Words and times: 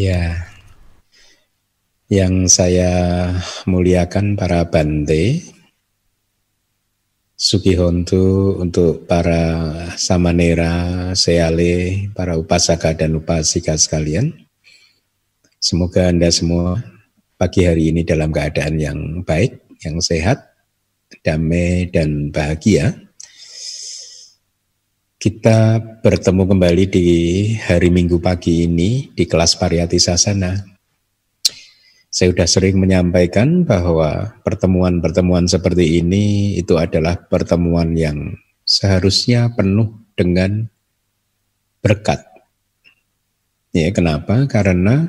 Ya, 0.00 0.48
yang 2.08 2.48
saya 2.48 2.88
muliakan 3.68 4.32
para 4.32 4.64
bante, 4.64 5.44
Sugihontu 7.36 8.56
untuk 8.56 9.04
para 9.04 9.92
samanera, 10.00 11.12
seale, 11.12 12.08
para 12.16 12.40
upasaka 12.40 12.96
dan 12.96 13.20
upasika 13.20 13.76
sekalian. 13.76 14.32
Semoga 15.60 16.08
Anda 16.08 16.32
semua 16.32 16.80
pagi 17.36 17.68
hari 17.68 17.92
ini 17.92 18.00
dalam 18.00 18.32
keadaan 18.32 18.80
yang 18.80 19.20
baik, 19.20 19.60
yang 19.84 20.00
sehat, 20.00 20.48
damai 21.20 21.92
dan 21.92 22.32
bahagia. 22.32 23.09
Kita 25.20 25.76
bertemu 26.00 26.48
kembali 26.48 26.84
di 26.88 27.08
hari 27.60 27.92
Minggu 27.92 28.24
pagi 28.24 28.64
ini 28.64 29.12
di 29.12 29.28
kelas 29.28 29.52
Pariyati 29.60 30.00
Sasana. 30.00 30.56
Saya 32.08 32.32
sudah 32.32 32.48
sering 32.48 32.80
menyampaikan 32.80 33.68
bahwa 33.68 34.32
pertemuan-pertemuan 34.40 35.44
seperti 35.44 36.00
ini 36.00 36.56
itu 36.56 36.80
adalah 36.80 37.20
pertemuan 37.20 37.92
yang 37.92 38.32
seharusnya 38.64 39.52
penuh 39.52 39.92
dengan 40.16 40.72
berkat. 41.84 42.24
Ya, 43.76 43.92
kenapa? 43.92 44.48
Karena 44.48 45.04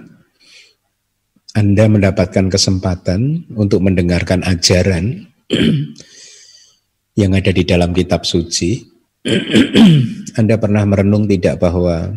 Anda 1.56 1.88
mendapatkan 1.88 2.52
kesempatan 2.52 3.48
untuk 3.56 3.80
mendengarkan 3.80 4.44
ajaran 4.44 5.32
yang 7.24 7.32
ada 7.32 7.56
di 7.56 7.64
dalam 7.64 7.96
kitab 7.96 8.28
suci 8.28 8.91
Anda 10.40 10.58
pernah 10.58 10.82
merenung 10.82 11.30
tidak 11.30 11.62
bahwa 11.62 12.10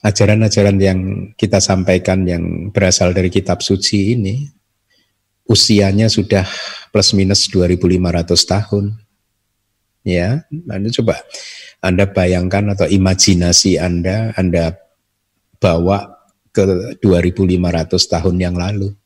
ajaran-ajaran 0.00 0.78
yang 0.80 1.00
kita 1.36 1.60
sampaikan 1.60 2.24
yang 2.24 2.72
berasal 2.72 3.12
dari 3.12 3.28
kitab 3.28 3.60
suci 3.60 4.16
ini 4.16 4.48
usianya 5.44 6.08
sudah 6.08 6.48
plus 6.88 7.12
minus 7.12 7.48
2500 7.52 8.32
tahun. 8.32 8.84
Ya, 10.04 10.44
Anda 10.48 10.88
coba 11.00 11.20
Anda 11.84 12.04
bayangkan 12.08 12.72
atau 12.76 12.88
imajinasi 12.88 13.76
Anda 13.76 14.32
Anda 14.40 14.76
bawa 15.60 16.24
ke 16.56 16.96
2500 17.04 17.92
tahun 17.92 18.36
yang 18.40 18.56
lalu. 18.56 18.96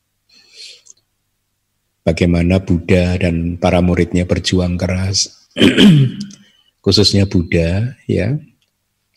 Bagaimana 2.03 2.63
Buddha 2.63 3.19
dan 3.19 3.59
para 3.59 3.83
muridnya 3.83 4.23
berjuang 4.23 4.79
keras 4.79 5.38
khususnya 6.83 7.25
Buddha 7.25 7.95
ya. 8.05 8.37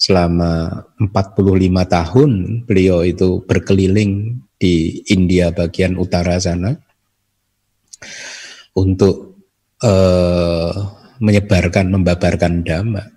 Selama 0.02 0.82
45 0.98 1.38
tahun 1.86 2.30
beliau 2.66 3.06
itu 3.06 3.38
berkeliling 3.46 4.42
di 4.58 4.98
India 5.06 5.54
bagian 5.54 5.94
utara 5.94 6.42
sana 6.42 6.74
untuk 8.74 9.38
uh, 9.78 10.74
menyebarkan 11.22 11.86
membabarkan 11.94 12.66
dhamma 12.66 13.14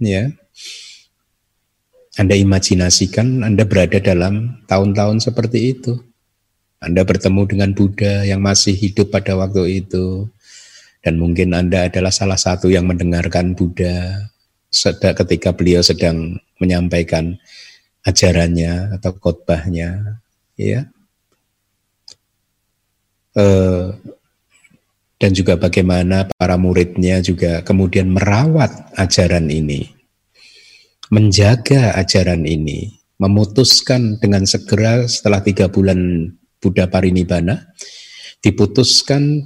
ya. 0.00 0.32
Anda 2.16 2.40
imajinasikan 2.40 3.44
Anda 3.44 3.68
berada 3.68 4.00
dalam 4.00 4.64
tahun-tahun 4.64 5.20
seperti 5.20 5.76
itu. 5.76 6.00
Anda 6.80 7.04
bertemu 7.04 7.44
dengan 7.44 7.70
Buddha 7.76 8.24
yang 8.24 8.40
masih 8.40 8.72
hidup 8.72 9.12
pada 9.12 9.36
waktu 9.36 9.84
itu 9.84 10.32
dan 11.00 11.16
mungkin 11.16 11.56
Anda 11.56 11.88
adalah 11.88 12.12
salah 12.12 12.36
satu 12.36 12.68
yang 12.68 12.84
mendengarkan 12.84 13.56
Buddha 13.56 14.28
ketika 15.16 15.50
beliau 15.56 15.80
sedang 15.82 16.38
menyampaikan 16.60 17.40
ajarannya 18.04 18.96
atau 19.00 19.12
khotbahnya, 19.16 20.20
ya. 20.54 20.86
E, 23.34 23.44
dan 25.20 25.30
juga 25.36 25.60
bagaimana 25.60 26.28
para 26.32 26.56
muridnya 26.56 27.20
juga 27.20 27.60
kemudian 27.60 28.08
merawat 28.08 28.72
ajaran 28.96 29.52
ini, 29.52 29.88
menjaga 31.12 31.96
ajaran 31.96 32.44
ini, 32.48 33.00
memutuskan 33.20 34.16
dengan 34.20 34.48
segera 34.48 35.04
setelah 35.08 35.44
tiga 35.44 35.68
bulan 35.68 36.32
Buddha 36.60 36.88
Parinibbana, 36.88 37.68
diputuskan 38.40 39.44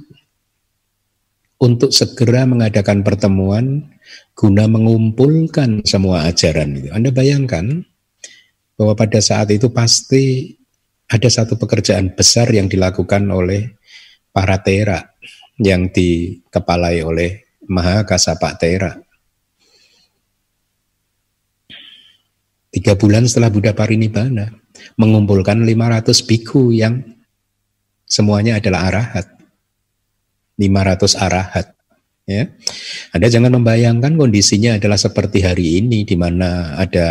untuk 1.59 1.95
segera 1.95 2.43
mengadakan 2.43 3.01
pertemuan 3.01 3.87
guna 4.35 4.67
mengumpulkan 4.67 5.81
semua 5.87 6.27
ajaran 6.27 6.75
itu. 6.75 6.89
Anda 6.91 7.09
bayangkan 7.15 7.83
bahwa 8.75 8.93
pada 8.93 9.23
saat 9.23 9.49
itu 9.55 9.71
pasti 9.71 10.55
ada 11.07 11.29
satu 11.31 11.55
pekerjaan 11.55 12.11
besar 12.17 12.51
yang 12.51 12.67
dilakukan 12.67 13.23
oleh 13.31 13.79
para 14.35 14.59
tera 14.59 15.15
yang 15.55 15.87
dikepalai 15.87 16.99
oleh 17.05 17.45
Maha 17.71 18.03
Kasapak 18.03 18.59
Tera. 18.59 18.91
Tiga 22.75 22.99
bulan 22.99 23.23
setelah 23.23 23.47
Buddha 23.47 23.71
Parinibbana, 23.71 24.51
mengumpulkan 24.99 25.63
500 25.63 26.27
biku 26.27 26.75
yang 26.75 26.99
semuanya 28.03 28.59
adalah 28.59 28.91
arahat. 28.91 29.34
500 30.55 31.19
arahat. 31.19 31.75
Ya. 32.25 32.49
Anda 33.13 33.29
jangan 33.29 33.53
membayangkan 33.53 34.17
kondisinya 34.17 34.81
adalah 34.81 34.97
seperti 34.97 35.45
hari 35.45 35.77
ini 35.83 36.01
di 36.09 36.17
mana 36.17 36.73
ada 36.73 37.07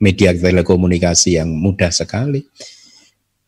media 0.00 0.32
telekomunikasi 0.32 1.36
yang 1.36 1.52
mudah 1.52 1.92
sekali. 1.92 2.40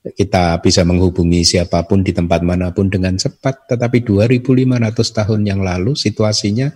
Kita 0.07 0.63
bisa 0.63 0.87
menghubungi 0.87 1.43
siapa 1.43 1.83
pun 1.83 2.07
di 2.07 2.15
tempat 2.15 2.39
mana 2.47 2.71
pun 2.71 2.87
dengan 2.87 3.19
cepat, 3.19 3.67
tetapi 3.75 4.07
2500 4.07 4.95
tahun 4.95 5.41
yang 5.43 5.61
lalu 5.67 5.99
situasinya 5.99 6.71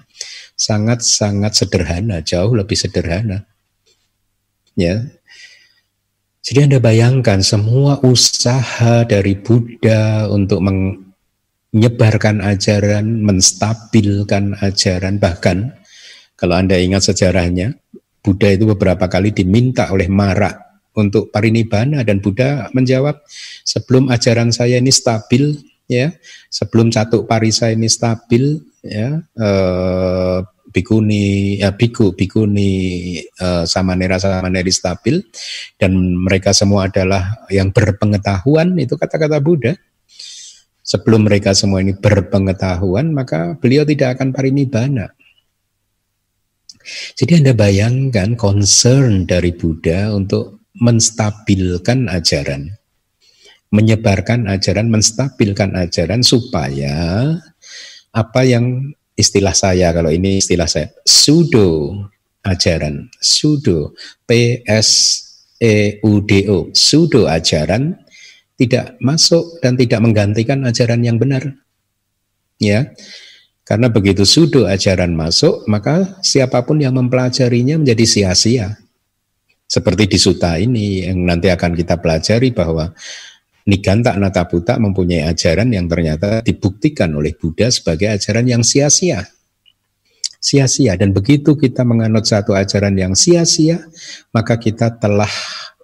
sangat-sangat 0.58 1.54
sederhana, 1.54 2.26
jauh 2.26 2.50
lebih 2.50 2.74
sederhana. 2.74 3.46
Ya, 4.74 5.06
jadi 6.40 6.64
Anda 6.64 6.78
bayangkan 6.80 7.44
semua 7.44 8.00
usaha 8.00 9.04
dari 9.04 9.36
Buddha 9.36 10.24
untuk 10.32 10.64
menyebarkan 10.64 12.40
ajaran, 12.40 13.20
menstabilkan 13.20 14.56
ajaran, 14.64 15.20
bahkan 15.20 15.76
kalau 16.40 16.56
Anda 16.56 16.80
ingat 16.80 17.12
sejarahnya, 17.12 17.76
Buddha 18.24 18.56
itu 18.56 18.64
beberapa 18.72 19.04
kali 19.04 19.36
diminta 19.36 19.92
oleh 19.92 20.08
Mara 20.08 20.48
untuk 20.96 21.28
parinibbana 21.28 22.00
dan 22.08 22.24
Buddha 22.24 22.72
menjawab, 22.72 23.20
sebelum 23.64 24.08
ajaran 24.08 24.48
saya 24.48 24.80
ini 24.80 24.88
stabil, 24.88 25.60
ya, 25.92 26.08
sebelum 26.48 26.88
satu 26.88 27.28
parisa 27.28 27.68
ini 27.68 27.86
stabil, 27.92 28.64
ya, 28.80 29.20
eh, 29.20 30.38
bikuni 30.70 31.58
ya 31.58 31.74
biku 31.74 32.14
bikuni 32.14 32.70
uh, 33.42 33.66
samanera 33.66 34.16
samaneri 34.16 34.72
stabil. 34.72 35.20
Dan 35.76 36.16
mereka 36.22 36.54
semua 36.54 36.86
adalah 36.88 37.44
yang 37.50 37.74
berpengetahuan 37.74 38.78
itu 38.78 38.94
kata-kata 38.94 39.42
Buddha. 39.42 39.74
Sebelum 40.80 41.28
mereka 41.28 41.54
semua 41.54 41.84
ini 41.84 41.94
berpengetahuan 41.94 43.14
maka 43.14 43.54
beliau 43.60 43.86
tidak 43.86 44.18
akan 44.18 44.34
parinibbana 44.34 45.14
jadi 47.14 47.44
Anda 47.44 47.52
bayangkan 47.52 48.34
concern 48.34 49.28
dari 49.28 49.52
Buddha 49.52 50.10
untuk 50.16 50.64
menstabilkan 50.80 52.08
ajaran. 52.08 52.72
Menyebarkan 53.70 54.50
ajaran 54.50 54.90
menstabilkan 54.90 55.78
ajaran 55.78 56.26
supaya 56.26 57.30
apa 58.10 58.40
yang 58.42 58.90
istilah 59.20 59.52
saya 59.52 59.92
kalau 59.92 60.08
ini 60.08 60.40
istilah 60.40 60.66
saya. 60.66 60.88
Sudo 61.04 61.92
ajaran. 62.42 63.12
Sudo 63.20 63.92
P 64.24 64.60
S 64.64 65.20
E 65.60 66.00
U 66.00 66.24
D 66.24 66.48
O. 66.48 66.72
Sudo 66.72 67.28
ajaran. 67.28 67.94
Tidak 68.60 69.00
masuk 69.00 69.60
dan 69.64 69.76
tidak 69.76 70.04
menggantikan 70.04 70.60
ajaran 70.68 71.00
yang 71.00 71.16
benar. 71.16 71.48
Ya. 72.60 72.92
Karena 73.64 73.86
begitu 73.86 74.26
sudo 74.26 74.66
ajaran 74.66 75.14
masuk 75.14 75.62
maka 75.70 76.18
siapa 76.26 76.60
pun 76.66 76.82
yang 76.82 76.92
mempelajarinya 76.92 77.78
menjadi 77.78 78.04
sia-sia. 78.04 78.76
Seperti 79.70 80.10
di 80.10 80.18
suta 80.18 80.58
ini 80.58 81.06
yang 81.06 81.22
nanti 81.22 81.46
akan 81.46 81.78
kita 81.78 82.02
pelajari 82.02 82.50
bahwa 82.50 82.90
Niganta 83.70 84.18
Natabuta 84.18 84.82
mempunyai 84.82 85.30
ajaran 85.30 85.70
yang 85.70 85.86
ternyata 85.86 86.42
dibuktikan 86.42 87.14
oleh 87.14 87.38
Buddha 87.38 87.70
sebagai 87.70 88.10
ajaran 88.10 88.50
yang 88.50 88.62
sia-sia. 88.66 89.22
Sia-sia 90.42 90.98
dan 90.98 91.14
begitu 91.14 91.54
kita 91.54 91.86
menganut 91.86 92.26
satu 92.26 92.58
ajaran 92.58 92.98
yang 92.98 93.14
sia-sia, 93.14 93.86
maka 94.34 94.58
kita 94.58 94.98
telah 94.98 95.30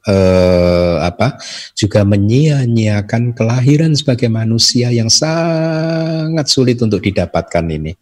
eh, 0.02 0.96
apa? 1.06 1.38
juga 1.78 2.02
menyia-nyiakan 2.02 3.36
kelahiran 3.36 3.94
sebagai 3.94 4.32
manusia 4.32 4.90
yang 4.90 5.12
sangat 5.12 6.50
sulit 6.50 6.82
untuk 6.82 6.98
didapatkan 7.04 7.64
ini. 7.70 7.94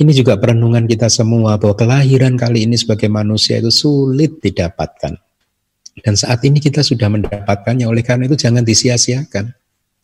Ini 0.00 0.12
juga 0.16 0.40
perenungan 0.40 0.88
kita 0.88 1.12
semua 1.12 1.60
bahwa 1.60 1.76
kelahiran 1.76 2.38
kali 2.38 2.64
ini 2.64 2.76
sebagai 2.78 3.12
manusia 3.12 3.60
itu 3.60 3.68
sulit 3.68 4.40
didapatkan. 4.40 5.29
Dan 6.00 6.14
saat 6.16 6.40
ini 6.42 6.58
kita 6.58 6.80
sudah 6.80 7.08
mendapatkannya, 7.12 7.86
oleh 7.86 8.00
karena 8.00 8.26
itu 8.26 8.36
jangan 8.36 8.64
disia-siakan. 8.64 9.52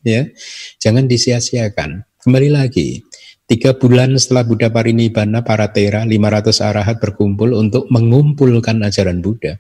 Ya, 0.06 0.30
jangan 0.78 1.10
disia-siakan. 1.10 2.06
Kembali 2.22 2.48
lagi, 2.52 3.02
tiga 3.50 3.74
bulan 3.74 4.14
setelah 4.14 4.46
Buddha 4.46 4.70
Parinibbana, 4.70 5.42
para 5.42 5.72
tera 5.74 6.06
500 6.06 6.62
arahat 6.62 6.96
berkumpul 7.02 7.56
untuk 7.58 7.90
mengumpulkan 7.90 8.78
ajaran 8.86 9.18
Buddha. 9.18 9.58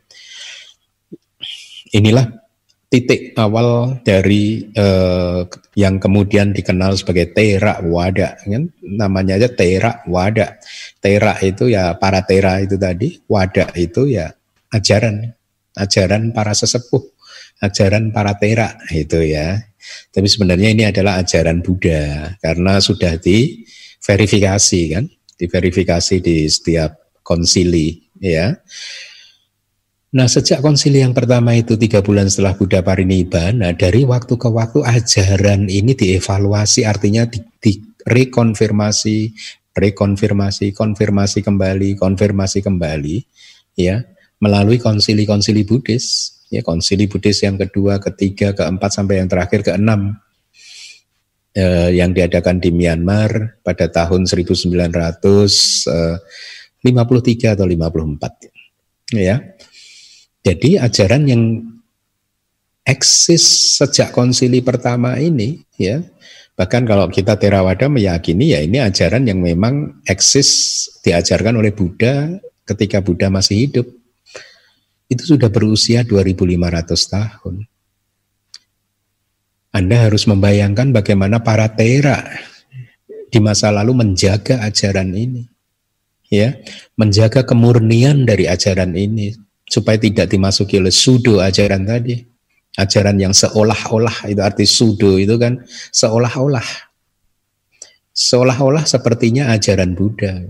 Inilah 1.94 2.46
titik 2.86 3.34
awal 3.34 4.00
dari 4.06 4.70
eh, 4.70 5.42
yang 5.74 5.98
kemudian 5.98 6.54
dikenal 6.54 6.94
sebagai 6.94 7.34
Tera 7.34 7.82
Wada 7.82 8.38
kan 8.38 8.70
namanya 8.80 9.36
aja 9.36 9.50
Tera 9.50 10.06
Wada 10.06 10.56
Tera 11.02 11.34
itu 11.42 11.66
ya 11.66 11.98
para 11.98 12.22
Tera 12.22 12.62
itu 12.62 12.78
tadi 12.78 13.18
Wada 13.26 13.68
itu 13.74 14.06
ya 14.06 14.30
ajaran 14.70 15.35
ajaran 15.76 16.32
para 16.32 16.56
sesepuh 16.56 17.16
ajaran 17.60 18.12
para 18.12 18.36
Tera 18.36 18.76
itu 18.92 19.20
ya. 19.24 19.56
Tapi 20.10 20.26
sebenarnya 20.26 20.68
ini 20.74 20.82
adalah 20.84 21.22
ajaran 21.22 21.62
Buddha 21.62 22.34
karena 22.42 22.82
sudah 22.82 23.16
diverifikasi 23.22 24.80
kan 24.92 25.04
diverifikasi 25.36 26.16
di 26.20 26.50
setiap 26.50 27.22
konsili 27.22 28.02
ya. 28.18 28.56
Nah 30.16 30.26
sejak 30.26 30.64
konsili 30.64 31.04
yang 31.04 31.12
pertama 31.12 31.52
itu 31.54 31.76
tiga 31.76 32.00
bulan 32.00 32.26
setelah 32.32 32.56
Buddha 32.56 32.80
Parinibbana, 32.80 33.76
dari 33.76 34.02
waktu 34.02 34.34
ke 34.40 34.48
waktu 34.48 34.80
ajaran 34.80 35.68
ini 35.68 35.92
dievaluasi, 35.92 36.88
artinya 36.88 37.28
di, 37.28 37.44
di 37.60 37.76
rekonfirmasi, 38.06 39.18
rekonfirmasi, 39.76 40.72
konfirmasi 40.72 41.38
kembali, 41.44 42.00
konfirmasi 42.00 42.64
kembali, 42.64 43.16
ya 43.76 44.15
melalui 44.40 44.76
konsili-konsili 44.76 45.64
Buddhis, 45.64 46.36
ya 46.52 46.60
konsili 46.60 47.08
Buddhis 47.08 47.42
yang 47.42 47.56
kedua, 47.56 47.98
ketiga, 47.98 48.52
keempat 48.52 48.90
sampai 48.92 49.24
yang 49.24 49.28
terakhir 49.28 49.64
keenam 49.64 50.20
eh, 51.56 51.96
yang 51.96 52.12
diadakan 52.12 52.60
di 52.60 52.70
Myanmar 52.72 53.60
pada 53.64 53.88
tahun 53.88 54.28
1953 54.28 55.84
eh, 56.84 57.52
atau 57.52 57.66
54, 57.66 59.16
ya. 59.16 59.36
Jadi 60.46 60.78
ajaran 60.78 61.26
yang 61.26 61.42
eksis 62.86 63.76
sejak 63.82 64.14
konsili 64.14 64.62
pertama 64.62 65.18
ini 65.18 65.58
ya 65.74 66.06
bahkan 66.54 66.86
kalau 66.86 67.10
kita 67.10 67.34
Theravada 67.34 67.90
meyakini 67.90 68.54
ya 68.54 68.62
ini 68.62 68.78
ajaran 68.78 69.26
yang 69.26 69.42
memang 69.42 70.06
eksis 70.06 70.48
diajarkan 71.02 71.58
oleh 71.58 71.74
Buddha 71.74 72.38
ketika 72.62 73.02
Buddha 73.02 73.26
masih 73.26 73.66
hidup 73.66 73.90
itu 75.06 75.36
sudah 75.36 75.50
berusia 75.52 76.02
2500 76.02 77.14
tahun 77.14 77.54
Anda 79.70 79.96
harus 80.08 80.24
membayangkan 80.26 80.90
bagaimana 80.90 81.42
para 81.44 81.70
Tera 81.72 82.22
di 83.26 83.38
masa 83.42 83.74
lalu 83.74 84.06
menjaga 84.06 84.62
ajaran 84.64 85.12
ini 85.12 85.44
ya 86.26 86.58
menjaga 86.98 87.46
kemurnian 87.46 88.26
dari 88.26 88.50
ajaran 88.50 88.94
ini 88.94 89.46
supaya 89.66 89.98
tidak 89.98 90.30
dimasuki 90.30 90.78
oleh 90.78 90.94
sudo 90.94 91.42
ajaran 91.42 91.84
tadi. 91.84 92.22
Ajaran 92.76 93.16
yang 93.16 93.32
seolah-olah 93.32 94.28
itu 94.28 94.40
arti 94.44 94.68
sudo 94.68 95.16
itu 95.16 95.40
kan 95.40 95.64
seolah-olah. 95.96 96.64
Seolah-olah 98.12 98.84
sepertinya 98.84 99.48
ajaran 99.52 99.96
Buddha. 99.96 100.44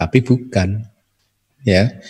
Tapi 0.00 0.18
bukan. 0.24 0.80
Ya. 1.60 2.00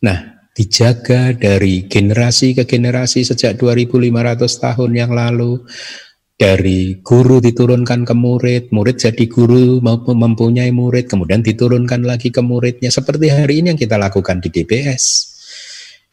Nah, 0.00 0.37
dijaga 0.58 1.38
dari 1.38 1.86
generasi 1.86 2.58
ke 2.58 2.66
generasi 2.66 3.22
sejak 3.22 3.54
2500 3.62 4.42
tahun 4.42 4.90
yang 4.90 5.14
lalu 5.14 5.62
dari 6.38 6.98
guru 7.02 7.38
diturunkan 7.38 8.06
ke 8.06 8.14
murid, 8.14 8.74
murid 8.74 8.98
jadi 8.98 9.24
guru 9.26 9.78
mempunyai 10.14 10.70
murid, 10.70 11.06
kemudian 11.10 11.42
diturunkan 11.42 12.02
lagi 12.06 12.34
ke 12.34 12.42
muridnya. 12.42 12.90
Seperti 12.90 13.30
hari 13.30 13.62
ini 13.62 13.74
yang 13.74 13.78
kita 13.78 13.98
lakukan 13.98 14.38
di 14.38 14.50
DBS 14.50 15.34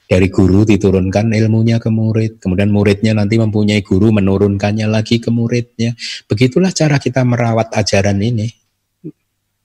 dari 0.06 0.30
guru 0.30 0.66
diturunkan 0.66 1.30
ilmunya 1.30 1.82
ke 1.82 1.90
murid, 1.94 2.42
kemudian 2.42 2.70
muridnya 2.70 3.18
nanti 3.18 3.38
mempunyai 3.38 3.82
guru 3.82 4.14
menurunkannya 4.14 4.86
lagi 4.90 5.18
ke 5.22 5.30
muridnya. 5.34 5.98
Begitulah 6.30 6.74
cara 6.74 7.02
kita 7.02 7.26
merawat 7.26 7.74
ajaran 7.74 8.18
ini. 8.22 8.50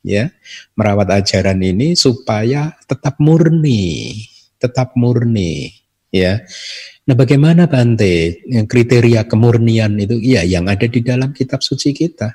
Ya, 0.01 0.33
merawat 0.81 1.13
ajaran 1.13 1.61
ini 1.61 1.93
supaya 1.93 2.73
tetap 2.89 3.21
murni, 3.21 4.17
tetap 4.61 4.93
murni, 5.01 5.73
ya. 6.13 6.45
Nah, 7.09 7.17
bagaimana 7.17 7.67
Bante 7.67 8.45
kriteria 8.69 9.25
kemurnian 9.25 9.97
itu? 9.99 10.21
Ya, 10.21 10.45
yang 10.45 10.69
ada 10.69 10.85
di 10.87 11.01
dalam 11.01 11.33
kitab 11.33 11.65
suci 11.65 11.97
kita. 11.97 12.29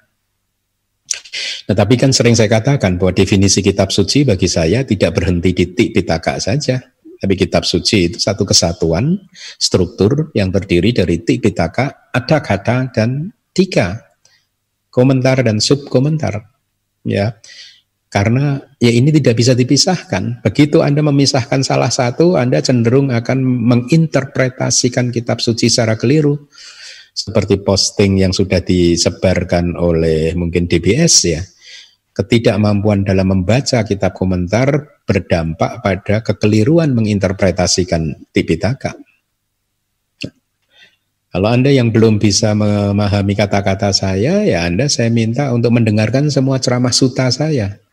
Nah, 1.69 1.75
tapi 1.77 1.95
kan 1.95 2.09
sering 2.09 2.33
saya 2.33 2.49
katakan 2.49 2.97
bahwa 2.97 3.13
definisi 3.13 3.61
kitab 3.61 3.93
suci 3.93 4.25
bagi 4.25 4.49
saya 4.49 4.81
tidak 4.83 5.21
berhenti 5.21 5.53
di 5.53 5.65
tik 5.71 5.89
pitaka 5.93 6.41
saja 6.41 6.81
tapi 7.19 7.33
kitab 7.39 7.63
suci 7.63 8.11
itu 8.11 8.17
satu 8.19 8.43
kesatuan 8.43 9.17
struktur 9.57 10.29
yang 10.35 10.51
terdiri 10.51 10.91
dari 10.91 11.23
tipitaka, 11.23 12.11
ada 12.11 12.37
kata 12.43 12.91
dan 12.91 13.31
tiga 13.55 13.97
komentar 14.91 15.41
dan 15.43 15.63
sub 15.63 15.87
komentar. 15.87 16.53
Ya, 17.05 17.37
karena 18.15 18.63
ya 18.79 18.95
ini 18.95 19.11
tidak 19.11 19.35
bisa 19.35 19.51
dipisahkan. 19.51 20.39
Begitu 20.39 20.79
Anda 20.79 21.03
memisahkan 21.03 21.67
salah 21.67 21.91
satu, 21.91 22.39
Anda 22.39 22.63
cenderung 22.63 23.11
akan 23.11 23.43
menginterpretasikan 23.43 25.11
kitab 25.11 25.43
suci 25.43 25.67
secara 25.67 25.99
keliru. 25.99 26.47
Seperti 27.11 27.59
posting 27.59 28.23
yang 28.23 28.31
sudah 28.31 28.63
disebarkan 28.63 29.75
oleh 29.75 30.31
mungkin 30.31 30.63
DBS 30.63 31.15
ya 31.27 31.43
ketidakmampuan 32.15 33.03
dalam 33.03 33.35
membaca 33.35 33.83
kitab 33.83 34.15
komentar 34.15 35.03
berdampak 35.03 35.83
pada 35.83 36.23
kekeliruan 36.23 36.95
menginterpretasikan 36.95 38.31
Tipitaka. 38.31 38.95
Kalau 41.35 41.51
Anda 41.51 41.67
yang 41.67 41.91
belum 41.91 42.23
bisa 42.23 42.55
memahami 42.55 43.35
kata-kata 43.35 43.91
saya, 43.91 44.47
ya 44.47 44.63
Anda 44.63 44.87
saya 44.87 45.11
minta 45.11 45.51
untuk 45.51 45.75
mendengarkan 45.75 46.31
semua 46.31 46.63
ceramah 46.63 46.95
suta 46.95 47.27
saya. 47.27 47.84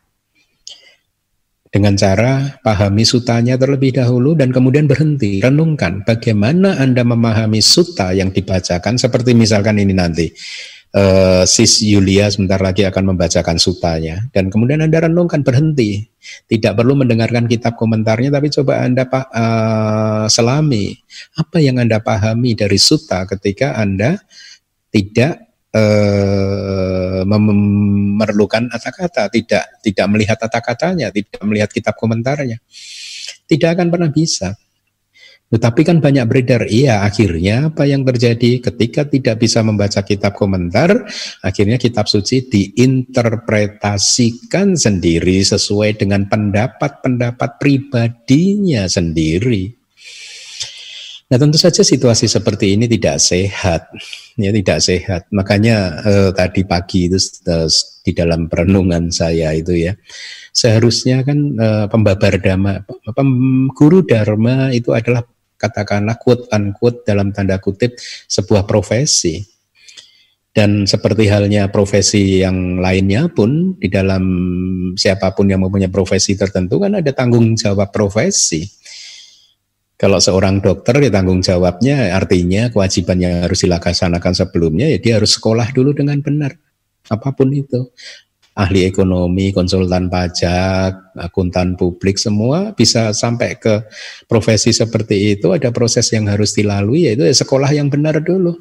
Dengan 1.73 1.97
cara 1.97 2.61
pahami 2.61 3.01
sutanya 3.01 3.57
terlebih 3.57 3.97
dahulu 3.97 4.37
dan 4.37 4.53
kemudian 4.53 4.85
berhenti, 4.85 5.41
renungkan 5.41 6.05
bagaimana 6.05 6.77
Anda 6.77 7.01
memahami 7.01 7.65
suta 7.65 8.13
yang 8.13 8.29
dibacakan. 8.29 9.01
Seperti 9.01 9.33
misalkan 9.33 9.81
ini 9.81 9.89
nanti. 9.89 10.29
Uh, 10.93 11.41
Sis 11.49 11.81
Yulia 11.81 12.29
sebentar 12.29 12.61
lagi 12.61 12.85
akan 12.85 13.17
membacakan 13.17 13.57
sutanya. 13.57 14.21
Dan 14.29 14.53
kemudian 14.53 14.85
Anda 14.85 15.09
renungkan 15.09 15.41
berhenti. 15.41 16.05
Tidak 16.45 16.77
perlu 16.77 16.93
mendengarkan 16.93 17.49
kitab 17.49 17.73
komentarnya 17.73 18.29
tapi 18.29 18.53
coba 18.53 18.85
Anda 18.85 19.09
uh, 19.09 20.29
selami 20.29 20.93
apa 21.41 21.57
yang 21.57 21.81
Anda 21.81 21.97
pahami 22.05 22.53
dari 22.53 22.77
suta 22.77 23.25
ketika 23.25 23.81
Anda 23.81 24.21
tidak 24.93 25.52
uh, 25.73 27.21
memerlukan 27.25 28.69
kata-kata, 28.69 29.29
tidak 29.33 29.81
tidak 29.81 30.05
melihat 30.09 30.37
kata-katanya, 30.39 31.09
tidak 31.09 31.41
melihat 31.43 31.69
kitab 31.73 31.97
komentarnya. 31.97 32.61
Tidak 33.43 33.69
akan 33.69 33.91
pernah 33.91 34.09
bisa. 34.13 34.55
Tetapi 35.53 35.85
kan 35.85 36.01
banyak 36.01 36.25
beredar, 36.25 36.65
iya 36.65 37.05
akhirnya 37.05 37.69
apa 37.69 37.85
yang 37.85 38.01
terjadi 38.01 38.57
ketika 38.57 39.05
tidak 39.05 39.37
bisa 39.37 39.61
membaca 39.61 40.01
kitab 40.01 40.33
komentar, 40.33 41.05
akhirnya 41.45 41.77
kitab 41.77 42.09
suci 42.09 42.49
diinterpretasikan 42.49 44.73
sendiri 44.73 45.45
sesuai 45.45 46.01
dengan 46.01 46.25
pendapat-pendapat 46.25 47.61
pribadinya 47.61 48.89
sendiri. 48.89 49.82
Nah 51.33 51.41
tentu 51.41 51.57
saja 51.57 51.81
situasi 51.81 52.29
seperti 52.29 52.77
ini 52.77 52.85
tidak 52.85 53.17
sehat, 53.17 53.89
ya 54.37 54.53
tidak 54.53 54.77
sehat. 54.85 55.25
Makanya 55.33 56.05
eh, 56.05 56.29
tadi 56.29 56.61
pagi 56.61 57.09
itu 57.09 57.17
eh, 57.49 57.65
di 58.05 58.13
dalam 58.13 58.45
perenungan 58.45 59.09
saya 59.09 59.49
itu 59.57 59.73
ya, 59.73 59.97
seharusnya 60.53 61.25
kan 61.25 61.57
eh, 61.57 61.85
pembabar 61.89 62.37
dharma, 62.37 62.85
pem, 62.85 63.65
guru 63.73 64.05
dharma 64.05 64.69
itu 64.77 64.93
adalah 64.93 65.25
katakanlah 65.57 66.21
quote 66.21 66.53
unquote 66.53 67.01
dalam 67.01 67.33
tanda 67.33 67.57
kutip 67.57 67.97
sebuah 68.29 68.69
profesi. 68.69 69.41
Dan 70.53 70.85
seperti 70.85 71.25
halnya 71.33 71.65
profesi 71.73 72.45
yang 72.45 72.77
lainnya 72.77 73.25
pun 73.25 73.73
di 73.73 73.89
dalam 73.89 74.21
siapa 74.93 75.33
pun 75.33 75.49
yang 75.49 75.65
mempunyai 75.65 75.89
profesi 75.89 76.37
tertentu 76.37 76.77
kan 76.77 76.93
ada 76.93 77.09
tanggung 77.09 77.57
jawab 77.57 77.89
profesi. 77.89 78.61
Kalau 80.03 80.19
seorang 80.19 80.59
dokter 80.59 80.99
ya 80.99 81.07
tanggung 81.07 81.39
jawabnya 81.39 82.11
artinya 82.11 82.67
kewajiban 82.67 83.23
yang 83.23 83.47
harus 83.47 83.63
dilaksanakan 83.63 84.35
sebelumnya 84.35 84.91
ya 84.91 84.99
dia 84.99 85.13
harus 85.15 85.39
sekolah 85.39 85.71
dulu 85.71 85.95
dengan 85.95 86.19
benar. 86.19 86.59
Apa 87.07 87.31
pun 87.31 87.47
itu. 87.55 87.87
ahli 88.53 88.85
ekonomi, 88.85 89.49
konsultan 89.49 90.13
pajak, 90.13 91.17
akuntan 91.17 91.73
publik 91.73 92.21
semua 92.21 92.69
bisa 92.77 93.09
sampai 93.09 93.57
ke 93.57 93.81
profesi 94.29 94.69
seperti 94.69 95.33
itu 95.33 95.49
ada 95.49 95.73
proses 95.73 96.05
yang 96.13 96.29
harus 96.29 96.53
dilalui 96.53 97.09
yaitu 97.09 97.25
sekolah 97.25 97.73
yang 97.73 97.89
benar 97.89 98.21
dulu. 98.21 98.53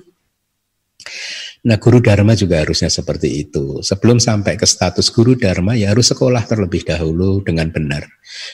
Nah, 1.62 1.78
guru 1.78 2.02
dharma 2.02 2.35
juga 2.35 2.59
harusnya 2.59 2.90
seperti 2.90 3.47
itu. 3.47 3.78
Sebelum 3.87 4.19
sampai 4.19 4.59
ke 4.59 4.66
status 4.66 5.14
guru 5.14 5.38
dharma, 5.38 5.78
ya 5.78 5.95
harus 5.95 6.11
sekolah 6.11 6.42
terlebih 6.42 6.83
dahulu 6.83 7.38
dengan 7.47 7.71
benar, 7.71 8.02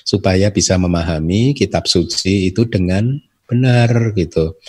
supaya 0.04 0.52
bisa 0.52 0.76
memahami 0.76 1.56
kitab 1.56 1.88
suci 1.88 2.52
itu 2.52 2.68
dengan 2.68 3.16
benar 3.48 4.12
gitu. 4.12 4.60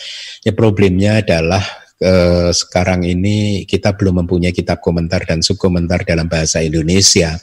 Ya 0.47 0.55
problemnya 0.55 1.19
adalah 1.19 1.59
eh, 1.99 2.55
sekarang 2.55 3.03
ini 3.03 3.67
kita 3.67 3.99
belum 3.99 4.23
mempunyai 4.23 4.55
kitab 4.55 4.79
komentar 4.79 5.27
dan 5.27 5.43
subkomentar 5.43 6.07
dalam 6.07 6.31
bahasa 6.31 6.63
Indonesia. 6.63 7.35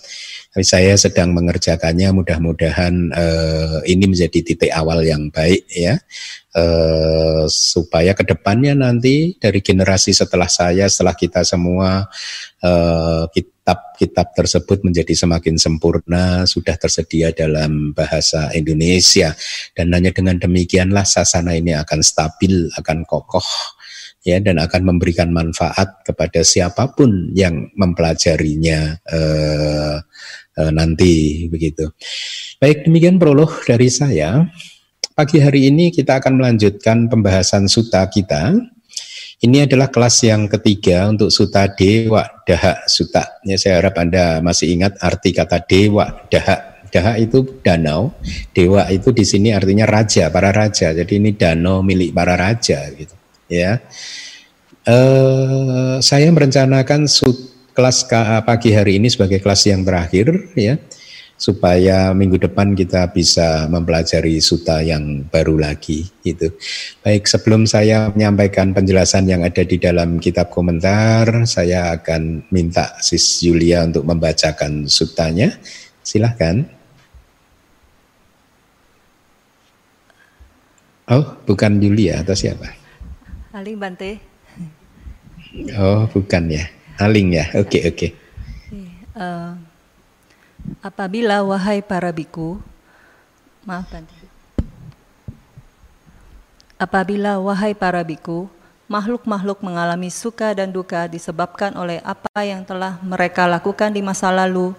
Saya 0.64 0.96
sedang 0.96 1.36
mengerjakannya, 1.36 2.16
mudah-mudahan 2.16 3.12
eh, 3.12 3.78
ini 3.92 4.08
menjadi 4.08 4.40
titik 4.40 4.72
awal 4.72 5.04
yang 5.04 5.28
baik 5.28 5.68
ya, 5.68 6.00
eh, 6.56 7.44
supaya 7.52 8.16
ke 8.16 8.24
depannya 8.24 8.72
nanti 8.72 9.36
dari 9.36 9.60
generasi 9.60 10.16
setelah 10.16 10.48
saya, 10.48 10.88
setelah 10.88 11.12
kita 11.12 11.44
semua 11.44 12.08
eh, 12.64 13.24
kitab-kitab 13.36 14.32
tersebut 14.32 14.80
menjadi 14.80 15.12
semakin 15.12 15.60
sempurna, 15.60 16.48
sudah 16.48 16.80
tersedia 16.80 17.36
dalam 17.36 17.92
bahasa 17.92 18.48
Indonesia, 18.56 19.36
dan 19.76 19.92
hanya 19.92 20.08
dengan 20.08 20.40
demikianlah 20.40 21.04
sasana 21.04 21.52
ini 21.52 21.76
akan 21.76 22.00
stabil, 22.00 22.72
akan 22.80 23.04
kokoh 23.04 23.76
ya 24.26 24.42
dan 24.42 24.58
akan 24.58 24.82
memberikan 24.90 25.30
manfaat 25.30 26.02
kepada 26.02 26.42
siapa 26.42 26.90
pun 26.90 27.30
yang 27.30 27.70
mempelajarinya 27.78 28.98
eh, 29.06 29.96
eh, 30.56 30.72
nanti 30.72 31.44
begitu. 31.46 31.92
Baik 32.56 32.88
demikian 32.88 33.20
prolog 33.20 33.52
dari 33.68 33.92
saya. 33.92 34.48
Pagi 35.16 35.40
hari 35.40 35.72
ini 35.72 35.88
kita 35.88 36.20
akan 36.20 36.40
melanjutkan 36.40 37.08
pembahasan 37.08 37.68
suta 37.68 38.04
kita. 38.08 38.52
Ini 39.36 39.68
adalah 39.68 39.92
kelas 39.92 40.24
yang 40.24 40.48
ketiga 40.48 41.12
untuk 41.12 41.28
suta 41.28 41.68
dewa 41.68 42.24
daha 42.48 42.84
suta. 42.88 43.40
Ya, 43.44 43.60
saya 43.60 43.84
harap 43.84 43.96
Anda 44.00 44.40
masih 44.40 44.72
ingat 44.72 44.96
arti 45.00 45.36
kata 45.36 45.60
dewa 45.64 46.24
daha. 46.32 46.76
Daha 46.86 47.18
itu 47.20 47.60
danau, 47.60 48.14
dewa 48.56 48.88
itu 48.88 49.12
di 49.12 49.26
sini 49.26 49.52
artinya 49.52 49.84
raja, 49.84 50.32
para 50.32 50.54
raja. 50.54 50.94
Jadi 50.96 51.18
ini 51.20 51.34
danau 51.34 51.84
milik 51.84 52.14
para 52.14 52.38
raja 52.38 52.88
gitu 52.94 53.12
ya. 53.50 53.82
Uh, 54.86 55.98
saya 55.98 56.30
merencanakan 56.30 57.10
kelas 57.76 58.08
pagi 58.48 58.72
hari 58.72 58.96
ini 58.96 59.12
sebagai 59.12 59.44
kelas 59.44 59.68
yang 59.68 59.84
terakhir 59.84 60.32
ya 60.56 60.80
supaya 61.36 62.16
minggu 62.16 62.40
depan 62.40 62.72
kita 62.72 63.12
bisa 63.12 63.68
mempelajari 63.68 64.40
suta 64.40 64.80
yang 64.80 65.28
baru 65.28 65.60
lagi 65.60 66.08
itu. 66.24 66.48
Baik, 67.04 67.28
sebelum 67.28 67.68
saya 67.68 68.08
menyampaikan 68.08 68.72
penjelasan 68.72 69.28
yang 69.28 69.44
ada 69.44 69.60
di 69.60 69.76
dalam 69.76 70.16
kitab 70.16 70.48
komentar, 70.48 71.28
saya 71.44 72.00
akan 72.00 72.48
minta 72.48 72.96
Sis 73.04 73.44
Julia 73.44 73.84
untuk 73.84 74.08
membacakan 74.08 74.88
sutanya. 74.88 75.52
Silahkan. 76.00 76.64
Oh, 81.12 81.36
bukan 81.44 81.76
Julia 81.78 82.24
atau 82.24 82.32
siapa? 82.32 82.72
Aling 83.52 83.76
Bante. 83.76 84.16
Oh, 85.76 86.08
bukan 86.08 86.48
ya. 86.48 86.64
Aling 86.96 87.36
ya. 87.36 87.44
Oke, 87.52 87.76
okay, 87.76 87.82
oke. 87.84 87.96
Okay. 87.96 88.10
Uh, 89.12 89.20
eh, 89.20 89.52
apabila 90.80 91.44
wahai 91.44 91.84
para 91.84 92.08
biku, 92.08 92.56
maaf 93.68 93.88
Bante. 93.92 94.16
Apabila 96.76 97.40
wahai 97.40 97.72
para 97.76 98.00
biku, 98.04 98.48
makhluk-makhluk 98.88 99.60
mengalami 99.64 100.08
suka 100.08 100.52
dan 100.56 100.72
duka 100.72 101.08
disebabkan 101.08 101.72
oleh 101.76 102.00
apa 102.00 102.44
yang 102.44 102.64
telah 102.64 103.00
mereka 103.04 103.48
lakukan 103.48 103.92
di 103.92 104.00
masa 104.00 104.32
lalu, 104.32 104.72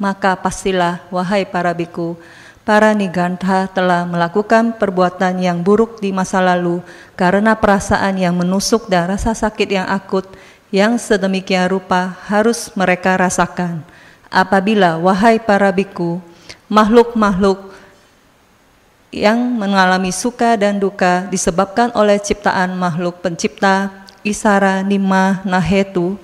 maka 0.00 0.36
pastilah 0.36 1.04
wahai 1.12 1.48
para 1.48 1.72
biku, 1.72 2.16
para 2.68 2.92
Nigantha 2.92 3.64
telah 3.72 4.04
melakukan 4.04 4.76
perbuatan 4.76 5.40
yang 5.40 5.64
buruk 5.64 6.04
di 6.04 6.12
masa 6.12 6.40
lalu 6.44 6.84
karena 7.16 7.56
perasaan 7.56 8.20
yang 8.20 8.36
menusuk 8.36 8.92
dan 8.92 9.08
rasa 9.08 9.32
sakit 9.32 9.68
yang 9.72 9.88
akut 9.88 10.28
yang 10.68 11.00
sedemikian 11.00 11.72
rupa 11.72 12.16
harus 12.28 12.72
mereka 12.76 13.16
rasakan. 13.16 13.80
Apabila, 14.28 15.00
wahai 15.00 15.40
para 15.40 15.72
biku, 15.72 16.20
makhluk-makhluk 16.68 17.72
yang 19.08 19.40
mengalami 19.40 20.12
suka 20.12 20.56
dan 20.60 20.76
duka 20.76 21.24
disebabkan 21.32 21.88
oleh 21.96 22.20
ciptaan 22.20 22.76
makhluk 22.76 23.24
pencipta, 23.24 23.88
isara, 24.20 24.84
nima, 24.84 25.40
nahetu, 25.48 26.20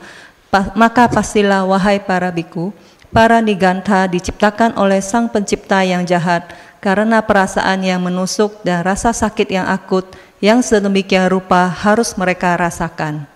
maka 0.77 1.09
pastilah 1.09 1.65
wahai 1.65 1.97
para 1.97 2.29
biku, 2.29 2.77
Para 3.15 3.39
niganta 3.39 4.11
diciptakan 4.11 4.75
oleh 4.75 4.99
sang 4.99 5.31
pencipta 5.31 5.87
yang 5.87 6.03
jahat 6.03 6.51
karena 6.83 7.23
perasaan 7.23 7.87
yang 7.87 8.03
menusuk 8.03 8.59
dan 8.67 8.83
rasa 8.83 9.15
sakit 9.15 9.55
yang 9.55 9.71
akut 9.71 10.03
yang 10.43 10.59
sedemikian 10.67 11.31
rupa 11.31 11.71
harus 11.71 12.19
mereka 12.19 12.59
rasakan. 12.59 13.31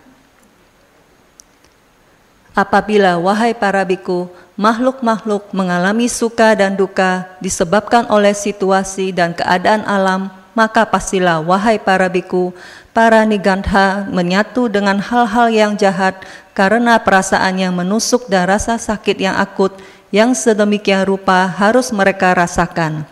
Apabila 2.58 3.22
wahai 3.22 3.54
para 3.54 3.86
biku, 3.86 4.26
makhluk-makhluk 4.58 5.54
mengalami 5.54 6.10
suka 6.10 6.58
dan 6.58 6.74
duka 6.74 7.30
disebabkan 7.38 8.10
oleh 8.10 8.34
situasi 8.34 9.14
dan 9.14 9.30
keadaan 9.30 9.86
alam, 9.86 10.26
maka 10.58 10.82
pastilah 10.82 11.38
wahai 11.38 11.78
para 11.78 12.10
biku, 12.10 12.50
para 12.90 13.22
nigantha 13.22 14.10
menyatu 14.10 14.66
dengan 14.66 14.98
hal-hal 14.98 15.46
yang 15.54 15.78
jahat 15.78 16.18
karena 16.50 16.98
perasaan 16.98 17.62
yang 17.62 17.78
menusuk 17.78 18.26
dan 18.26 18.50
rasa 18.50 18.74
sakit 18.74 19.22
yang 19.22 19.38
akut 19.38 19.78
yang 20.10 20.34
sedemikian 20.34 21.06
rupa 21.06 21.46
harus 21.46 21.94
mereka 21.94 22.34
rasakan. 22.34 23.06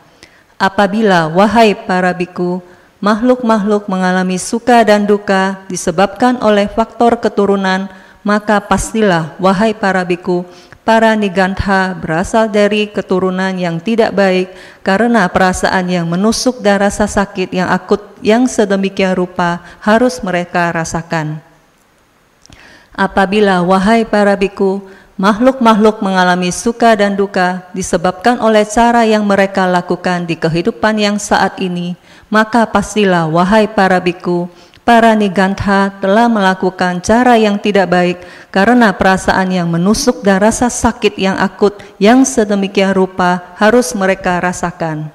Apabila, 0.59 1.31
wahai 1.31 1.79
para 1.87 2.11
biku, 2.11 2.59
makhluk-makhluk 2.99 3.87
mengalami 3.87 4.43
suka 4.43 4.83
dan 4.83 5.07
duka 5.07 5.63
disebabkan 5.71 6.43
oleh 6.43 6.67
faktor 6.67 7.23
keturunan, 7.23 7.87
maka 8.27 8.59
pastilah, 8.59 9.39
wahai 9.39 9.71
para 9.71 10.03
biku, 10.03 10.43
para 10.83 11.15
nigantha 11.15 11.95
berasal 11.95 12.51
dari 12.51 12.91
keturunan 12.91 13.55
yang 13.55 13.79
tidak 13.79 14.11
baik 14.11 14.51
karena 14.83 15.31
perasaan 15.31 15.87
yang 15.87 16.11
menusuk 16.11 16.59
dan 16.59 16.83
rasa 16.83 17.07
sakit 17.07 17.55
yang 17.55 17.71
akut 17.71 18.03
yang 18.19 18.51
sedemikian 18.51 19.15
rupa 19.15 19.63
harus 19.79 20.19
mereka 20.27 20.75
rasakan. 20.75 21.39
Apabila 22.91 23.63
wahai 23.63 24.03
para 24.03 24.35
biku, 24.35 24.83
makhluk-makhluk 25.15 26.03
mengalami 26.03 26.51
suka 26.51 26.99
dan 26.99 27.15
duka 27.15 27.63
disebabkan 27.71 28.43
oleh 28.43 28.67
cara 28.67 29.07
yang 29.07 29.23
mereka 29.23 29.71
lakukan 29.71 30.27
di 30.27 30.35
kehidupan 30.35 30.99
yang 30.99 31.17
saat 31.23 31.63
ini, 31.63 31.95
maka 32.27 32.67
pastilah 32.67 33.31
wahai 33.31 33.71
para 33.71 34.03
biku, 34.03 34.51
para 34.87 35.19
nigantha 35.19 35.91
telah 35.99 36.31
melakukan 36.31 37.03
cara 37.03 37.35
yang 37.35 37.59
tidak 37.59 37.91
baik 37.91 38.19
karena 38.55 38.95
perasaan 38.95 39.51
yang 39.51 39.67
menusuk 39.67 40.23
dan 40.23 40.39
rasa 40.39 40.71
sakit 40.71 41.19
yang 41.19 41.35
akut 41.43 41.75
yang 41.99 42.23
sedemikian 42.23 42.95
rupa 42.95 43.43
harus 43.59 43.91
mereka 43.99 44.39
rasakan. 44.39 45.11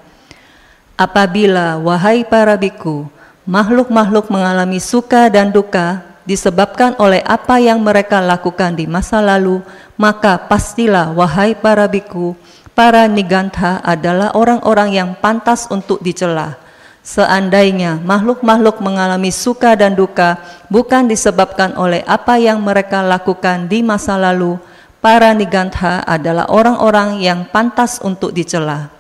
Apabila 1.00 1.80
wahai 1.80 2.28
para 2.28 2.60
biku, 2.60 3.08
makhluk-makhluk 3.48 4.28
mengalami 4.28 4.84
suka 4.84 5.32
dan 5.32 5.56
duka 5.56 6.04
disebabkan 6.28 6.94
oleh 7.01 7.24
apa 7.25 7.58
yang 7.58 7.82
mereka 7.82 8.22
lakukan 8.22 8.75
di 8.75 8.86
masa 8.86 9.24
lalu, 9.24 9.63
maka 9.96 10.38
pastilah 10.38 11.16
wahai 11.16 11.58
para 11.58 11.88
biku, 11.88 12.38
para 12.75 13.08
nigantha 13.10 13.82
adalah 13.82 14.36
orang-orang 14.38 15.00
yang 15.00 15.10
pantas 15.18 15.66
untuk 15.72 15.98
dicela. 16.04 16.61
Seandainya 17.01 17.98
makhluk-makhluk 17.98 18.77
mengalami 18.77 19.34
suka 19.34 19.74
dan 19.74 19.98
duka 19.98 20.38
bukan 20.70 21.10
disebabkan 21.10 21.74
oleh 21.74 22.05
apa 22.05 22.38
yang 22.38 22.62
mereka 22.62 23.01
lakukan 23.01 23.65
di 23.65 23.81
masa 23.81 24.22
lalu, 24.22 24.62
para 25.01 25.34
nigantha 25.34 26.05
adalah 26.05 26.46
orang-orang 26.53 27.17
yang 27.25 27.50
pantas 27.50 27.98
untuk 28.05 28.29
dicela. 28.38 28.93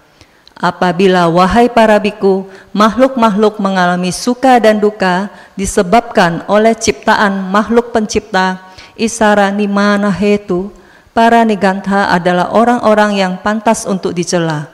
Apabila 0.57 1.29
wahai 1.29 1.69
para 1.69 2.01
biku, 2.01 2.49
makhluk-makhluk 2.73 3.61
mengalami 3.61 4.09
suka 4.09 4.57
dan 4.57 4.81
duka 4.81 5.29
disebabkan 5.53 6.41
oleh 6.49 6.73
ciptaan 6.73 7.53
makhluk 7.53 7.93
pencipta, 7.93 8.65
isara 8.97 9.53
nimana 9.53 10.09
hetu, 10.09 10.73
para 11.13 11.45
nigantha 11.45 12.09
adalah 12.09 12.49
orang-orang 12.49 13.21
yang 13.21 13.33
pantas 13.37 13.85
untuk 13.85 14.17
dicela. 14.17 14.70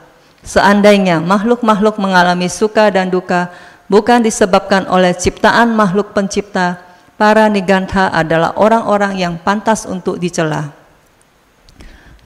Seandainya 0.48 1.20
makhluk-makhluk 1.20 2.00
mengalami 2.00 2.48
suka 2.48 2.88
dan 2.88 3.12
duka 3.12 3.52
bukan 3.84 4.24
disebabkan 4.24 4.88
oleh 4.88 5.12
ciptaan 5.12 5.76
makhluk 5.76 6.16
pencipta, 6.16 6.80
para 7.20 7.52
nigantha 7.52 8.08
adalah 8.08 8.56
orang-orang 8.56 9.20
yang 9.20 9.34
pantas 9.36 9.84
untuk 9.84 10.16
dicela. 10.16 10.72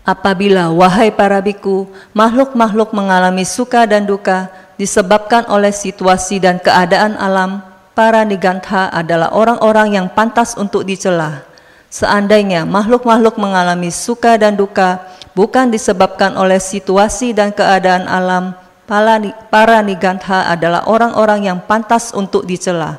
Apabila, 0.07 0.71
wahai 0.71 1.11
para 1.11 1.43
biku, 1.43 1.91
makhluk-makhluk 2.15 2.95
mengalami 2.95 3.43
suka 3.43 3.91
dan 3.91 4.07
duka 4.07 4.51
disebabkan 4.79 5.43
oleh 5.51 5.75
situasi 5.75 6.39
dan 6.39 6.63
keadaan 6.63 7.19
alam, 7.19 7.59
para 7.91 8.23
nigantha 8.23 8.87
adalah 8.95 9.35
orang-orang 9.35 9.99
yang 9.99 10.07
pantas 10.07 10.55
untuk 10.55 10.87
dicela. 10.87 11.52
Seandainya 11.93 12.65
makhluk-makhluk 12.65 13.37
mengalami 13.37 13.93
suka 13.93 14.41
dan 14.41 14.57
duka 14.57 15.05
bukan 15.37 15.69
disebabkan 15.69 16.33
oleh 16.41 16.57
situasi 16.57 17.37
dan 17.37 17.53
keadaan 17.53 18.09
alam, 18.09 18.57
para 19.53 19.85
nigantha 19.85 20.49
adalah 20.49 20.89
orang-orang 20.89 21.53
yang 21.53 21.61
pantas 21.61 22.17
untuk 22.17 22.49
dicela. 22.49 22.97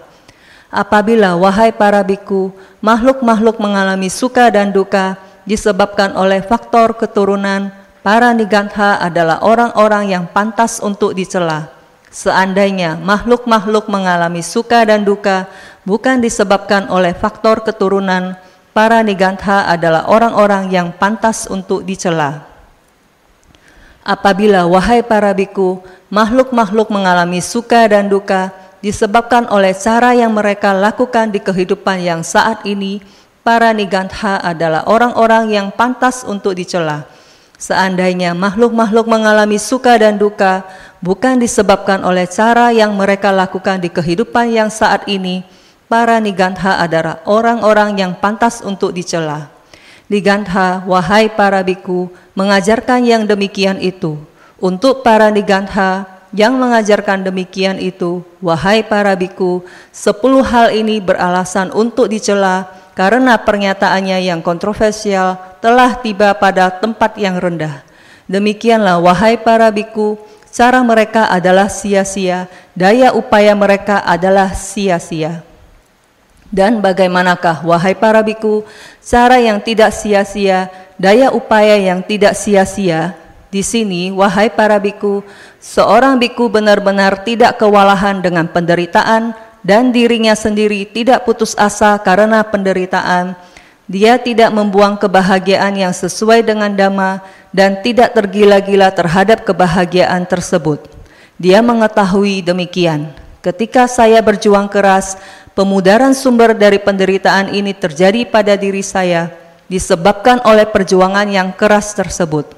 Apabila, 0.69 1.33
wahai 1.41 1.73
para 1.73 2.05
biku, 2.05 2.53
makhluk-makhluk 2.85 3.57
mengalami 3.57 4.13
suka 4.13 4.53
dan 4.53 4.69
duka, 4.69 5.17
disebabkan 5.41 6.13
oleh 6.13 6.45
faktor 6.45 6.93
keturunan, 6.93 7.73
para 8.05 8.29
nigantha 8.29 9.01
adalah 9.01 9.41
orang-orang 9.41 10.13
yang 10.13 10.25
pantas 10.29 10.77
untuk 10.77 11.17
dicela. 11.17 11.73
Seandainya 12.13 13.01
makhluk-makhluk 13.01 13.89
mengalami 13.89 14.45
suka 14.45 14.85
dan 14.85 15.01
duka 15.01 15.49
bukan 15.81 16.21
disebabkan 16.21 16.85
oleh 16.93 17.17
faktor 17.17 17.65
keturunan, 17.65 18.37
para 18.73 19.05
nigantha 19.05 19.69
adalah 19.69 20.09
orang-orang 20.09 20.73
yang 20.73 20.89
pantas 20.89 21.45
untuk 21.45 21.85
dicela. 21.85 22.49
Apabila 24.03 24.67
wahai 24.67 24.99
para 24.99 25.31
biku, 25.31 25.79
makhluk-makhluk 26.11 26.91
mengalami 26.91 27.39
suka 27.39 27.87
dan 27.87 28.11
duka 28.11 28.51
disebabkan 28.83 29.47
oleh 29.47 29.71
cara 29.71 30.11
yang 30.11 30.35
mereka 30.35 30.75
lakukan 30.75 31.31
di 31.31 31.39
kehidupan 31.39 32.03
yang 32.03 32.19
saat 32.19 32.67
ini, 32.67 32.99
para 33.47 33.71
nigantha 33.71 34.43
adalah 34.43 34.83
orang-orang 34.91 35.55
yang 35.55 35.71
pantas 35.71 36.27
untuk 36.27 36.51
dicela. 36.51 37.07
Seandainya 37.55 38.35
makhluk-makhluk 38.35 39.07
mengalami 39.07 39.55
suka 39.55 39.95
dan 39.95 40.19
duka 40.19 40.67
bukan 40.99 41.39
disebabkan 41.39 42.03
oleh 42.03 42.27
cara 42.27 42.75
yang 42.75 42.91
mereka 42.91 43.31
lakukan 43.31 43.79
di 43.79 43.87
kehidupan 43.87 44.51
yang 44.51 44.67
saat 44.67 45.07
ini, 45.07 45.47
para 45.87 46.19
nigantha 46.19 46.79
adalah 46.79 47.23
orang-orang 47.27 47.99
yang 47.99 48.13
pantas 48.17 48.63
untuk 48.63 48.91
dicela. 48.95 49.49
Nigantha, 50.11 50.83
wahai 50.83 51.31
para 51.31 51.63
biku, 51.63 52.11
mengajarkan 52.35 53.07
yang 53.07 53.23
demikian 53.23 53.79
itu. 53.79 54.19
Untuk 54.59 55.01
para 55.01 55.31
nigantha 55.31 56.05
yang 56.33 56.57
mengajarkan 56.57 57.23
demikian 57.23 57.77
itu, 57.77 58.25
wahai 58.41 58.81
para 58.81 59.13
biku, 59.13 59.61
sepuluh 59.93 60.41
hal 60.41 60.73
ini 60.73 60.97
beralasan 60.97 61.69
untuk 61.71 62.09
dicela, 62.09 62.67
karena 62.97 63.37
pernyataannya 63.37 64.21
yang 64.21 64.41
kontroversial 64.41 65.37
telah 65.61 65.97
tiba 66.01 66.33
pada 66.37 66.69
tempat 66.73 67.17
yang 67.17 67.37
rendah. 67.37 67.85
Demikianlah 68.25 68.97
wahai 69.01 69.37
para 69.37 69.69
biku, 69.69 70.17
cara 70.53 70.81
mereka 70.81 71.29
adalah 71.29 71.69
sia-sia, 71.69 72.49
daya 72.73 73.13
upaya 73.13 73.53
mereka 73.57 74.01
adalah 74.01 74.53
sia-sia. 74.53 75.52
Dan 76.53 76.85
bagaimanakah 76.85 77.65
wahai 77.65 77.97
para 77.97 78.21
biku, 78.21 78.61
cara 79.01 79.41
yang 79.41 79.57
tidak 79.57 79.89
sia-sia, 79.89 80.69
daya 81.01 81.33
upaya 81.33 81.81
yang 81.81 82.05
tidak 82.05 82.37
sia-sia? 82.37 83.17
Di 83.49 83.65
sini, 83.65 84.13
wahai 84.13 84.53
para 84.53 84.77
biku, 84.77 85.25
seorang 85.57 86.21
biku 86.21 86.53
benar-benar 86.53 87.25
tidak 87.25 87.57
kewalahan 87.57 88.21
dengan 88.21 88.45
penderitaan, 88.45 89.33
dan 89.65 89.89
dirinya 89.89 90.37
sendiri 90.37 90.85
tidak 90.85 91.25
putus 91.25 91.57
asa 91.57 91.97
karena 91.97 92.45
penderitaan, 92.45 93.33
dia 93.89 94.21
tidak 94.21 94.53
membuang 94.53 94.95
kebahagiaan 94.95 95.73
yang 95.73 95.91
sesuai 95.95 96.45
dengan 96.45 96.71
dhamma 96.71 97.23
dan 97.49 97.81
tidak 97.81 98.13
tergila-gila 98.13 98.93
terhadap 98.93 99.41
kebahagiaan 99.41 100.23
tersebut. 100.29 100.85
Dia 101.35 101.65
mengetahui 101.65 102.45
demikian. 102.45 103.11
Ketika 103.43 103.91
saya 103.91 104.23
berjuang 104.23 104.71
keras, 104.71 105.19
pemudaran 105.53 106.13
sumber 106.17 106.57
dari 106.57 106.77
penderitaan 106.81 107.53
ini 107.53 107.73
terjadi 107.73 108.25
pada 108.29 108.53
diri 108.53 108.81
saya 108.85 109.33
disebabkan 109.69 110.41
oleh 110.45 110.67
perjuangan 110.69 111.25
yang 111.29 111.49
keras 111.53 111.97
tersebut. 111.97 112.49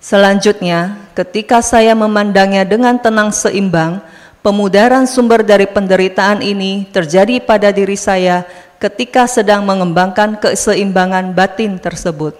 Selanjutnya, 0.00 0.96
ketika 1.12 1.60
saya 1.60 1.92
memandangnya 1.92 2.64
dengan 2.64 2.98
tenang 2.98 3.30
seimbang, 3.30 4.00
Pemudaran 4.42 5.06
sumber 5.06 5.46
dari 5.46 5.70
penderitaan 5.70 6.42
ini 6.42 6.90
terjadi 6.90 7.38
pada 7.38 7.70
diri 7.70 7.94
saya 7.94 8.42
ketika 8.82 9.30
sedang 9.30 9.62
mengembangkan 9.62 10.34
keseimbangan 10.34 11.30
batin 11.30 11.78
tersebut. 11.78 12.34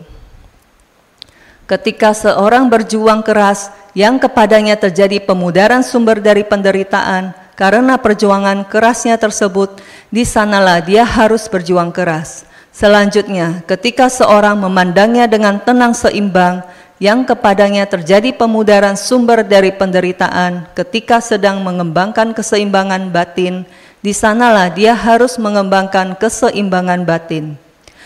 Ketika 1.70 2.10
seorang 2.10 2.66
berjuang 2.66 3.22
keras 3.22 3.70
yang 3.94 4.18
kepadanya 4.18 4.74
terjadi 4.74 5.22
pemudaran 5.22 5.86
sumber 5.86 6.18
dari 6.18 6.42
penderitaan 6.42 7.30
karena 7.54 8.00
perjuangan 8.00 8.64
kerasnya 8.66 9.20
tersebut, 9.20 9.80
di 10.08 10.24
sanalah 10.24 10.80
dia 10.80 11.04
harus 11.04 11.46
berjuang 11.48 11.92
keras. 11.92 12.48
Selanjutnya, 12.72 13.60
ketika 13.68 14.08
seorang 14.08 14.56
memandangnya 14.56 15.28
dengan 15.28 15.60
tenang 15.60 15.92
seimbang, 15.92 16.64
yang 17.02 17.26
kepadanya 17.26 17.82
terjadi 17.84 18.30
pemudaran 18.30 18.94
sumber 18.94 19.42
dari 19.42 19.74
penderitaan 19.74 20.70
ketika 20.70 21.18
sedang 21.18 21.58
mengembangkan 21.60 22.30
keseimbangan 22.30 23.10
batin, 23.10 23.66
di 23.98 24.14
sanalah 24.14 24.70
dia 24.70 24.94
harus 24.94 25.34
mengembangkan 25.34 26.14
keseimbangan 26.14 27.02
batin. 27.02 27.58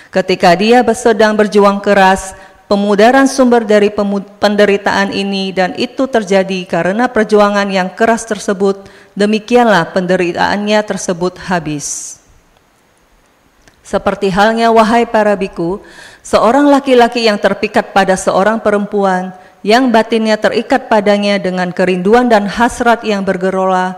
Ketika 0.09 0.57
dia 0.57 0.81
sedang 0.97 1.37
berjuang 1.37 1.85
keras, 1.85 2.33
pemudaran 2.67 3.31
sumber 3.31 3.63
dari 3.63 3.91
penderitaan 4.39 5.15
ini 5.15 5.55
dan 5.55 5.75
itu 5.79 6.07
terjadi 6.07 6.67
karena 6.67 7.07
perjuangan 7.11 7.67
yang 7.71 7.91
keras 7.95 8.27
tersebut, 8.27 8.87
demikianlah 9.15 9.91
penderitaannya 9.95 10.79
tersebut 10.83 11.39
habis. 11.47 12.19
Seperti 13.87 14.35
halnya 14.35 14.75
wahai 14.75 15.07
para 15.07 15.39
biku, 15.39 15.79
seorang 16.27 16.67
laki-laki 16.67 17.31
yang 17.31 17.39
terpikat 17.39 17.95
pada 17.95 18.19
seorang 18.19 18.59
perempuan 18.59 19.31
yang 19.63 19.95
batinnya 19.95 20.35
terikat 20.35 20.91
padanya 20.91 21.39
dengan 21.39 21.71
kerinduan 21.71 22.27
dan 22.27 22.51
hasrat 22.51 23.07
yang 23.07 23.23
bergerola, 23.23 23.95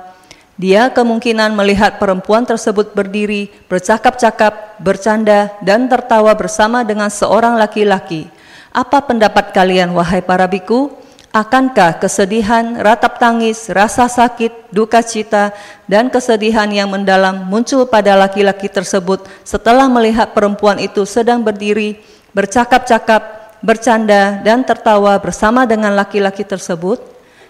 dia 0.58 0.92
kemungkinan 0.92 1.56
melihat 1.56 1.96
perempuan 1.96 2.44
tersebut 2.44 2.92
berdiri, 2.92 3.48
bercakap-cakap, 3.70 4.76
bercanda, 4.82 5.54
dan 5.64 5.88
tertawa 5.88 6.34
bersama 6.36 6.84
dengan 6.84 7.08
seorang 7.08 7.56
laki-laki. 7.56 8.37
Apa 8.78 9.02
pendapat 9.02 9.50
kalian, 9.50 9.90
wahai 9.90 10.22
para 10.22 10.46
biku? 10.46 10.94
Akankah 11.34 11.98
kesedihan, 11.98 12.78
ratap 12.78 13.18
tangis, 13.18 13.66
rasa 13.74 14.06
sakit, 14.06 14.70
duka 14.70 15.02
cita, 15.02 15.50
dan 15.90 16.06
kesedihan 16.06 16.70
yang 16.70 16.86
mendalam 16.86 17.42
muncul 17.50 17.90
pada 17.90 18.14
laki-laki 18.14 18.70
tersebut 18.70 19.26
setelah 19.42 19.90
melihat 19.90 20.30
perempuan 20.30 20.78
itu 20.78 21.02
sedang 21.10 21.42
berdiri, 21.42 21.98
bercakap-cakap, 22.30 23.58
bercanda, 23.66 24.38
dan 24.46 24.62
tertawa 24.62 25.18
bersama 25.18 25.66
dengan 25.66 25.98
laki-laki 25.98 26.46
tersebut? 26.46 27.02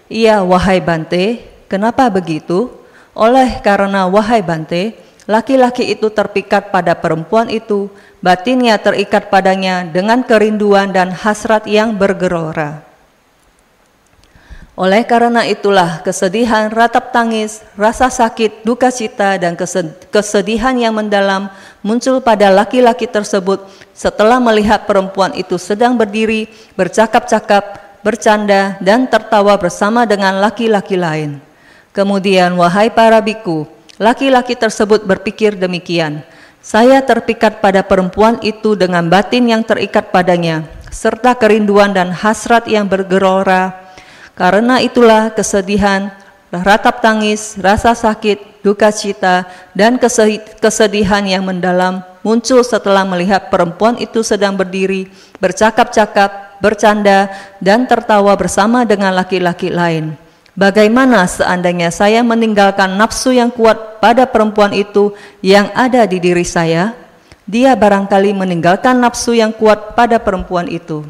Iya, 0.09 0.41
wahai 0.41 0.81
Bante, 0.81 1.45
kenapa 1.69 2.09
begitu? 2.09 2.73
Oleh 3.13 3.61
karena, 3.61 4.09
wahai 4.09 4.41
Bante, 4.41 4.97
laki-laki 5.29 5.93
itu 5.93 6.09
terpikat 6.09 6.73
pada 6.73 6.97
perempuan 6.97 7.53
itu, 7.53 7.85
batinnya 8.17 8.81
terikat 8.81 9.29
padanya 9.29 9.85
dengan 9.85 10.25
kerinduan 10.25 10.89
dan 10.89 11.13
hasrat 11.13 11.69
yang 11.69 11.93
bergerora. 11.93 12.81
Oleh 14.79 15.03
karena 15.03 15.43
itulah 15.43 15.99
kesedihan, 16.01 16.71
ratap 16.71 17.11
tangis, 17.11 17.59
rasa 17.75 18.07
sakit, 18.07 18.63
duka 18.63 18.87
cita, 18.87 19.35
dan 19.35 19.53
kesedihan 20.07 20.71
yang 20.71 20.95
mendalam 20.95 21.51
muncul 21.83 22.23
pada 22.23 22.47
laki-laki 22.47 23.03
tersebut 23.03 23.67
setelah 23.91 24.39
melihat 24.39 24.87
perempuan 24.87 25.35
itu 25.35 25.59
sedang 25.59 25.99
berdiri, 25.99 26.47
bercakap-cakap, 26.79 27.99
bercanda, 27.99 28.79
dan 28.79 29.03
tertawa 29.11 29.59
bersama 29.59 30.07
dengan 30.07 30.39
laki-laki 30.39 30.95
lain. 30.95 31.43
Kemudian, 31.91 32.55
wahai 32.55 32.87
para 32.87 33.19
biku, 33.19 33.67
laki-laki 33.99 34.55
tersebut 34.55 35.03
berpikir 35.03 35.59
demikian, 35.59 36.23
saya 36.63 37.03
terpikat 37.03 37.59
pada 37.59 37.83
perempuan 37.83 38.39
itu 38.41 38.73
dengan 38.73 39.05
batin 39.11 39.45
yang 39.51 39.61
terikat 39.61 40.09
padanya, 40.09 40.65
serta 40.89 41.35
kerinduan 41.35 41.91
dan 41.91 42.09
hasrat 42.15 42.65
yang 42.65 42.87
bergerora, 42.87 43.75
karena 44.39 44.79
itulah 44.79 45.29
kesedihan, 45.35 46.15
ratap 46.49 47.03
tangis, 47.03 47.59
rasa 47.59 47.91
sakit, 47.91 48.63
duka 48.63 48.89
cita, 48.89 49.43
dan 49.75 49.99
kesedihan 50.57 51.23
yang 51.27 51.43
mendalam 51.43 52.01
muncul 52.23 52.63
setelah 52.63 53.07
melihat 53.07 53.47
perempuan 53.47 53.95
itu 53.99 54.23
sedang 54.23 54.55
berdiri, 54.55 55.07
bercakap-cakap, 55.39 56.59
bercanda, 56.59 57.31
dan 57.63 57.87
tertawa 57.87 58.35
bersama 58.35 58.83
dengan 58.83 59.15
laki-laki 59.15 59.71
lain. 59.71 60.15
Bagaimana 60.59 61.23
seandainya 61.23 61.87
saya 61.87 62.19
meninggalkan 62.19 62.99
nafsu 62.99 63.31
yang 63.31 63.47
kuat 63.47 64.03
pada 64.03 64.27
perempuan 64.27 64.75
itu 64.75 65.15
yang 65.39 65.71
ada 65.71 66.03
di 66.03 66.19
diri 66.19 66.43
saya? 66.43 66.99
Dia 67.47 67.79
barangkali 67.79 68.35
meninggalkan 68.35 68.99
nafsu 68.99 69.39
yang 69.39 69.55
kuat 69.55 69.95
pada 69.95 70.19
perempuan 70.19 70.67
itu. 70.67 71.07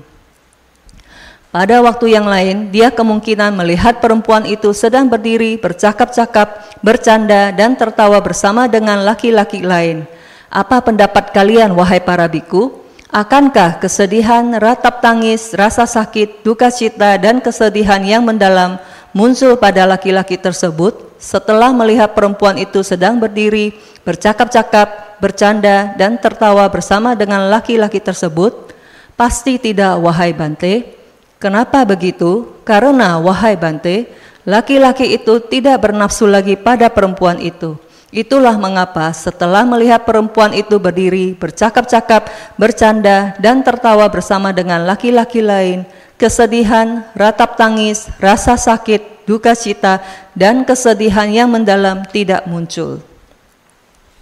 Pada 1.49 1.81
waktu 1.81 2.13
yang 2.13 2.29
lain, 2.29 2.69
dia 2.69 2.93
kemungkinan 2.93 3.57
melihat 3.57 3.97
perempuan 3.97 4.45
itu 4.45 4.69
sedang 4.69 5.09
berdiri, 5.09 5.57
bercakap-cakap, 5.57 6.77
bercanda, 6.85 7.49
dan 7.49 7.73
tertawa 7.73 8.21
bersama 8.21 8.69
dengan 8.69 9.01
laki-laki 9.01 9.65
lain. 9.65 10.05
Apa 10.53 10.77
pendapat 10.85 11.33
kalian, 11.33 11.73
wahai 11.73 11.97
para 11.97 12.29
biku? 12.29 12.85
Akankah 13.09 13.81
kesedihan, 13.81 14.45
ratap 14.62 15.01
tangis, 15.01 15.57
rasa 15.57 15.89
sakit, 15.89 16.45
duka 16.45 16.69
cita, 16.69 17.17
dan 17.17 17.41
kesedihan 17.41 18.05
yang 18.05 18.21
mendalam 18.21 18.77
muncul 19.15 19.58
pada 19.58 19.86
laki-laki 19.86 20.38
tersebut 20.38 21.10
setelah 21.19 21.76
melihat 21.76 22.15
perempuan 22.15 22.56
itu 22.56 22.80
sedang 22.82 23.19
berdiri, 23.19 23.76
bercakap-cakap, 24.08 25.19
bercanda, 25.19 25.93
dan 26.00 26.15
tertawa 26.15 26.65
bersama 26.72 27.13
dengan 27.13 27.52
laki-laki 27.52 28.00
tersebut? 28.00 28.72
Pasti 29.19 29.60
tidak, 29.60 30.00
wahai 30.00 30.32
Bante. 30.32 30.95
Kenapa 31.39 31.84
begitu? 31.84 32.56
Karena, 32.63 33.19
wahai 33.19 33.60
Bante, 33.60 34.08
laki-laki 34.48 35.12
itu 35.12 35.43
tidak 35.43 35.84
bernafsu 35.84 36.24
lagi 36.24 36.56
pada 36.56 36.88
perempuan 36.88 37.36
itu. 37.43 37.76
Itulah 38.10 38.58
mengapa 38.58 39.13
setelah 39.13 39.62
melihat 39.69 40.02
perempuan 40.02 40.50
itu 40.58 40.82
berdiri, 40.82 41.38
bercakap-cakap, 41.38 42.26
bercanda, 42.58 43.38
dan 43.38 43.62
tertawa 43.62 44.10
bersama 44.10 44.50
dengan 44.50 44.82
laki-laki 44.82 45.45
lain, 45.45 45.86
kesedihan, 46.19 47.08
ratap 47.15 47.55
tangis, 47.55 48.12
rasa 48.19 48.60
sakit, 48.60 49.23
duka 49.23 49.55
cita, 49.55 50.03
dan 50.36 50.67
kesedihan 50.67 51.32
yang 51.32 51.47
mendalam 51.47 52.03
tidak 52.12 52.43
muncul. 52.43 52.99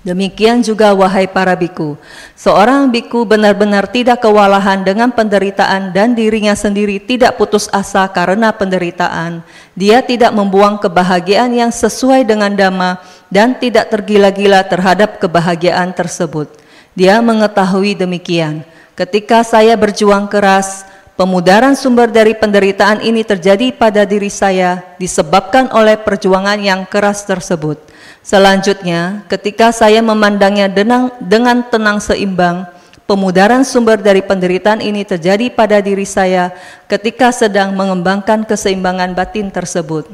Demikian 0.06 0.64
juga 0.64 0.96
wahai 0.96 1.28
para 1.28 1.52
biku, 1.52 2.00
seorang 2.32 2.88
biku 2.88 3.28
benar-benar 3.28 3.92
tidak 3.92 4.24
kewalahan 4.24 4.80
dengan 4.80 5.12
penderitaan 5.12 5.92
dan 5.92 6.16
dirinya 6.16 6.56
sendiri 6.56 6.96
tidak 7.02 7.36
putus 7.36 7.68
asa 7.76 8.08
karena 8.08 8.56
penderitaan. 8.56 9.44
Dia 9.76 10.00
tidak 10.00 10.32
membuang 10.32 10.80
kebahagiaan 10.80 11.52
yang 11.52 11.76
sesuai 11.76 12.24
dengan 12.24 12.56
dhamma 12.56 13.04
dan 13.28 13.60
tidak 13.60 13.92
tergila-gila 13.92 14.64
terhadap 14.64 15.20
kebahagiaan 15.20 15.92
tersebut. 15.92 16.56
Dia 16.96 17.20
mengetahui 17.20 18.00
demikian. 18.00 18.64
Ketika 18.96 19.44
saya 19.44 19.76
berjuang 19.76 20.32
keras, 20.32 20.88
pemudaran 21.18 21.74
sumber 21.74 22.08
dari 22.08 22.38
penderitaan 22.38 23.02
ini 23.02 23.26
terjadi 23.26 23.74
pada 23.74 24.06
diri 24.06 24.30
saya 24.30 24.86
disebabkan 25.02 25.74
oleh 25.74 25.98
perjuangan 25.98 26.62
yang 26.62 26.86
keras 26.86 27.26
tersebut. 27.26 27.82
Selanjutnya, 28.22 29.26
ketika 29.26 29.74
saya 29.74 30.00
memandangnya 30.06 30.70
dengan, 30.70 31.10
dengan 31.18 31.66
tenang 31.66 31.98
seimbang, 31.98 32.70
pemudaran 33.10 33.66
sumber 33.66 33.98
dari 33.98 34.22
penderitaan 34.22 34.80
ini 34.80 35.02
terjadi 35.02 35.50
pada 35.50 35.82
diri 35.82 36.06
saya 36.06 36.54
ketika 36.86 37.34
sedang 37.34 37.74
mengembangkan 37.74 38.46
keseimbangan 38.46 39.18
batin 39.18 39.50
tersebut. 39.50 40.06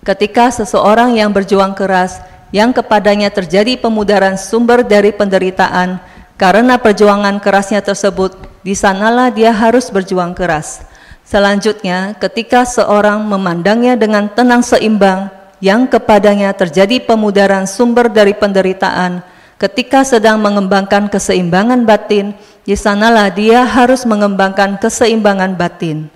Ketika 0.00 0.48
seseorang 0.48 1.18
yang 1.18 1.28
berjuang 1.28 1.76
keras, 1.76 2.22
yang 2.54 2.72
kepadanya 2.72 3.28
terjadi 3.28 3.76
pemudaran 3.76 4.38
sumber 4.38 4.80
dari 4.80 5.12
penderitaan, 5.12 6.00
karena 6.40 6.80
perjuangan 6.80 7.36
kerasnya 7.36 7.84
tersebut, 7.84 8.32
di 8.64 8.72
sanalah 8.72 9.28
dia 9.28 9.52
harus 9.52 9.92
berjuang 9.92 10.32
keras. 10.32 10.80
Selanjutnya, 11.20 12.16
ketika 12.16 12.64
seorang 12.64 13.20
memandangnya 13.28 13.92
dengan 14.00 14.24
tenang 14.32 14.64
seimbang, 14.64 15.28
yang 15.60 15.84
kepadanya 15.84 16.56
terjadi 16.56 17.04
pemudaran 17.04 17.68
sumber 17.68 18.08
dari 18.08 18.32
penderitaan 18.32 19.20
ketika 19.60 20.00
sedang 20.00 20.40
mengembangkan 20.40 21.12
keseimbangan 21.12 21.84
batin, 21.84 22.32
di 22.64 22.72
sanalah 22.72 23.28
dia 23.28 23.68
harus 23.68 24.08
mengembangkan 24.08 24.80
keseimbangan 24.80 25.52
batin. 25.60 26.08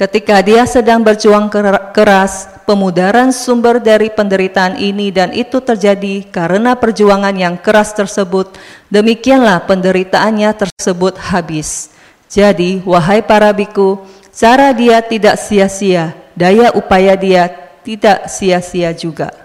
Ketika 0.00 0.40
dia 0.40 0.64
sedang 0.64 1.04
berjuang 1.04 1.52
keras, 1.92 2.48
pemudaran 2.64 3.28
sumber 3.36 3.76
dari 3.76 4.08
penderitaan 4.08 4.80
ini 4.80 5.12
dan 5.12 5.28
itu 5.36 5.60
terjadi 5.60 6.24
karena 6.32 6.72
perjuangan 6.72 7.36
yang 7.36 7.60
keras 7.60 7.92
tersebut, 7.92 8.56
demikianlah 8.88 9.60
penderitaannya 9.68 10.56
tersebut 10.56 11.20
habis. 11.20 11.92
Jadi, 12.32 12.80
wahai 12.88 13.20
para 13.20 13.52
biku, 13.52 14.00
cara 14.32 14.72
dia 14.72 15.04
tidak 15.04 15.36
sia-sia, 15.36 16.16
daya 16.32 16.72
upaya 16.72 17.12
dia 17.12 17.52
tidak 17.84 18.24
sia-sia 18.24 18.96
juga. 18.96 19.36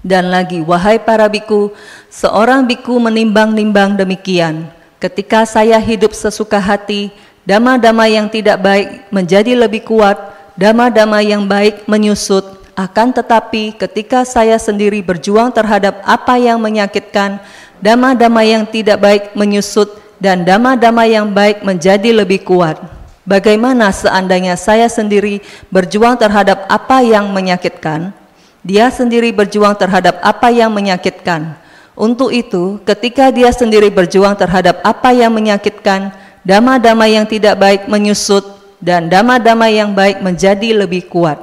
Dan 0.00 0.32
lagi, 0.32 0.64
wahai 0.64 0.96
para 0.96 1.28
biku, 1.28 1.68
seorang 2.08 2.64
biku 2.64 2.96
menimbang-nimbang 2.96 3.92
demikian. 3.92 4.72
Ketika 4.96 5.44
saya 5.44 5.76
hidup 5.76 6.16
sesuka 6.16 6.56
hati, 6.56 7.12
dama-dama 7.46 8.10
yang 8.10 8.26
tidak 8.26 8.58
baik 8.60 9.08
menjadi 9.14 9.54
lebih 9.54 9.86
kuat, 9.86 10.18
dama-dama 10.58 11.22
yang 11.22 11.46
baik 11.46 11.86
menyusut. 11.86 12.44
Akan 12.76 13.08
tetapi 13.08 13.72
ketika 13.72 14.26
saya 14.28 14.60
sendiri 14.60 15.00
berjuang 15.00 15.48
terhadap 15.48 16.04
apa 16.04 16.36
yang 16.36 16.60
menyakitkan, 16.60 17.40
dama-dama 17.80 18.44
yang 18.44 18.68
tidak 18.68 19.00
baik 19.00 19.24
menyusut 19.32 19.88
dan 20.20 20.44
dama-dama 20.44 21.08
yang 21.08 21.32
baik 21.32 21.64
menjadi 21.64 22.12
lebih 22.12 22.44
kuat. 22.44 22.76
Bagaimana 23.24 23.90
seandainya 23.90 24.54
saya 24.54 24.86
sendiri 24.92 25.40
berjuang 25.72 26.20
terhadap 26.20 26.68
apa 26.68 27.00
yang 27.00 27.32
menyakitkan? 27.32 28.12
Dia 28.60 28.92
sendiri 28.92 29.30
berjuang 29.32 29.74
terhadap 29.78 30.18
apa 30.20 30.50
yang 30.52 30.70
menyakitkan. 30.70 31.58
Untuk 31.96 32.28
itu, 32.28 32.76
ketika 32.84 33.32
dia 33.32 33.48
sendiri 33.50 33.88
berjuang 33.88 34.36
terhadap 34.36 34.84
apa 34.84 35.16
yang 35.16 35.32
menyakitkan, 35.32 36.12
dama-dama 36.46 37.10
yang 37.10 37.26
tidak 37.26 37.58
baik 37.58 37.82
menyusut 37.90 38.46
dan 38.78 39.10
dama-dama 39.10 39.66
yang 39.66 39.90
baik 39.90 40.22
menjadi 40.22 40.86
lebih 40.86 41.10
kuat. 41.10 41.42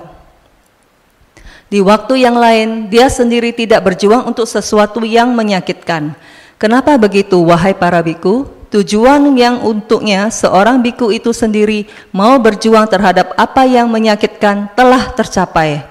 Di 1.68 1.84
waktu 1.84 2.24
yang 2.24 2.40
lain, 2.40 2.88
dia 2.88 3.12
sendiri 3.12 3.52
tidak 3.52 3.84
berjuang 3.84 4.24
untuk 4.30 4.48
sesuatu 4.48 5.04
yang 5.04 5.36
menyakitkan. 5.36 6.16
Kenapa 6.56 6.96
begitu, 6.96 7.36
wahai 7.44 7.76
para 7.76 8.00
biku? 8.00 8.48
Tujuan 8.72 9.36
yang 9.38 9.62
untuknya 9.66 10.32
seorang 10.34 10.82
biku 10.82 11.14
itu 11.14 11.30
sendiri 11.34 11.86
mau 12.10 12.38
berjuang 12.42 12.90
terhadap 12.90 13.34
apa 13.38 13.66
yang 13.66 13.90
menyakitkan 13.90 14.70
telah 14.74 15.14
tercapai. 15.14 15.86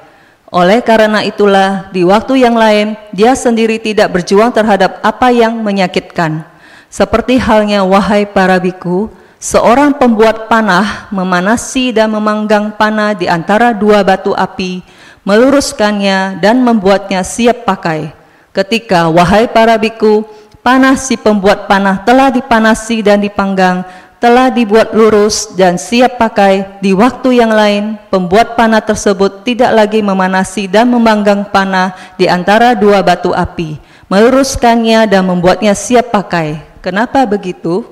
Oleh 0.51 0.83
karena 0.83 1.23
itulah, 1.27 1.91
di 1.91 2.03
waktu 2.07 2.43
yang 2.43 2.55
lain 2.55 2.95
dia 3.11 3.35
sendiri 3.35 3.79
tidak 3.79 4.15
berjuang 4.15 4.55
terhadap 4.55 5.03
apa 5.03 5.31
yang 5.35 5.63
menyakitkan. 5.63 6.52
Seperti 6.93 7.41
halnya 7.41 7.81
wahai 7.89 8.29
para 8.29 8.61
biku, 8.61 9.09
seorang 9.41 9.97
pembuat 9.97 10.53
panah 10.53 11.09
memanasi 11.09 11.97
dan 11.97 12.13
memanggang 12.13 12.69
panah 12.77 13.17
di 13.17 13.25
antara 13.25 13.73
dua 13.73 14.05
batu 14.05 14.37
api, 14.37 14.85
meluruskannya 15.25 16.37
dan 16.45 16.61
membuatnya 16.61 17.25
siap 17.25 17.65
pakai. 17.65 18.13
Ketika 18.53 19.09
wahai 19.09 19.49
para 19.49 19.81
biku, 19.81 20.29
Panah 20.63 20.95
si 20.95 21.19
pembuat 21.19 21.67
panah 21.67 22.07
telah 22.07 22.31
dipanasi 22.31 23.03
dan 23.03 23.19
dipanggang, 23.19 23.83
telah 24.23 24.47
dibuat 24.47 24.95
lurus 24.95 25.59
dan 25.59 25.75
siap 25.75 26.23
pakai 26.23 26.79
di 26.79 26.95
waktu 26.95 27.43
yang 27.43 27.51
lain. 27.51 27.99
Pembuat 28.07 28.55
panah 28.55 28.79
tersebut 28.79 29.43
tidak 29.43 29.75
lagi 29.75 29.99
memanasi 29.99 30.71
dan 30.71 30.87
memanggang 30.87 31.43
panah 31.51 32.15
di 32.15 32.31
antara 32.31 32.79
dua 32.79 33.03
batu 33.03 33.35
api, 33.35 33.83
meluruskannya 34.07 35.11
dan 35.11 35.27
membuatnya 35.27 35.75
siap 35.75 36.15
pakai. 36.15 36.72
Kenapa 36.83 37.23
begitu? 37.25 37.87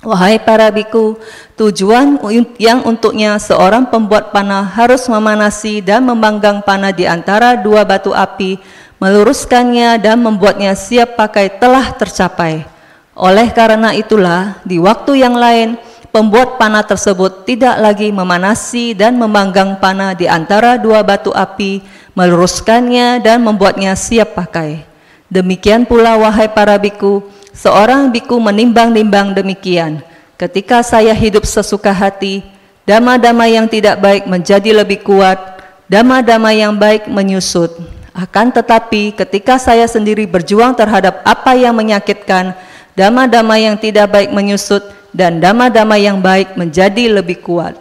Wahai 0.00 0.40
para 0.40 0.72
biku, 0.72 1.20
tujuan 1.60 2.16
yang 2.56 2.80
untuknya 2.88 3.36
seorang 3.36 3.84
pembuat 3.92 4.32
panah 4.32 4.64
harus 4.64 5.04
memanasi 5.04 5.84
dan 5.84 6.08
memanggang 6.08 6.64
panah 6.64 6.88
di 6.88 7.04
antara 7.04 7.60
dua 7.60 7.84
batu 7.84 8.16
api 8.16 8.56
meluruskannya 8.96 10.00
dan 10.00 10.20
membuatnya 10.24 10.72
siap 10.72 11.20
pakai 11.20 11.52
telah 11.60 11.92
tercapai. 11.92 12.64
Oleh 13.12 13.52
karena 13.52 13.92
itulah, 13.92 14.56
di 14.64 14.80
waktu 14.80 15.20
yang 15.20 15.36
lain, 15.36 15.76
pembuat 16.08 16.56
panah 16.56 16.84
tersebut 16.84 17.44
tidak 17.44 17.76
lagi 17.80 18.08
memanasi 18.08 18.96
dan 18.96 19.20
memanggang 19.20 19.76
panah 19.76 20.16
di 20.16 20.24
antara 20.24 20.80
dua 20.80 21.04
batu 21.04 21.32
api, 21.32 21.84
meluruskannya 22.16 23.20
dan 23.20 23.44
membuatnya 23.44 23.92
siap 23.92 24.32
pakai. 24.32 24.89
Demikian 25.30 25.86
pula 25.86 26.18
wahai 26.18 26.50
para 26.50 26.74
biku, 26.74 27.22
seorang 27.54 28.10
biku 28.10 28.42
menimbang-nimbang 28.42 29.30
demikian. 29.30 30.02
Ketika 30.34 30.82
saya 30.82 31.14
hidup 31.14 31.46
sesuka 31.46 31.94
hati, 31.94 32.42
dama-dama 32.82 33.46
yang 33.46 33.70
tidak 33.70 34.02
baik 34.02 34.26
menjadi 34.26 34.82
lebih 34.82 35.06
kuat, 35.06 35.38
dama-dama 35.86 36.50
yang 36.50 36.74
baik 36.74 37.06
menyusut. 37.06 37.70
Akan 38.10 38.50
tetapi 38.50 39.14
ketika 39.14 39.54
saya 39.54 39.86
sendiri 39.86 40.26
berjuang 40.26 40.74
terhadap 40.74 41.22
apa 41.22 41.54
yang 41.54 41.78
menyakitkan, 41.78 42.58
dama-dama 42.98 43.54
yang 43.54 43.78
tidak 43.78 44.10
baik 44.10 44.34
menyusut 44.34 44.82
dan 45.14 45.38
dama-dama 45.38 45.94
yang 45.94 46.18
baik 46.18 46.58
menjadi 46.58 47.22
lebih 47.22 47.38
kuat. 47.38 47.78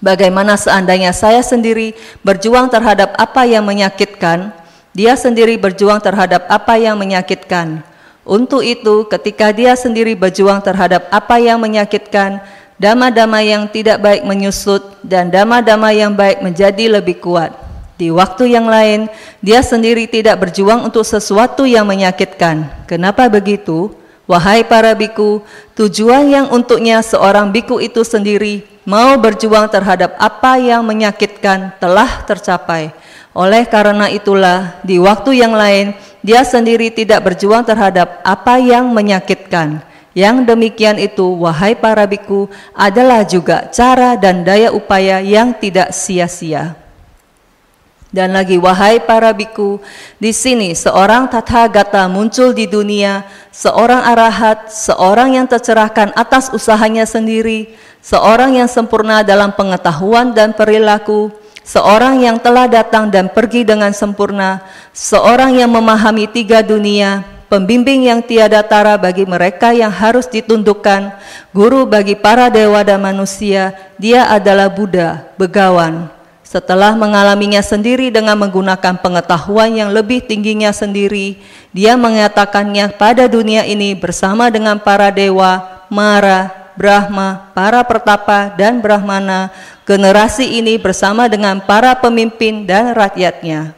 Bagaimana 0.00 0.56
seandainya 0.56 1.12
saya 1.12 1.44
sendiri 1.44 1.92
berjuang 2.24 2.72
terhadap 2.72 3.12
apa 3.20 3.44
yang 3.44 3.64
menyakitkan, 3.64 4.52
dia 4.96 5.12
sendiri 5.12 5.60
berjuang 5.60 6.00
terhadap 6.00 6.48
apa 6.48 6.80
yang 6.80 6.96
menyakitkan. 6.96 7.84
Untuk 8.24 8.64
itu, 8.64 9.04
ketika 9.12 9.52
dia 9.52 9.76
sendiri 9.76 10.16
berjuang 10.16 10.64
terhadap 10.64 11.04
apa 11.12 11.36
yang 11.36 11.60
menyakitkan, 11.60 12.40
dama-dama 12.80 13.44
yang 13.44 13.68
tidak 13.68 14.00
baik 14.00 14.24
menyusut, 14.24 14.80
dan 15.04 15.28
dama-dama 15.28 15.92
yang 15.92 16.16
baik 16.16 16.40
menjadi 16.40 16.96
lebih 16.96 17.20
kuat. 17.20 17.52
Di 18.00 18.08
waktu 18.08 18.56
yang 18.56 18.72
lain, 18.72 19.12
dia 19.44 19.60
sendiri 19.60 20.08
tidak 20.08 20.48
berjuang 20.48 20.88
untuk 20.88 21.04
sesuatu 21.04 21.68
yang 21.68 21.84
menyakitkan. 21.84 22.88
Kenapa 22.88 23.28
begitu? 23.28 23.92
Wahai 24.24 24.64
para 24.64 24.96
biku, 24.96 25.44
tujuan 25.76 26.24
yang 26.32 26.46
untuknya 26.48 27.04
seorang 27.04 27.52
biku 27.52 27.78
itu 27.84 28.00
sendiri 28.00 28.64
mau 28.82 29.18
berjuang 29.18 29.66
terhadap 29.68 30.16
apa 30.16 30.56
yang 30.56 30.80
menyakitkan 30.86 31.74
telah 31.76 32.26
tercapai. 32.26 32.94
Oleh 33.36 33.68
karena 33.68 34.08
itulah, 34.08 34.80
di 34.80 34.96
waktu 34.96 35.44
yang 35.44 35.52
lain 35.52 35.92
dia 36.24 36.40
sendiri 36.40 36.88
tidak 36.88 37.20
berjuang 37.20 37.68
terhadap 37.68 38.24
apa 38.24 38.56
yang 38.56 38.88
menyakitkan. 38.88 39.84
Yang 40.16 40.48
demikian 40.48 40.96
itu, 40.96 41.36
wahai 41.44 41.76
para 41.76 42.08
biku, 42.08 42.48
adalah 42.72 43.20
juga 43.28 43.68
cara 43.68 44.16
dan 44.16 44.40
daya 44.40 44.72
upaya 44.72 45.20
yang 45.20 45.52
tidak 45.52 45.92
sia-sia. 45.92 46.72
Dan 48.08 48.32
lagi, 48.32 48.56
wahai 48.56 49.04
para 49.04 49.36
biku, 49.36 49.84
di 50.16 50.32
sini 50.32 50.72
seorang 50.72 51.28
tathagata 51.28 52.08
muncul 52.08 52.56
di 52.56 52.64
dunia, 52.64 53.28
seorang 53.52 54.00
arahat, 54.00 54.72
seorang 54.72 55.36
yang 55.36 55.44
tercerahkan 55.44 56.16
atas 56.16 56.48
usahanya 56.48 57.04
sendiri, 57.04 57.76
seorang 58.00 58.56
yang 58.56 58.72
sempurna 58.72 59.20
dalam 59.20 59.52
pengetahuan 59.52 60.32
dan 60.32 60.56
perilaku, 60.56 61.28
seorang 61.66 62.22
yang 62.22 62.38
telah 62.38 62.70
datang 62.70 63.10
dan 63.10 63.26
pergi 63.26 63.66
dengan 63.66 63.90
sempurna, 63.90 64.62
seorang 64.94 65.58
yang 65.58 65.74
memahami 65.74 66.30
tiga 66.30 66.62
dunia, 66.62 67.26
pembimbing 67.50 68.06
yang 68.06 68.22
tiada 68.22 68.62
tara 68.62 68.94
bagi 68.94 69.26
mereka 69.26 69.74
yang 69.74 69.90
harus 69.90 70.30
ditundukkan, 70.30 71.10
guru 71.50 71.82
bagi 71.82 72.14
para 72.14 72.46
dewa 72.46 72.86
dan 72.86 73.02
manusia, 73.02 73.74
dia 73.98 74.30
adalah 74.30 74.70
Buddha, 74.70 75.26
begawan. 75.34 76.14
Setelah 76.46 76.94
mengalaminya 76.94 77.58
sendiri 77.58 78.14
dengan 78.14 78.38
menggunakan 78.38 79.02
pengetahuan 79.02 79.74
yang 79.74 79.90
lebih 79.90 80.22
tingginya 80.22 80.70
sendiri, 80.70 81.42
dia 81.74 81.98
mengatakannya 81.98 82.94
pada 82.94 83.26
dunia 83.26 83.66
ini 83.66 83.98
bersama 83.98 84.46
dengan 84.46 84.78
para 84.78 85.10
dewa, 85.10 85.82
Mara, 85.90 86.70
Brahma, 86.78 87.50
para 87.50 87.82
pertapa 87.82 88.54
dan 88.54 88.78
Brahmana, 88.78 89.50
generasi 89.86 90.58
ini 90.58 90.76
bersama 90.76 91.30
dengan 91.30 91.62
para 91.62 91.94
pemimpin 91.94 92.66
dan 92.66 92.90
rakyatnya. 92.92 93.72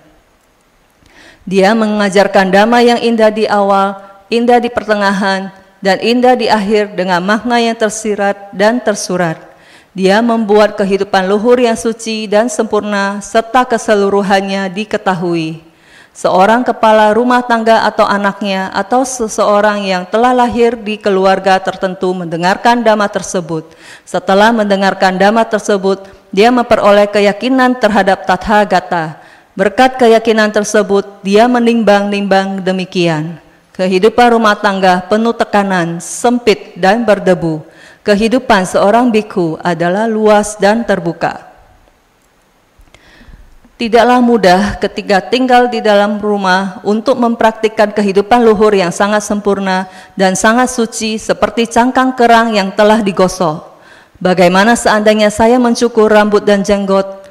Dia 1.44 1.76
mengajarkan 1.76 2.48
dhamma 2.48 2.80
yang 2.80 3.00
indah 3.00 3.28
di 3.28 3.44
awal, 3.44 4.00
indah 4.32 4.56
di 4.56 4.72
pertengahan, 4.72 5.52
dan 5.84 6.00
indah 6.00 6.34
di 6.34 6.48
akhir 6.48 6.96
dengan 6.96 7.20
makna 7.20 7.60
yang 7.60 7.76
tersirat 7.76 8.50
dan 8.56 8.80
tersurat. 8.80 9.36
Dia 9.92 10.24
membuat 10.24 10.80
kehidupan 10.80 11.28
luhur 11.28 11.60
yang 11.60 11.76
suci 11.76 12.24
dan 12.24 12.48
sempurna 12.48 13.20
serta 13.20 13.68
keseluruhannya 13.68 14.68
diketahui 14.72 15.67
seorang 16.18 16.66
kepala 16.66 17.14
rumah 17.14 17.46
tangga 17.46 17.86
atau 17.86 18.02
anaknya 18.02 18.74
atau 18.74 19.06
seseorang 19.06 19.86
yang 19.86 20.02
telah 20.02 20.34
lahir 20.34 20.74
di 20.74 20.98
keluarga 20.98 21.62
tertentu 21.62 22.10
mendengarkan 22.10 22.82
dhamma 22.82 23.06
tersebut. 23.06 23.70
Setelah 24.02 24.50
mendengarkan 24.50 25.14
dhamma 25.14 25.46
tersebut, 25.46 26.10
dia 26.34 26.50
memperoleh 26.50 27.06
keyakinan 27.06 27.78
terhadap 27.78 28.26
tathagata. 28.26 29.22
Berkat 29.54 29.94
keyakinan 29.94 30.50
tersebut, 30.50 31.22
dia 31.22 31.46
menimbang-nimbang 31.46 32.66
demikian. 32.66 33.38
Kehidupan 33.78 34.34
rumah 34.34 34.58
tangga 34.58 35.06
penuh 35.06 35.34
tekanan, 35.38 36.02
sempit, 36.02 36.74
dan 36.74 37.06
berdebu. 37.06 37.62
Kehidupan 38.02 38.66
seorang 38.66 39.06
biku 39.14 39.54
adalah 39.62 40.10
luas 40.10 40.58
dan 40.58 40.82
terbuka. 40.82 41.47
Tidaklah 43.78 44.18
mudah 44.18 44.74
ketika 44.82 45.22
tinggal 45.22 45.70
di 45.70 45.78
dalam 45.78 46.18
rumah 46.18 46.82
untuk 46.82 47.14
mempraktikkan 47.14 47.94
kehidupan 47.94 48.42
luhur 48.42 48.74
yang 48.74 48.90
sangat 48.90 49.22
sempurna 49.22 49.86
dan 50.18 50.34
sangat 50.34 50.66
suci 50.66 51.14
seperti 51.14 51.70
cangkang 51.70 52.10
kerang 52.18 52.58
yang 52.58 52.74
telah 52.74 52.98
digosok. 52.98 53.70
Bagaimana 54.18 54.74
seandainya 54.74 55.30
saya 55.30 55.62
mencukur 55.62 56.10
rambut 56.10 56.42
dan 56.42 56.66
jenggot, 56.66 57.22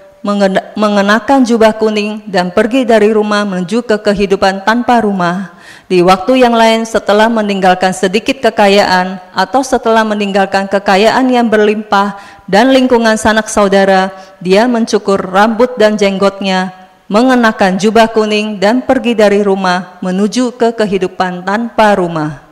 mengenakan 0.79 1.43
jubah 1.43 1.75
kuning 1.75 2.23
dan 2.31 2.47
pergi 2.55 2.87
dari 2.87 3.11
rumah 3.11 3.43
menuju 3.43 3.83
ke 3.83 3.99
kehidupan 3.99 4.63
tanpa 4.63 5.03
rumah? 5.03 5.56
Di 5.87 6.03
waktu 6.03 6.43
yang 6.43 6.51
lain 6.51 6.83
setelah 6.83 7.31
meninggalkan 7.31 7.95
sedikit 7.95 8.43
kekayaan 8.43 9.23
atau 9.31 9.63
setelah 9.63 10.03
meninggalkan 10.03 10.67
kekayaan 10.67 11.31
yang 11.31 11.47
berlimpah 11.47 12.19
dan 12.43 12.75
lingkungan 12.75 13.15
sanak 13.15 13.47
saudara, 13.47 14.11
dia 14.43 14.67
mencukur 14.67 15.15
rambut 15.15 15.79
dan 15.79 15.95
jenggotnya, 15.95 16.75
mengenakan 17.07 17.79
jubah 17.79 18.11
kuning 18.11 18.59
dan 18.59 18.83
pergi 18.83 19.15
dari 19.15 19.39
rumah 19.39 19.95
menuju 20.03 20.59
ke 20.59 20.75
kehidupan 20.75 21.47
tanpa 21.47 21.95
rumah. 21.95 22.43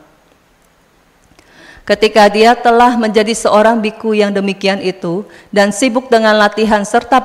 Ketika 1.84 2.32
dia 2.32 2.56
telah 2.56 2.96
menjadi 2.96 3.36
seorang 3.36 3.84
biku 3.84 4.16
yang 4.16 4.32
demikian 4.32 4.80
itu 4.80 5.28
dan 5.52 5.76
sibuk 5.76 6.08
dengan 6.08 6.40
latihan 6.40 6.82
serta 6.88 7.20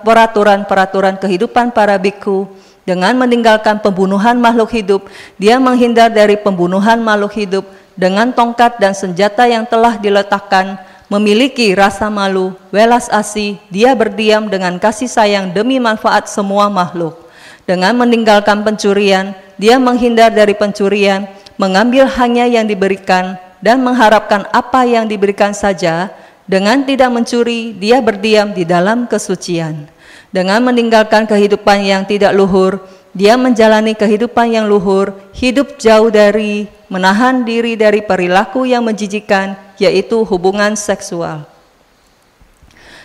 peraturan-peraturan 0.00 1.20
kehidupan 1.20 1.68
para 1.70 2.00
biku, 2.00 2.48
dengan 2.84 3.16
meninggalkan 3.16 3.80
pembunuhan 3.80 4.36
makhluk 4.36 4.68
hidup, 4.76 5.08
dia 5.40 5.56
menghindar 5.56 6.12
dari 6.12 6.36
pembunuhan 6.36 7.00
makhluk 7.00 7.32
hidup 7.32 7.64
dengan 7.96 8.28
tongkat 8.28 8.76
dan 8.76 8.92
senjata 8.92 9.48
yang 9.48 9.64
telah 9.64 9.96
diletakkan, 9.96 10.76
memiliki 11.08 11.72
rasa 11.72 12.12
malu, 12.12 12.52
welas 12.68 13.08
asih, 13.08 13.56
dia 13.72 13.96
berdiam 13.96 14.52
dengan 14.52 14.76
kasih 14.76 15.08
sayang 15.08 15.48
demi 15.56 15.80
manfaat 15.80 16.28
semua 16.28 16.68
makhluk. 16.68 17.16
Dengan 17.64 17.96
meninggalkan 17.96 18.60
pencurian, 18.60 19.32
dia 19.56 19.80
menghindar 19.80 20.28
dari 20.28 20.52
pencurian, 20.52 21.24
mengambil 21.56 22.04
hanya 22.20 22.44
yang 22.44 22.68
diberikan, 22.68 23.40
dan 23.64 23.80
mengharapkan 23.80 24.44
apa 24.52 24.84
yang 24.84 25.08
diberikan 25.08 25.56
saja. 25.56 26.12
Dengan 26.44 26.84
tidak 26.84 27.08
mencuri, 27.08 27.72
dia 27.72 28.04
berdiam 28.04 28.52
di 28.52 28.68
dalam 28.68 29.08
kesucian. 29.08 29.88
Dengan 30.34 30.66
meninggalkan 30.66 31.30
kehidupan 31.30 31.86
yang 31.86 32.02
tidak 32.02 32.34
luhur, 32.34 32.82
dia 33.14 33.38
menjalani 33.38 33.94
kehidupan 33.94 34.50
yang 34.50 34.66
luhur, 34.66 35.14
hidup 35.30 35.78
jauh 35.78 36.10
dari, 36.10 36.66
menahan 36.90 37.46
diri 37.46 37.78
dari 37.78 38.02
perilaku 38.02 38.66
yang 38.66 38.82
menjijikan, 38.82 39.54
yaitu 39.78 40.26
hubungan 40.26 40.74
seksual. 40.74 41.46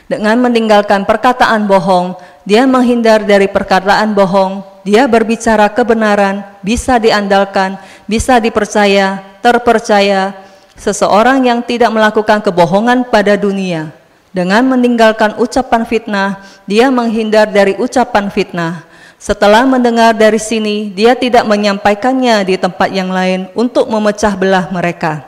Dengan 0.10 0.42
meninggalkan 0.42 1.06
perkataan 1.06 1.70
bohong, 1.70 2.18
dia 2.50 2.66
menghindar 2.66 3.22
dari 3.22 3.46
perkataan 3.46 4.18
bohong, 4.18 4.66
dia 4.82 5.06
berbicara 5.06 5.70
kebenaran, 5.70 6.42
bisa 6.66 6.98
diandalkan, 6.98 7.78
bisa 8.10 8.42
dipercaya, 8.42 9.22
terpercaya, 9.46 10.34
seseorang 10.74 11.46
yang 11.46 11.62
tidak 11.62 11.94
melakukan 11.94 12.42
kebohongan 12.42 13.06
pada 13.06 13.38
dunia. 13.38 13.99
Dengan 14.30 14.62
meninggalkan 14.62 15.42
ucapan 15.42 15.90
fitnah, 15.90 16.46
dia 16.70 16.94
menghindar 16.94 17.50
dari 17.50 17.74
ucapan 17.82 18.30
fitnah. 18.30 18.86
Setelah 19.18 19.66
mendengar 19.66 20.14
dari 20.14 20.38
sini, 20.38 20.94
dia 20.94 21.18
tidak 21.18 21.44
menyampaikannya 21.50 22.46
di 22.46 22.56
tempat 22.56 22.94
yang 22.94 23.10
lain 23.10 23.50
untuk 23.58 23.90
memecah 23.90 24.38
belah 24.38 24.70
mereka. 24.70 25.26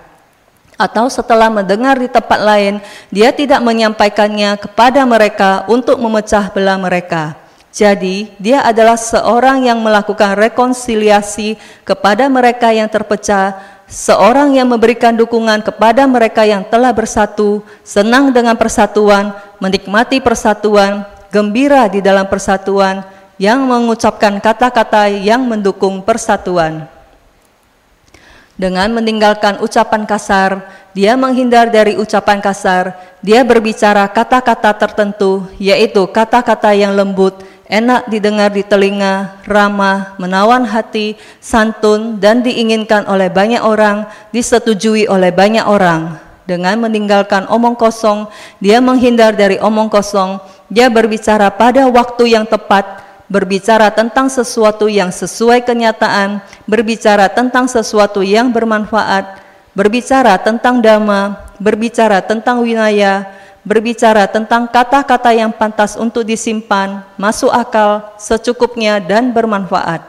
Atau 0.78 1.10
setelah 1.10 1.50
mendengar 1.50 1.98
di 1.98 2.08
tempat 2.08 2.40
lain, 2.40 2.78
dia 3.10 3.34
tidak 3.34 3.60
menyampaikannya 3.62 4.56
kepada 4.62 5.02
mereka 5.04 5.66
untuk 5.66 5.98
memecah 5.98 6.50
belah 6.54 6.78
mereka. 6.78 7.36
Jadi, 7.74 8.32
dia 8.38 8.62
adalah 8.62 9.00
seorang 9.00 9.66
yang 9.66 9.80
melakukan 9.82 10.36
rekonsiliasi 10.36 11.56
kepada 11.82 12.28
mereka 12.28 12.70
yang 12.70 12.88
terpecah 12.88 13.81
seorang 13.92 14.56
yang 14.56 14.72
memberikan 14.72 15.12
dukungan 15.12 15.60
kepada 15.68 16.08
mereka 16.08 16.48
yang 16.48 16.64
telah 16.64 16.96
bersatu, 16.96 17.60
senang 17.84 18.32
dengan 18.32 18.56
persatuan, 18.56 19.36
menikmati 19.60 20.24
persatuan, 20.24 21.04
gembira 21.28 21.92
di 21.92 22.00
dalam 22.00 22.24
persatuan, 22.26 23.04
yang 23.36 23.60
mengucapkan 23.68 24.40
kata-kata 24.40 25.12
yang 25.12 25.44
mendukung 25.44 26.00
persatuan. 26.00 26.88
Dengan 28.56 28.94
meninggalkan 28.94 29.60
ucapan 29.60 30.06
kasar, 30.08 30.64
dia 30.94 31.18
menghindar 31.18 31.68
dari 31.68 31.98
ucapan 31.98 32.40
kasar, 32.40 32.96
dia 33.20 33.42
berbicara 33.42 34.08
kata-kata 34.08 34.72
tertentu, 34.78 35.44
yaitu 35.58 36.06
kata-kata 36.08 36.72
yang 36.78 36.94
lembut, 36.94 37.42
enak 37.72 38.12
didengar 38.12 38.52
di 38.52 38.68
telinga, 38.68 39.40
ramah, 39.48 40.20
menawan 40.20 40.68
hati, 40.68 41.16
santun, 41.40 42.20
dan 42.20 42.44
diinginkan 42.44 43.08
oleh 43.08 43.32
banyak 43.32 43.64
orang, 43.64 44.04
disetujui 44.36 45.08
oleh 45.08 45.32
banyak 45.32 45.64
orang. 45.64 46.20
Dengan 46.44 46.84
meninggalkan 46.84 47.48
omong 47.48 47.80
kosong, 47.80 48.28
dia 48.60 48.84
menghindar 48.84 49.32
dari 49.32 49.56
omong 49.64 49.88
kosong, 49.88 50.44
dia 50.68 50.92
berbicara 50.92 51.48
pada 51.48 51.88
waktu 51.88 52.36
yang 52.36 52.44
tepat, 52.44 53.08
berbicara 53.32 53.88
tentang 53.88 54.28
sesuatu 54.28 54.92
yang 54.92 55.08
sesuai 55.08 55.64
kenyataan, 55.64 56.44
berbicara 56.68 57.32
tentang 57.32 57.72
sesuatu 57.72 58.20
yang 58.20 58.52
bermanfaat, 58.52 59.40
berbicara 59.72 60.36
tentang 60.44 60.84
dhamma, 60.84 61.40
berbicara 61.56 62.20
tentang 62.20 62.60
winaya, 62.60 63.41
berbicara 63.62 64.26
tentang 64.26 64.65
kata-kata 64.65 65.34
yang 65.34 65.54
pantas 65.54 65.93
untuk 65.93 66.26
disimpan, 66.26 67.06
masuk 67.17 67.54
akal, 67.54 68.13
secukupnya 68.17 68.97
dan 68.97 69.30
bermanfaat. 69.30 70.02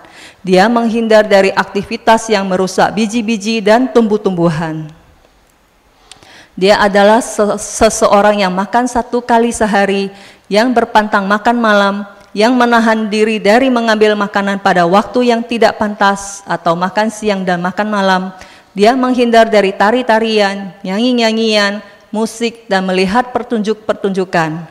Dia 0.43 0.67
menghindar 0.67 1.23
dari 1.29 1.55
aktivitas 1.55 2.27
yang 2.27 2.49
merusak 2.49 2.91
biji-biji 2.97 3.63
dan 3.63 3.87
tumbuh-tumbuhan. 3.93 4.91
Dia 6.53 6.83
adalah 6.83 7.23
seseorang 7.57 8.45
yang 8.45 8.53
makan 8.53 8.85
satu 8.85 9.25
kali 9.25 9.55
sehari, 9.55 10.13
yang 10.51 10.75
berpantang 10.75 11.25
makan 11.25 11.57
malam, 11.57 11.95
yang 12.37 12.53
menahan 12.57 13.09
diri 13.09 13.41
dari 13.41 13.69
mengambil 13.69 14.17
makanan 14.17 14.61
pada 14.61 14.85
waktu 14.85 15.33
yang 15.33 15.41
tidak 15.45 15.77
pantas 15.81 16.45
atau 16.45 16.77
makan 16.77 17.09
siang 17.09 17.45
dan 17.45 17.61
makan 17.61 17.89
malam. 17.89 18.23
Dia 18.73 18.97
menghindar 18.97 19.49
dari 19.53 19.73
tari-tarian, 19.73 20.73
nyanyi-nyanyian, 20.81 21.85
musik, 22.13 22.69
dan 22.71 22.85
melihat 22.85 23.33
pertunjuk-pertunjukan. 23.35 24.69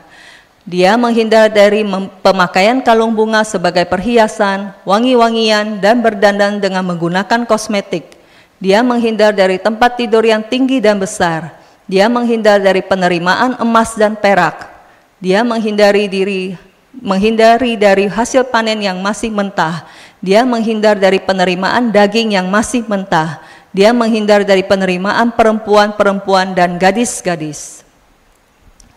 Dia 0.62 0.93
menghindar 0.93 1.49
dari 1.49 1.82
pemakaian 2.21 2.80
kalung 2.86 3.17
bunga 3.17 3.41
sebagai 3.41 3.84
perhiasan, 3.89 4.77
wangi-wangian, 4.86 5.82
dan 5.82 5.99
berdandan 6.06 6.62
dengan 6.62 6.86
menggunakan 6.86 7.49
kosmetik. 7.49 8.15
Dia 8.62 8.86
menghindar 8.86 9.34
dari 9.34 9.58
tempat 9.58 9.97
tidur 9.97 10.21
yang 10.21 10.45
tinggi 10.45 10.77
dan 10.77 11.01
besar. 11.01 11.58
Dia 11.89 12.06
menghindar 12.06 12.62
dari 12.62 12.86
penerimaan 12.86 13.58
emas 13.58 13.97
dan 13.97 14.13
perak. 14.13 14.69
Dia 15.17 15.41
menghindari 15.41 16.06
diri 16.06 16.54
menghindari 16.91 17.80
dari 17.80 18.12
hasil 18.12 18.51
panen 18.51 18.84
yang 18.84 18.99
masih 18.99 19.32
mentah. 19.32 19.88
Dia 20.19 20.43
menghindar 20.43 20.99
dari 20.99 21.17
penerimaan 21.17 21.89
daging 21.89 22.36
yang 22.36 22.51
masih 22.51 22.84
mentah. 22.86 23.41
Dia 23.71 23.95
menghindar 23.95 24.43
dari 24.43 24.67
penerimaan 24.67 25.31
perempuan-perempuan 25.31 26.51
dan 26.51 26.75
gadis-gadis. 26.75 27.88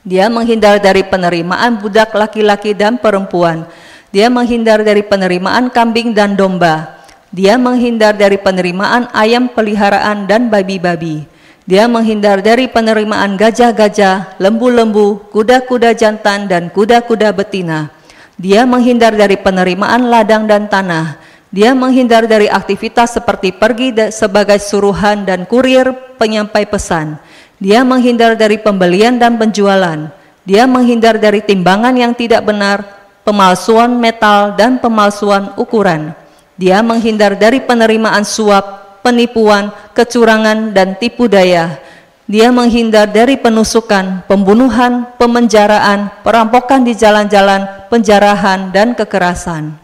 Dia 0.03 0.27
menghindar 0.27 0.83
dari 0.83 1.07
penerimaan 1.07 1.79
budak 1.79 2.11
laki-laki 2.11 2.75
dan 2.75 2.99
perempuan. 2.99 3.65
Dia 4.11 4.27
menghindar 4.27 4.83
dari 4.83 5.07
penerimaan 5.07 5.71
kambing 5.71 6.11
dan 6.11 6.35
domba. 6.35 7.01
Dia 7.31 7.55
menghindar 7.55 8.15
dari 8.15 8.39
penerimaan 8.39 9.11
ayam 9.15 9.51
peliharaan 9.51 10.27
dan 10.27 10.51
babi-babi. 10.51 11.27
Dia 11.65 11.89
menghindar 11.89 12.45
dari 12.45 12.69
penerimaan 12.69 13.41
gajah-gajah, 13.41 14.37
lembu-lembu, 14.37 15.33
kuda-kuda 15.33 15.97
jantan, 15.97 16.45
dan 16.45 16.69
kuda-kuda 16.69 17.33
betina. 17.33 17.89
Dia 18.37 18.69
menghindar 18.69 19.17
dari 19.17 19.41
penerimaan 19.41 20.13
ladang 20.13 20.45
dan 20.45 20.69
tanah. 20.69 21.24
Dia 21.55 21.71
menghindar 21.71 22.27
dari 22.27 22.51
aktivitas 22.51 23.15
seperti 23.15 23.55
pergi 23.55 23.95
sebagai 24.11 24.59
suruhan 24.59 25.23
dan 25.23 25.47
kurir 25.47 25.87
penyampai 26.19 26.67
pesan. 26.67 27.15
Dia 27.63 27.87
menghindar 27.87 28.35
dari 28.35 28.59
pembelian 28.59 29.23
dan 29.23 29.39
penjualan. 29.39 30.11
Dia 30.43 30.67
menghindar 30.67 31.15
dari 31.15 31.39
timbangan 31.47 31.95
yang 31.95 32.11
tidak 32.11 32.43
benar, 32.43 32.83
pemalsuan 33.23 33.95
metal, 34.03 34.59
dan 34.59 34.83
pemalsuan 34.83 35.55
ukuran. 35.55 36.11
Dia 36.59 36.83
menghindar 36.83 37.39
dari 37.39 37.63
penerimaan 37.63 38.27
suap, 38.27 38.99
penipuan, 39.07 39.71
kecurangan, 39.95 40.75
dan 40.75 40.99
tipu 40.99 41.31
daya. 41.31 41.79
Dia 42.27 42.51
menghindar 42.51 43.07
dari 43.07 43.39
penusukan, 43.39 44.27
pembunuhan, 44.27 45.07
pemenjaraan, 45.23 46.19
perampokan 46.27 46.83
di 46.83 46.99
jalan-jalan, 46.99 47.87
penjarahan, 47.95 48.75
dan 48.75 48.99
kekerasan. 48.99 49.84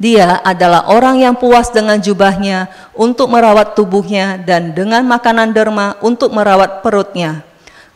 Dia 0.00 0.40
adalah 0.40 0.88
orang 0.88 1.20
yang 1.20 1.36
puas 1.36 1.68
dengan 1.68 2.00
jubahnya 2.00 2.72
untuk 2.96 3.28
merawat 3.28 3.76
tubuhnya 3.76 4.40
dan 4.40 4.72
dengan 4.72 5.04
makanan 5.04 5.52
derma 5.52 6.00
untuk 6.00 6.32
merawat 6.32 6.80
perutnya. 6.80 7.44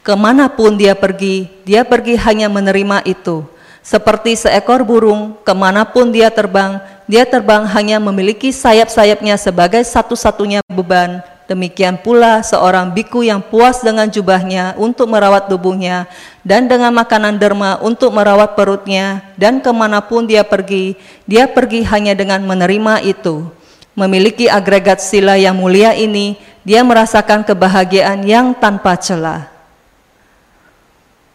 Ke 0.04 0.12
mana 0.12 0.52
pun 0.52 0.76
dia 0.76 0.92
pergi, 0.92 1.48
dia 1.64 1.80
pergi 1.80 2.20
hanya 2.20 2.52
menerima 2.52 3.08
itu. 3.08 3.48
Seperti 3.80 4.36
seekor 4.36 4.84
burung, 4.84 5.32
ke 5.48 5.56
mana 5.56 5.88
pun 5.88 6.12
dia 6.12 6.28
terbang, 6.28 6.76
dia 7.08 7.24
terbang 7.24 7.64
hanya 7.72 7.96
memiliki 7.96 8.52
sayap-sayapnya 8.52 9.40
sebagai 9.40 9.80
satu-satunya 9.80 10.60
beban. 10.68 11.24
Demikian 11.44 12.00
pula 12.00 12.40
seorang 12.40 12.88
biku 12.96 13.20
yang 13.20 13.44
puas 13.44 13.84
dengan 13.84 14.08
jubahnya 14.08 14.72
untuk 14.80 15.12
merawat 15.12 15.44
tubuhnya 15.44 16.08
dan 16.40 16.64
dengan 16.64 16.88
makanan 16.96 17.36
derma 17.36 17.76
untuk 17.84 18.16
merawat 18.16 18.56
perutnya 18.56 19.20
dan 19.36 19.60
ke 19.60 19.68
mana 19.68 20.00
pun 20.00 20.24
dia 20.24 20.40
pergi, 20.40 20.96
dia 21.28 21.44
pergi 21.44 21.84
hanya 21.84 22.16
dengan 22.16 22.40
menerima 22.48 23.04
itu. 23.04 23.44
Memiliki 23.92 24.48
agregat 24.48 25.04
sila 25.04 25.36
yang 25.36 25.60
mulia 25.60 25.92
ini, 25.92 26.40
dia 26.64 26.80
merasakan 26.80 27.44
kebahagiaan 27.44 28.24
yang 28.24 28.56
tanpa 28.56 28.96
celah. 28.96 29.52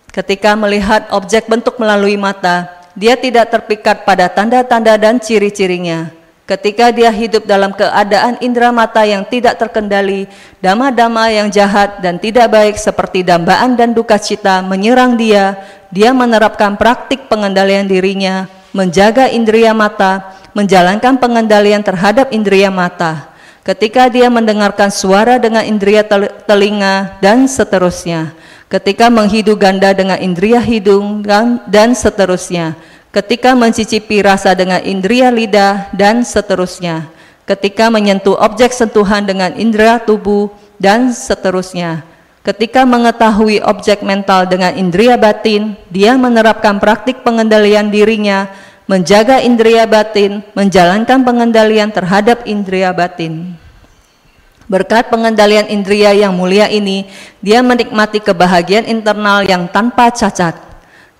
Ketika 0.09 0.57
melihat 0.57 1.05
objek 1.13 1.45
bentuk 1.45 1.77
melalui 1.77 2.17
mata, 2.17 2.65
dia 2.97 3.13
tidak 3.13 3.53
terpikat 3.53 4.03
pada 4.09 4.25
tanda-tanda 4.25 4.97
dan 4.97 5.21
ciri-cirinya. 5.21 6.18
Ketika 6.49 6.89
dia 6.89 7.13
hidup 7.13 7.45
dalam 7.45 7.69
keadaan 7.69 8.41
indera 8.41 8.73
mata 8.73 9.05
yang 9.05 9.21
tidak 9.21 9.61
terkendali, 9.61 10.25
dama-dama 10.57 11.29
yang 11.29 11.45
jahat 11.53 12.01
dan 12.01 12.17
tidak 12.17 12.49
baik 12.49 12.73
seperti 12.73 13.21
dambaan 13.21 13.77
dan 13.77 13.93
duka 13.93 14.17
cita 14.17 14.65
menyerang 14.65 15.13
dia, 15.13 15.61
dia 15.93 16.09
menerapkan 16.09 16.73
praktik 16.73 17.29
pengendalian 17.29 17.85
dirinya, 17.85 18.49
menjaga 18.73 19.29
indera 19.29 19.77
mata, 19.77 20.41
menjalankan 20.57 21.21
pengendalian 21.21 21.85
terhadap 21.85 22.33
indera 22.33 22.73
mata. 22.73 23.29
Ketika 23.61 24.09
dia 24.09 24.25
mendengarkan 24.33 24.89
suara 24.89 25.37
dengan 25.37 25.61
indera 25.61 26.01
telinga 26.49 27.21
dan 27.21 27.45
seterusnya, 27.45 28.33
ketika 28.73 29.13
menghidu 29.13 29.53
ganda 29.53 29.93
dengan 29.93 30.17
indria 30.17 30.57
hidung 30.57 31.21
dan 31.69 31.93
seterusnya, 31.93 32.73
ketika 33.09 33.57
mencicipi 33.57 34.21
rasa 34.21 34.53
dengan 34.53 34.81
indria 34.85 35.33
lidah 35.33 35.89
dan 35.93 36.21
seterusnya, 36.21 37.09
ketika 37.49 37.89
menyentuh 37.89 38.37
objek 38.37 38.69
sentuhan 38.69 39.25
dengan 39.25 39.57
indera 39.57 39.97
tubuh 39.97 40.53
dan 40.77 41.09
seterusnya. 41.09 42.05
Ketika 42.39 42.87
mengetahui 42.87 43.59
objek 43.61 43.99
mental 43.99 44.47
dengan 44.47 44.71
indria 44.73 45.19
batin, 45.19 45.75
dia 45.91 46.15
menerapkan 46.15 46.79
praktik 46.79 47.21
pengendalian 47.21 47.91
dirinya, 47.91 48.47
menjaga 48.87 49.43
indria 49.43 49.83
batin, 49.85 50.41
menjalankan 50.55 51.21
pengendalian 51.21 51.91
terhadap 51.91 52.47
indria 52.47 52.95
batin. 52.95 53.53
Berkat 54.69 55.09
pengendalian 55.09 55.67
indria 55.67 56.15
yang 56.15 56.31
mulia 56.31 56.71
ini, 56.71 57.09
dia 57.43 57.59
menikmati 57.59 58.21
kebahagiaan 58.23 58.87
internal 58.87 59.43
yang 59.43 59.67
tanpa 59.67 60.13
cacat. 60.13 60.68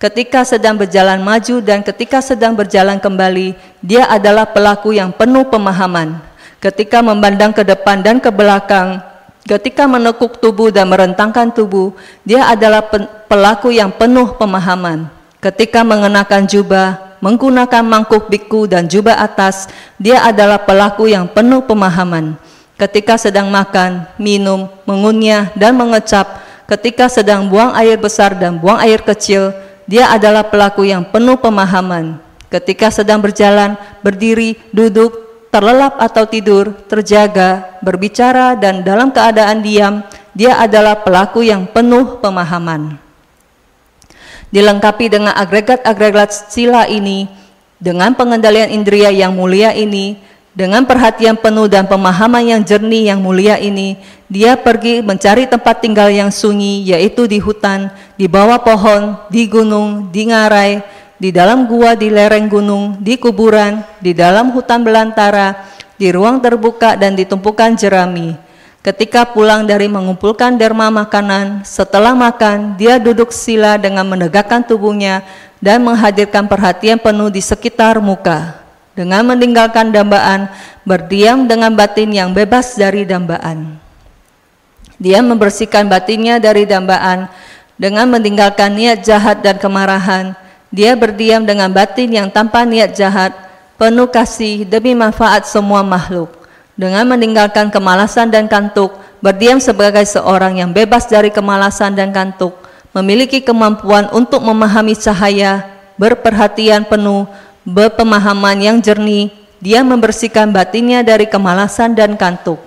Ketika 0.00 0.48
sedang 0.48 0.80
berjalan 0.80 1.20
maju 1.20 1.60
dan 1.60 1.84
ketika 1.84 2.24
sedang 2.24 2.56
berjalan 2.56 2.96
kembali, 2.96 3.52
dia 3.84 4.08
adalah 4.08 4.48
pelaku 4.48 4.96
yang 4.96 5.12
penuh 5.12 5.44
pemahaman. 5.44 6.16
Ketika 6.56 7.04
memandang 7.04 7.52
ke 7.52 7.60
depan 7.60 8.00
dan 8.00 8.16
ke 8.16 8.32
belakang, 8.32 9.04
ketika 9.44 9.84
menekuk 9.84 10.40
tubuh 10.40 10.72
dan 10.72 10.88
merentangkan 10.88 11.52
tubuh, 11.52 11.92
dia 12.24 12.48
adalah 12.48 12.80
pelaku 13.28 13.76
yang 13.76 13.92
penuh 13.92 14.40
pemahaman. 14.40 15.04
Ketika 15.36 15.84
mengenakan 15.84 16.48
jubah, 16.48 17.20
menggunakan 17.20 17.84
mangkuk 17.84 18.32
biku 18.32 18.64
dan 18.64 18.88
jubah 18.88 19.20
atas, 19.20 19.68
dia 20.00 20.24
adalah 20.24 20.64
pelaku 20.64 21.12
yang 21.12 21.28
penuh 21.28 21.60
pemahaman 21.60 22.40
ketika 22.80 23.20
sedang 23.20 23.52
makan, 23.52 24.08
minum, 24.16 24.64
mengunyah, 24.88 25.52
dan 25.52 25.76
mengecap, 25.76 26.40
ketika 26.64 27.12
sedang 27.12 27.44
buang 27.52 27.76
air 27.76 28.00
besar 28.00 28.32
dan 28.32 28.56
buang 28.56 28.80
air 28.80 29.04
kecil, 29.04 29.52
dia 29.90 30.06
adalah 30.06 30.46
pelaku 30.46 30.86
yang 30.86 31.02
penuh 31.02 31.34
pemahaman. 31.34 32.22
Ketika 32.46 32.94
sedang 32.94 33.18
berjalan, 33.18 33.74
berdiri, 34.06 34.54
duduk, 34.70 35.10
terlelap 35.50 35.98
atau 35.98 36.30
tidur, 36.30 36.70
terjaga, 36.86 37.74
berbicara, 37.82 38.54
dan 38.54 38.86
dalam 38.86 39.10
keadaan 39.10 39.66
diam, 39.66 40.06
dia 40.30 40.54
adalah 40.62 41.02
pelaku 41.02 41.42
yang 41.42 41.66
penuh 41.66 42.22
pemahaman. 42.22 43.02
Dilengkapi 44.54 45.10
dengan 45.10 45.34
agregat-agregat 45.34 46.54
sila 46.54 46.86
ini, 46.86 47.26
dengan 47.82 48.14
pengendalian 48.14 48.70
indria 48.70 49.10
yang 49.10 49.34
mulia 49.34 49.74
ini, 49.74 50.22
dengan 50.60 50.84
perhatian 50.84 51.40
penuh 51.40 51.72
dan 51.72 51.88
pemahaman 51.88 52.44
yang 52.44 52.60
jernih 52.60 53.08
yang 53.08 53.24
mulia 53.24 53.56
ini, 53.56 53.96
dia 54.28 54.60
pergi 54.60 55.00
mencari 55.00 55.48
tempat 55.48 55.80
tinggal 55.80 56.12
yang 56.12 56.28
sunyi, 56.28 56.84
yaitu 56.84 57.24
di 57.24 57.40
hutan, 57.40 57.88
di 58.20 58.28
bawah 58.28 58.60
pohon, 58.60 59.16
di 59.32 59.48
gunung, 59.48 60.12
di 60.12 60.28
ngarai, 60.28 60.84
di 61.16 61.32
dalam 61.32 61.64
gua 61.64 61.96
di 61.96 62.12
lereng 62.12 62.44
gunung, 62.44 63.00
di 63.00 63.16
kuburan, 63.16 63.80
di 64.04 64.12
dalam 64.12 64.52
hutan 64.52 64.84
belantara, 64.84 65.64
di 65.96 66.12
ruang 66.12 66.44
terbuka 66.44 66.92
dan 66.92 67.16
di 67.16 67.24
tumpukan 67.24 67.72
jerami. 67.72 68.36
Ketika 68.84 69.32
pulang 69.32 69.64
dari 69.64 69.88
mengumpulkan 69.88 70.60
derma 70.60 70.92
makanan, 70.92 71.64
setelah 71.64 72.12
makan, 72.12 72.76
dia 72.76 73.00
duduk 73.00 73.32
sila 73.32 73.80
dengan 73.80 74.04
menegakkan 74.04 74.60
tubuhnya 74.60 75.24
dan 75.56 75.80
menghadirkan 75.80 76.44
perhatian 76.44 77.00
penuh 77.00 77.32
di 77.32 77.40
sekitar 77.40 77.96
muka. 77.96 78.59
Dengan 79.00 79.32
meninggalkan 79.32 79.96
dambaan, 79.96 80.52
berdiam 80.84 81.48
dengan 81.48 81.72
batin 81.72 82.12
yang 82.12 82.36
bebas 82.36 82.76
dari 82.76 83.08
dambaan. 83.08 83.80
Dia 85.00 85.24
membersihkan 85.24 85.88
batinnya 85.88 86.36
dari 86.36 86.68
dambaan 86.68 87.32
dengan 87.80 88.12
meninggalkan 88.12 88.76
niat 88.76 89.00
jahat 89.00 89.40
dan 89.40 89.56
kemarahan. 89.56 90.36
Dia 90.68 91.00
berdiam 91.00 91.48
dengan 91.48 91.72
batin 91.72 92.12
yang 92.12 92.28
tanpa 92.28 92.68
niat 92.68 92.92
jahat, 92.92 93.32
penuh 93.80 94.04
kasih 94.04 94.68
demi 94.68 94.92
manfaat 94.92 95.48
semua 95.48 95.80
makhluk. 95.80 96.28
Dengan 96.76 97.08
meninggalkan 97.08 97.72
kemalasan 97.72 98.28
dan 98.28 98.52
kantuk, 98.52 99.00
berdiam 99.24 99.56
sebagai 99.64 100.04
seorang 100.04 100.60
yang 100.60 100.76
bebas 100.76 101.08
dari 101.08 101.32
kemalasan 101.32 101.96
dan 101.96 102.12
kantuk, 102.12 102.52
memiliki 102.92 103.40
kemampuan 103.40 104.12
untuk 104.12 104.44
memahami 104.44 104.92
cahaya, 104.92 105.64
berperhatian 105.96 106.84
penuh, 106.84 107.24
berpemahaman 107.64 108.58
yang 108.60 108.78
jernih, 108.80 109.32
dia 109.60 109.84
membersihkan 109.84 110.50
batinnya 110.50 111.04
dari 111.04 111.28
kemalasan 111.28 111.92
dan 111.92 112.16
kantuk. 112.16 112.58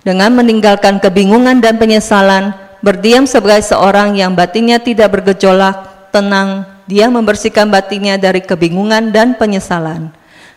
Dengan 0.00 0.32
meninggalkan 0.32 0.96
kebingungan 1.02 1.60
dan 1.60 1.76
penyesalan, 1.76 2.56
berdiam 2.80 3.28
sebagai 3.28 3.60
seorang 3.66 4.16
yang 4.16 4.32
batinnya 4.32 4.80
tidak 4.80 5.12
bergejolak, 5.12 6.08
tenang, 6.08 6.64
dia 6.88 7.12
membersihkan 7.12 7.68
batinnya 7.68 8.16
dari 8.16 8.40
kebingungan 8.40 9.12
dan 9.12 9.36
penyesalan. 9.36 10.08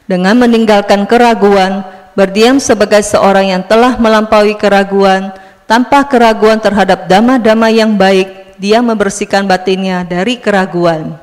Dengan 0.07 0.39
meninggalkan 0.39 1.03
keraguan, 1.03 1.83
berdiam 2.15 2.59
sebagai 2.59 3.03
seorang 3.03 3.51
yang 3.51 3.63
telah 3.67 3.99
melampaui 3.99 4.55
keraguan, 4.55 5.35
tanpa 5.67 6.07
keraguan 6.07 6.59
terhadap 6.59 7.07
dama-dama 7.11 7.67
yang 7.67 7.95
baik, 7.99 8.55
dia 8.55 8.79
membersihkan 8.79 9.43
batinnya 9.47 10.07
dari 10.07 10.39
keraguan. 10.39 11.17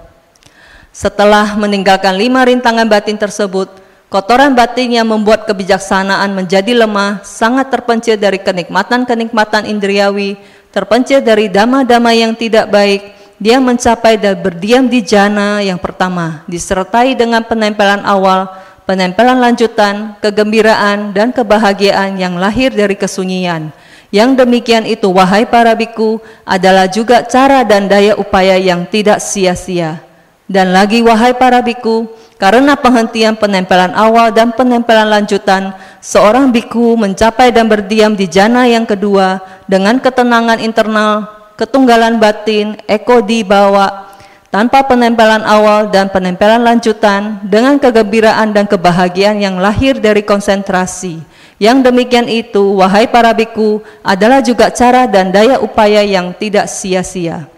Setelah 0.98 1.54
meninggalkan 1.54 2.18
lima 2.18 2.42
rintangan 2.42 2.90
batin 2.90 3.14
tersebut, 3.14 3.70
Kotoran 4.08 4.56
batin 4.56 4.90
yang 4.90 5.06
membuat 5.06 5.46
kebijaksanaan 5.46 6.32
menjadi 6.32 6.74
lemah, 6.74 7.22
sangat 7.22 7.70
terpencil 7.70 8.16
dari 8.16 8.40
kenikmatan-kenikmatan 8.42 9.68
indriawi, 9.68 10.40
terpencil 10.74 11.20
dari 11.22 11.46
dama-dama 11.52 12.10
yang 12.16 12.32
tidak 12.34 12.72
baik, 12.72 13.14
dia 13.36 13.60
mencapai 13.60 14.16
dan 14.16 14.40
berdiam 14.40 14.88
di 14.88 15.04
jana 15.04 15.60
yang 15.60 15.76
pertama, 15.76 16.42
disertai 16.50 17.14
dengan 17.14 17.44
penempelan 17.44 18.00
awal, 18.02 18.48
penempelan 18.88 19.38
lanjutan, 19.38 20.18
kegembiraan, 20.24 21.12
dan 21.12 21.30
kebahagiaan 21.30 22.16
yang 22.16 22.40
lahir 22.40 22.72
dari 22.72 22.96
kesunyian. 22.96 23.70
Yang 24.08 24.40
demikian 24.40 24.88
itu, 24.88 25.06
wahai 25.12 25.44
para 25.44 25.76
biku, 25.76 26.16
adalah 26.48 26.88
juga 26.88 27.22
cara 27.28 27.60
dan 27.60 27.86
daya 27.86 28.16
upaya 28.16 28.56
yang 28.56 28.88
tidak 28.88 29.20
sia-sia. 29.20 30.07
Dan 30.48 30.72
lagi, 30.72 31.04
wahai 31.04 31.36
para 31.36 31.60
biku, 31.60 32.08
karena 32.40 32.72
penghentian 32.72 33.36
penempelan 33.36 33.92
awal 33.92 34.32
dan 34.32 34.48
penempelan 34.56 35.12
lanjutan, 35.12 35.76
seorang 36.00 36.48
biku 36.48 36.96
mencapai 36.96 37.52
dan 37.52 37.68
berdiam 37.68 38.16
di 38.16 38.24
jana 38.24 38.64
yang 38.64 38.88
kedua 38.88 39.44
dengan 39.68 40.00
ketenangan 40.00 40.56
internal, 40.56 41.28
ketunggalan 41.60 42.16
batin, 42.16 42.80
eko 42.88 43.20
di 43.20 43.44
bawah, 43.44 44.08
tanpa 44.48 44.88
penempelan 44.88 45.44
awal 45.44 45.92
dan 45.92 46.08
penempelan 46.08 46.64
lanjutan, 46.64 47.44
dengan 47.44 47.76
kegembiraan 47.76 48.56
dan 48.56 48.64
kebahagiaan 48.64 49.36
yang 49.44 49.60
lahir 49.60 50.00
dari 50.00 50.24
konsentrasi. 50.24 51.20
Yang 51.60 51.92
demikian 51.92 52.24
itu, 52.24 52.72
wahai 52.78 53.04
para 53.04 53.36
biku, 53.36 53.84
adalah 54.00 54.40
juga 54.40 54.72
cara 54.72 55.04
dan 55.04 55.28
daya 55.28 55.60
upaya 55.60 56.00
yang 56.00 56.32
tidak 56.32 56.70
sia-sia. 56.72 57.57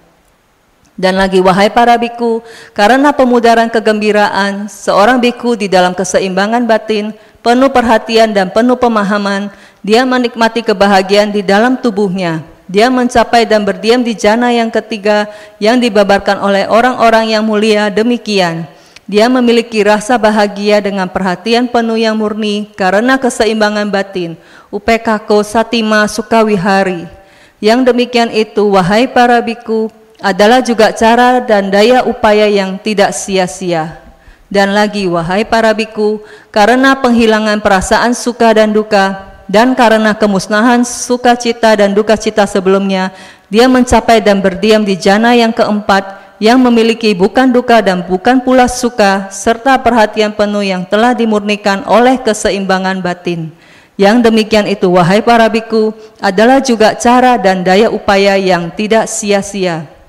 Dan 1.00 1.16
lagi 1.16 1.40
wahai 1.40 1.72
para 1.72 1.96
biku, 1.96 2.44
karena 2.76 3.08
pemudaran 3.16 3.72
kegembiraan, 3.72 4.68
seorang 4.68 5.16
biku 5.16 5.56
di 5.56 5.64
dalam 5.64 5.96
keseimbangan 5.96 6.68
batin, 6.68 7.16
penuh 7.40 7.72
perhatian 7.72 8.36
dan 8.36 8.52
penuh 8.52 8.76
pemahaman, 8.76 9.48
dia 9.80 10.04
menikmati 10.04 10.60
kebahagiaan 10.60 11.32
di 11.32 11.40
dalam 11.40 11.80
tubuhnya. 11.80 12.44
Dia 12.68 12.92
mencapai 12.92 13.48
dan 13.48 13.64
berdiam 13.64 14.04
di 14.04 14.12
jana 14.12 14.52
yang 14.52 14.68
ketiga 14.68 15.24
yang 15.56 15.80
dibabarkan 15.80 16.36
oleh 16.36 16.68
orang-orang 16.68 17.32
yang 17.32 17.48
mulia 17.48 17.88
demikian. 17.88 18.68
Dia 19.08 19.26
memiliki 19.26 19.80
rasa 19.80 20.20
bahagia 20.20 20.84
dengan 20.84 21.08
perhatian 21.08 21.66
penuh 21.66 21.96
yang 21.96 22.14
murni 22.14 22.70
karena 22.76 23.16
keseimbangan 23.16 23.88
batin. 23.88 24.36
Upekako 24.68 25.40
Satima 25.42 26.04
Sukawihari. 26.06 27.08
Yang 27.58 27.90
demikian 27.90 28.30
itu, 28.30 28.70
wahai 28.70 29.10
para 29.10 29.42
biku, 29.42 29.90
adalah 30.20 30.60
juga 30.60 30.92
cara 30.92 31.40
dan 31.40 31.72
daya 31.72 32.04
upaya 32.04 32.46
yang 32.46 32.76
tidak 32.80 33.16
sia-sia. 33.16 34.00
Dan 34.50 34.74
lagi, 34.76 35.08
wahai 35.08 35.46
para 35.46 35.70
biku, 35.72 36.20
karena 36.50 36.98
penghilangan 36.98 37.62
perasaan 37.62 38.12
suka 38.12 38.50
dan 38.52 38.74
duka, 38.74 39.30
dan 39.50 39.74
karena 39.74 40.14
kemusnahan 40.14 40.82
sukacita 40.82 41.74
dan 41.74 41.94
duka 41.94 42.14
cita 42.14 42.44
sebelumnya, 42.46 43.14
dia 43.50 43.66
mencapai 43.66 44.22
dan 44.22 44.42
berdiam 44.42 44.82
di 44.82 44.98
jana 44.98 45.34
yang 45.34 45.54
keempat, 45.54 46.34
yang 46.42 46.58
memiliki 46.58 47.14
bukan 47.14 47.50
duka 47.50 47.78
dan 47.78 48.02
bukan 48.02 48.42
pula 48.42 48.66
suka, 48.66 49.30
serta 49.30 49.78
perhatian 49.78 50.34
penuh 50.34 50.66
yang 50.66 50.82
telah 50.82 51.14
dimurnikan 51.14 51.86
oleh 51.86 52.18
keseimbangan 52.18 52.98
batin. 52.98 53.54
Yang 54.00 54.32
demikian 54.32 54.66
itu, 54.66 54.88
wahai 54.90 55.22
para 55.22 55.46
biku, 55.46 55.92
adalah 56.18 56.58
juga 56.58 56.96
cara 56.96 57.38
dan 57.38 57.62
daya 57.62 57.92
upaya 57.92 58.34
yang 58.40 58.72
tidak 58.72 59.06
sia-sia. 59.06 59.99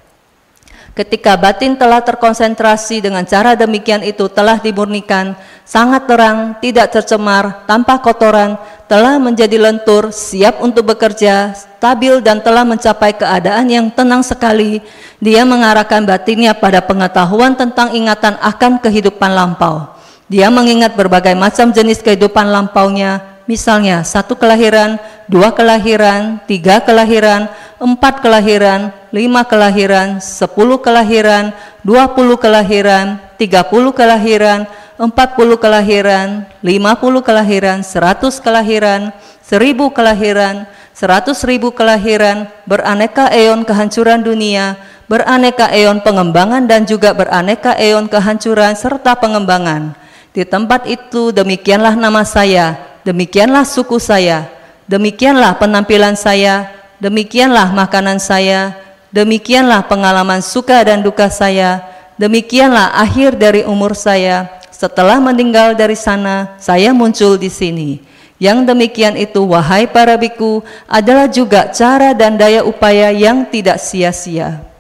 Ketika 0.92 1.40
batin 1.40 1.80
telah 1.80 2.04
terkonsentrasi 2.04 3.00
dengan 3.00 3.24
cara 3.24 3.56
demikian 3.56 4.04
itu 4.04 4.28
telah 4.28 4.60
dimurnikan, 4.60 5.40
sangat 5.64 6.04
terang, 6.04 6.60
tidak 6.60 6.92
tercemar, 6.92 7.64
tanpa 7.64 8.04
kotoran, 8.04 8.60
telah 8.92 9.16
menjadi 9.16 9.56
lentur, 9.56 10.12
siap 10.12 10.60
untuk 10.60 10.92
bekerja, 10.92 11.56
stabil 11.56 12.20
dan 12.20 12.44
telah 12.44 12.68
mencapai 12.68 13.16
keadaan 13.16 13.72
yang 13.72 13.88
tenang 13.88 14.20
sekali. 14.20 14.84
Dia 15.24 15.48
mengarahkan 15.48 16.04
batinnya 16.04 16.52
pada 16.52 16.84
pengetahuan 16.84 17.56
tentang 17.56 17.96
ingatan 17.96 18.36
akan 18.44 18.84
kehidupan 18.84 19.32
lampau. 19.32 19.96
Dia 20.28 20.52
mengingat 20.52 21.00
berbagai 21.00 21.40
macam 21.40 21.72
jenis 21.72 22.04
kehidupan 22.04 22.52
lampaunya, 22.52 23.31
Misalnya 23.52 24.00
satu 24.08 24.40
kelahiran, 24.40 24.96
dua 25.28 25.52
kelahiran, 25.52 26.40
tiga 26.48 26.80
kelahiran, 26.80 27.52
empat 27.84 28.24
kelahiran, 28.24 28.96
lima 29.12 29.44
kelahiran, 29.44 30.24
sepuluh 30.24 30.80
kelahiran, 30.80 31.52
dua 31.84 32.08
puluh 32.16 32.40
kelahiran, 32.40 33.20
tiga 33.36 33.68
puluh 33.68 33.92
kelahiran, 33.92 34.72
empat 34.96 35.36
puluh 35.36 35.60
kelahiran, 35.60 36.48
lima 36.64 36.96
puluh 36.96 37.20
kelahiran, 37.20 37.84
seratus 37.84 38.40
kelahiran, 38.40 39.12
seribu 39.44 39.92
kelahiran, 39.92 40.64
seratus 40.96 41.44
ribu 41.44 41.76
kelahiran, 41.76 42.48
beraneka 42.64 43.36
eon 43.36 43.68
kehancuran 43.68 44.24
dunia, 44.24 44.80
beraneka 45.12 45.76
eon 45.76 46.00
pengembangan 46.00 46.64
dan 46.72 46.88
juga 46.88 47.12
beraneka 47.12 47.76
eon 47.76 48.08
kehancuran 48.08 48.80
serta 48.80 49.20
pengembangan. 49.20 49.92
Di 50.32 50.48
tempat 50.48 50.88
itu 50.88 51.36
demikianlah 51.36 52.00
nama 52.00 52.24
saya, 52.24 52.91
demikianlah 53.04 53.66
suku 53.66 53.98
saya, 53.98 54.50
demikianlah 54.90 55.58
penampilan 55.58 56.18
saya, 56.18 56.70
demikianlah 57.02 57.74
makanan 57.74 58.22
saya, 58.22 58.78
demikianlah 59.10 59.86
pengalaman 59.86 60.40
suka 60.40 60.82
dan 60.86 61.04
duka 61.04 61.28
saya, 61.28 61.84
demikianlah 62.16 62.96
akhir 62.98 63.36
dari 63.38 63.62
umur 63.68 63.98
saya. 63.98 64.62
Setelah 64.70 65.22
meninggal 65.22 65.78
dari 65.78 65.94
sana, 65.94 66.58
saya 66.58 66.90
muncul 66.90 67.38
di 67.38 67.54
sini. 67.54 68.02
Yang 68.42 68.74
demikian 68.74 69.14
itu, 69.22 69.46
wahai 69.46 69.86
para 69.86 70.18
biku, 70.18 70.66
adalah 70.90 71.30
juga 71.30 71.70
cara 71.70 72.18
dan 72.18 72.34
daya 72.34 72.66
upaya 72.66 73.14
yang 73.14 73.46
tidak 73.46 73.78
sia-sia. 73.78 74.71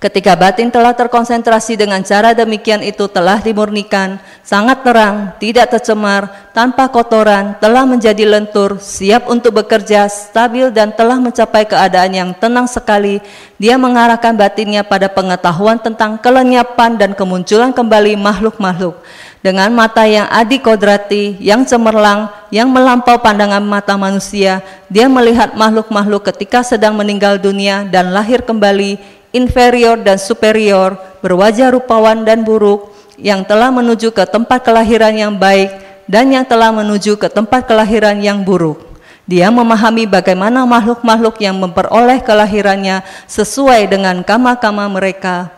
Ketika 0.00 0.32
batin 0.32 0.72
telah 0.72 0.96
terkonsentrasi 0.96 1.76
dengan 1.76 2.00
cara 2.00 2.32
demikian 2.32 2.80
itu 2.80 3.04
telah 3.04 3.36
dimurnikan, 3.36 4.16
sangat 4.40 4.80
terang, 4.80 5.36
tidak 5.36 5.76
tercemar, 5.76 6.48
tanpa 6.56 6.88
kotoran, 6.88 7.52
telah 7.60 7.84
menjadi 7.84 8.24
lentur, 8.24 8.80
siap 8.80 9.28
untuk 9.28 9.60
bekerja, 9.60 10.08
stabil 10.08 10.72
dan 10.72 10.88
telah 10.96 11.20
mencapai 11.20 11.68
keadaan 11.68 12.16
yang 12.16 12.30
tenang 12.32 12.64
sekali. 12.64 13.20
Dia 13.60 13.76
mengarahkan 13.76 14.32
batinnya 14.40 14.80
pada 14.80 15.04
pengetahuan 15.12 15.76
tentang 15.76 16.16
kelenyapan 16.16 16.96
dan 16.96 17.12
kemunculan 17.12 17.76
kembali 17.76 18.16
makhluk-makhluk. 18.16 18.96
Dengan 19.44 19.68
mata 19.68 20.08
yang 20.08 20.24
adi 20.32 20.56
kodrati, 20.56 21.36
yang 21.44 21.68
cemerlang, 21.68 22.32
yang 22.48 22.72
melampau 22.72 23.20
pandangan 23.20 23.60
mata 23.60 24.00
manusia, 24.00 24.64
dia 24.88 25.12
melihat 25.12 25.52
makhluk-makhluk 25.60 26.32
ketika 26.32 26.64
sedang 26.64 26.96
meninggal 26.96 27.36
dunia 27.36 27.84
dan 27.84 28.16
lahir 28.16 28.40
kembali 28.40 28.96
inferior 29.36 30.00
dan 30.00 30.16
superior, 30.16 30.96
berwajah 31.20 31.76
rupawan 31.76 32.24
dan 32.24 32.40
buruk, 32.40 32.96
yang 33.20 33.44
telah 33.44 33.68
menuju 33.68 34.08
ke 34.08 34.24
tempat 34.24 34.64
kelahiran 34.64 35.12
yang 35.12 35.36
baik 35.36 35.68
dan 36.08 36.32
yang 36.32 36.48
telah 36.48 36.72
menuju 36.72 37.20
ke 37.20 37.28
tempat 37.28 37.68
kelahiran 37.68 38.16
yang 38.24 38.40
buruk. 38.40 38.89
Dia 39.30 39.46
memahami 39.46 40.10
bagaimana 40.10 40.66
makhluk-makhluk 40.66 41.38
yang 41.38 41.54
memperoleh 41.54 42.18
kelahirannya 42.18 43.06
sesuai 43.30 43.86
dengan 43.86 44.26
kama-kama 44.26 44.90
mereka. 44.90 45.54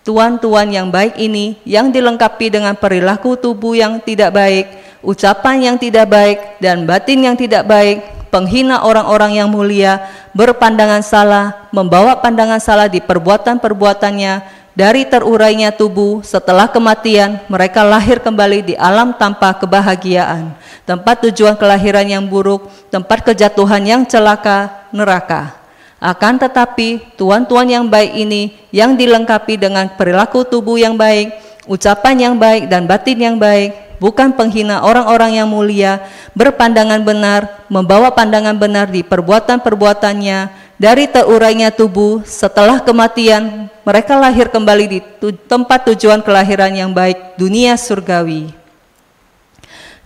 Tuan-tuan 0.00 0.72
yang 0.72 0.88
baik 0.88 1.20
ini 1.20 1.60
yang 1.68 1.92
dilengkapi 1.92 2.48
dengan 2.48 2.72
perilaku 2.72 3.36
tubuh 3.36 3.76
yang 3.76 4.00
tidak 4.00 4.32
baik, 4.32 4.72
ucapan 5.04 5.60
yang 5.60 5.76
tidak 5.76 6.08
baik, 6.08 6.56
dan 6.64 6.88
batin 6.88 7.20
yang 7.20 7.36
tidak 7.36 7.68
baik, 7.68 8.00
penghina 8.32 8.88
orang-orang 8.88 9.36
yang 9.36 9.52
mulia, 9.52 10.00
berpandangan 10.32 11.04
salah, 11.04 11.68
membawa 11.76 12.16
pandangan 12.24 12.56
salah 12.56 12.88
di 12.88 13.04
perbuatan-perbuatannya, 13.04 14.59
dari 14.80 15.04
terurainya 15.04 15.76
tubuh 15.76 16.24
setelah 16.24 16.64
kematian, 16.64 17.36
mereka 17.52 17.84
lahir 17.84 18.16
kembali 18.16 18.72
di 18.72 18.74
alam 18.80 19.12
tanpa 19.12 19.52
kebahagiaan, 19.52 20.56
tempat 20.88 21.28
tujuan 21.28 21.52
kelahiran 21.52 22.08
yang 22.08 22.24
buruk, 22.24 22.64
tempat 22.88 23.20
kejatuhan 23.20 23.84
yang 23.84 24.02
celaka, 24.08 24.88
neraka. 24.88 25.52
Akan 26.00 26.40
tetapi, 26.40 27.12
tuan-tuan 27.20 27.68
yang 27.68 27.84
baik 27.84 28.24
ini 28.24 28.56
yang 28.72 28.96
dilengkapi 28.96 29.60
dengan 29.60 29.84
perilaku 30.00 30.48
tubuh 30.48 30.80
yang 30.80 30.96
baik, 30.96 31.28
ucapan 31.68 32.32
yang 32.32 32.34
baik, 32.40 32.72
dan 32.72 32.88
batin 32.88 33.20
yang 33.20 33.36
baik, 33.36 33.76
bukan 34.00 34.34
penghina 34.34 34.82
orang-orang 34.82 35.38
yang 35.38 35.46
mulia, 35.46 36.02
berpandangan 36.32 37.04
benar, 37.04 37.68
membawa 37.68 38.10
pandangan 38.10 38.56
benar 38.56 38.88
di 38.88 39.04
perbuatan-perbuatannya, 39.04 40.50
dari 40.80 41.04
terurainya 41.06 41.68
tubuh 41.68 42.24
setelah 42.24 42.80
kematian, 42.80 43.68
mereka 43.84 44.16
lahir 44.16 44.48
kembali 44.48 44.84
di 44.88 44.98
tu 45.20 45.28
tempat 45.30 45.92
tujuan 45.92 46.24
kelahiran 46.24 46.72
yang 46.72 46.90
baik, 46.90 47.36
dunia 47.36 47.76
surgawi. 47.76 48.56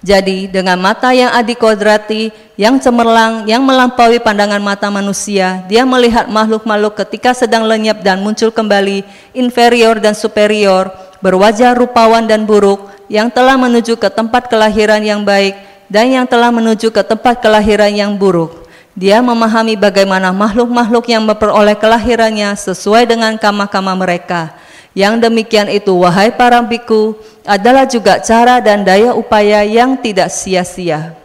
Jadi 0.04 0.52
dengan 0.52 0.76
mata 0.76 1.16
yang 1.16 1.32
adikodrati, 1.32 2.28
yang 2.60 2.76
cemerlang, 2.76 3.48
yang 3.48 3.64
melampaui 3.64 4.20
pandangan 4.20 4.60
mata 4.60 4.92
manusia, 4.92 5.64
dia 5.64 5.88
melihat 5.88 6.28
makhluk-makhluk 6.28 6.92
ketika 7.06 7.32
sedang 7.32 7.64
lenyap 7.64 8.04
dan 8.04 8.20
muncul 8.20 8.52
kembali, 8.52 9.00
inferior 9.32 9.96
dan 9.96 10.12
superior, 10.12 10.92
berwajah 11.24 11.72
rupawan 11.72 12.28
dan 12.28 12.44
buruk, 12.44 12.92
yang 13.08 13.32
telah 13.32 13.56
menuju 13.56 13.96
ke 13.96 14.12
tempat 14.12 14.44
kelahiran 14.52 15.00
yang 15.00 15.24
baik, 15.24 15.56
dan 15.88 16.12
yang 16.12 16.28
telah 16.28 16.52
menuju 16.52 16.92
ke 16.92 17.00
tempat 17.00 17.40
kelahiran 17.40 17.88
yang 17.88 18.12
buruk. 18.12 18.68
Dia 18.92 19.24
memahami 19.24 19.74
bagaimana 19.74 20.36
makhluk-makhluk 20.36 21.08
yang 21.08 21.24
memperoleh 21.24 21.74
kelahirannya 21.80 22.52
sesuai 22.60 23.08
dengan 23.08 23.40
kama-kama 23.40 23.96
mereka. 23.96 24.52
Yang 24.92 25.26
demikian 25.26 25.66
itu, 25.72 25.90
wahai 25.96 26.28
para 26.30 26.60
biku, 26.60 27.16
adalah 27.42 27.88
juga 27.88 28.20
cara 28.20 28.60
dan 28.60 28.84
daya 28.84 29.16
upaya 29.16 29.64
yang 29.64 29.98
tidak 29.98 30.30
sia-sia. 30.30 31.23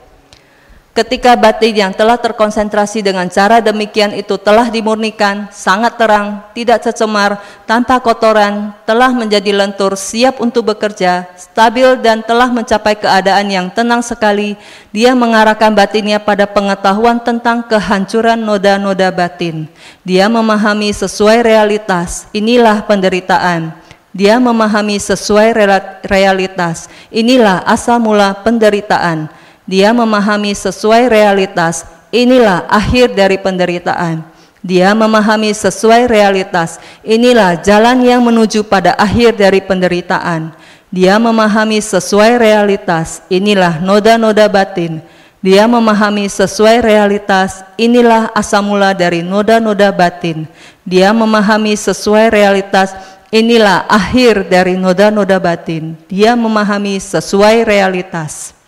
Ketika 0.89 1.37
batin 1.37 1.85
yang 1.85 1.93
telah 1.93 2.17
terkonsentrasi 2.17 3.05
dengan 3.05 3.29
cara 3.29 3.61
demikian 3.61 4.09
itu 4.17 4.41
telah 4.41 4.73
dimurnikan, 4.73 5.45
sangat 5.53 6.01
terang, 6.01 6.41
tidak 6.57 6.81
tercemar, 6.81 7.37
tanpa 7.69 8.01
kotoran, 8.01 8.73
telah 8.89 9.13
menjadi 9.13 9.53
lentur, 9.53 9.93
siap 9.93 10.41
untuk 10.41 10.73
bekerja, 10.73 11.29
stabil 11.37 11.93
dan 12.01 12.25
telah 12.25 12.49
mencapai 12.49 12.97
keadaan 12.97 13.47
yang 13.53 13.67
tenang 13.69 14.01
sekali, 14.01 14.57
dia 14.89 15.13
mengarahkan 15.13 15.69
batinnya 15.77 16.17
pada 16.17 16.49
pengetahuan 16.49 17.21
tentang 17.21 17.61
kehancuran 17.69 18.41
noda-noda 18.41 19.13
batin. 19.13 19.69
Dia 20.01 20.25
memahami 20.25 20.89
sesuai 20.89 21.45
realitas, 21.45 22.25
inilah 22.33 22.81
penderitaan. 22.81 23.77
Dia 24.09 24.41
memahami 24.41 24.97
sesuai 24.97 25.53
realitas, 26.01 26.89
inilah 27.13 27.61
asal 27.69 28.01
mula 28.01 28.33
penderitaan 28.41 29.38
dia 29.69 29.93
memahami 29.93 30.57
sesuai 30.57 31.13
realitas, 31.13 31.85
inilah 32.09 32.65
akhir 32.65 33.13
dari 33.13 33.37
penderitaan. 33.37 34.25
Dia 34.65 34.97
memahami 34.97 35.53
sesuai 35.53 36.09
realitas, 36.09 36.81
inilah 37.05 37.53
jalan 37.61 38.01
yang 38.01 38.25
menuju 38.25 38.65
pada 38.65 38.97
akhir 38.97 39.37
dari 39.37 39.61
penderitaan. 39.61 40.57
Dia 40.89 41.21
memahami 41.21 41.77
sesuai 41.85 42.41
realitas, 42.41 43.21
inilah 43.29 43.77
noda-noda 43.77 44.49
batin. 44.49 45.05
Dia 45.37 45.69
memahami 45.69 46.25
sesuai 46.25 46.81
realitas, 46.81 47.61
inilah 47.77 48.33
asal 48.33 48.65
mula 48.65 48.97
dari 48.97 49.21
noda-noda 49.21 49.93
batin. 49.93 50.49
Dia 50.81 51.13
memahami 51.13 51.77
sesuai 51.77 52.33
realitas, 52.33 52.97
inilah 53.29 53.85
akhir 53.85 54.49
dari 54.49 54.73
noda-noda 54.73 55.37
batin. 55.37 55.93
Dia 56.09 56.33
memahami 56.33 56.97
sesuai 56.97 57.69
realitas. 57.69 58.58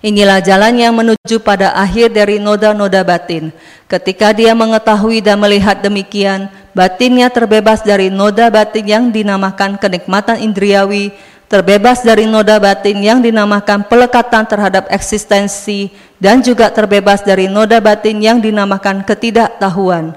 Inilah 0.00 0.40
jalan 0.40 0.80
yang 0.80 0.96
menuju 0.96 1.44
pada 1.44 1.76
akhir 1.76 2.16
dari 2.16 2.40
noda-noda 2.40 3.04
batin. 3.04 3.52
Ketika 3.84 4.32
dia 4.32 4.56
mengetahui 4.56 5.20
dan 5.20 5.36
melihat 5.36 5.84
demikian, 5.84 6.48
batinnya 6.72 7.28
terbebas 7.28 7.84
dari 7.84 8.08
noda 8.08 8.48
batin 8.48 8.88
yang 8.88 9.04
dinamakan 9.12 9.76
kenikmatan 9.76 10.40
indriawi, 10.40 11.12
terbebas 11.52 12.00
dari 12.00 12.24
noda 12.24 12.56
batin 12.56 12.96
yang 12.96 13.20
dinamakan 13.20 13.84
pelekatan 13.84 14.48
terhadap 14.48 14.88
eksistensi, 14.88 15.92
dan 16.16 16.40
juga 16.40 16.72
terbebas 16.72 17.20
dari 17.20 17.44
noda 17.52 17.76
batin 17.76 18.24
yang 18.24 18.40
dinamakan 18.40 19.04
ketidaktahuan. 19.04 20.16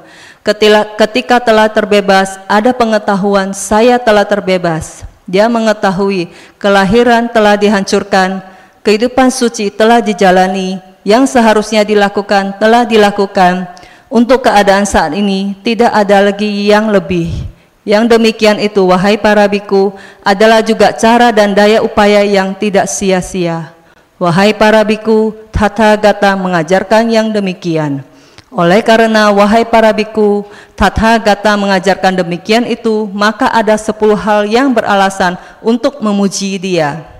Ketika 0.95 1.43
telah 1.43 1.67
terbebas, 1.67 2.39
ada 2.47 2.71
pengetahuan 2.71 3.51
saya 3.51 3.99
telah 3.99 4.23
terbebas. 4.23 5.03
Dia 5.27 5.51
mengetahui 5.51 6.31
kelahiran 6.55 7.27
telah 7.27 7.59
dihancurkan, 7.59 8.43
kehidupan 8.83 9.31
suci 9.31 9.71
telah 9.71 10.03
dijalani, 10.03 10.77
yang 11.07 11.23
seharusnya 11.23 11.87
dilakukan 11.87 12.59
telah 12.59 12.83
dilakukan. 12.83 13.67
Untuk 14.13 14.45
keadaan 14.45 14.85
saat 14.85 15.17
ini 15.17 15.57
tidak 15.65 15.89
ada 15.89 16.29
lagi 16.29 16.69
yang 16.69 16.93
lebih. 16.93 17.33
Yang 17.81 18.15
demikian 18.15 18.61
itu 18.61 18.85
wahai 18.85 19.17
para 19.17 19.49
biku 19.49 19.91
adalah 20.21 20.61
juga 20.61 20.93
cara 20.93 21.33
dan 21.33 21.51
daya 21.51 21.81
upaya 21.81 22.21
yang 22.21 22.53
tidak 22.53 22.85
sia-sia. 22.85 23.73
Wahai 24.21 24.53
para 24.53 24.85
biku, 24.85 25.33
tata 25.49 25.97
gata 25.97 26.37
mengajarkan 26.37 27.09
yang 27.09 27.33
demikian. 27.33 28.05
Oleh 28.53 28.85
karena 28.85 29.33
wahai 29.33 29.65
para 29.65 29.89
biku, 29.89 30.45
tata 30.77 31.17
gata 31.17 31.57
mengajarkan 31.57 32.21
demikian 32.21 32.69
itu, 32.69 33.09
maka 33.09 33.49
ada 33.49 33.73
sepuluh 33.75 34.15
hal 34.15 34.45
yang 34.45 34.69
beralasan 34.71 35.35
untuk 35.59 35.97
memuji 35.99 36.61
dia. 36.61 37.12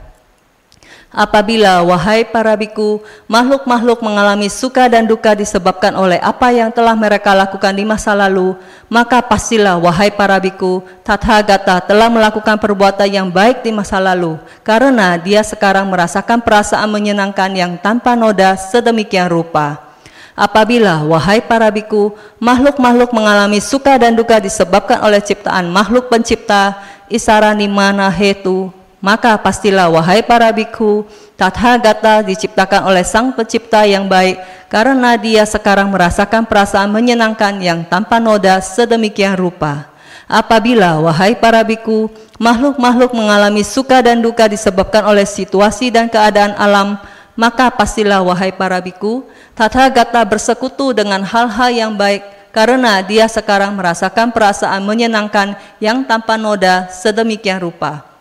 Apabila, 1.14 1.86
wahai 1.86 2.26
para 2.26 2.57
biku, 2.57 2.97
makhluk-makhluk 3.30 4.01
mengalami 4.01 4.49
suka 4.49 4.89
dan 4.89 5.05
duka 5.05 5.38
disebabkan 5.38 5.93
oleh 5.93 6.18
apa 6.18 6.49
yang 6.49 6.74
telah 6.74 6.97
mereka 6.97 7.38
lakukan 7.38 7.70
di 7.70 7.86
masa 7.86 8.18
lalu, 8.18 8.57
maka 8.89 9.22
pastilah, 9.22 9.78
wahai 9.78 10.09
para 10.09 10.41
biku, 10.41 10.82
Tathagata 11.05 11.86
telah 11.86 12.09
melakukan 12.09 12.57
perbuatan 12.57 13.05
yang 13.05 13.30
baik 13.30 13.61
di 13.61 13.70
masa 13.70 14.01
lalu, 14.01 14.41
karena 14.66 15.14
dia 15.22 15.45
sekarang 15.45 15.86
merasakan 15.86 16.41
perasaan 16.41 16.89
menyenangkan 16.89 17.53
yang 17.53 17.78
tanpa 17.78 18.18
noda 18.18 18.57
sedemikian 18.57 19.30
rupa. 19.30 19.86
Apabila, 20.34 21.05
wahai 21.05 21.45
para 21.45 21.70
biku, 21.70 22.18
makhluk-makhluk 22.41 23.14
mengalami 23.14 23.61
suka 23.61 24.01
dan 24.01 24.18
duka 24.18 24.41
disebabkan 24.41 24.97
oleh 25.05 25.22
ciptaan 25.22 25.70
makhluk 25.70 26.09
pencipta, 26.09 26.74
isarani 27.05 27.70
mana 27.70 28.09
hetu, 28.09 28.74
maka 29.04 29.36
pastilah 29.36 29.91
wahai 29.91 30.24
para 30.24 30.47
bikhu, 30.56 31.04
Tathagata 31.36 32.24
diciptakan 32.24 32.88
oleh 32.88 33.04
Sang 33.04 33.36
Pencipta 33.36 33.84
yang 33.84 34.08
baik 34.08 34.39
karena 34.72 35.20
dia 35.20 35.43
sekarang 35.43 35.91
merasakan 35.91 36.47
perasaan 36.47 36.88
menyenangkan 36.88 37.60
yang 37.60 37.84
tanpa 37.84 38.24
noda 38.24 38.64
sedemikian 38.64 39.36
rupa. 39.36 39.91
Apabila 40.24 41.04
wahai 41.04 41.36
para 41.36 41.60
biku, 41.68 42.08
makhluk-makhluk 42.39 43.12
mengalami 43.12 43.60
suka 43.68 43.99
dan 43.99 44.24
duka 44.24 44.47
disebabkan 44.47 45.04
oleh 45.04 45.28
situasi 45.28 45.91
dan 45.91 46.08
keadaan 46.08 46.56
alam, 46.56 46.95
maka 47.36 47.68
pastilah 47.68 48.24
wahai 48.24 48.56
para 48.56 48.80
biku, 48.80 49.28
Tathagata 49.51 50.24
bersekutu 50.24 50.95
dengan 50.95 51.28
hal-hal 51.28 51.76
yang 51.76 51.91
baik 51.99 52.24
karena 52.56 53.04
dia 53.04 53.28
sekarang 53.28 53.76
merasakan 53.76 54.32
perasaan 54.32 54.80
menyenangkan 54.88 55.60
yang 55.84 56.08
tanpa 56.08 56.39
noda 56.39 56.88
sedemikian 56.88 57.60
rupa. 57.60 58.12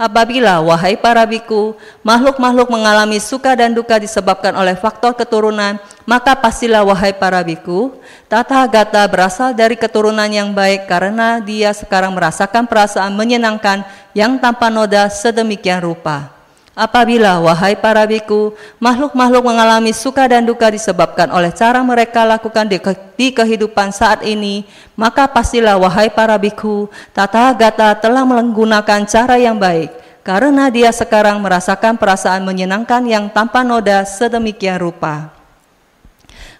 Apabila, 0.00 0.64
wahai 0.64 0.96
para 0.96 1.28
biku, 1.28 1.76
makhluk-makhluk 2.00 2.72
mengalami 2.72 3.20
suka 3.20 3.52
dan 3.52 3.76
duka 3.76 4.00
disebabkan 4.00 4.56
oleh 4.56 4.72
faktor 4.72 5.12
keturunan, 5.12 5.76
maka 6.08 6.32
pastilah 6.32 6.80
wahai 6.80 7.12
para 7.12 7.44
biku, 7.44 7.92
tata 8.24 8.64
gata 8.64 9.04
berasal 9.04 9.52
dari 9.52 9.76
keturunan 9.76 10.24
yang 10.32 10.56
baik 10.56 10.88
karena 10.88 11.36
dia 11.44 11.76
sekarang 11.76 12.16
merasakan 12.16 12.64
perasaan 12.64 13.12
menyenangkan 13.12 13.84
yang 14.16 14.40
tanpa 14.40 14.72
noda 14.72 15.04
sedemikian 15.12 15.84
rupa. 15.84 16.39
Apabila, 16.80 17.44
wahai 17.44 17.76
para 17.76 18.08
biku, 18.08 18.56
makhluk-makhluk 18.80 19.44
mengalami 19.44 19.92
suka 19.92 20.24
dan 20.24 20.48
duka 20.48 20.72
disebabkan 20.72 21.28
oleh 21.28 21.52
cara 21.52 21.84
mereka 21.84 22.24
lakukan 22.24 22.64
di, 22.64 22.80
ke 22.80 22.96
di 23.20 23.28
kehidupan 23.36 23.92
saat 23.92 24.24
ini, 24.24 24.64
maka 24.96 25.28
pastilah, 25.28 25.76
wahai 25.76 26.08
para 26.08 26.40
biku, 26.40 26.88
tata 27.12 27.52
gata 27.52 27.92
telah 28.00 28.24
menggunakan 28.24 29.04
cara 29.04 29.36
yang 29.36 29.60
baik, 29.60 29.92
karena 30.24 30.72
dia 30.72 30.88
sekarang 30.88 31.36
merasakan 31.44 32.00
perasaan 32.00 32.48
menyenangkan 32.48 33.04
yang 33.04 33.28
tanpa 33.28 33.60
noda 33.60 34.00
sedemikian 34.08 34.80
rupa. 34.80 35.39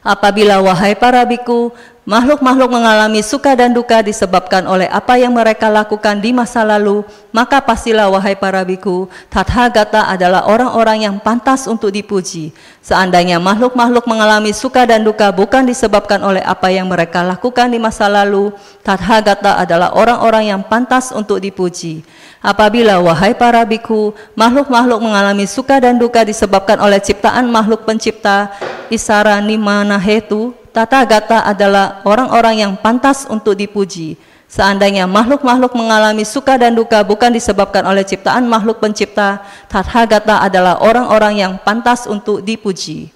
Apabila 0.00 0.64
wahai 0.64 0.96
para 0.96 1.20
biku, 1.28 1.76
makhluk-makhluk 2.08 2.72
mengalami 2.72 3.20
suka 3.20 3.52
dan 3.52 3.76
duka 3.76 4.00
disebabkan 4.00 4.64
oleh 4.64 4.88
apa 4.88 5.20
yang 5.20 5.36
mereka 5.36 5.68
lakukan 5.68 6.16
di 6.16 6.32
masa 6.32 6.64
lalu, 6.64 7.04
maka 7.36 7.60
pastilah 7.60 8.08
wahai 8.08 8.32
para 8.32 8.64
biku, 8.64 9.12
Tathagata 9.28 10.08
adalah 10.08 10.48
orang-orang 10.48 11.04
yang 11.04 11.20
pantas 11.20 11.68
untuk 11.68 11.92
dipuji. 11.92 12.48
Seandainya 12.80 13.36
makhluk-makhluk 13.36 14.08
mengalami 14.08 14.56
suka 14.56 14.88
dan 14.88 15.04
duka 15.04 15.28
bukan 15.36 15.68
disebabkan 15.68 16.24
oleh 16.24 16.40
apa 16.48 16.72
yang 16.72 16.88
mereka 16.88 17.20
lakukan 17.20 17.68
di 17.68 17.76
masa 17.76 18.08
lalu, 18.08 18.56
Tathagata 18.80 19.60
adalah 19.60 19.92
orang-orang 19.92 20.48
yang 20.48 20.64
pantas 20.64 21.12
untuk 21.12 21.44
dipuji. 21.44 22.00
Apabila 22.40 23.04
wahai 23.04 23.36
para 23.36 23.60
biku, 23.68 24.16
makhluk-makhluk 24.32 24.96
mengalami 25.04 25.44
suka 25.44 25.76
dan 25.76 26.00
duka 26.00 26.24
disebabkan 26.24 26.80
oleh 26.80 26.96
ciptaan 26.96 27.52
makhluk 27.52 27.84
pencipta, 27.84 28.48
Isara 28.90 29.38
Nimana 29.38 29.96
Hetu, 29.96 30.52
Tata 30.74 31.06
Gata 31.06 31.46
adalah 31.46 32.02
orang-orang 32.02 32.66
yang 32.66 32.72
pantas 32.74 33.26
untuk 33.30 33.54
dipuji. 33.54 34.18
Seandainya 34.50 35.06
makhluk-makhluk 35.06 35.78
mengalami 35.78 36.26
suka 36.26 36.58
dan 36.58 36.74
duka 36.74 37.06
bukan 37.06 37.30
disebabkan 37.30 37.86
oleh 37.86 38.02
ciptaan 38.02 38.50
makhluk 38.50 38.82
pencipta, 38.82 39.46
Tathagata 39.70 40.42
adalah 40.42 40.82
orang-orang 40.82 41.38
yang 41.38 41.54
pantas 41.62 42.10
untuk 42.10 42.42
dipuji. 42.42 43.14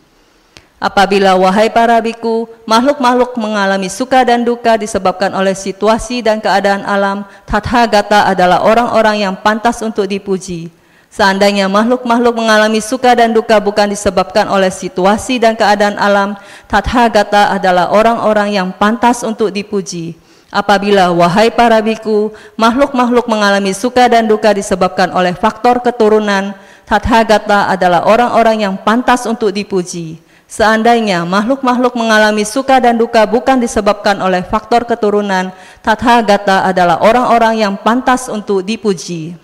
Apabila 0.79 1.35
wahai 1.35 1.75
para 1.75 1.99
biku, 1.99 2.47
makhluk-makhluk 2.71 3.35
mengalami 3.35 3.91
suka 3.91 4.23
dan 4.23 4.47
duka 4.47 4.79
disebabkan 4.79 5.35
oleh 5.35 5.59
situasi 5.59 6.23
dan 6.23 6.39
keadaan 6.39 6.87
alam, 6.87 7.27
Tathagata 7.51 8.31
adalah 8.31 8.63
orang-orang 8.63 9.27
yang 9.27 9.35
pantas 9.35 9.83
untuk 9.83 10.07
dipuji. 10.07 10.71
Seandainya 11.15 11.71
makhluk-makhluk 11.71 12.35
mengalami 12.35 12.83
suka 12.83 13.15
dan 13.15 13.31
duka 13.31 13.63
bukan 13.63 13.87
disebabkan 13.87 14.51
oleh 14.51 14.67
situasi 14.67 15.39
dan 15.39 15.55
keadaan 15.55 15.95
alam, 15.95 16.35
Tathagata 16.67 17.55
adalah 17.55 17.95
orang-orang 17.95 18.59
yang 18.59 18.75
pantas 18.75 19.23
untuk 19.23 19.55
dipuji. 19.55 20.19
Apabila 20.51 21.15
wahai 21.15 21.55
para 21.55 21.79
biku, 21.79 22.35
makhluk-makhluk 22.59 23.31
mengalami 23.31 23.71
suka 23.71 24.11
dan 24.11 24.27
duka 24.27 24.51
disebabkan 24.51 25.15
oleh 25.15 25.39
faktor 25.39 25.79
keturunan, 25.87 26.51
Tathagata 26.83 27.71
adalah 27.71 28.11
orang-orang 28.11 28.67
yang 28.67 28.75
pantas 28.75 29.23
untuk 29.31 29.55
dipuji. 29.55 30.19
Seandainya 30.51 31.23
makhluk-makhluk 31.23 31.95
mengalami 31.95 32.43
suka 32.43 32.83
dan 32.83 32.99
duka 32.99 33.23
bukan 33.23 33.63
disebabkan 33.63 34.19
oleh 34.19 34.43
faktor 34.43 34.83
keturunan, 34.83 35.55
Tathagata 35.79 36.67
adalah 36.67 36.99
orang-orang 36.99 37.63
yang 37.63 37.79
pantas 37.79 38.27
untuk 38.27 38.67
dipuji. 38.67 39.39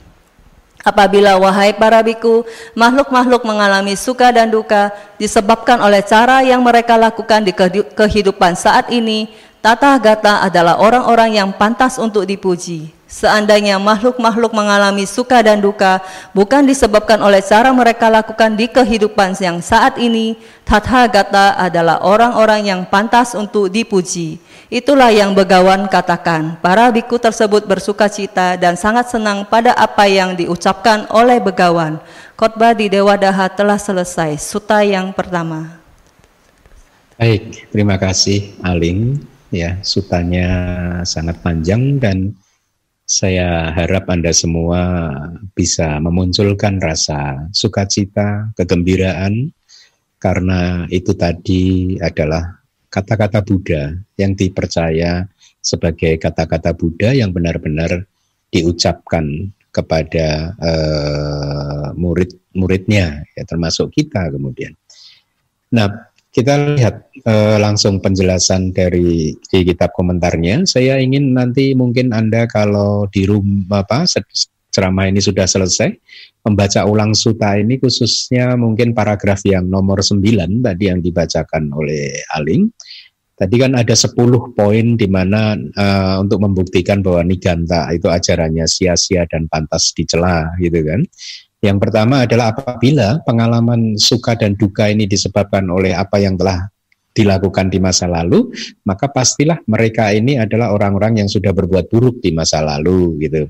Apabila 0.81 1.37
wahai 1.37 1.76
para 1.76 2.01
biku, 2.01 2.41
makhluk-makhluk 2.72 3.45
mengalami 3.45 3.93
suka 4.01 4.33
dan 4.33 4.49
duka 4.49 4.89
disebabkan 5.20 5.76
oleh 5.76 6.01
cara 6.01 6.41
yang 6.41 6.64
mereka 6.64 6.97
lakukan 6.97 7.45
di 7.45 7.53
kehidupan 7.93 8.57
saat 8.57 8.89
ini, 8.89 9.28
Tathagata 9.61 10.41
adalah 10.41 10.81
orang-orang 10.81 11.37
yang 11.37 11.53
pantas 11.53 12.01
untuk 12.01 12.25
dipuji. 12.25 12.97
Seandainya 13.11 13.77
makhluk-makhluk 13.77 14.57
mengalami 14.57 15.05
suka 15.05 15.45
dan 15.45 15.61
duka 15.61 16.01
bukan 16.33 16.65
disebabkan 16.65 17.21
oleh 17.21 17.45
cara 17.45 17.69
mereka 17.75 18.09
lakukan 18.09 18.57
di 18.57 18.71
kehidupan 18.71 19.37
yang 19.37 19.61
saat 19.61 20.01
ini, 20.01 20.41
Tathagata 20.65 21.61
adalah 21.61 22.01
orang-orang 22.01 22.73
yang 22.73 22.81
pantas 22.89 23.37
untuk 23.37 23.69
dipuji. 23.69 24.41
Itulah 24.73 25.13
yang 25.13 25.37
Begawan 25.37 25.93
katakan. 25.93 26.57
Para 26.65 26.89
biku 26.89 27.21
tersebut 27.21 27.69
bersuka 27.69 28.09
cita 28.09 28.57
dan 28.57 28.81
sangat 28.81 29.13
senang 29.13 29.45
pada 29.45 29.77
apa 29.77 30.09
yang 30.09 30.33
diucapkan 30.33 31.05
oleh 31.13 31.37
Begawan. 31.37 32.01
Khotbah 32.33 32.73
di 32.73 32.89
Dewa 32.89 33.21
Daha 33.21 33.53
telah 33.53 33.77
selesai. 33.77 34.41
Suta 34.41 34.81
yang 34.81 35.13
pertama. 35.13 35.77
Baik, 37.21 37.69
terima 37.69 38.01
kasih 38.01 38.57
Aling. 38.65 39.30
Ya, 39.51 39.82
sutanya 39.82 40.48
sangat 41.03 41.42
panjang 41.42 41.98
dan 41.98 42.38
saya 43.03 43.74
harap 43.74 44.07
Anda 44.07 44.30
semua 44.30 45.11
bisa 45.59 45.98
memunculkan 45.98 46.78
rasa 46.78 47.51
sukacita, 47.51 48.55
kegembiraan, 48.55 49.51
karena 50.22 50.86
itu 50.86 51.18
tadi 51.18 51.98
adalah 51.98 52.62
kata-kata 52.86 53.42
Buddha 53.42 53.90
yang 54.14 54.38
dipercaya 54.38 55.26
sebagai 55.59 56.14
kata-kata 56.22 56.70
Buddha 56.70 57.11
yang 57.11 57.34
benar-benar 57.34 58.07
diucapkan 58.55 59.51
kepada 59.74 60.55
uh, 60.62 61.90
murid-muridnya, 61.98 63.26
ya, 63.34 63.42
termasuk 63.42 63.90
kita 63.98 64.30
kemudian. 64.30 64.78
Nah, 65.74 66.10
kita 66.41 66.80
lihat 66.80 67.12
uh, 67.28 67.61
langsung 67.61 68.01
penjelasan 68.01 68.72
dari 68.72 69.36
di 69.36 69.59
kitab 69.61 69.93
komentarnya. 69.93 70.64
Saya 70.64 70.97
ingin 70.97 71.36
nanti 71.36 71.76
mungkin 71.76 72.16
Anda 72.16 72.49
kalau 72.49 73.05
di 73.12 73.28
rumah 73.28 73.84
apa 73.84 74.09
ceramah 74.70 75.11
ini 75.11 75.20
sudah 75.20 75.45
selesai 75.45 75.91
membaca 76.47 76.80
ulang 76.88 77.12
suta 77.12 77.59
ini 77.61 77.76
khususnya 77.76 78.57
mungkin 78.57 78.97
paragraf 78.97 79.45
yang 79.45 79.68
nomor 79.68 80.01
9 80.01 80.64
tadi 80.64 80.84
yang 80.88 81.05
dibacakan 81.05 81.68
oleh 81.76 82.16
Aling. 82.32 82.72
Tadi 83.36 83.57
kan 83.57 83.72
ada 83.72 83.97
10 83.97 84.16
poin 84.53 84.86
di 85.01 85.09
mana 85.09 85.57
uh, 85.57 86.16
untuk 86.20 86.45
membuktikan 86.45 87.01
bahwa 87.01 87.24
Niganta 87.24 87.88
itu 87.93 88.09
ajarannya 88.09 88.68
sia-sia 88.68 89.24
dan 89.28 89.49
pantas 89.49 89.97
dicela 89.97 90.53
gitu 90.61 90.84
kan. 90.84 91.01
Yang 91.61 91.79
pertama 91.89 92.25
adalah 92.25 92.57
apabila 92.57 93.21
pengalaman 93.29 94.01
suka 94.01 94.33
dan 94.33 94.57
duka 94.57 94.89
ini 94.89 95.05
disebabkan 95.05 95.69
oleh 95.69 95.93
apa 95.93 96.17
yang 96.17 96.41
telah 96.41 96.73
dilakukan 97.13 97.69
di 97.69 97.77
masa 97.77 98.09
lalu, 98.09 98.49
maka 98.89 99.13
pastilah 99.13 99.61
mereka 99.69 100.09
ini 100.09 100.41
adalah 100.41 100.73
orang-orang 100.73 101.21
yang 101.21 101.29
sudah 101.29 101.53
berbuat 101.53 101.93
buruk 101.93 102.25
di 102.25 102.33
masa 102.33 102.65
lalu 102.65 103.21
gitu. 103.21 103.45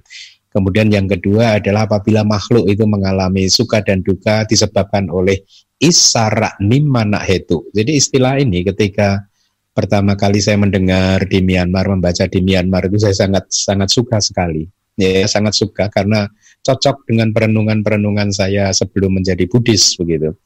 Kemudian 0.51 0.91
yang 0.91 1.07
kedua 1.07 1.63
adalah 1.63 1.87
apabila 1.87 2.27
makhluk 2.27 2.67
itu 2.67 2.83
mengalami 2.83 3.47
suka 3.47 3.79
dan 3.87 4.03
duka 4.03 4.43
disebabkan 4.43 5.07
oleh 5.07 5.47
isara 5.79 6.59
nimana 6.59 7.23
hetu. 7.23 7.71
Jadi 7.71 7.95
istilah 7.95 8.43
ini 8.43 8.67
ketika 8.67 9.23
pertama 9.71 10.19
kali 10.19 10.43
saya 10.43 10.59
mendengar 10.59 11.23
di 11.31 11.39
Myanmar 11.39 11.87
membaca 11.95 12.27
di 12.27 12.43
Myanmar 12.43 12.91
itu 12.91 12.99
saya 12.99 13.15
sangat 13.15 13.47
sangat 13.55 13.89
suka 13.95 14.19
sekali. 14.19 14.67
Ya, 14.99 15.25
sangat 15.31 15.57
suka 15.57 15.89
karena 15.89 16.29
cocok 16.65 17.09
dengan 17.09 17.33
perenungan-perenungan 17.33 18.31
saya 18.31 18.71
sebelum 18.71 19.21
menjadi 19.21 19.49
Buddhis 19.49 19.97
begitu. 19.97 20.37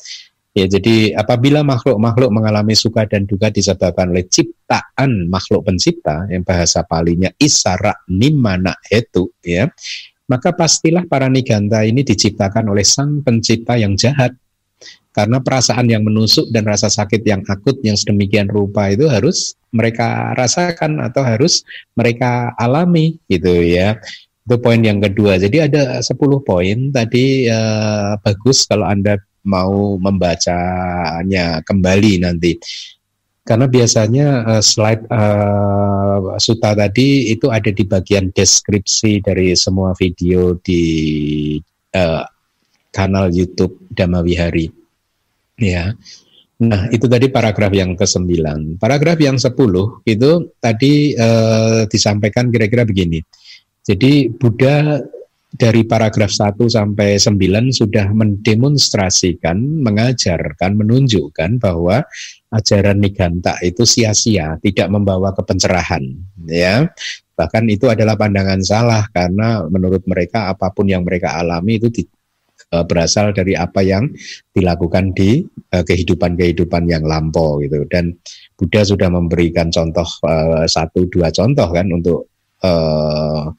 Ya, 0.54 0.70
jadi 0.70 1.18
apabila 1.18 1.66
makhluk-makhluk 1.66 2.30
mengalami 2.30 2.78
suka 2.78 3.10
dan 3.10 3.26
duka 3.26 3.50
disebabkan 3.50 4.14
oleh 4.14 4.22
ciptaan 4.30 5.26
makhluk 5.26 5.66
pencipta 5.66 6.30
yang 6.30 6.46
bahasa 6.46 6.86
palinya 6.86 7.26
isara 7.42 7.90
nimana 8.06 8.78
itu 8.86 9.34
ya, 9.42 9.66
maka 10.30 10.54
pastilah 10.54 11.10
para 11.10 11.26
niganta 11.26 11.82
ini 11.82 12.06
diciptakan 12.06 12.70
oleh 12.70 12.86
sang 12.86 13.26
pencipta 13.26 13.74
yang 13.74 13.98
jahat. 13.98 14.30
Karena 15.14 15.38
perasaan 15.38 15.86
yang 15.90 16.02
menusuk 16.02 16.50
dan 16.50 16.66
rasa 16.66 16.90
sakit 16.90 17.22
yang 17.22 17.42
akut 17.46 17.78
yang 17.86 17.94
sedemikian 17.94 18.50
rupa 18.50 18.90
itu 18.90 19.06
harus 19.06 19.54
mereka 19.70 20.34
rasakan 20.34 20.98
atau 21.02 21.22
harus 21.22 21.62
mereka 21.94 22.50
alami 22.58 23.18
gitu 23.30 23.62
ya. 23.62 23.98
Itu 24.44 24.60
poin 24.60 24.80
yang 24.84 25.00
kedua. 25.00 25.40
Jadi 25.40 25.56
ada 25.56 26.04
10 26.04 26.12
poin 26.44 26.78
tadi 26.92 27.48
uh, 27.48 28.20
bagus 28.20 28.68
kalau 28.68 28.84
Anda 28.84 29.16
mau 29.48 29.96
membacanya 29.96 31.64
kembali 31.64 32.28
nanti. 32.28 32.60
Karena 33.44 33.68
biasanya 33.68 34.26
uh, 34.44 34.62
slide 34.64 35.04
uh, 35.08 36.36
Suta 36.40 36.76
tadi 36.76 37.32
itu 37.32 37.48
ada 37.48 37.68
di 37.72 37.84
bagian 37.84 38.32
deskripsi 38.32 39.24
dari 39.24 39.56
semua 39.56 39.96
video 39.96 40.56
di 40.60 40.82
uh, 41.96 42.24
kanal 42.92 43.32
YouTube 43.32 43.80
Damawihari. 43.92 44.68
Ya. 45.56 45.96
Nah, 46.54 46.86
itu 46.88 47.10
tadi 47.10 47.28
paragraf 47.28 47.72
yang 47.74 47.98
ke-9. 47.98 48.30
Paragraf 48.78 49.18
yang 49.18 49.36
10 49.36 49.52
itu 50.06 50.30
tadi 50.62 51.12
uh, 51.18 51.84
disampaikan 51.90 52.48
kira-kira 52.48 52.86
begini. 52.86 53.18
Jadi 53.84 54.32
Buddha 54.32 54.96
dari 55.54 55.86
paragraf 55.86 56.34
1 56.34 56.58
sampai 56.66 57.14
9 57.14 57.70
sudah 57.70 58.10
mendemonstrasikan, 58.10 59.54
mengajarkan, 59.86 60.74
menunjukkan 60.74 61.62
bahwa 61.62 62.02
ajaran 62.50 62.98
Niganta 62.98 63.54
itu 63.62 63.86
sia-sia, 63.86 64.58
tidak 64.58 64.90
membawa 64.90 65.30
kepencerahan, 65.30 66.02
ya. 66.50 66.90
Bahkan 67.34 67.64
itu 67.70 67.86
adalah 67.86 68.18
pandangan 68.18 68.62
salah 68.62 69.06
karena 69.10 69.62
menurut 69.66 70.02
mereka 70.06 70.50
apa 70.50 70.70
pun 70.74 70.90
yang 70.90 71.02
mereka 71.02 71.34
alami 71.38 71.82
itu 71.82 71.90
di, 71.90 72.02
e, 72.70 72.76
berasal 72.86 73.34
dari 73.34 73.58
apa 73.58 73.82
yang 73.82 74.06
dilakukan 74.54 75.10
di 75.14 75.42
e, 75.42 75.76
kehidupan-kehidupan 75.82 76.86
yang 76.86 77.02
lampau 77.02 77.58
gitu. 77.62 77.82
Dan 77.90 78.14
Buddha 78.54 78.86
sudah 78.86 79.10
memberikan 79.10 79.66
contoh 79.74 80.06
uh, 80.22 80.62
satu 80.62 81.10
dua 81.10 81.34
contoh 81.34 81.66
kan 81.74 81.90
untuk 81.90 82.33
uh, 82.64 83.52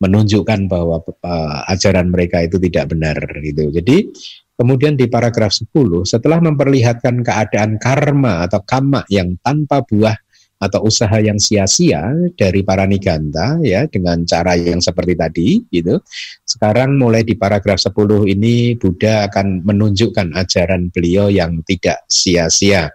menunjukkan 0.00 0.68
bahwa 0.68 1.00
uh, 1.00 1.72
ajaran 1.72 2.12
mereka 2.12 2.44
itu 2.44 2.60
tidak 2.60 2.92
benar 2.92 3.16
gitu. 3.40 3.72
Jadi 3.72 4.12
Kemudian 4.60 4.92
di 4.92 5.08
paragraf 5.08 5.56
10, 5.56 5.72
setelah 6.04 6.36
memperlihatkan 6.36 7.24
keadaan 7.24 7.80
karma 7.80 8.44
atau 8.44 8.60
kama 8.60 9.08
yang 9.08 9.32
tanpa 9.40 9.80
buah 9.80 10.12
atau 10.60 10.84
usaha 10.84 11.16
yang 11.16 11.40
sia-sia 11.40 12.12
dari 12.36 12.60
para 12.60 12.84
niganta 12.84 13.56
ya 13.64 13.88
dengan 13.88 14.20
cara 14.28 14.60
yang 14.60 14.84
seperti 14.84 15.16
tadi 15.16 15.48
gitu. 15.72 15.96
Sekarang 16.44 17.00
mulai 17.00 17.24
di 17.24 17.32
paragraf 17.40 17.80
10 17.80 18.28
ini 18.28 18.76
Buddha 18.76 19.32
akan 19.32 19.64
menunjukkan 19.64 20.36
ajaran 20.36 20.92
beliau 20.92 21.32
yang 21.32 21.64
tidak 21.64 22.04
sia-sia. 22.04 22.92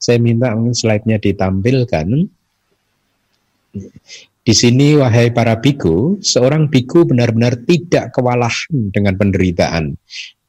Saya 0.00 0.16
minta 0.16 0.56
slide-nya 0.56 1.20
ditampilkan. 1.20 2.08
Di 4.42 4.50
sini 4.50 4.98
wahai 4.98 5.30
para 5.30 5.54
biku, 5.62 6.18
seorang 6.18 6.66
biku 6.66 7.06
benar-benar 7.06 7.62
tidak 7.62 8.10
kewalahan 8.10 8.90
dengan 8.90 9.14
penderitaan 9.14 9.94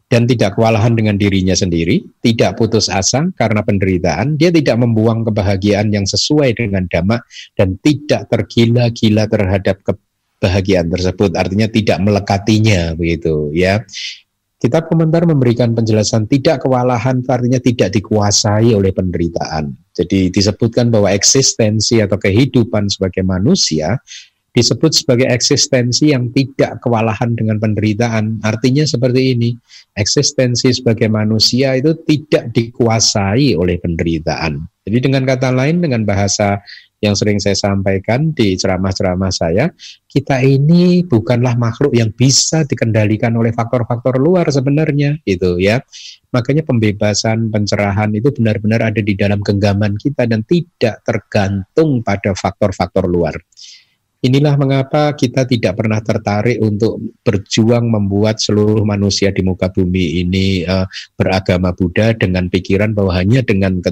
dan 0.10 0.26
tidak 0.26 0.58
kewalahan 0.58 0.98
dengan 0.98 1.14
dirinya 1.18 1.54
sendiri, 1.54 2.02
tidak 2.26 2.58
putus 2.58 2.90
asa 2.90 3.30
karena 3.38 3.62
penderitaan, 3.62 4.34
dia 4.38 4.50
tidak 4.50 4.82
membuang 4.82 5.26
kebahagiaan 5.26 5.94
yang 5.94 6.10
sesuai 6.10 6.58
dengan 6.58 6.90
dhamma 6.90 7.22
dan 7.54 7.78
tidak 7.82 8.30
tergila-gila 8.34 9.30
terhadap 9.30 9.82
kebahagiaan 9.86 10.90
tersebut, 10.90 11.34
artinya 11.38 11.70
tidak 11.70 11.98
melekatinya 12.02 12.98
begitu 12.98 13.54
ya. 13.54 13.82
Kitab 14.64 14.88
komentar 14.88 15.28
memberikan 15.28 15.76
penjelasan 15.76 16.24
tidak 16.32 16.64
kewalahan 16.64 17.20
artinya 17.28 17.60
tidak 17.60 17.92
dikuasai 18.00 18.72
oleh 18.72 18.96
penderitaan. 18.96 19.76
Jadi 19.92 20.32
disebutkan 20.32 20.88
bahwa 20.88 21.12
eksistensi 21.12 22.00
atau 22.00 22.16
kehidupan 22.16 22.88
sebagai 22.88 23.28
manusia 23.28 24.00
disebut 24.54 24.94
sebagai 24.94 25.28
eksistensi 25.28 26.14
yang 26.14 26.30
tidak 26.32 26.80
kewalahan 26.80 27.34
dengan 27.34 27.58
penderitaan. 27.58 28.40
Artinya 28.46 28.86
seperti 28.86 29.36
ini, 29.36 29.50
eksistensi 29.98 30.70
sebagai 30.72 31.10
manusia 31.10 31.74
itu 31.76 31.98
tidak 32.06 32.54
dikuasai 32.54 33.58
oleh 33.58 33.82
penderitaan. 33.82 34.62
Jadi 34.86 34.98
dengan 35.10 35.26
kata 35.26 35.50
lain, 35.52 35.82
dengan 35.82 36.06
bahasa 36.06 36.62
yang 37.04 37.20
sering 37.20 37.44
saya 37.44 37.60
sampaikan 37.60 38.32
di 38.32 38.56
ceramah-ceramah 38.56 39.28
saya, 39.36 39.68
kita 40.08 40.40
ini 40.40 41.04
bukanlah 41.04 41.60
makhluk 41.60 41.92
yang 41.92 42.16
bisa 42.16 42.64
dikendalikan 42.64 43.36
oleh 43.36 43.52
faktor-faktor 43.52 44.16
luar 44.16 44.48
sebenarnya, 44.48 45.20
itu 45.28 45.60
ya. 45.60 45.84
Makanya 46.32 46.64
pembebasan, 46.64 47.52
pencerahan 47.52 48.16
itu 48.16 48.32
benar-benar 48.32 48.88
ada 48.88 49.04
di 49.04 49.14
dalam 49.20 49.44
genggaman 49.44 50.00
kita 50.00 50.24
dan 50.24 50.48
tidak 50.48 51.04
tergantung 51.04 52.00
pada 52.00 52.32
faktor-faktor 52.32 53.04
luar. 53.06 53.36
Inilah 54.24 54.56
mengapa 54.56 55.12
kita 55.20 55.44
tidak 55.44 55.84
pernah 55.84 56.00
tertarik 56.00 56.56
untuk 56.64 56.96
berjuang 57.28 57.92
membuat 57.92 58.40
seluruh 58.40 58.88
manusia 58.88 59.36
di 59.36 59.44
muka 59.44 59.68
bumi 59.68 60.24
ini 60.24 60.64
uh, 60.64 60.88
beragama 61.20 61.76
Buddha 61.76 62.16
dengan 62.16 62.48
pikiran 62.48 62.96
bahwa 62.96 63.20
hanya 63.20 63.44
dengan 63.44 63.84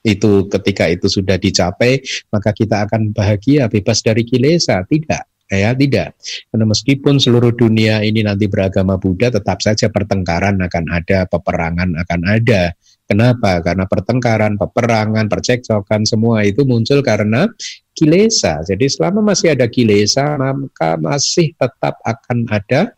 itu 0.00 0.48
ketika 0.48 0.88
itu 0.88 1.06
sudah 1.06 1.36
dicapai 1.36 2.00
maka 2.32 2.50
kita 2.56 2.88
akan 2.88 3.12
bahagia 3.12 3.68
bebas 3.68 4.00
dari 4.00 4.24
kilesa 4.24 4.80
tidak 4.88 5.28
ya 5.50 5.74
tidak 5.74 6.14
karena 6.48 6.64
meskipun 6.64 7.18
seluruh 7.18 7.50
dunia 7.52 8.00
ini 8.06 8.22
nanti 8.22 8.46
beragama 8.46 8.96
Buddha 8.96 9.34
tetap 9.34 9.60
saja 9.60 9.90
pertengkaran 9.90 10.62
akan 10.62 10.84
ada 10.88 11.26
peperangan 11.26 11.98
akan 12.00 12.20
ada 12.24 12.72
Kenapa? 13.10 13.58
Karena 13.58 13.90
pertengkaran, 13.90 14.54
peperangan, 14.54 15.26
percekcokan 15.26 16.06
semua 16.06 16.46
itu 16.46 16.62
muncul 16.62 17.02
karena 17.02 17.50
kilesa. 17.90 18.62
Jadi 18.62 18.86
selama 18.86 19.34
masih 19.34 19.50
ada 19.50 19.66
kilesa, 19.66 20.38
maka 20.38 20.94
masih 20.94 21.50
tetap 21.58 21.98
akan 22.06 22.46
ada 22.46 22.94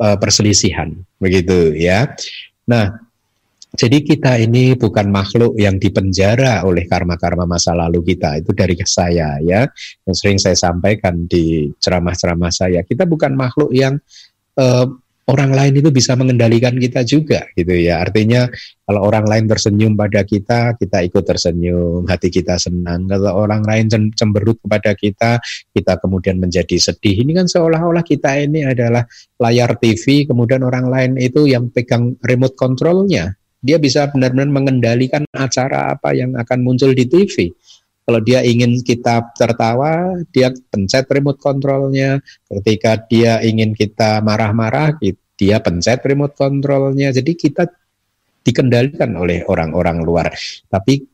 uh, 0.00 0.16
perselisihan, 0.16 0.96
begitu 1.20 1.76
ya. 1.76 2.08
Nah, 2.64 3.09
jadi 3.70 4.02
kita 4.02 4.34
ini 4.42 4.74
bukan 4.74 5.14
makhluk 5.14 5.54
yang 5.54 5.78
dipenjara 5.78 6.66
oleh 6.66 6.90
karma-karma 6.90 7.46
masa 7.46 7.70
lalu 7.70 8.02
kita. 8.02 8.42
Itu 8.42 8.50
dari 8.50 8.74
saya 8.82 9.38
ya, 9.38 9.62
yang 10.06 10.16
sering 10.16 10.42
saya 10.42 10.58
sampaikan 10.58 11.30
di 11.30 11.70
ceramah-ceramah 11.78 12.50
saya. 12.50 12.82
Kita 12.82 13.06
bukan 13.06 13.38
makhluk 13.38 13.70
yang 13.70 13.94
uh, 14.58 14.90
orang 15.30 15.54
lain 15.54 15.78
itu 15.78 15.94
bisa 15.94 16.18
mengendalikan 16.18 16.74
kita 16.74 17.06
juga 17.06 17.46
gitu 17.54 17.70
ya. 17.70 18.02
Artinya 18.02 18.50
kalau 18.82 19.06
orang 19.06 19.30
lain 19.30 19.46
tersenyum 19.46 19.94
pada 19.94 20.26
kita, 20.26 20.74
kita 20.74 21.06
ikut 21.06 21.22
tersenyum, 21.22 22.02
hati 22.10 22.26
kita 22.26 22.58
senang. 22.58 23.06
Kalau 23.06 23.38
orang 23.38 23.62
lain 23.62 23.86
cemberut 24.18 24.58
kepada 24.58 24.98
kita, 24.98 25.38
kita 25.70 25.94
kemudian 26.02 26.42
menjadi 26.42 26.74
sedih. 26.74 27.22
Ini 27.22 27.38
kan 27.38 27.46
seolah-olah 27.46 28.02
kita 28.02 28.34
ini 28.42 28.66
adalah 28.66 29.06
layar 29.38 29.78
TV, 29.78 30.26
kemudian 30.26 30.66
orang 30.66 30.90
lain 30.90 31.12
itu 31.22 31.46
yang 31.46 31.70
pegang 31.70 32.18
remote 32.26 32.58
controlnya. 32.58 33.39
Dia 33.60 33.76
bisa 33.76 34.08
benar-benar 34.08 34.48
mengendalikan 34.48 35.22
acara 35.36 35.92
apa 35.92 36.16
yang 36.16 36.32
akan 36.36 36.58
muncul 36.64 36.90
di 36.96 37.04
TV. 37.04 37.52
Kalau 38.08 38.20
dia 38.24 38.42
ingin 38.42 38.82
kita 38.82 39.36
tertawa, 39.38 40.18
dia 40.34 40.50
pencet 40.50 41.06
remote 41.06 41.38
controlnya. 41.38 42.18
Ketika 42.48 42.98
dia 43.06 43.38
ingin 43.44 43.76
kita 43.76 44.18
marah-marah, 44.24 44.98
dia 45.38 45.62
pencet 45.62 46.02
remote 46.02 46.34
controlnya. 46.34 47.14
Jadi 47.14 47.38
kita 47.38 47.70
dikendalikan 48.42 49.14
oleh 49.14 49.46
orang-orang 49.46 50.02
luar. 50.02 50.32
Tapi 50.66 51.06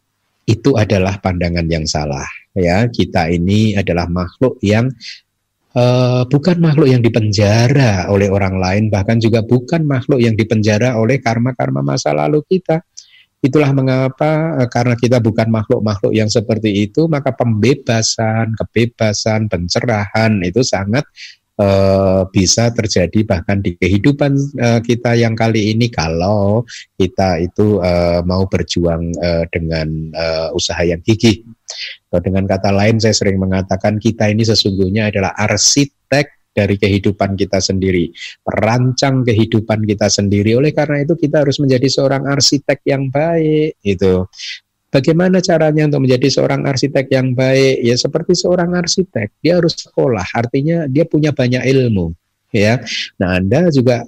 itu 0.47 0.79
adalah 0.79 1.19
pandangan 1.19 1.67
yang 1.67 1.85
salah. 1.85 2.25
Ya, 2.57 2.89
kita 2.89 3.29
ini 3.29 3.77
adalah 3.77 4.09
makhluk 4.09 4.57
yang 4.65 4.89
uh, 5.77 6.23
bukan 6.27 6.57
makhluk 6.59 6.89
yang 6.89 7.05
dipenjara 7.05 8.09
oleh 8.09 8.33
orang 8.33 8.57
lain, 8.57 8.85
bahkan 8.89 9.21
juga 9.21 9.45
bukan 9.45 9.85
makhluk 9.85 10.19
yang 10.19 10.33
dipenjara 10.33 10.97
oleh 10.97 11.21
karma-karma 11.21 11.85
masa 11.85 12.17
lalu 12.17 12.41
kita. 12.49 12.81
Itulah 13.37 13.71
mengapa 13.77 14.59
eh, 14.65 14.69
karena 14.73 14.97
kita 14.97 15.21
bukan 15.21 15.47
makhluk-makhluk 15.53 16.11
yang 16.17 16.27
seperti 16.27 16.89
itu, 16.89 17.05
maka 17.07 17.37
pembebasan, 17.37 18.57
kebebasan, 18.57 19.47
pencerahan 19.47 20.41
itu 20.43 20.65
sangat 20.65 21.05
uh, 21.61 22.29
bisa 22.33 22.73
terjadi 22.73 23.25
bahkan 23.25 23.61
di 23.61 23.77
kehidupan 23.77 24.33
uh, 24.61 24.81
kita 24.85 25.17
yang 25.17 25.37
kali 25.37 25.73
ini 25.77 25.89
kalau 25.89 26.65
kita 26.97 27.41
itu 27.41 27.81
uh, 27.81 28.21
mau 28.25 28.45
berjuang 28.49 29.13
dengan 29.53 30.13
usaha 30.53 30.81
yang 30.85 31.01
gigih. 31.05 31.45
Dengan 32.09 32.49
kata 32.49 32.73
lain 32.73 32.97
saya 32.97 33.13
sering 33.13 33.37
mengatakan 33.37 34.01
kita 34.01 34.33
ini 34.33 34.47
sesungguhnya 34.47 35.13
adalah 35.13 35.37
arsitek 35.37 36.37
dari 36.57 36.81
kehidupan 36.81 37.37
kita 37.37 37.61
sendiri, 37.61 38.09
perancang 38.41 39.21
kehidupan 39.21 39.85
kita 39.85 40.09
sendiri. 40.09 40.57
Oleh 40.57 40.73
karena 40.73 41.05
itu 41.05 41.13
kita 41.13 41.45
harus 41.45 41.61
menjadi 41.61 41.85
seorang 41.85 42.25
arsitek 42.25 42.81
yang 42.89 43.13
baik 43.13 43.77
itu. 43.85 44.25
Bagaimana 44.87 45.43
caranya 45.43 45.91
untuk 45.91 46.07
menjadi 46.07 46.29
seorang 46.31 46.63
arsitek 46.63 47.11
yang 47.11 47.35
baik? 47.35 47.83
Ya 47.83 47.97
seperti 47.99 48.39
seorang 48.39 48.71
arsitek, 48.73 49.35
dia 49.43 49.59
harus 49.59 49.75
sekolah, 49.75 50.25
artinya 50.31 50.87
dia 50.87 51.03
punya 51.03 51.35
banyak 51.35 51.67
ilmu, 51.67 52.15
ya. 52.55 52.79
Nah, 53.19 53.43
Anda 53.43 53.69
juga 53.75 54.07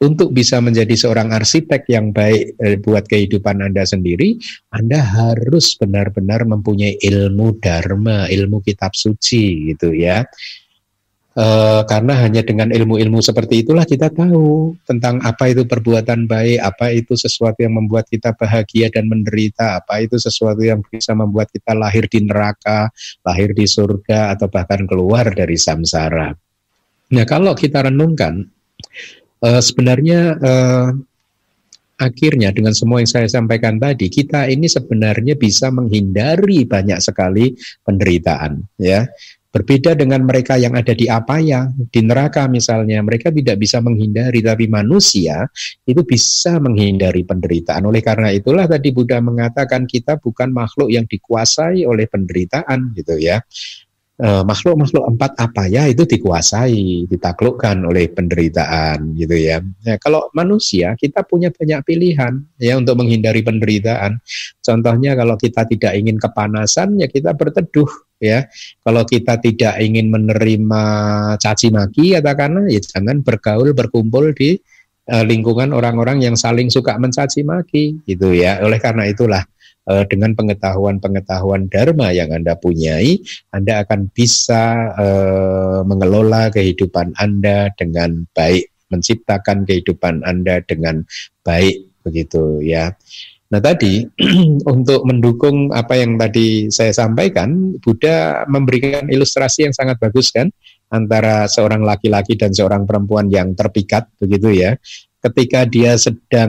untuk 0.00 0.32
bisa 0.32 0.64
menjadi 0.64 0.96
seorang 0.96 1.28
arsitek 1.28 1.84
yang 1.92 2.16
baik 2.16 2.56
eh, 2.56 2.80
buat 2.80 3.04
kehidupan 3.04 3.60
Anda 3.60 3.84
sendiri, 3.84 4.40
Anda 4.72 5.04
harus 5.04 5.76
benar-benar 5.76 6.48
mempunyai 6.48 6.96
ilmu 6.96 7.60
dharma, 7.60 8.24
ilmu 8.32 8.64
kitab 8.64 8.96
suci 8.96 9.76
gitu 9.76 9.92
ya. 9.92 10.24
E, 11.40 11.46
karena 11.88 12.20
hanya 12.20 12.44
dengan 12.44 12.68
ilmu-ilmu 12.68 13.24
seperti 13.24 13.64
itulah 13.64 13.88
kita 13.88 14.12
tahu 14.12 14.76
tentang 14.84 15.24
apa 15.24 15.48
itu 15.48 15.64
perbuatan 15.64 16.28
baik, 16.28 16.60
apa 16.60 16.92
itu 16.92 17.16
sesuatu 17.16 17.64
yang 17.64 17.80
membuat 17.80 18.12
kita 18.12 18.36
bahagia 18.36 18.92
dan 18.92 19.08
menderita, 19.08 19.80
apa 19.80 20.04
itu 20.04 20.20
sesuatu 20.20 20.60
yang 20.60 20.84
bisa 20.84 21.16
membuat 21.16 21.48
kita 21.48 21.72
lahir 21.72 22.12
di 22.12 22.20
neraka, 22.28 22.92
lahir 23.24 23.56
di 23.56 23.64
surga, 23.64 24.36
atau 24.36 24.52
bahkan 24.52 24.84
keluar 24.84 25.32
dari 25.32 25.56
samsara. 25.56 26.28
Nah, 27.16 27.24
kalau 27.24 27.56
kita 27.56 27.88
renungkan, 27.88 28.44
e, 29.40 29.48
sebenarnya 29.64 30.20
e, 30.36 30.52
akhirnya 32.04 32.52
dengan 32.52 32.76
semua 32.76 33.00
yang 33.00 33.08
saya 33.08 33.32
sampaikan 33.32 33.80
tadi, 33.80 34.12
kita 34.12 34.44
ini 34.44 34.68
sebenarnya 34.68 35.40
bisa 35.40 35.72
menghindari 35.72 36.68
banyak 36.68 37.00
sekali 37.00 37.56
penderitaan, 37.80 38.60
ya. 38.76 39.08
Berbeda 39.50 39.98
dengan 39.98 40.22
mereka 40.22 40.54
yang 40.54 40.78
ada 40.78 40.94
di 40.94 41.10
apa 41.10 41.42
ya, 41.42 41.66
di 41.74 42.00
neraka 42.06 42.46
misalnya, 42.46 43.02
mereka 43.02 43.34
tidak 43.34 43.58
bisa 43.58 43.82
menghindari, 43.82 44.38
tapi 44.46 44.70
manusia 44.70 45.50
itu 45.82 46.06
bisa 46.06 46.62
menghindari 46.62 47.26
penderitaan. 47.26 47.82
Oleh 47.82 47.98
karena 47.98 48.30
itulah 48.30 48.70
tadi 48.70 48.94
Buddha 48.94 49.18
mengatakan 49.18 49.90
kita 49.90 50.22
bukan 50.22 50.54
makhluk 50.54 50.94
yang 50.94 51.02
dikuasai 51.10 51.82
oleh 51.82 52.06
penderitaan 52.06 52.94
gitu 52.94 53.18
ya. 53.18 53.42
Eh, 54.20 54.44
makhluk-makhluk 54.44 55.16
empat 55.16 55.32
apa 55.40 55.64
ya 55.64 55.88
itu 55.88 56.04
dikuasai, 56.04 57.08
ditaklukkan 57.08 57.88
oleh 57.88 58.12
penderitaan 58.12 59.16
gitu 59.16 59.32
ya. 59.32 59.64
ya. 59.80 59.96
Kalau 59.96 60.28
manusia 60.36 60.92
kita 60.92 61.24
punya 61.24 61.48
banyak 61.48 61.80
pilihan 61.88 62.36
ya 62.60 62.76
untuk 62.76 63.00
menghindari 63.00 63.40
penderitaan. 63.40 64.20
Contohnya 64.60 65.16
kalau 65.16 65.40
kita 65.40 65.64
tidak 65.64 65.96
ingin 65.96 66.20
kepanasan 66.20 67.00
ya 67.00 67.08
kita 67.08 67.32
berteduh 67.32 67.88
ya. 68.20 68.46
Kalau 68.84 69.02
kita 69.08 69.40
tidak 69.40 69.80
ingin 69.80 70.12
menerima 70.12 70.82
caci 71.40 71.72
maki 71.72 72.14
katakanlah 72.14 72.68
ya 72.68 72.78
jangan 72.78 73.24
bergaul 73.24 73.72
berkumpul 73.72 74.36
di 74.36 74.60
uh, 75.10 75.24
lingkungan 75.24 75.72
orang-orang 75.72 76.22
yang 76.22 76.36
saling 76.36 76.68
suka 76.68 77.00
mencaci 77.00 77.42
maki 77.42 77.98
gitu 78.04 78.30
ya. 78.36 78.60
Oleh 78.62 78.78
karena 78.78 79.08
itulah 79.08 79.42
uh, 79.88 80.04
dengan 80.06 80.36
pengetahuan-pengetahuan 80.36 81.66
dharma 81.72 82.12
yang 82.12 82.30
Anda 82.30 82.54
punyai, 82.54 83.18
Anda 83.50 83.82
akan 83.82 84.12
bisa 84.12 84.94
uh, 84.94 85.80
mengelola 85.82 86.52
kehidupan 86.52 87.16
Anda 87.16 87.72
dengan 87.74 88.28
baik, 88.36 88.70
menciptakan 88.92 89.64
kehidupan 89.64 90.22
Anda 90.22 90.60
dengan 90.62 91.02
baik 91.42 92.04
begitu 92.04 92.60
ya. 92.64 92.94
Nah 93.50 93.58
tadi 93.58 94.06
untuk 94.72 95.02
mendukung 95.02 95.74
apa 95.74 95.98
yang 95.98 96.14
tadi 96.14 96.70
saya 96.70 96.94
sampaikan, 96.94 97.74
Buddha 97.82 98.46
memberikan 98.46 99.10
ilustrasi 99.10 99.66
yang 99.66 99.74
sangat 99.74 99.98
bagus 99.98 100.30
kan 100.30 100.48
antara 100.90 101.50
seorang 101.50 101.82
laki-laki 101.82 102.38
dan 102.38 102.54
seorang 102.54 102.86
perempuan 102.86 103.26
yang 103.26 103.54
terpikat 103.58 104.06
begitu 104.22 104.54
ya. 104.54 104.78
Ketika 105.20 105.68
dia 105.68 106.00
sedang 106.00 106.48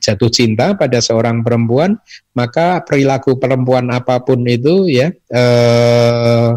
jatuh 0.00 0.32
cinta 0.32 0.72
pada 0.80 0.96
seorang 1.04 1.44
perempuan, 1.44 2.00
maka 2.32 2.80
perilaku 2.80 3.36
perempuan 3.36 3.92
apa 3.92 4.24
pun 4.24 4.48
itu 4.48 4.88
ya 4.88 5.12
eh, 5.12 6.50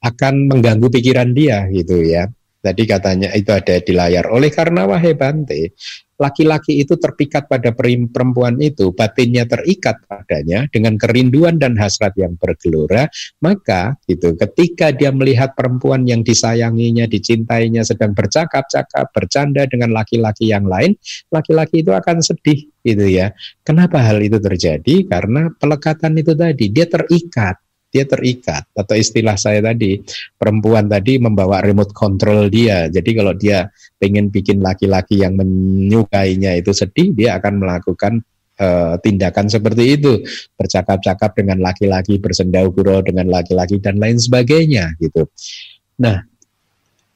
akan 0.00 0.34
mengganggu 0.48 0.88
pikiran 0.88 1.36
dia 1.36 1.68
gitu 1.68 2.00
ya. 2.00 2.24
Tadi 2.60 2.82
katanya 2.84 3.32
itu 3.36 3.52
ada 3.52 3.80
di 3.80 3.92
layar. 3.92 4.28
Oleh 4.32 4.52
karena 4.52 4.84
wahai 4.84 5.16
Bante, 5.16 5.72
laki-laki 6.20 6.84
itu 6.84 7.00
terpikat 7.00 7.48
pada 7.48 7.72
perempuan 7.72 8.60
itu, 8.60 8.92
batinnya 8.92 9.48
terikat 9.48 10.04
padanya 10.04 10.68
dengan 10.68 11.00
kerinduan 11.00 11.56
dan 11.56 11.80
hasrat 11.80 12.12
yang 12.20 12.36
bergelora, 12.36 13.08
maka 13.40 13.96
gitu 14.04 14.36
ketika 14.36 14.92
dia 14.92 15.08
melihat 15.10 15.56
perempuan 15.56 16.04
yang 16.04 16.20
disayanginya, 16.20 17.08
dicintainya 17.08 17.80
sedang 17.88 18.12
bercakap-cakap, 18.12 19.08
bercanda 19.16 19.64
dengan 19.64 19.96
laki-laki 19.96 20.52
yang 20.52 20.68
lain, 20.68 20.92
laki-laki 21.32 21.80
itu 21.80 21.96
akan 21.96 22.20
sedih 22.20 22.68
gitu 22.84 23.06
ya. 23.08 23.32
Kenapa 23.64 24.04
hal 24.04 24.20
itu 24.20 24.36
terjadi? 24.36 25.08
Karena 25.08 25.48
pelekatan 25.56 26.20
itu 26.20 26.36
tadi, 26.36 26.68
dia 26.68 26.84
terikat 26.84 27.56
dia 27.90 28.06
terikat. 28.06 28.64
Atau 28.72 28.96
istilah 28.96 29.34
saya 29.34 29.60
tadi 29.60 29.98
perempuan 30.38 30.86
tadi 30.86 31.18
membawa 31.18 31.60
remote 31.60 31.90
control 31.92 32.48
dia. 32.48 32.86
Jadi 32.86 33.10
kalau 33.12 33.34
dia 33.34 33.66
pengen 33.98 34.30
bikin 34.30 34.62
laki-laki 34.62 35.20
yang 35.20 35.36
menyukainya 35.36 36.56
itu 36.56 36.70
sedih 36.70 37.12
dia 37.12 37.36
akan 37.36 37.60
melakukan 37.60 38.22
uh, 38.62 38.94
tindakan 39.02 39.50
seperti 39.50 39.98
itu. 39.98 40.22
Bercakap-cakap 40.54 41.36
dengan 41.36 41.60
laki-laki 41.60 42.16
bersendau 42.22 42.70
gurau 42.70 43.02
dengan 43.02 43.28
laki-laki 43.28 43.82
dan 43.82 43.98
lain 43.98 44.16
sebagainya 44.16 44.94
gitu. 45.02 45.26
Nah 46.00 46.30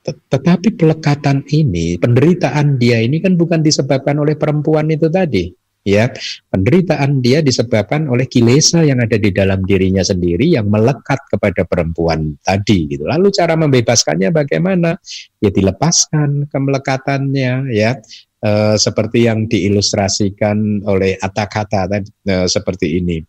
tetapi 0.04 0.76
pelekatan 0.76 1.48
ini 1.48 1.96
penderitaan 1.96 2.76
dia 2.76 3.00
ini 3.00 3.24
kan 3.24 3.40
bukan 3.40 3.64
disebabkan 3.64 4.20
oleh 4.20 4.36
perempuan 4.36 4.84
itu 4.92 5.08
tadi 5.08 5.48
ya 5.84 6.08
penderitaan 6.48 7.20
dia 7.20 7.44
disebabkan 7.44 8.08
oleh 8.08 8.24
kilesa 8.24 8.82
yang 8.82 9.04
ada 9.04 9.20
di 9.20 9.28
dalam 9.30 9.62
dirinya 9.68 10.00
sendiri 10.00 10.56
yang 10.56 10.72
melekat 10.72 11.20
kepada 11.28 11.68
perempuan 11.68 12.40
tadi 12.40 12.88
gitu. 12.88 13.04
Lalu 13.04 13.28
cara 13.30 13.54
membebaskannya 13.54 14.32
bagaimana? 14.32 14.96
Ya 15.38 15.52
dilepaskan 15.52 16.48
kemelekatannya 16.48 17.68
ya. 17.70 18.00
E, 18.44 18.76
seperti 18.80 19.28
yang 19.28 19.48
diilustrasikan 19.48 20.84
oleh 20.88 21.20
Atakata 21.20 21.88
e, 22.00 22.44
seperti 22.48 23.00
ini. 23.00 23.20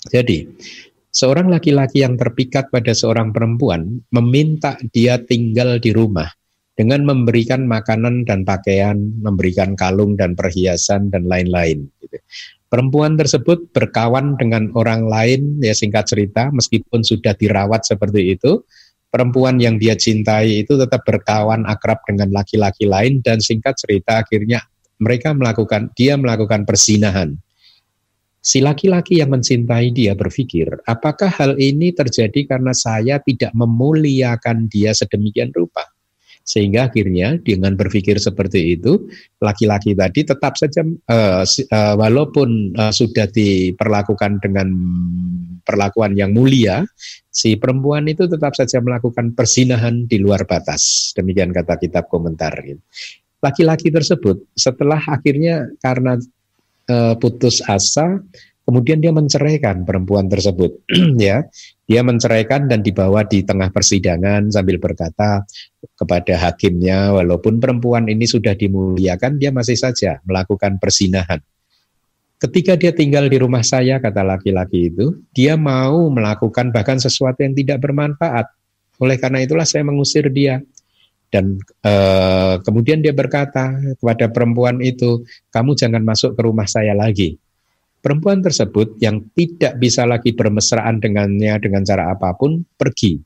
Jadi 0.00 0.48
seorang 1.12 1.48
laki-laki 1.52 2.04
yang 2.04 2.16
terpikat 2.16 2.72
pada 2.72 2.92
seorang 2.96 3.32
perempuan 3.32 4.00
meminta 4.12 4.80
dia 4.92 5.20
tinggal 5.20 5.76
di 5.76 5.92
rumah 5.92 6.28
dengan 6.80 7.04
memberikan 7.04 7.68
makanan 7.68 8.24
dan 8.24 8.48
pakaian, 8.48 8.96
memberikan 9.20 9.76
kalung 9.76 10.16
dan 10.16 10.32
perhiasan 10.32 11.12
dan 11.12 11.28
lain-lain. 11.28 11.84
Gitu. 12.00 12.16
Perempuan 12.72 13.20
tersebut 13.20 13.68
berkawan 13.76 14.40
dengan 14.40 14.72
orang 14.72 15.04
lain, 15.04 15.60
ya 15.60 15.76
singkat 15.76 16.08
cerita, 16.08 16.48
meskipun 16.48 17.04
sudah 17.04 17.36
dirawat 17.36 17.84
seperti 17.84 18.32
itu, 18.32 18.64
perempuan 19.12 19.60
yang 19.60 19.76
dia 19.76 19.92
cintai 19.92 20.64
itu 20.64 20.80
tetap 20.80 21.04
berkawan 21.04 21.68
akrab 21.68 22.00
dengan 22.08 22.32
laki-laki 22.32 22.88
lain 22.88 23.20
dan 23.20 23.44
singkat 23.44 23.76
cerita 23.76 24.24
akhirnya 24.24 24.64
mereka 25.04 25.36
melakukan 25.36 25.92
dia 25.92 26.16
melakukan 26.16 26.64
persinahan. 26.64 27.36
Si 28.40 28.64
laki-laki 28.64 29.20
yang 29.20 29.36
mencintai 29.36 29.92
dia 29.92 30.16
berpikir, 30.16 30.80
apakah 30.88 31.28
hal 31.28 31.60
ini 31.60 31.92
terjadi 31.92 32.56
karena 32.56 32.72
saya 32.72 33.20
tidak 33.20 33.52
memuliakan 33.52 34.64
dia 34.64 34.96
sedemikian 34.96 35.52
rupa? 35.52 35.89
Sehingga 36.50 36.90
akhirnya 36.90 37.38
dengan 37.38 37.78
berpikir 37.78 38.18
seperti 38.18 38.74
itu, 38.74 39.06
laki-laki 39.38 39.94
tadi 39.94 40.26
tetap 40.26 40.58
saja 40.58 40.82
uh, 40.82 41.46
uh, 41.46 41.94
walaupun 41.94 42.74
uh, 42.74 42.90
sudah 42.90 43.30
diperlakukan 43.30 44.42
dengan 44.42 44.66
perlakuan 45.62 46.18
yang 46.18 46.34
mulia, 46.34 46.82
si 47.30 47.54
perempuan 47.54 48.10
itu 48.10 48.26
tetap 48.26 48.58
saja 48.58 48.82
melakukan 48.82 49.30
persinahan 49.38 50.10
di 50.10 50.18
luar 50.18 50.42
batas. 50.42 51.14
Demikian 51.14 51.54
kata 51.54 51.78
kitab 51.78 52.10
komentar. 52.10 52.58
Laki-laki 53.38 53.94
tersebut 53.94 54.42
setelah 54.58 54.98
akhirnya 55.06 55.70
karena 55.78 56.18
uh, 56.90 57.14
putus 57.14 57.62
asa, 57.62 58.18
kemudian 58.70 59.02
dia 59.02 59.10
menceraikan 59.10 59.82
perempuan 59.82 60.30
tersebut, 60.30 60.86
ya 61.18 61.42
dia 61.90 62.06
menceraikan 62.06 62.70
dan 62.70 62.86
dibawa 62.86 63.26
di 63.26 63.42
tengah 63.42 63.74
persidangan 63.74 64.46
sambil 64.54 64.78
berkata 64.78 65.42
kepada 65.98 66.38
hakimnya, 66.38 67.10
walaupun 67.10 67.58
perempuan 67.58 68.06
ini 68.06 68.30
sudah 68.30 68.54
dimuliakan, 68.54 69.42
dia 69.42 69.50
masih 69.50 69.74
saja 69.74 70.22
melakukan 70.22 70.78
persinahan. 70.78 71.42
Ketika 72.38 72.78
dia 72.78 72.94
tinggal 72.94 73.26
di 73.26 73.42
rumah 73.42 73.66
saya, 73.66 73.98
kata 73.98 74.22
laki-laki 74.22 74.86
itu, 74.86 75.18
dia 75.34 75.58
mau 75.58 76.06
melakukan 76.14 76.70
bahkan 76.70 77.02
sesuatu 77.02 77.42
yang 77.42 77.58
tidak 77.58 77.82
bermanfaat. 77.82 78.46
Oleh 79.02 79.18
karena 79.18 79.42
itulah 79.42 79.66
saya 79.66 79.82
mengusir 79.82 80.30
dia. 80.30 80.62
Dan 81.28 81.58
e, 81.84 81.94
kemudian 82.64 83.02
dia 83.02 83.12
berkata 83.12 83.76
kepada 83.98 84.30
perempuan 84.30 84.78
itu, 84.80 85.26
kamu 85.52 85.74
jangan 85.74 86.06
masuk 86.06 86.38
ke 86.38 86.40
rumah 86.46 86.64
saya 86.70 86.94
lagi 86.94 87.36
perempuan 88.00 88.40
tersebut 88.40 88.96
yang 89.00 89.24
tidak 89.36 89.76
bisa 89.80 90.08
lagi 90.08 90.32
bermesraan 90.32 91.00
dengannya 91.00 91.56
dengan 91.60 91.84
cara 91.84 92.12
apa 92.16 92.36
pun 92.36 92.64
pergi 92.76 93.20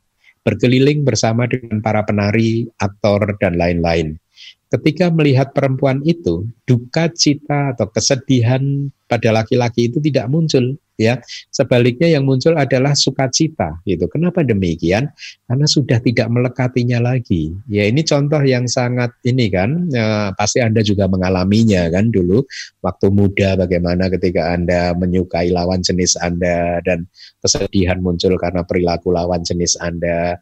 berkeliling 0.44 1.02
bersama 1.02 1.48
dengan 1.48 1.80
para 1.80 2.04
penari, 2.04 2.68
aktor 2.78 3.34
dan 3.40 3.56
lain-lain. 3.56 4.20
Ketika 4.68 5.08
melihat 5.08 5.56
perempuan 5.56 6.04
itu, 6.04 6.44
duka 6.68 7.08
cita 7.10 7.72
atau 7.72 7.88
kesedihan 7.88 8.92
pada 9.08 9.32
laki-laki 9.32 9.88
itu 9.88 9.98
tidak 10.04 10.28
muncul, 10.28 10.76
ya 10.94 11.18
sebaliknya 11.50 12.06
yang 12.06 12.22
muncul 12.22 12.54
adalah 12.54 12.94
sukacita 12.94 13.82
gitu. 13.82 14.06
Kenapa 14.06 14.46
demikian? 14.46 15.10
Karena 15.44 15.66
sudah 15.66 15.98
tidak 15.98 16.30
melekatinya 16.30 17.02
lagi. 17.02 17.50
Ya 17.66 17.90
ini 17.90 18.06
contoh 18.06 18.40
yang 18.42 18.70
sangat 18.70 19.10
ini 19.26 19.50
kan 19.50 19.90
ya, 19.90 20.30
pasti 20.38 20.62
anda 20.62 20.80
juga 20.80 21.10
mengalaminya 21.10 21.90
kan 21.90 22.14
dulu 22.14 22.46
waktu 22.80 23.06
muda 23.10 23.58
bagaimana 23.58 24.06
ketika 24.12 24.54
anda 24.54 24.94
menyukai 24.94 25.50
lawan 25.50 25.82
jenis 25.82 26.14
anda 26.22 26.78
dan 26.86 27.10
kesedihan 27.42 27.98
muncul 27.98 28.38
karena 28.38 28.62
perilaku 28.62 29.10
lawan 29.10 29.42
jenis 29.42 29.74
anda. 29.82 30.38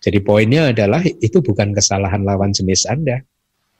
Jadi 0.00 0.18
poinnya 0.24 0.72
adalah 0.72 1.04
itu 1.04 1.44
bukan 1.44 1.76
kesalahan 1.76 2.24
lawan 2.24 2.56
jenis 2.56 2.88
anda 2.88 3.20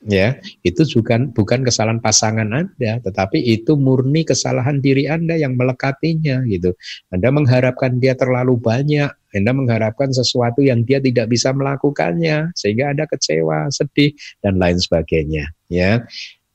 ya 0.09 0.41
itu 0.65 0.81
juga 0.89 1.21
bukan 1.21 1.61
kesalahan 1.61 2.01
pasangan 2.01 2.49
Anda 2.49 3.05
tetapi 3.05 3.37
itu 3.37 3.77
murni 3.77 4.25
kesalahan 4.25 4.81
diri 4.81 5.05
Anda 5.05 5.37
yang 5.37 5.61
melekatinya 5.61 6.41
gitu. 6.49 6.73
Anda 7.13 7.29
mengharapkan 7.29 8.01
dia 8.01 8.17
terlalu 8.17 8.57
banyak 8.57 9.13
Anda 9.37 9.53
mengharapkan 9.53 10.09
sesuatu 10.11 10.65
yang 10.65 10.89
dia 10.89 11.05
tidak 11.05 11.29
bisa 11.29 11.53
melakukannya 11.53 12.55
sehingga 12.57 12.97
Anda 12.97 13.05
kecewa 13.05 13.69
sedih 13.69 14.17
dan 14.41 14.57
lain 14.57 14.81
sebagainya 14.81 15.53
ya. 15.69 16.01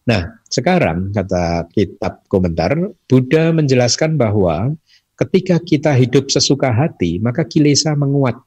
Nah 0.05 0.41
sekarang 0.49 1.13
kata 1.13 1.69
kitab 1.73 2.25
komentar 2.29 2.73
Buddha 3.05 3.53
menjelaskan 3.53 4.17
bahwa 4.17 4.73
ketika 5.21 5.61
kita 5.61 5.93
hidup 5.93 6.33
sesuka 6.33 6.73
hati 6.73 7.21
maka 7.21 7.45
kilesa 7.45 7.93
menguat 7.93 8.37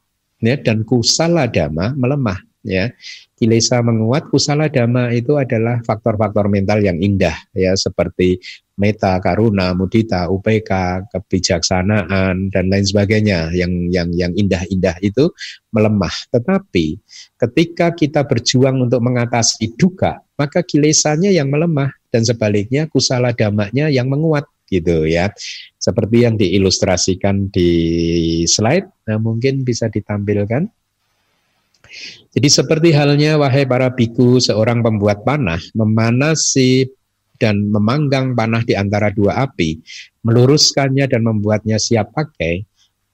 ya 0.42 0.58
dan 0.58 0.86
kusala 0.86 1.46
dhamma 1.50 1.94
melemah 1.98 2.47
ya. 2.66 2.90
Kilesa 3.38 3.78
menguat 3.86 4.26
kusala 4.34 4.66
dhamma 4.66 5.14
itu 5.14 5.38
adalah 5.38 5.78
faktor-faktor 5.86 6.50
mental 6.50 6.82
yang 6.82 6.98
indah 6.98 7.34
ya 7.54 7.78
seperti 7.78 8.42
meta 8.78 9.18
karuna 9.18 9.74
mudita 9.74 10.30
upk 10.30 10.70
kebijaksanaan 11.10 12.50
dan 12.50 12.64
lain 12.70 12.86
sebagainya 12.86 13.50
yang 13.54 13.90
yang 13.90 14.10
yang 14.14 14.32
indah-indah 14.34 14.98
itu 15.02 15.30
melemah. 15.70 16.14
Tetapi 16.34 16.98
ketika 17.38 17.94
kita 17.94 18.26
berjuang 18.26 18.82
untuk 18.82 19.02
mengatasi 19.02 19.74
duka 19.78 20.22
maka 20.38 20.62
kilesanya 20.62 21.30
yang 21.34 21.50
melemah 21.50 21.90
dan 22.14 22.22
sebaliknya 22.22 22.86
kusala 22.86 23.34
dhammanya 23.34 23.90
yang 23.90 24.06
menguat 24.10 24.46
gitu 24.70 25.06
ya. 25.06 25.30
Seperti 25.78 26.26
yang 26.26 26.34
diilustrasikan 26.38 27.50
di 27.54 27.70
slide 28.50 29.06
nah 29.06 29.18
mungkin 29.18 29.62
bisa 29.62 29.86
ditampilkan 29.90 30.68
Jadi 32.28 32.48
seperti 32.48 32.88
halnya 32.92 33.40
wahai 33.40 33.64
para 33.64 33.88
biku 33.88 34.36
seorang 34.36 34.84
pembuat 34.84 35.24
panah 35.24 35.60
memanasi 35.72 36.86
dan 37.38 37.70
memanggang 37.70 38.34
panah 38.34 38.66
di 38.66 38.74
antara 38.74 39.08
dua 39.14 39.46
api, 39.46 39.78
meluruskannya 40.26 41.06
dan 41.06 41.22
membuatnya 41.24 41.78
siap 41.78 42.12
pakai, 42.12 42.66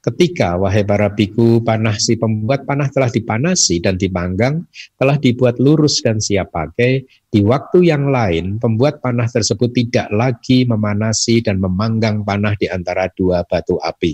Ketika, 0.04 0.60
wahai 0.60 0.84
para 0.84 1.08
biku, 1.08 1.64
panah 1.64 1.96
si 1.96 2.20
pembuat 2.20 2.68
panah 2.68 2.92
telah 2.92 3.08
dipanasi 3.08 3.80
dan 3.80 3.96
dipanggang, 3.96 4.60
telah 5.00 5.16
dibuat 5.16 5.56
lurus 5.56 6.04
dan 6.04 6.20
siap 6.20 6.52
pakai, 6.52 7.08
di 7.32 7.40
waktu 7.40 7.88
yang 7.88 8.12
lain, 8.12 8.60
pembuat 8.60 9.00
panah 9.00 9.24
tersebut 9.24 9.72
tidak 9.72 10.12
lagi 10.12 10.68
memanasi 10.68 11.40
dan 11.40 11.56
memanggang 11.56 12.20
panah 12.20 12.52
di 12.52 12.68
antara 12.68 13.08
dua 13.16 13.48
batu 13.48 13.80
api, 13.80 14.12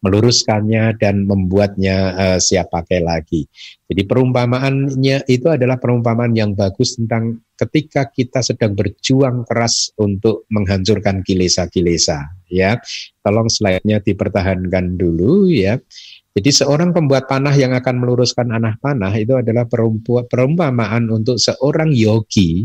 meluruskannya 0.00 0.96
dan 0.96 1.28
membuatnya 1.28 1.96
uh, 2.16 2.38
siap 2.40 2.72
pakai 2.72 3.04
lagi. 3.04 3.44
Jadi 3.84 4.02
perumpamaannya 4.08 5.28
itu 5.28 5.46
adalah 5.52 5.76
perumpamaan 5.76 6.32
yang 6.32 6.56
bagus 6.56 6.96
tentang 6.96 7.44
ketika 7.56 8.08
kita 8.08 8.40
sedang 8.40 8.72
berjuang 8.72 9.44
keras 9.44 9.92
untuk 10.00 10.48
menghancurkan 10.48 11.20
kilesa-kilesa 11.20 12.32
ya. 12.48 12.80
Tolong 13.20 13.52
slide-nya 13.52 14.00
dipertahankan 14.00 14.96
dulu 14.96 15.52
ya. 15.52 15.76
Jadi 16.30 16.50
seorang 16.54 16.94
pembuat 16.94 17.26
panah 17.26 17.52
yang 17.52 17.74
akan 17.74 18.00
meluruskan 18.00 18.54
anak 18.54 18.78
panah 18.78 19.10
itu 19.12 19.36
adalah 19.36 19.66
perumpamaan 20.30 21.10
untuk 21.10 21.36
seorang 21.36 21.90
yogi. 21.92 22.64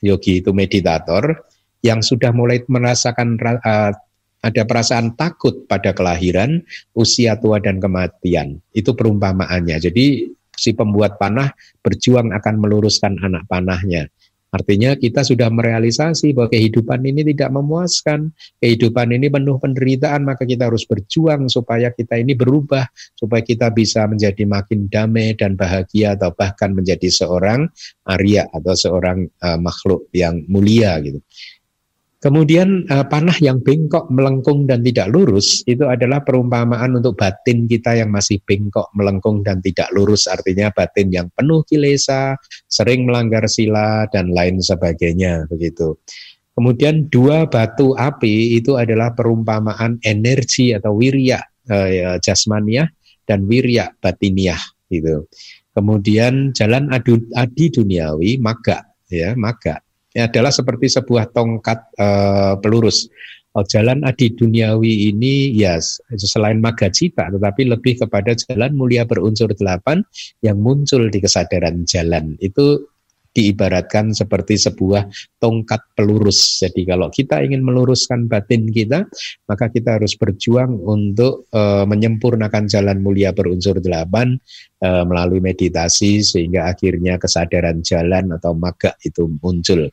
Yogi 0.00 0.40
itu 0.42 0.50
meditator 0.50 1.44
yang 1.84 2.00
sudah 2.00 2.32
mulai 2.32 2.64
merasakan 2.64 3.36
uh, 3.36 3.92
ada 4.44 4.68
perasaan 4.68 5.16
takut 5.16 5.64
pada 5.64 5.96
kelahiran, 5.96 6.60
usia 6.92 7.40
tua 7.40 7.64
dan 7.64 7.80
kematian. 7.80 8.60
Itu 8.76 8.92
perumpamaannya. 8.92 9.80
Jadi 9.80 10.28
si 10.52 10.76
pembuat 10.76 11.16
panah 11.16 11.48
berjuang 11.80 12.30
akan 12.36 12.54
meluruskan 12.60 13.16
anak 13.24 13.48
panahnya. 13.48 14.12
Artinya 14.54 14.94
kita 14.94 15.26
sudah 15.26 15.50
merealisasi 15.50 16.30
bahwa 16.30 16.46
kehidupan 16.46 17.02
ini 17.02 17.26
tidak 17.34 17.50
memuaskan, 17.58 18.30
kehidupan 18.62 19.10
ini 19.10 19.26
penuh 19.26 19.58
penderitaan, 19.58 20.22
maka 20.22 20.46
kita 20.46 20.70
harus 20.70 20.86
berjuang 20.86 21.50
supaya 21.50 21.90
kita 21.90 22.22
ini 22.22 22.38
berubah, 22.38 22.86
supaya 23.18 23.42
kita 23.42 23.74
bisa 23.74 24.06
menjadi 24.06 24.46
makin 24.46 24.86
damai 24.86 25.34
dan 25.34 25.58
bahagia 25.58 26.14
atau 26.14 26.30
bahkan 26.30 26.70
menjadi 26.70 27.10
seorang 27.10 27.66
Arya 28.06 28.46
atau 28.54 28.78
seorang 28.78 29.26
uh, 29.42 29.58
makhluk 29.58 30.06
yang 30.14 30.46
mulia 30.46 31.02
gitu. 31.02 31.18
Kemudian 32.24 32.88
uh, 32.88 33.04
panah 33.04 33.36
yang 33.36 33.60
bengkok, 33.60 34.08
melengkung 34.08 34.64
dan 34.64 34.80
tidak 34.80 35.12
lurus 35.12 35.60
itu 35.68 35.84
adalah 35.84 36.24
perumpamaan 36.24 36.96
untuk 36.96 37.20
batin 37.20 37.68
kita 37.68 38.00
yang 38.00 38.08
masih 38.08 38.40
bengkok, 38.48 38.88
melengkung 38.96 39.44
dan 39.44 39.60
tidak 39.60 39.92
lurus. 39.92 40.24
Artinya 40.24 40.72
batin 40.72 41.12
yang 41.12 41.28
penuh 41.36 41.60
kilesa, 41.68 42.40
sering 42.64 43.04
melanggar 43.04 43.44
sila 43.44 44.08
dan 44.08 44.32
lain 44.32 44.56
sebagainya 44.56 45.44
begitu. 45.52 46.00
Kemudian 46.56 47.12
dua 47.12 47.44
batu 47.44 47.92
api 47.92 48.56
itu 48.56 48.80
adalah 48.80 49.12
perumpamaan 49.12 50.00
energi 50.00 50.72
atau 50.72 50.96
wirya 50.96 51.44
uh, 51.68 51.88
ya, 51.92 52.16
jasmaniah 52.24 52.88
dan 53.28 53.44
wirya 53.44 53.92
batiniah 54.00 54.64
gitu. 54.88 55.28
Kemudian 55.76 56.56
jalan 56.56 56.88
adu, 56.88 57.20
adi 57.36 57.68
duniawi 57.68 58.40
maga 58.40 58.80
ya 59.12 59.36
maga 59.36 59.84
adalah 60.14 60.54
seperti 60.54 60.86
sebuah 60.86 61.34
tongkat 61.34 61.78
uh, 61.98 62.54
pelurus. 62.62 63.10
Oh, 63.54 63.62
jalan 63.62 64.02
adi 64.02 64.34
duniawi 64.34 65.14
ini 65.14 65.54
ya 65.54 65.78
selain 66.18 66.58
maga 66.58 66.90
cita, 66.90 67.30
tetapi 67.30 67.70
lebih 67.70 68.02
kepada 68.02 68.34
jalan 68.34 68.74
mulia 68.74 69.06
berunsur 69.06 69.46
delapan 69.54 70.02
yang 70.42 70.58
muncul 70.58 71.06
di 71.06 71.22
kesadaran 71.22 71.86
jalan. 71.86 72.34
Itu 72.42 72.90
diibaratkan 73.34 74.14
seperti 74.14 74.58
sebuah 74.58 75.10
tongkat 75.42 75.82
pelurus. 75.98 76.62
Jadi 76.62 76.86
kalau 76.86 77.10
kita 77.10 77.42
ingin 77.42 77.66
meluruskan 77.66 78.30
batin 78.30 78.70
kita, 78.70 79.06
maka 79.50 79.66
kita 79.68 79.98
harus 79.98 80.14
berjuang 80.14 80.78
untuk 80.78 81.50
uh, 81.50 81.82
menyempurnakan 81.84 82.70
jalan 82.70 83.02
mulia 83.02 83.34
berunsur 83.34 83.82
delapan 83.82 84.38
uh, 84.86 85.02
melalui 85.02 85.42
meditasi 85.42 86.22
sehingga 86.22 86.70
akhirnya 86.70 87.18
kesadaran 87.18 87.82
jalan 87.82 88.30
atau 88.34 88.54
maga 88.54 88.94
itu 89.02 89.26
muncul. 89.42 89.90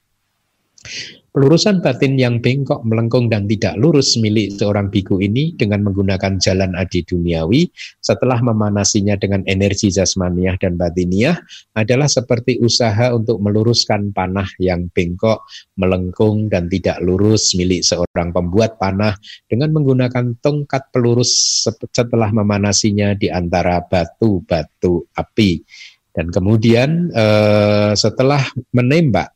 Pelurusan 1.32 1.80
batin 1.80 2.20
yang 2.20 2.44
bengkok, 2.44 2.84
melengkung, 2.84 3.32
dan 3.32 3.48
tidak 3.48 3.80
lurus 3.80 4.20
milik 4.20 4.52
seorang 4.52 4.92
biku 4.92 5.16
ini 5.24 5.56
dengan 5.56 5.80
menggunakan 5.88 6.36
jalan 6.44 6.76
adi 6.76 7.08
duniawi 7.08 7.72
setelah 8.04 8.44
memanasinya 8.44 9.16
dengan 9.16 9.40
energi 9.48 9.88
jasmaniah 9.96 10.60
dan 10.60 10.76
batiniah 10.76 11.40
adalah 11.72 12.12
seperti 12.12 12.60
usaha 12.60 13.16
untuk 13.16 13.40
meluruskan 13.40 14.12
panah 14.12 14.44
yang 14.60 14.92
bengkok, 14.92 15.48
melengkung, 15.80 16.52
dan 16.52 16.68
tidak 16.68 17.00
lurus 17.00 17.56
milik 17.56 17.80
seorang 17.80 18.36
pembuat 18.36 18.76
panah 18.76 19.16
dengan 19.48 19.72
menggunakan 19.72 20.36
tongkat 20.44 20.92
pelurus 20.92 21.64
setelah 21.96 22.28
memanasinya 22.36 23.16
di 23.16 23.32
antara 23.32 23.80
batu-batu 23.88 25.08
api. 25.16 25.64
Dan 26.12 26.28
kemudian 26.28 27.08
eh, 27.08 27.96
setelah 27.96 28.44
menembak 28.76 29.32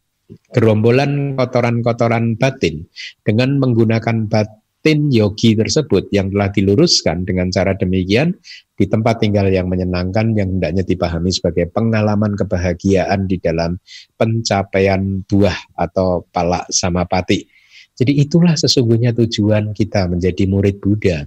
gerombolan 0.53 1.37
kotoran-kotoran 1.37 2.37
batin 2.37 2.85
dengan 3.21 3.61
menggunakan 3.61 4.25
batin 4.25 5.13
yogi 5.13 5.53
tersebut 5.53 6.09
yang 6.09 6.33
telah 6.33 6.49
diluruskan 6.49 7.25
dengan 7.25 7.49
cara 7.53 7.77
demikian 7.77 8.33
di 8.75 8.85
tempat 8.89 9.23
tinggal 9.23 9.47
yang 9.47 9.71
menyenangkan 9.71 10.35
yang 10.35 10.57
hendaknya 10.57 10.83
dipahami 10.83 11.31
sebagai 11.31 11.71
pengalaman 11.71 12.35
kebahagiaan 12.35 13.25
di 13.29 13.39
dalam 13.39 13.79
pencapaian 14.19 15.23
buah 15.25 15.79
atau 15.79 16.27
palak 16.29 16.67
samapati. 16.69 17.47
Jadi 17.95 18.19
itulah 18.19 18.59
sesungguhnya 18.59 19.15
tujuan 19.15 19.71
kita 19.71 20.11
menjadi 20.11 20.43
murid 20.51 20.83
Buddha, 20.83 21.23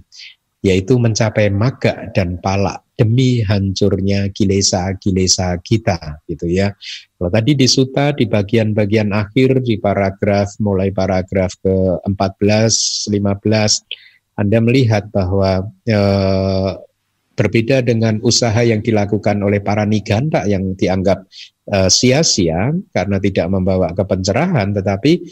yaitu 0.59 0.99
mencapai 0.99 1.47
maga 1.47 2.11
dan 2.11 2.35
palak 2.43 2.83
demi 2.99 3.39
hancurnya 3.39 4.27
kilesa-kilesa 4.35 5.55
kita 5.63 6.19
gitu 6.27 6.51
ya. 6.51 6.75
Kalau 7.15 7.31
tadi 7.31 7.55
di 7.55 7.63
suta 7.63 8.11
di 8.11 8.27
bagian-bagian 8.27 9.15
akhir 9.15 9.63
di 9.63 9.79
paragraf 9.79 10.59
mulai 10.59 10.91
paragraf 10.91 11.55
ke-14, 11.63 12.73
15 13.07 14.35
Anda 14.35 14.59
melihat 14.59 15.07
bahwa 15.15 15.63
eh, 15.87 16.71
berbeda 17.39 17.79
dengan 17.87 18.19
usaha 18.19 18.59
yang 18.59 18.83
dilakukan 18.83 19.39
oleh 19.39 19.63
para 19.63 19.87
niganta 19.87 20.43
yang 20.43 20.75
dianggap 20.75 21.23
eh, 21.71 21.87
sia-sia 21.87 22.75
karena 22.91 23.15
tidak 23.23 23.47
membawa 23.47 23.95
kepencerahan 23.95 24.75
tetapi 24.75 25.23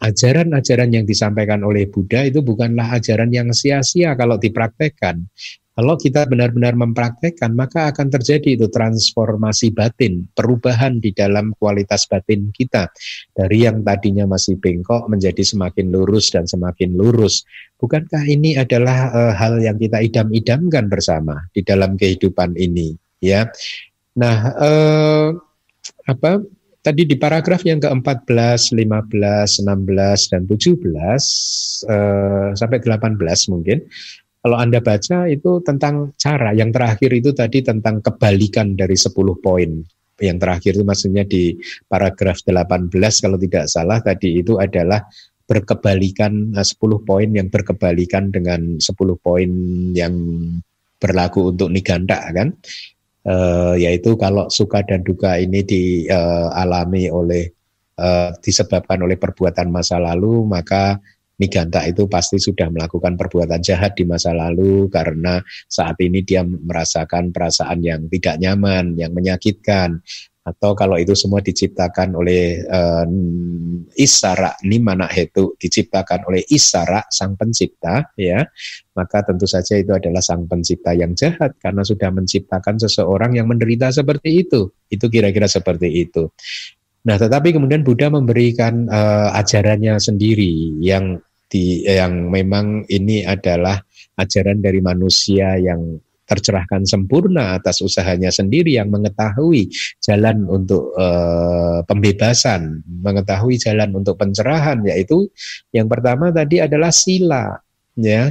ajaran-ajaran 0.00 0.90
yang 0.90 1.04
disampaikan 1.04 1.60
oleh 1.60 1.86
Buddha 1.86 2.24
itu 2.24 2.40
bukanlah 2.40 2.96
ajaran 2.96 3.28
yang 3.30 3.52
sia-sia 3.52 4.16
kalau 4.16 4.40
dipraktekkan. 4.40 5.28
Kalau 5.70 5.96
kita 5.96 6.28
benar-benar 6.28 6.76
mempraktekkan, 6.76 7.56
maka 7.56 7.88
akan 7.88 8.12
terjadi 8.12 8.52
itu 8.52 8.68
transformasi 8.68 9.72
batin, 9.72 10.28
perubahan 10.36 11.00
di 11.00 11.08
dalam 11.14 11.56
kualitas 11.56 12.04
batin 12.04 12.52
kita. 12.52 12.92
Dari 13.32 13.64
yang 13.64 13.80
tadinya 13.80 14.28
masih 14.28 14.60
bengkok 14.60 15.08
menjadi 15.08 15.40
semakin 15.40 15.88
lurus 15.88 16.36
dan 16.36 16.44
semakin 16.44 17.00
lurus. 17.00 17.48
Bukankah 17.80 18.28
ini 18.28 18.60
adalah 18.60 19.08
uh, 19.08 19.32
hal 19.32 19.56
yang 19.64 19.80
kita 19.80 20.04
idam-idamkan 20.04 20.92
bersama 20.92 21.48
di 21.56 21.64
dalam 21.64 21.96
kehidupan 21.96 22.60
ini, 22.60 22.92
ya? 23.24 23.48
Nah, 24.20 24.36
uh, 24.60 25.32
apa 26.04 26.44
tadi 26.80 27.04
di 27.04 27.16
paragraf 27.16 27.64
yang 27.64 27.80
ke-14, 27.80 28.72
15, 28.72 29.64
16 29.64 30.32
dan 30.32 30.42
17 30.48 30.80
uh, 31.88 32.48
sampai 32.56 32.78
18 32.80 33.52
mungkin 33.52 33.78
kalau 34.40 34.56
Anda 34.56 34.80
baca 34.80 35.28
itu 35.28 35.60
tentang 35.60 36.16
cara, 36.16 36.56
yang 36.56 36.72
terakhir 36.72 37.12
itu 37.12 37.36
tadi 37.36 37.60
tentang 37.60 38.00
kebalikan 38.00 38.72
dari 38.72 38.96
10 38.96 39.12
poin. 39.36 39.84
Yang 40.16 40.38
terakhir 40.40 40.72
itu 40.80 40.84
maksudnya 40.84 41.24
di 41.28 41.56
paragraf 41.84 42.40
18 42.48 42.88
kalau 43.20 43.36
tidak 43.36 43.68
salah 43.68 44.00
tadi 44.00 44.40
itu 44.40 44.56
adalah 44.56 45.04
berkebalikan 45.44 46.56
10 46.56 46.64
eh, 46.64 47.00
poin 47.04 47.28
yang 47.28 47.52
berkebalikan 47.52 48.32
dengan 48.32 48.80
10 48.80 48.96
poin 49.20 49.50
yang 49.92 50.14
berlaku 50.96 51.52
untuk 51.52 51.68
niganda 51.68 52.24
kan. 52.32 52.56
E, 53.20 53.34
yaitu 53.76 54.16
kalau 54.16 54.48
suka 54.48 54.80
dan 54.80 55.04
duka 55.04 55.36
ini 55.36 55.60
dialami 55.60 57.04
eh, 57.04 57.12
oleh 57.12 57.44
e, 57.96 58.08
disebabkan 58.40 59.04
oleh 59.04 59.20
perbuatan 59.20 59.68
masa 59.68 60.00
lalu 60.00 60.48
maka 60.48 60.96
Niganta 61.40 61.88
itu 61.88 62.04
pasti 62.04 62.36
sudah 62.36 62.68
melakukan 62.68 63.16
perbuatan 63.16 63.64
jahat 63.64 63.96
di 63.96 64.04
masa 64.04 64.36
lalu 64.36 64.92
karena 64.92 65.40
saat 65.72 65.96
ini 66.04 66.20
dia 66.20 66.44
merasakan 66.44 67.32
perasaan 67.32 67.80
yang 67.80 68.12
tidak 68.12 68.36
nyaman, 68.36 68.92
yang 69.00 69.16
menyakitkan. 69.16 70.04
Atau 70.50 70.74
kalau 70.74 70.98
itu 70.98 71.14
semua 71.14 71.38
diciptakan 71.38 72.18
oleh 72.18 72.66
uh, 72.66 73.06
Isara 73.94 74.58
Nimana 74.66 75.06
Hetu 75.06 75.54
diciptakan 75.54 76.26
oleh 76.26 76.42
Isara 76.50 77.06
sang 77.06 77.38
pencipta 77.38 78.10
ya 78.18 78.42
maka 78.98 79.24
tentu 79.24 79.46
saja 79.48 79.78
itu 79.78 79.94
adalah 79.94 80.20
sang 80.20 80.44
pencipta 80.44 80.92
yang 80.92 81.16
jahat 81.16 81.56
karena 81.62 81.80
sudah 81.80 82.12
menciptakan 82.12 82.76
seseorang 82.76 83.38
yang 83.38 83.48
menderita 83.48 83.88
seperti 83.88 84.44
itu. 84.44 84.68
Itu 84.92 85.08
kira-kira 85.08 85.48
seperti 85.48 85.88
itu. 86.04 86.28
Nah 87.08 87.16
tetapi 87.16 87.56
kemudian 87.56 87.80
Buddha 87.80 88.12
memberikan 88.12 88.84
uh, 88.92 89.32
ajarannya 89.40 89.96
sendiri 89.96 90.76
yang 90.84 91.16
di 91.48 91.82
yang 91.88 92.28
memang 92.28 92.84
ini 92.92 93.24
adalah 93.24 93.80
ajaran 94.20 94.60
dari 94.60 94.84
manusia 94.84 95.56
yang 95.56 95.96
tercerahkan 96.30 96.86
sempurna 96.86 97.58
atas 97.58 97.82
usahanya 97.82 98.30
sendiri 98.30 98.78
yang 98.78 98.86
mengetahui 98.86 99.66
jalan 99.98 100.46
untuk 100.46 100.94
uh, 100.94 101.82
pembebasan, 101.90 102.86
mengetahui 102.86 103.58
jalan 103.58 103.98
untuk 103.98 104.14
pencerahan 104.14 104.78
yaitu 104.86 105.26
yang 105.74 105.90
pertama 105.90 106.30
tadi 106.30 106.62
adalah 106.62 106.94
sila 106.94 107.58
ya. 107.98 108.30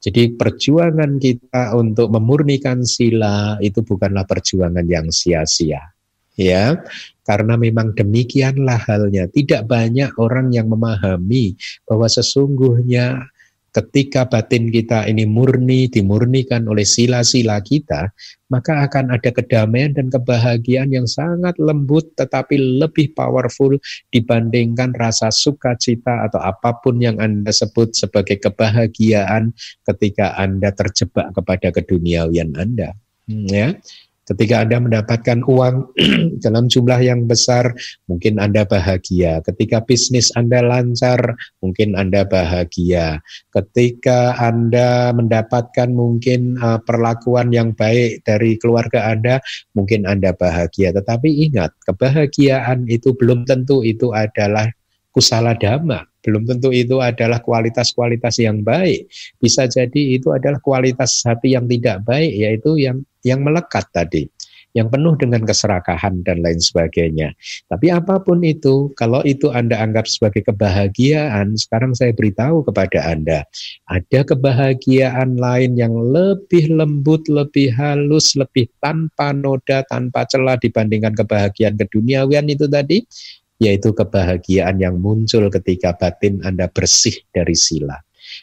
Jadi 0.00 0.32
perjuangan 0.32 1.20
kita 1.20 1.76
untuk 1.76 2.08
memurnikan 2.08 2.80
sila 2.88 3.60
itu 3.60 3.84
bukanlah 3.84 4.24
perjuangan 4.24 4.86
yang 4.88 5.12
sia-sia. 5.12 5.92
Ya, 6.40 6.80
karena 7.28 7.60
memang 7.60 7.92
demikianlah 7.92 8.80
halnya. 8.88 9.28
Tidak 9.28 9.68
banyak 9.68 10.16
orang 10.16 10.56
yang 10.56 10.72
memahami 10.72 11.52
bahwa 11.84 12.08
sesungguhnya 12.08 13.28
ketika 13.70 14.26
batin 14.26 14.68
kita 14.70 15.06
ini 15.06 15.26
murni, 15.26 15.86
dimurnikan 15.86 16.66
oleh 16.66 16.82
sila-sila 16.82 17.62
kita, 17.62 18.10
maka 18.50 18.82
akan 18.86 19.14
ada 19.14 19.30
kedamaian 19.30 19.94
dan 19.94 20.10
kebahagiaan 20.10 20.90
yang 20.90 21.06
sangat 21.06 21.54
lembut 21.62 22.10
tetapi 22.18 22.58
lebih 22.82 23.14
powerful 23.14 23.78
dibandingkan 24.10 24.90
rasa 24.98 25.30
sukacita 25.30 26.26
atau 26.26 26.42
apa 26.42 26.82
pun 26.82 26.98
yang 26.98 27.22
Anda 27.22 27.54
sebut 27.54 27.94
sebagai 27.94 28.42
kebahagiaan 28.42 29.54
ketika 29.86 30.34
Anda 30.34 30.74
terjebak 30.74 31.30
kepada 31.30 31.70
keduniawian 31.70 32.58
Anda. 32.58 32.98
Hmm, 33.30 33.46
ya. 33.46 33.78
Ketika 34.30 34.62
Anda 34.62 34.78
mendapatkan 34.78 35.42
uang 35.42 35.90
dalam 36.44 36.70
jumlah 36.70 37.02
yang 37.02 37.26
besar, 37.26 37.74
mungkin 38.06 38.38
Anda 38.38 38.62
bahagia. 38.62 39.42
Ketika 39.42 39.82
bisnis 39.82 40.30
Anda 40.38 40.62
lancar, 40.62 41.34
mungkin 41.58 41.98
Anda 41.98 42.22
bahagia. 42.22 43.18
Ketika 43.50 44.38
Anda 44.38 45.10
mendapatkan 45.10 45.90
mungkin 45.90 46.62
uh, 46.62 46.78
perlakuan 46.78 47.50
yang 47.50 47.74
baik 47.74 48.22
dari 48.22 48.54
keluarga 48.54 49.10
Anda, 49.10 49.42
mungkin 49.74 50.06
Anda 50.06 50.30
bahagia. 50.30 50.94
Tetapi 50.94 51.50
ingat, 51.50 51.74
kebahagiaan 51.82 52.86
itu 52.86 53.10
belum 53.18 53.42
tentu 53.50 53.82
itu 53.82 54.14
adalah 54.14 54.70
kusala 55.10 55.58
dhamma. 55.58 56.09
Belum 56.20 56.44
tentu 56.44 56.70
itu 56.70 57.00
adalah 57.00 57.40
kualitas-kualitas 57.40 58.40
yang 58.40 58.60
baik. 58.60 59.08
Bisa 59.40 59.64
jadi 59.66 60.16
itu 60.16 60.32
adalah 60.32 60.60
kualitas 60.60 61.24
hati 61.24 61.56
yang 61.56 61.64
tidak 61.68 62.04
baik, 62.04 62.32
yaitu 62.32 62.76
yang 62.76 63.00
yang 63.20 63.44
melekat 63.44 63.84
tadi, 63.92 64.24
yang 64.72 64.88
penuh 64.88 65.18
dengan 65.18 65.42
keserakahan 65.42 66.22
dan 66.22 66.40
lain 66.40 66.56
sebagainya. 66.62 67.34
Tapi 67.68 67.90
apa 67.90 68.22
pun 68.22 68.40
itu, 68.40 68.88
kalau 68.94 69.20
itu 69.26 69.50
Anda 69.50 69.76
anggap 69.82 70.06
sebagai 70.06 70.46
kebahagiaan, 70.46 71.58
sekarang 71.58 71.92
saya 71.92 72.14
beritahu 72.14 72.62
kepada 72.64 73.10
Anda, 73.10 73.44
ada 73.90 74.20
kebahagiaan 74.22 75.36
lain 75.36 75.74
yang 75.76 75.92
lebih 75.92 76.70
lembut, 76.70 77.26
lebih 77.26 77.74
halus, 77.74 78.38
lebih 78.38 78.70
tanpa 78.78 79.34
noda, 79.34 79.82
tanpa 79.90 80.24
celah 80.30 80.56
dibandingkan 80.56 81.12
kebahagiaan 81.18 81.76
keduniawian 81.76 82.46
itu 82.48 82.70
tadi, 82.70 83.02
yaitu 83.60 83.92
kebahagiaan 83.92 84.80
yang 84.80 84.96
muncul 84.96 85.46
ketika 85.52 85.92
batin 85.94 86.40
Anda 86.42 86.66
bersih 86.72 87.20
dari 87.30 87.54
sila. 87.54 88.00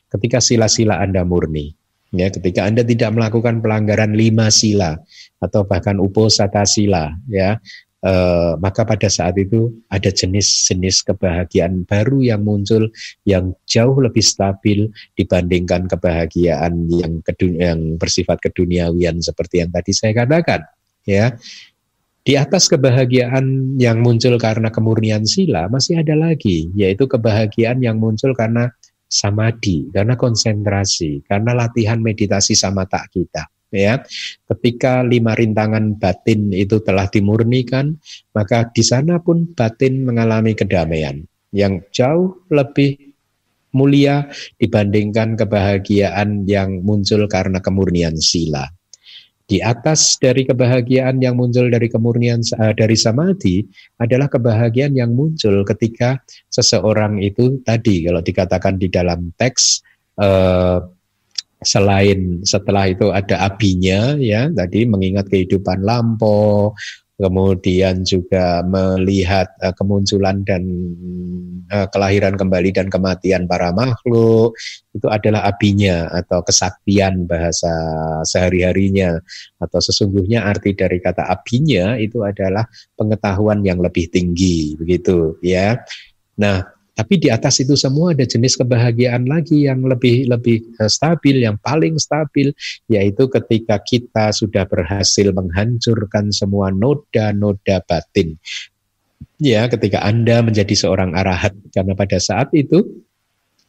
Ketika 0.07 0.37
sila-sila 0.37 1.01
Anda 1.01 1.25
murni, 1.25 1.73
Ya, 2.15 2.31
ketika 2.31 2.63
Anda 2.63 2.87
tidak 2.87 3.19
melakukan 3.19 3.59
pelanggaran 3.59 4.15
lima 4.15 4.47
sila 4.47 4.95
atau 5.43 5.67
bahkan 5.67 5.99
uposata 5.99 6.63
sila, 6.63 7.11
ya, 7.27 7.59
eh, 7.99 8.51
maka 8.63 8.87
pada 8.87 9.11
saat 9.11 9.35
itu 9.35 9.75
ada 9.91 10.07
jenis-jenis 10.07 11.03
kebahagiaan 11.03 11.83
baru 11.83 12.23
yang 12.23 12.47
muncul 12.47 12.87
yang 13.27 13.51
jauh 13.67 13.99
lebih 13.99 14.23
stabil 14.23 14.87
dibandingkan 15.19 15.91
kebahagiaan 15.91 16.87
yang 16.87 17.19
kedun 17.27 17.59
yang 17.59 17.79
bersifat 17.99 18.39
keduniawian 18.39 19.19
seperti 19.19 19.67
yang 19.67 19.71
tadi 19.75 19.91
saya 19.91 20.15
katakan, 20.15 20.63
ya. 21.03 21.35
Di 22.27 22.35
atas 22.35 22.67
kebahagiaan 22.67 23.79
yang 23.79 24.03
muncul 24.03 24.35
karena 24.35 24.67
kemurnian 24.67 25.23
sila 25.23 25.71
masih 25.71 26.03
ada 26.03 26.11
lagi, 26.11 26.67
yaitu 26.75 27.07
kebahagiaan 27.07 27.79
yang 27.79 28.03
muncul 28.03 28.35
karena 28.35 28.67
samadhi, 29.07 29.87
karena 29.95 30.19
konsentrasi, 30.19 31.23
karena 31.23 31.55
latihan 31.55 32.03
meditasi 32.03 32.51
sama 32.51 32.83
tak 32.83 33.15
kita. 33.15 33.47
Ya, 33.71 34.03
ketika 34.43 35.07
lima 35.07 35.39
rintangan 35.39 35.95
batin 35.95 36.51
itu 36.51 36.83
telah 36.83 37.07
dimurnikan, 37.07 37.95
maka 38.35 38.67
di 38.75 38.83
sana 38.83 39.23
pun 39.23 39.47
batin 39.55 40.03
mengalami 40.03 40.51
kedamaian 40.51 41.23
yang 41.55 41.79
jauh 41.95 42.43
lebih 42.51 43.07
mulia 43.71 44.27
dibandingkan 44.59 45.39
kebahagiaan 45.39 46.43
yang 46.43 46.83
muncul 46.83 47.23
karena 47.31 47.63
kemurnian 47.63 48.19
sila 48.19 48.67
di 49.47 49.63
atas 49.63 50.19
dari 50.19 50.43
kebahagiaan 50.43 51.23
yang 51.23 51.39
muncul 51.39 51.71
dari 51.71 51.87
kemurnian 51.87 52.43
uh, 52.59 52.75
dari 52.75 52.99
samadhi 52.99 53.63
adalah 53.97 54.27
kebahagiaan 54.27 54.91
yang 54.93 55.15
muncul 55.15 55.63
ketika 55.63 56.19
seseorang 56.51 57.23
itu 57.23 57.63
tadi 57.63 58.03
kalau 58.03 58.19
dikatakan 58.19 58.75
di 58.75 58.91
dalam 58.91 59.31
teks 59.39 59.81
uh, 60.19 60.83
selain 61.63 62.43
setelah 62.45 62.91
itu 62.91 63.09
ada 63.09 63.47
abinya 63.47 64.13
ya 64.19 64.51
tadi 64.51 64.85
mengingat 64.85 65.31
kehidupan 65.31 65.81
lampau 65.81 66.75
kemudian 67.17 68.05
juga 68.05 68.61
melihat 68.61 69.49
uh, 69.65 69.73
kemunculan 69.73 70.45
dan 70.45 70.61
uh, 71.73 71.89
kelahiran 71.89 72.37
kembali 72.37 72.69
dan 72.69 72.93
kematian 72.93 73.49
para 73.49 73.73
makhluk 73.73 74.53
itu 74.93 75.09
adalah 75.09 75.49
abinya 75.49 76.05
atau 76.13 76.45
kesaktian 76.45 77.25
bahasa 77.25 77.73
sehari-harinya 78.21 79.17
atau 79.57 79.79
sesungguhnya 79.81 80.45
arti 80.45 80.77
dari 80.77 81.01
kata 81.01 81.25
abinya 81.25 81.97
itu 81.97 82.21
adalah 82.21 82.69
pengetahuan 82.93 83.65
yang 83.65 83.81
lebih 83.81 84.13
tinggi 84.13 84.77
begitu 84.77 85.41
ya. 85.41 85.81
Nah, 86.37 86.76
tapi 86.97 87.21
di 87.21 87.29
atas 87.29 87.61
itu 87.61 87.77
semua 87.77 88.17
ada 88.17 88.25
jenis 88.25 88.57
kebahagiaan 88.57 89.29
lagi 89.29 89.69
yang 89.69 89.85
lebih 89.85 90.25
lebih 90.25 90.65
eh, 90.81 90.89
stabil, 90.89 91.45
yang 91.45 91.61
paling 91.61 92.01
stabil, 92.01 92.49
yaitu 92.89 93.29
ketika 93.29 93.77
kita 93.85 94.33
sudah 94.33 94.65
berhasil 94.65 95.29
menghancurkan 95.29 96.33
semua 96.33 96.73
noda-noda 96.73 97.85
batin. 97.85 98.33
Ya, 99.37 99.69
ketika 99.69 100.01
Anda 100.01 100.41
menjadi 100.41 100.73
seorang 100.73 101.13
arahat, 101.13 101.53
karena 101.69 101.93
pada 101.93 102.17
saat 102.17 102.49
itu 102.57 102.81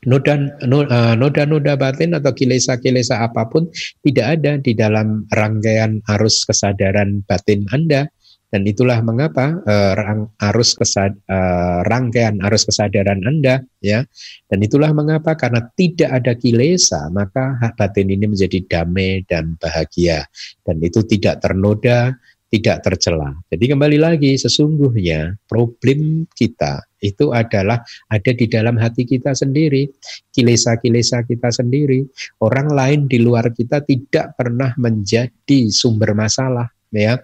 eh, 0.09 1.14
noda-noda 1.20 1.76
batin 1.76 2.16
atau 2.16 2.33
kilesa-kilesa 2.33 3.29
apa 3.29 3.45
pun 3.53 3.68
tidak 4.09 4.41
ada 4.41 4.57
di 4.57 4.72
dalam 4.72 5.29
rangkaian 5.29 6.01
arus 6.16 6.49
kesadaran 6.49 7.20
batin 7.29 7.68
Anda 7.76 8.09
dan 8.49 8.64
itulah 8.64 9.05
mengapa 9.05 9.61
uh, 9.61 10.24
arus 10.49 10.72
kesad, 10.72 11.12
uh, 11.28 11.84
rangkaian 11.84 12.40
arus 12.49 12.64
kesadaran 12.64 13.20
Anda 13.28 13.61
ya. 13.84 14.09
Dan 14.48 14.64
itulah 14.64 14.93
mengapa 14.97 15.36
karena 15.36 15.68
tidak 15.77 16.09
ada 16.09 16.32
kilesa, 16.32 17.12
maka 17.12 17.60
hak 17.60 17.77
batin 17.77 18.09
ini 18.09 18.24
menjadi 18.24 18.64
damai 18.64 19.20
dan 19.28 19.60
bahagia 19.60 20.24
dan 20.64 20.81
itu 20.81 21.05
tidak 21.05 21.44
ternoda, 21.44 22.16
tidak 22.48 22.81
tercela. 22.81 23.36
Jadi 23.52 23.64
kembali 23.68 24.01
lagi 24.01 24.32
sesungguhnya 24.40 25.36
problem 25.44 26.24
kita 26.32 26.81
itu 27.05 27.31
adalah 27.31 27.85
ada 28.09 28.32
di 28.32 28.48
dalam 28.48 28.81
hati 28.81 29.05
kita 29.05 29.36
sendiri, 29.36 29.93
kilesa-kilesa 30.32 31.28
kita 31.28 31.52
sendiri. 31.52 32.01
Orang 32.40 32.73
lain 32.73 33.05
di 33.12 33.20
luar 33.20 33.52
kita 33.52 33.85
tidak 33.85 34.40
pernah 34.40 34.73
menjadi 34.81 35.68
sumber 35.68 36.16
masalah 36.16 36.73
ya 36.89 37.20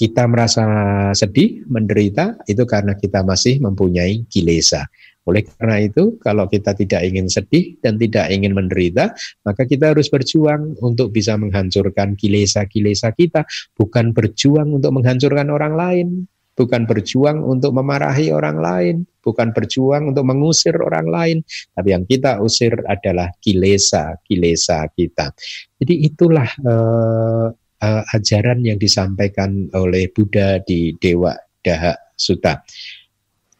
kita 0.00 0.24
merasa 0.24 0.64
sedih, 1.12 1.60
menderita, 1.68 2.40
itu 2.48 2.64
karena 2.64 2.96
kita 2.96 3.20
masih 3.20 3.60
mempunyai 3.60 4.24
kilesa. 4.32 4.88
Oleh 5.28 5.44
karena 5.44 5.84
itu, 5.84 6.16
kalau 6.24 6.48
kita 6.48 6.72
tidak 6.72 7.04
ingin 7.04 7.28
sedih 7.28 7.76
dan 7.84 8.00
tidak 8.00 8.32
ingin 8.32 8.56
menderita, 8.56 9.12
maka 9.44 9.68
kita 9.68 9.92
harus 9.92 10.08
berjuang 10.08 10.72
untuk 10.80 11.12
bisa 11.12 11.36
menghancurkan 11.36 12.16
kilesa-kilesa 12.16 13.12
kita, 13.12 13.44
bukan 13.76 14.16
berjuang 14.16 14.72
untuk 14.72 14.96
menghancurkan 14.96 15.52
orang 15.52 15.76
lain, 15.76 16.08
bukan 16.56 16.88
berjuang 16.88 17.44
untuk 17.44 17.76
memarahi 17.76 18.32
orang 18.32 18.56
lain, 18.56 18.96
bukan 19.20 19.52
berjuang 19.52 20.16
untuk 20.16 20.24
mengusir 20.24 20.72
orang 20.80 21.12
lain, 21.12 21.36
tapi 21.76 21.92
yang 21.92 22.08
kita 22.08 22.40
usir 22.40 22.72
adalah 22.88 23.28
kilesa-kilesa 23.44 24.88
kita. 24.96 25.36
Jadi 25.76 25.94
itulah 26.08 26.48
uh, 26.64 27.52
uh, 27.80 28.02
ajaran 28.14 28.62
yang 28.62 28.76
disampaikan 28.76 29.68
oleh 29.74 30.08
Buddha 30.12 30.60
di 30.62 30.94
Dewa 30.96 31.34
Daha 31.64 31.96
Sutta. 32.16 32.60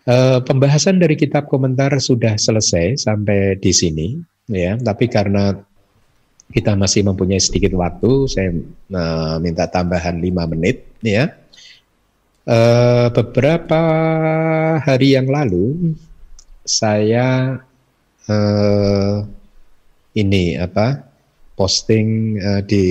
Uh, 0.08 0.40
pembahasan 0.44 0.96
dari 0.96 1.16
kitab 1.16 1.48
komentar 1.48 1.92
sudah 2.00 2.36
selesai 2.40 3.04
sampai 3.04 3.60
di 3.60 3.72
sini, 3.72 4.08
ya. 4.48 4.80
Tapi 4.80 5.06
karena 5.12 5.52
kita 6.50 6.74
masih 6.74 7.04
mempunyai 7.04 7.38
sedikit 7.38 7.76
waktu, 7.76 8.26
saya 8.26 8.50
uh, 8.96 9.36
minta 9.38 9.68
tambahan 9.68 10.18
lima 10.18 10.48
menit, 10.48 10.88
ya. 11.04 11.36
Uh, 12.48 13.12
beberapa 13.12 13.82
hari 14.80 15.14
yang 15.14 15.28
lalu 15.28 15.94
saya 16.64 17.60
uh, 18.26 19.22
ini 20.16 20.56
apa 20.56 21.09
posting 21.60 22.40
uh, 22.40 22.64
di 22.64 22.84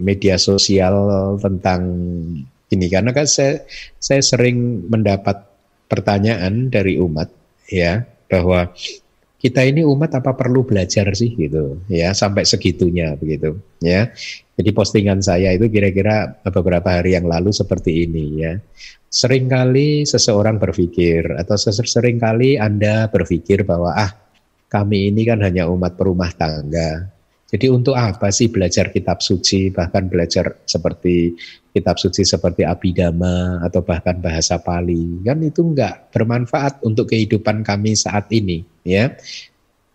media 0.00 0.40
sosial 0.40 0.96
tentang 1.36 1.84
ini. 2.72 2.86
Karena 2.88 3.12
kan 3.12 3.28
saya 3.28 3.60
saya 4.00 4.24
sering 4.24 4.88
mendapat 4.88 5.44
pertanyaan 5.84 6.72
dari 6.72 6.96
umat 6.96 7.28
ya 7.68 8.08
bahwa 8.32 8.72
kita 9.36 9.60
ini 9.60 9.84
umat 9.84 10.08
apa 10.16 10.32
perlu 10.32 10.64
belajar 10.64 11.12
sih 11.12 11.36
gitu 11.36 11.84
ya 11.92 12.16
sampai 12.16 12.48
segitunya 12.48 13.12
begitu 13.20 13.60
ya. 13.84 14.08
Jadi 14.56 14.70
postingan 14.72 15.20
saya 15.20 15.52
itu 15.52 15.68
kira-kira 15.68 16.40
beberapa 16.48 16.96
hari 16.96 17.12
yang 17.12 17.28
lalu 17.28 17.52
seperti 17.52 18.08
ini 18.08 18.40
ya. 18.40 18.56
Seringkali 19.12 20.08
seseorang 20.08 20.56
berpikir 20.56 21.36
atau 21.36 21.60
sering 21.60 22.16
kali 22.16 22.56
anda 22.56 23.06
berpikir 23.12 23.68
bahwa 23.68 23.92
ah 23.92 24.16
kami 24.72 25.12
ini 25.12 25.28
kan 25.28 25.44
hanya 25.44 25.68
umat 25.68 25.94
perumah 25.94 26.32
tangga 26.34 27.13
jadi 27.54 27.70
untuk 27.70 27.94
apa 27.94 28.34
sih 28.34 28.50
belajar 28.50 28.90
kitab 28.90 29.22
suci? 29.22 29.70
Bahkan 29.70 30.10
belajar 30.10 30.66
seperti 30.66 31.38
kitab 31.70 32.02
suci 32.02 32.26
seperti 32.26 32.66
Abhidhamma 32.66 33.62
atau 33.62 33.78
bahkan 33.86 34.18
bahasa 34.18 34.58
Pali. 34.58 35.22
Kan 35.22 35.38
itu 35.38 35.62
enggak 35.62 36.10
bermanfaat 36.10 36.82
untuk 36.82 37.14
kehidupan 37.14 37.62
kami 37.62 37.94
saat 37.94 38.26
ini 38.34 38.66
ya. 38.82 39.14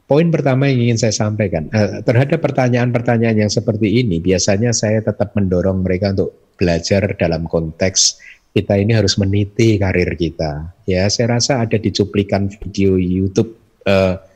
Poin 0.07 0.31
pertama 0.31 0.71
yang 0.71 0.87
ingin 0.87 1.03
saya 1.03 1.11
sampaikan 1.11 1.67
eh, 1.75 1.99
terhadap 1.99 2.39
pertanyaan-pertanyaan 2.39 3.43
yang 3.43 3.51
seperti 3.51 4.07
ini 4.07 4.23
biasanya 4.23 4.71
saya 4.71 5.03
tetap 5.03 5.35
mendorong 5.35 5.83
mereka 5.83 6.15
untuk 6.15 6.55
belajar 6.55 7.11
dalam 7.19 7.43
konteks 7.43 8.23
kita 8.55 8.79
ini 8.79 8.95
harus 8.95 9.19
meniti 9.19 9.75
karir 9.75 10.15
kita 10.15 10.79
ya. 10.87 11.11
Saya 11.11 11.35
rasa 11.35 11.59
ada 11.59 11.75
di 11.75 11.91
cuplikan 11.91 12.47
video 12.47 12.95
YouTube 12.95 13.83
eh, 13.83 14.28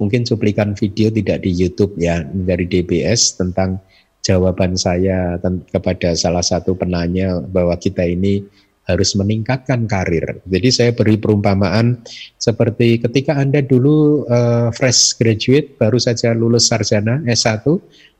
mungkin 0.00 0.24
cuplikan 0.24 0.72
video 0.72 1.12
tidak 1.12 1.44
di 1.44 1.52
YouTube 1.52 1.94
ya 2.00 2.24
dari 2.24 2.64
DBS 2.64 3.36
tentang 3.36 3.78
jawaban 4.24 4.76
saya 4.76 5.36
kepada 5.68 6.16
salah 6.16 6.44
satu 6.44 6.72
penanya 6.76 7.40
bahwa 7.40 7.76
kita 7.76 8.04
ini 8.04 8.44
harus 8.88 9.14
meningkatkan 9.14 9.86
karir. 9.86 10.42
Jadi 10.50 10.68
saya 10.74 10.90
beri 10.90 11.14
perumpamaan 11.20 12.02
seperti 12.40 12.98
ketika 12.98 13.38
Anda 13.38 13.62
dulu 13.62 14.26
uh, 14.26 14.74
fresh 14.74 15.14
graduate 15.14 15.78
baru 15.78 16.00
saja 16.02 16.34
lulus 16.34 16.66
sarjana 16.66 17.22
S1 17.22 17.62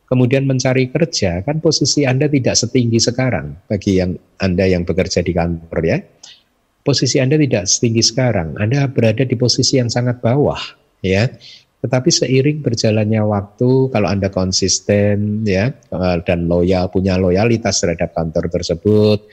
kemudian 0.06 0.46
mencari 0.46 0.90
kerja 0.90 1.42
kan 1.42 1.58
posisi 1.58 2.06
Anda 2.06 2.30
tidak 2.30 2.54
setinggi 2.58 2.98
sekarang 3.02 3.66
bagi 3.66 3.98
yang 3.98 4.14
Anda 4.38 4.70
yang 4.70 4.86
bekerja 4.86 5.26
di 5.26 5.32
kantor 5.34 5.82
ya. 5.82 5.98
Posisi 6.80 7.20
Anda 7.20 7.36
tidak 7.36 7.68
setinggi 7.68 8.00
sekarang. 8.00 8.56
Anda 8.56 8.88
berada 8.88 9.26
di 9.26 9.36
posisi 9.36 9.76
yang 9.76 9.90
sangat 9.90 10.22
bawah 10.22 10.60
ya. 11.02 11.28
Tetapi 11.80 12.08
seiring 12.12 12.60
berjalannya 12.60 13.24
waktu, 13.24 13.88
kalau 13.88 14.08
Anda 14.08 14.28
konsisten 14.28 15.48
ya 15.48 15.72
eh, 15.72 16.16
dan 16.24 16.44
loyal, 16.44 16.92
punya 16.92 17.16
loyalitas 17.16 17.80
terhadap 17.80 18.12
kantor 18.12 18.52
tersebut, 18.52 19.24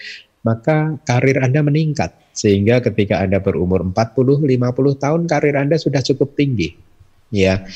maka 0.48 0.96
karir 1.04 1.44
Anda 1.44 1.60
meningkat. 1.60 2.16
Sehingga 2.32 2.80
ketika 2.80 3.20
Anda 3.20 3.44
berumur 3.44 3.84
40, 3.84 4.48
50 4.48 5.04
tahun, 5.04 5.22
karir 5.28 5.56
Anda 5.60 5.76
sudah 5.76 6.00
cukup 6.00 6.40
tinggi. 6.40 6.72
Ya, 7.28 7.68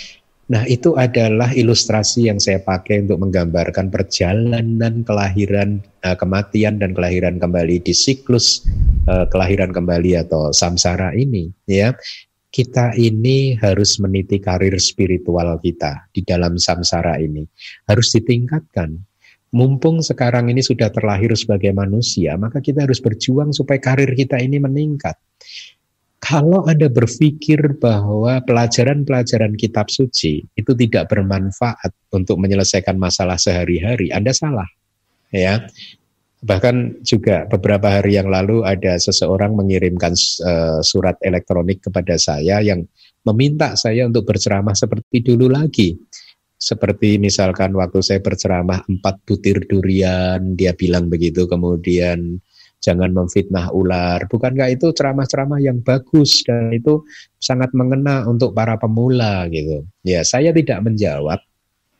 Nah, 0.51 0.67
itu 0.67 0.99
adalah 0.99 1.55
ilustrasi 1.55 2.27
yang 2.27 2.35
saya 2.43 2.59
pakai 2.59 3.07
untuk 3.07 3.23
menggambarkan 3.23 3.87
perjalanan 3.87 4.99
kelahiran, 5.07 5.79
uh, 6.03 6.11
kematian 6.19 6.75
dan 6.75 6.91
kelahiran 6.91 7.39
kembali 7.39 7.79
di 7.79 7.95
siklus 7.95 8.67
uh, 9.07 9.23
kelahiran 9.31 9.71
kembali 9.71 10.19
atau 10.19 10.51
samsara 10.51 11.15
ini, 11.15 11.47
ya 11.71 11.95
kita 12.51 12.91
ini 12.99 13.55
harus 13.55 13.95
meniti 14.03 14.43
karir 14.43 14.75
spiritual 14.75 15.55
kita 15.63 16.11
di 16.11 16.19
dalam 16.27 16.59
samsara 16.59 17.15
ini. 17.17 17.47
Harus 17.87 18.11
ditingkatkan. 18.11 18.99
Mumpung 19.51 19.99
sekarang 19.99 20.47
ini 20.47 20.63
sudah 20.63 20.91
terlahir 20.91 21.31
sebagai 21.35 21.75
manusia, 21.75 22.35
maka 22.39 22.63
kita 22.63 22.87
harus 22.87 23.03
berjuang 23.03 23.51
supaya 23.51 23.79
karir 23.83 24.11
kita 24.15 24.39
ini 24.39 24.59
meningkat. 24.59 25.15
Kalau 26.21 26.63
Anda 26.69 26.87
berpikir 26.87 27.81
bahwa 27.81 28.39
pelajaran-pelajaran 28.45 29.57
kitab 29.57 29.89
suci 29.89 30.45
itu 30.55 30.71
tidak 30.77 31.11
bermanfaat 31.11 31.91
untuk 32.13 32.37
menyelesaikan 32.39 32.95
masalah 32.95 33.35
sehari-hari, 33.35 34.13
Anda 34.13 34.31
salah. 34.31 34.69
Ya, 35.31 35.67
Bahkan 36.41 37.05
juga 37.05 37.45
beberapa 37.45 38.01
hari 38.01 38.17
yang 38.17 38.25
lalu 38.25 38.65
ada 38.65 38.97
seseorang 38.97 39.53
mengirimkan 39.53 40.17
uh, 40.41 40.81
surat 40.81 41.13
elektronik 41.21 41.85
kepada 41.85 42.17
saya 42.17 42.57
yang 42.65 42.81
meminta 43.29 43.77
saya 43.77 44.09
untuk 44.09 44.25
berceramah 44.25 44.73
seperti 44.73 45.21
dulu 45.21 45.53
lagi. 45.53 45.93
Seperti 46.57 47.21
misalkan 47.21 47.73
waktu 47.77 48.01
saya 48.01 48.21
berceramah 48.21 48.85
empat 48.89 49.21
butir 49.25 49.65
durian, 49.69 50.57
dia 50.57 50.73
bilang 50.73 51.09
begitu, 51.09 51.45
kemudian 51.45 52.41
jangan 52.81 53.13
memfitnah 53.13 53.69
ular. 53.73 54.25
Bukankah 54.25 54.73
itu 54.73 54.89
ceramah-ceramah 54.93 55.61
yang 55.61 55.81
bagus 55.85 56.41
dan 56.41 56.73
itu 56.73 57.05
sangat 57.37 57.69
mengena 57.77 58.25
untuk 58.25 58.57
para 58.57 58.77
pemula 58.81 59.45
gitu. 59.53 59.85
Ya, 60.01 60.25
saya 60.25 60.49
tidak 60.49 60.81
menjawab 60.81 61.37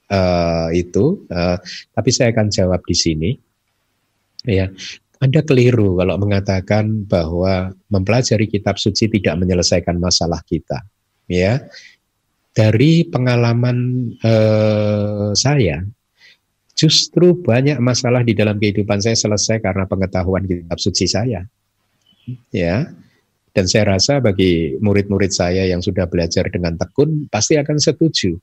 uh, 0.10 0.70
itu, 0.74 1.26
uh, 1.30 1.62
tapi 1.94 2.10
saya 2.10 2.34
akan 2.34 2.50
jawab 2.50 2.82
di 2.86 2.98
sini. 2.98 3.32
Ya, 4.48 4.74
Anda 5.22 5.46
keliru 5.46 6.02
kalau 6.02 6.18
mengatakan 6.18 7.06
bahwa 7.06 7.78
mempelajari 7.94 8.50
kitab 8.50 8.82
suci 8.82 9.06
tidak 9.06 9.38
menyelesaikan 9.38 10.02
masalah 10.02 10.42
kita. 10.42 10.82
Ya, 11.30 11.70
dari 12.58 13.06
pengalaman 13.06 13.78
eh, 14.18 15.30
saya, 15.38 15.86
justru 16.74 17.38
banyak 17.38 17.78
masalah 17.78 18.26
di 18.26 18.34
dalam 18.34 18.58
kehidupan 18.58 18.98
saya 18.98 19.14
selesai 19.14 19.62
karena 19.62 19.86
pengetahuan 19.86 20.44
kitab 20.50 20.82
suci 20.82 21.06
saya. 21.06 21.46
Ya, 22.50 22.90
dan 23.52 23.66
saya 23.68 23.98
rasa 23.98 24.24
bagi 24.24 24.80
murid-murid 24.80 25.32
saya 25.32 25.68
yang 25.68 25.84
sudah 25.84 26.08
belajar 26.08 26.48
dengan 26.48 26.80
tekun 26.80 27.28
pasti 27.28 27.60
akan 27.60 27.78
setuju 27.78 28.40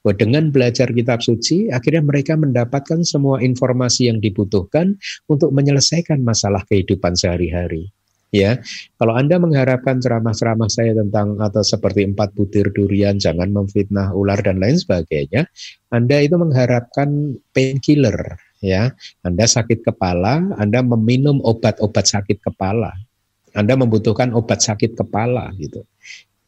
bahwa 0.00 0.14
dengan 0.16 0.44
belajar 0.48 0.88
kitab 0.90 1.20
suci 1.20 1.68
akhirnya 1.68 2.00
mereka 2.00 2.36
mendapatkan 2.36 3.04
semua 3.04 3.44
informasi 3.44 4.08
yang 4.08 4.18
dibutuhkan 4.18 4.96
untuk 5.28 5.52
menyelesaikan 5.52 6.24
masalah 6.24 6.64
kehidupan 6.68 7.16
sehari-hari. 7.16 7.92
Ya, 8.30 8.62
kalau 8.94 9.18
Anda 9.18 9.42
mengharapkan 9.42 9.98
ceramah-ceramah 9.98 10.70
saya 10.70 10.94
tentang 10.94 11.34
atau 11.42 11.66
seperti 11.66 12.06
empat 12.06 12.30
butir 12.38 12.70
durian, 12.70 13.18
jangan 13.18 13.50
memfitnah 13.50 14.14
ular 14.14 14.38
dan 14.38 14.62
lain 14.62 14.78
sebagainya, 14.78 15.50
Anda 15.90 16.22
itu 16.22 16.38
mengharapkan 16.38 17.34
painkiller, 17.50 18.38
ya. 18.62 18.94
Anda 19.26 19.50
sakit 19.50 19.82
kepala, 19.82 20.46
Anda 20.62 20.78
meminum 20.78 21.42
obat-obat 21.42 22.06
sakit 22.06 22.38
kepala. 22.38 22.94
Anda 23.50 23.74
membutuhkan 23.74 24.30
obat 24.30 24.62
sakit 24.62 24.94
kepala 24.94 25.50
gitu. 25.58 25.82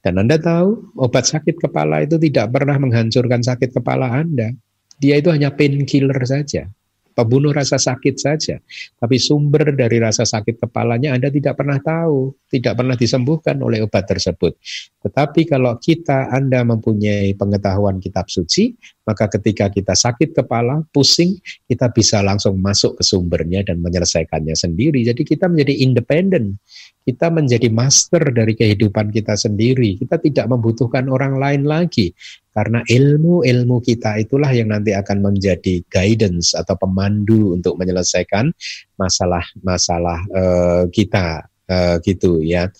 Dan 0.02 0.18
Anda 0.18 0.36
tahu, 0.36 0.98
obat 0.98 1.30
sakit 1.30 1.62
kepala 1.62 2.02
itu 2.02 2.18
tidak 2.18 2.50
pernah 2.50 2.74
menghancurkan 2.76 3.40
sakit 3.40 3.70
kepala 3.70 4.10
Anda. 4.10 4.50
Dia 4.98 5.22
itu 5.22 5.30
hanya 5.30 5.54
painkiller 5.54 6.18
saja 6.26 6.66
pembunuh 7.12 7.52
rasa 7.52 7.76
sakit 7.76 8.16
saja. 8.16 8.58
Tapi 8.98 9.16
sumber 9.20 9.76
dari 9.76 10.00
rasa 10.00 10.24
sakit 10.24 10.58
kepalanya 10.58 11.14
Anda 11.14 11.28
tidak 11.28 11.60
pernah 11.60 11.78
tahu, 11.78 12.34
tidak 12.48 12.80
pernah 12.80 12.96
disembuhkan 12.96 13.60
oleh 13.60 13.84
obat 13.84 14.08
tersebut. 14.08 14.56
Tetapi 15.04 15.46
kalau 15.46 15.76
kita 15.78 16.32
Anda 16.32 16.64
mempunyai 16.64 17.36
pengetahuan 17.36 18.00
kitab 18.00 18.26
suci, 18.32 18.74
maka 19.02 19.26
ketika 19.26 19.66
kita 19.66 19.98
sakit 19.98 20.30
kepala, 20.30 20.86
pusing, 20.94 21.34
kita 21.66 21.90
bisa 21.90 22.22
langsung 22.22 22.54
masuk 22.62 22.98
ke 22.98 23.02
sumbernya 23.02 23.66
dan 23.66 23.82
menyelesaikannya 23.82 24.54
sendiri. 24.54 25.02
Jadi 25.02 25.26
kita 25.26 25.50
menjadi 25.50 25.74
independen. 25.82 26.62
Kita 27.02 27.34
menjadi 27.34 27.66
master 27.66 28.30
dari 28.30 28.54
kehidupan 28.54 29.10
kita 29.10 29.34
sendiri. 29.34 29.98
Kita 29.98 30.22
tidak 30.22 30.46
membutuhkan 30.46 31.10
orang 31.10 31.34
lain 31.34 31.66
lagi. 31.66 32.14
Karena 32.54 32.78
ilmu-ilmu 32.86 33.82
kita 33.82 34.22
itulah 34.22 34.54
yang 34.54 34.70
nanti 34.70 34.94
akan 34.94 35.18
menjadi 35.18 35.82
guidance 35.90 36.54
atau 36.54 36.78
pemandu 36.78 37.58
untuk 37.58 37.74
menyelesaikan 37.74 38.54
masalah-masalah 39.00 40.18
uh, 40.30 40.84
kita 40.94 41.42
uh, 41.66 41.98
gitu 42.06 42.38
ya. 42.38 42.70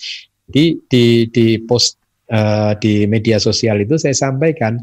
Di 0.46 0.78
di 0.86 1.26
di 1.26 1.58
post 1.58 1.98
uh, 2.30 2.78
di 2.78 3.10
media 3.10 3.42
sosial 3.42 3.82
itu 3.82 3.98
saya 3.98 4.14
sampaikan 4.14 4.78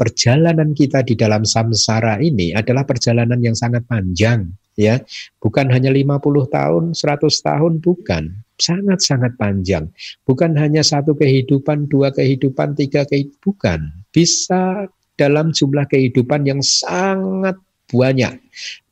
perjalanan 0.00 0.72
kita 0.72 1.04
di 1.04 1.12
dalam 1.12 1.44
samsara 1.44 2.16
ini 2.24 2.56
adalah 2.56 2.88
perjalanan 2.88 3.36
yang 3.44 3.52
sangat 3.52 3.84
panjang 3.84 4.48
ya. 4.80 4.96
Bukan 5.36 5.68
hanya 5.68 5.92
50 5.92 6.48
tahun, 6.48 6.84
100 6.96 7.20
tahun 7.28 7.72
bukan 7.84 8.24
sangat-sangat 8.56 9.36
panjang. 9.36 9.92
Bukan 10.24 10.56
hanya 10.56 10.80
satu 10.80 11.12
kehidupan, 11.16 11.88
dua 11.92 12.12
kehidupan, 12.12 12.76
tiga 12.76 13.04
kehidupan, 13.04 13.40
bukan. 13.44 13.80
Bisa 14.08 14.88
dalam 15.16 15.52
jumlah 15.52 15.84
kehidupan 15.88 16.48
yang 16.48 16.60
sangat 16.64 17.56
banyak. 17.92 18.40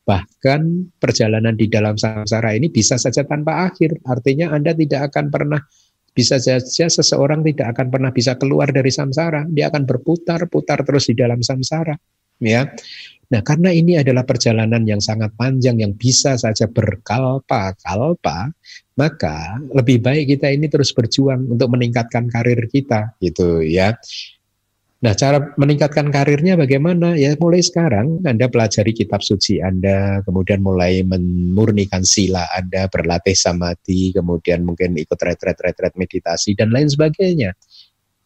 Bahkan 0.08 0.60
perjalanan 0.96 1.52
di 1.52 1.68
dalam 1.68 2.00
samsara 2.00 2.56
ini 2.56 2.72
bisa 2.72 2.96
saja 2.96 3.24
tanpa 3.28 3.68
akhir. 3.68 4.00
Artinya 4.08 4.56
Anda 4.56 4.72
tidak 4.72 5.12
akan 5.12 5.28
pernah 5.28 5.60
bisa 6.18 6.42
saja 6.42 6.90
seseorang 6.90 7.46
tidak 7.46 7.78
akan 7.78 7.94
pernah 7.94 8.10
bisa 8.10 8.34
keluar 8.34 8.74
dari 8.74 8.90
samsara. 8.90 9.46
Dia 9.46 9.70
akan 9.70 9.86
berputar-putar 9.86 10.82
terus 10.82 11.06
di 11.06 11.14
dalam 11.14 11.38
samsara. 11.38 11.94
Ya, 12.42 12.66
Nah, 13.28 13.44
karena 13.44 13.68
ini 13.68 14.00
adalah 14.00 14.24
perjalanan 14.24 14.88
yang 14.88 15.04
sangat 15.04 15.36
panjang 15.36 15.76
yang 15.84 15.92
bisa 15.92 16.40
saja 16.40 16.64
berkalpa-kalpa, 16.64 18.56
maka 18.96 19.60
lebih 19.76 20.00
baik 20.00 20.32
kita 20.32 20.48
ini 20.48 20.64
terus 20.72 20.96
berjuang 20.96 21.44
untuk 21.44 21.68
meningkatkan 21.76 22.24
karir 22.32 22.56
kita, 22.72 23.12
gitu 23.20 23.60
ya. 23.60 23.92
Nah, 24.98 25.14
cara 25.14 25.54
meningkatkan 25.54 26.10
karirnya 26.10 26.58
bagaimana? 26.58 27.14
Ya, 27.14 27.30
mulai 27.38 27.62
sekarang 27.62 28.18
Anda 28.26 28.50
pelajari 28.50 28.90
kitab 28.90 29.22
suci 29.22 29.62
Anda, 29.62 30.26
kemudian 30.26 30.58
mulai 30.58 31.06
memurnikan 31.06 32.02
sila 32.02 32.42
Anda, 32.50 32.90
berlatih 32.90 33.38
samadhi, 33.38 34.10
kemudian 34.10 34.66
mungkin 34.66 34.98
ikut 34.98 35.14
retret-retret 35.14 35.94
meditasi 35.94 36.58
dan 36.58 36.74
lain 36.74 36.90
sebagainya. 36.90 37.54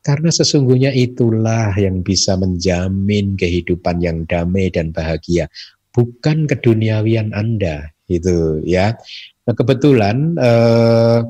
Karena 0.01 0.33
sesungguhnya 0.33 0.97
itulah 0.97 1.77
yang 1.77 2.01
bisa 2.01 2.41
menjamin 2.41 3.37
kehidupan 3.37 4.01
yang 4.01 4.25
damai 4.25 4.73
dan 4.73 4.97
bahagia, 4.97 5.53
bukan 5.93 6.49
keduniawian 6.49 7.37
Anda, 7.37 7.93
itu 8.09 8.65
ya. 8.65 8.97
Nah, 9.45 9.53
kebetulan 9.53 10.41
eh, 10.41 11.21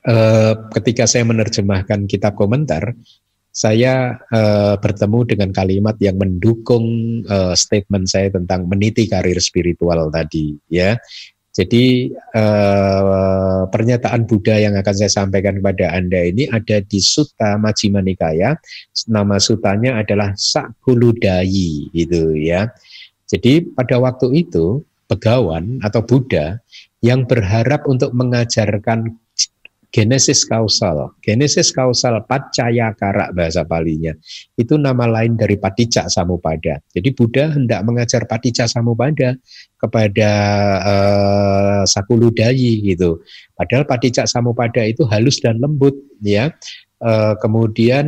eh, 0.00 0.54
ketika 0.80 1.04
saya 1.04 1.28
menerjemahkan 1.28 2.08
kitab 2.08 2.40
komentar, 2.40 2.96
saya 3.52 4.16
eh, 4.30 4.74
bertemu 4.78 5.18
dengan 5.26 5.50
kalimat 5.50 5.96
yang 5.98 6.16
mendukung 6.20 6.86
eh, 7.26 7.54
statement 7.58 8.06
saya 8.06 8.30
tentang 8.30 8.68
meniti 8.70 9.10
karir 9.10 9.38
spiritual 9.42 10.12
tadi, 10.12 10.54
ya. 10.70 10.94
Jadi 11.58 12.14
eh, 12.14 13.60
pernyataan 13.66 14.30
Buddha 14.30 14.62
yang 14.62 14.78
akan 14.78 14.94
saya 14.94 15.10
sampaikan 15.10 15.58
kepada 15.58 15.90
Anda 15.90 16.30
ini 16.30 16.46
ada 16.46 16.78
di 16.78 17.02
Sutta 17.02 17.58
Majjhima 17.58 17.98
Nikaya. 17.98 18.54
Nama 19.10 19.36
sutanya 19.42 19.98
adalah 19.98 20.38
Sakuludayi 20.38 21.90
gitu 21.90 22.38
ya. 22.38 22.70
Jadi 23.26 23.74
pada 23.74 23.98
waktu 23.98 24.46
itu 24.46 24.86
pegawan 25.10 25.82
atau 25.82 25.98
Buddha 26.06 26.62
yang 27.02 27.26
berharap 27.26 27.90
untuk 27.90 28.14
mengajarkan 28.14 29.18
Genesis 29.88 30.44
kausal, 30.44 31.16
Genesis 31.24 31.72
kausal 31.72 32.20
pacaya 32.28 32.92
kara 32.92 33.32
bahasa 33.32 33.64
palinya. 33.64 34.12
Itu 34.52 34.76
nama 34.76 35.08
lain 35.08 35.40
dari 35.40 35.56
patijak 35.56 36.12
samupada. 36.12 36.84
Jadi 36.92 37.08
Buddha 37.16 37.56
hendak 37.56 37.80
mengajar 37.88 38.28
patijak 38.28 38.68
samupada 38.68 39.32
kepada 39.80 40.30
uh, 40.84 41.82
sakuludayi 41.88 42.84
gitu. 42.84 43.24
Padahal 43.56 43.88
patijak 43.88 44.28
samupada 44.28 44.84
itu 44.84 45.08
halus 45.08 45.40
dan 45.40 45.56
lembut 45.56 45.96
ya. 46.20 46.52
Uh, 47.00 47.32
kemudian 47.40 48.06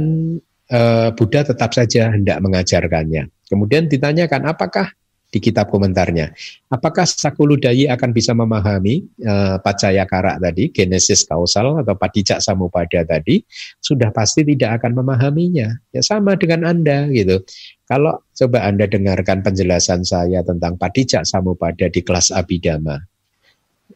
uh, 0.68 1.08
Buddha 1.16 1.48
tetap 1.48 1.72
saja 1.72 2.12
hendak 2.12 2.44
mengajarkannya. 2.44 3.32
Kemudian 3.48 3.88
ditanyakan 3.88 4.52
apakah 4.52 4.92
di 5.30 5.38
kitab 5.38 5.70
komentarnya. 5.70 6.34
Apakah 6.68 7.06
Sakuludayi 7.06 7.86
akan 7.86 8.10
bisa 8.10 8.34
memahami 8.34 9.06
uh, 9.22 9.62
Pacaya 9.62 10.02
Karak 10.04 10.42
tadi, 10.42 10.74
Genesis 10.74 11.22
kausal 11.22 11.78
atau 11.80 11.94
Padijak 11.94 12.42
Samupada 12.42 13.06
tadi? 13.06 13.46
Sudah 13.78 14.10
pasti 14.10 14.42
tidak 14.42 14.82
akan 14.82 15.00
memahaminya. 15.00 15.70
Ya 15.94 16.02
sama 16.02 16.34
dengan 16.34 16.66
Anda 16.66 17.06
gitu. 17.14 17.46
Kalau 17.86 18.22
coba 18.34 18.66
Anda 18.66 18.90
dengarkan 18.90 19.46
penjelasan 19.46 20.02
saya 20.02 20.42
tentang 20.42 20.74
Padijak 20.74 21.22
Samupada 21.22 21.86
di 21.86 22.02
kelas 22.02 22.34
Abidama, 22.34 22.98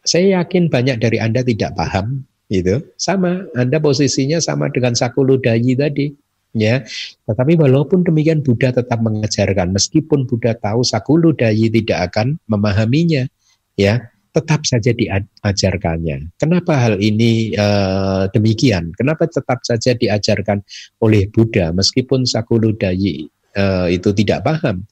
saya 0.07 0.41
yakin 0.41 0.71
banyak 0.71 1.03
dari 1.03 1.19
Anda 1.19 1.43
tidak 1.43 1.75
paham 1.75 2.23
itu. 2.47 2.79
Sama, 2.95 3.43
Anda 3.57 3.81
posisinya 3.83 4.39
sama 4.39 4.71
dengan 4.71 4.95
Sakuludayi 4.95 5.75
tadi 5.75 6.15
ya. 6.55 6.81
Tetapi 7.27 7.59
walaupun 7.59 8.07
demikian 8.07 8.41
Buddha 8.41 8.71
tetap 8.71 9.03
mengajarkan 9.03 9.75
meskipun 9.75 10.25
Buddha 10.25 10.55
tahu 10.55 10.81
sakulu 10.81 11.35
dayi 11.35 11.67
tidak 11.69 12.09
akan 12.11 12.39
memahaminya, 12.47 13.27
ya 13.75 14.07
tetap 14.35 14.67
saja 14.67 14.91
diajarkannya. 14.91 16.35
Kenapa 16.35 16.75
hal 16.75 16.99
ini 16.99 17.55
uh, 17.55 18.27
demikian? 18.35 18.91
Kenapa 18.95 19.31
tetap 19.31 19.63
saja 19.63 19.95
diajarkan 19.95 20.59
oleh 20.99 21.31
Buddha 21.31 21.71
meskipun 21.71 22.27
sakulu 22.27 22.75
dayi 22.75 23.31
uh, 23.55 23.87
itu 23.87 24.11
tidak 24.11 24.43
paham? 24.43 24.83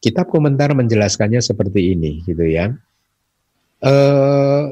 Kitab 0.00 0.32
komentar 0.32 0.72
menjelaskannya 0.72 1.44
seperti 1.44 1.92
ini, 1.92 2.24
gitu 2.24 2.44
ya. 2.44 2.72
Uh, 3.84 4.68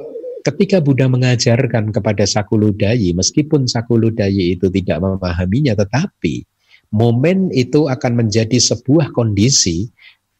ketika 0.48 0.80
Buddha 0.80 1.04
mengajarkan 1.06 1.92
kepada 1.92 2.24
Sakuludayi, 2.24 3.12
meskipun 3.12 3.68
Sakuludayi 3.68 4.56
itu 4.56 4.72
tidak 4.72 5.04
memahaminya, 5.04 5.76
tetapi 5.76 6.48
momen 6.96 7.52
itu 7.52 7.86
akan 7.86 8.24
menjadi 8.24 8.56
sebuah 8.56 9.12
kondisi 9.12 9.92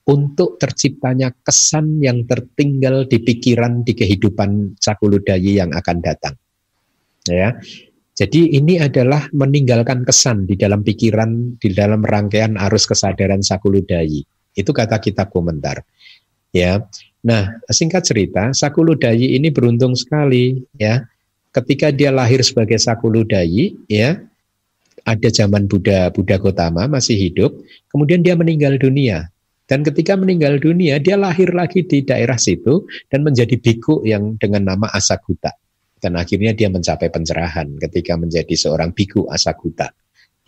untuk 0.09 0.57
terciptanya 0.57 1.37
kesan 1.45 2.01
yang 2.01 2.25
tertinggal 2.25 3.05
di 3.05 3.21
pikiran 3.21 3.85
di 3.85 3.93
kehidupan 3.93 4.81
Sakuludayi 4.81 5.61
yang 5.61 5.77
akan 5.77 5.97
datang. 6.01 6.35
Ya. 7.29 7.61
Jadi 8.19 8.51
ini 8.57 8.83
adalah 8.83 9.31
meninggalkan 9.31 10.03
kesan 10.03 10.49
di 10.49 10.59
dalam 10.59 10.83
pikiran 10.83 11.61
di 11.61 11.71
dalam 11.71 12.03
rangkaian 12.03 12.59
arus 12.67 12.89
kesadaran 12.89 13.45
Sakuludayi. 13.45 14.25
Itu 14.59 14.75
kata 14.75 14.99
kitab 14.99 15.31
komentar. 15.31 15.87
Ya. 16.55 16.85
Nah, 17.21 17.61
singkat 17.69 18.07
cerita, 18.09 18.55
Sakuludayi 18.55 19.37
ini 19.37 19.53
beruntung 19.53 19.93
sekali 19.99 20.65
ya. 20.79 21.05
Ketika 21.53 21.91
dia 21.91 22.15
lahir 22.15 22.41
sebagai 22.45 22.79
Sakuludayi 22.79 23.75
ya, 23.91 24.21
ada 25.09 25.29
zaman 25.33 25.65
Buddha 25.67 26.13
Buddha 26.13 26.37
Gotama 26.37 26.87
masih 26.87 27.17
hidup, 27.17 27.57
kemudian 27.89 28.21
dia 28.21 28.37
meninggal 28.37 28.77
dunia. 28.77 29.29
Dan 29.69 29.85
ketika 29.85 30.17
meninggal 30.17 30.57
dunia, 30.57 30.97
dia 30.97 31.21
lahir 31.21 31.53
lagi 31.53 31.85
di 31.85 32.01
daerah 32.01 32.41
situ 32.41 32.89
dan 33.13 33.21
menjadi 33.21 33.53
biku 33.61 34.01
yang 34.01 34.41
dengan 34.41 34.73
nama 34.73 34.89
Asaguta. 34.89 35.53
Dan 36.01 36.17
akhirnya 36.17 36.57
dia 36.57 36.73
mencapai 36.73 37.13
pencerahan 37.13 37.77
ketika 37.77 38.17
menjadi 38.17 38.55
seorang 38.57 38.97
biku 38.97 39.29
Asaguta. 39.29 39.93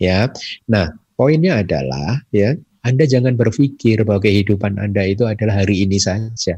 Ya. 0.01 0.25
Nah, 0.65 0.89
poinnya 1.13 1.61
adalah 1.61 2.25
ya, 2.33 2.57
anda 2.81 3.05
jangan 3.05 3.37
berpikir 3.37 4.01
bahwa 4.01 4.25
kehidupan 4.25 4.81
Anda 4.81 5.05
itu 5.05 5.29
adalah 5.29 5.61
hari 5.61 5.85
ini 5.85 6.01
saja. 6.01 6.57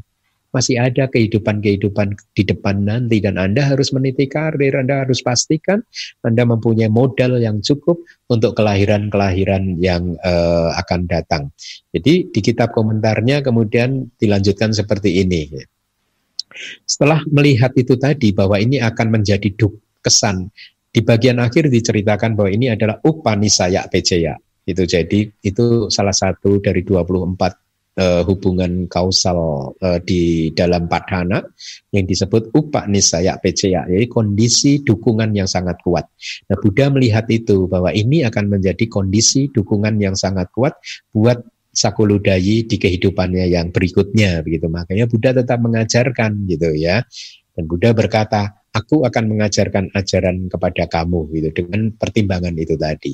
Masih 0.54 0.78
ada 0.78 1.10
kehidupan-kehidupan 1.10 2.14
di 2.38 2.44
depan 2.45 2.86
nanti 2.86 3.18
dan 3.18 3.41
Anda 3.41 3.74
harus 3.74 3.90
meniti 3.90 4.30
karir, 4.30 4.78
Anda 4.78 5.02
harus 5.04 5.26
pastikan 5.26 5.82
Anda 6.22 6.45
mempunyai 6.45 6.94
modal 6.94 7.41
yang 7.41 7.60
cukup 7.66 8.06
untuk 8.30 8.54
kelahiran-kelahiran 8.54 9.82
yang 9.82 10.14
uh, 10.22 10.78
akan 10.78 11.10
datang. 11.10 11.50
Jadi 11.90 12.30
di 12.30 12.40
kitab 12.40 12.72
komentarnya 12.72 13.41
kemudian 13.41 14.14
dilanjutkan 14.16 14.72
seperti 14.78 15.26
ini. 15.26 15.50
Setelah 16.86 17.26
melihat 17.34 17.74
itu 17.74 17.98
tadi 17.98 18.30
bahwa 18.30 18.62
ini 18.62 18.78
akan 18.78 19.10
menjadi 19.10 19.50
kesan 20.06 20.54
di 20.94 21.02
bagian 21.02 21.41
akhir 21.41 21.74
diceritakan 21.74 22.38
bahwa 22.38 22.54
ini 22.54 22.70
adalah 22.70 23.02
upanisaya 23.02 23.90
peceya 23.90 24.38
itu 24.64 24.84
jadi 24.88 25.19
itu 25.44 25.91
salah 25.91 26.15
satu 26.15 26.64
dari 26.64 26.81
24 26.88 27.03
uh, 27.14 27.52
eh, 27.94 28.22
hubungan 28.26 28.90
kausal 28.90 29.72
uh, 29.77 29.99
di 30.02 30.49
dalam 30.56 30.90
padhana 30.90 31.44
yang 31.94 32.06
disebut 32.07 32.49
upak 32.56 32.90
nisaya 32.90 33.38
peceya, 33.38 33.85
jadi 33.85 34.07
kondisi 34.10 34.81
dukungan 34.81 35.35
yang 35.35 35.45
sangat 35.45 35.77
kuat. 35.85 36.10
Nah, 36.49 36.57
Buddha 36.57 36.90
melihat 36.90 37.30
itu 37.30 37.69
bahwa 37.69 37.94
ini 37.94 38.26
akan 38.26 38.60
menjadi 38.60 38.85
kondisi 38.90 39.52
dukungan 39.52 39.99
yang 40.02 40.15
sangat 40.18 40.49
kuat 40.56 40.73
buat 41.14 41.44
sakuludayi 41.73 42.69
di 42.69 42.77
kehidupannya 42.77 43.49
yang 43.49 43.73
berikutnya 43.73 44.45
begitu. 44.45 44.69
Makanya 44.69 45.10
Buddha 45.10 45.34
tetap 45.34 45.57
mengajarkan 45.57 46.45
gitu 46.45 46.69
ya. 46.77 47.02
Dan 47.53 47.65
Buddha 47.65 47.94
berkata, 47.94 48.64
aku 48.73 49.06
akan 49.06 49.23
mengajarkan 49.30 49.94
ajaran 49.94 50.49
kepada 50.49 50.90
kamu 50.90 51.30
gitu 51.34 51.49
dengan 51.53 51.94
pertimbangan 51.94 52.53
itu 52.57 52.77
tadi. 52.77 53.14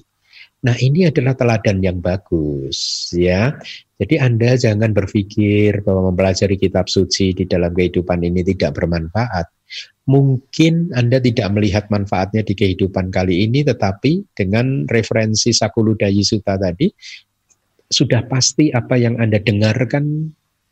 Nah, 0.60 0.76
ini 0.76 1.08
adalah 1.08 1.40
teladan 1.40 1.80
yang 1.80 2.04
bagus, 2.04 3.08
ya. 3.16 3.56
Jadi 3.96 4.20
Anda 4.20 4.60
jangan 4.60 4.92
berpikir 4.92 5.88
bahwa 5.88 6.12
mempelajari 6.12 6.60
kitab 6.60 6.92
suci 6.92 7.32
di 7.32 7.48
dalam 7.48 7.72
kehidupan 7.72 8.20
ini 8.28 8.44
tidak 8.44 8.76
bermanfaat. 8.76 9.48
Mungkin 10.12 10.92
Anda 11.00 11.24
tidak 11.24 11.48
melihat 11.56 11.88
manfaatnya 11.88 12.44
di 12.44 12.60
kehidupan 12.60 13.08
kali 13.08 13.48
ini, 13.48 13.64
tetapi 13.64 14.36
dengan 14.36 14.84
referensi 14.92 15.56
Sakuludayi 15.56 16.28
Sutta 16.28 16.60
tadi, 16.60 16.92
sudah 17.88 18.28
pasti 18.28 18.68
apa 18.76 19.00
yang 19.00 19.16
Anda 19.16 19.40
dengarkan 19.40 20.28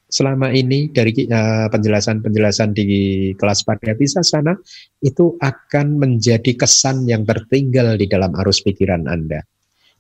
selama 0.07 0.51
ini 0.51 0.91
dari 0.91 1.11
penjelasan 1.15 1.72
penjelasan-penjelasan 1.72 2.76
di 2.76 2.88
kelas 3.35 3.64
Pariyati 3.64 4.07
sana 4.07 4.55
itu 5.03 5.35
akan 5.39 5.99
menjadi 5.99 6.55
kesan 6.59 7.07
yang 7.07 7.23
tertinggal 7.23 7.95
di 7.95 8.07
dalam 8.07 8.35
arus 8.35 8.64
pikiran 8.64 9.07
Anda. 9.07 9.43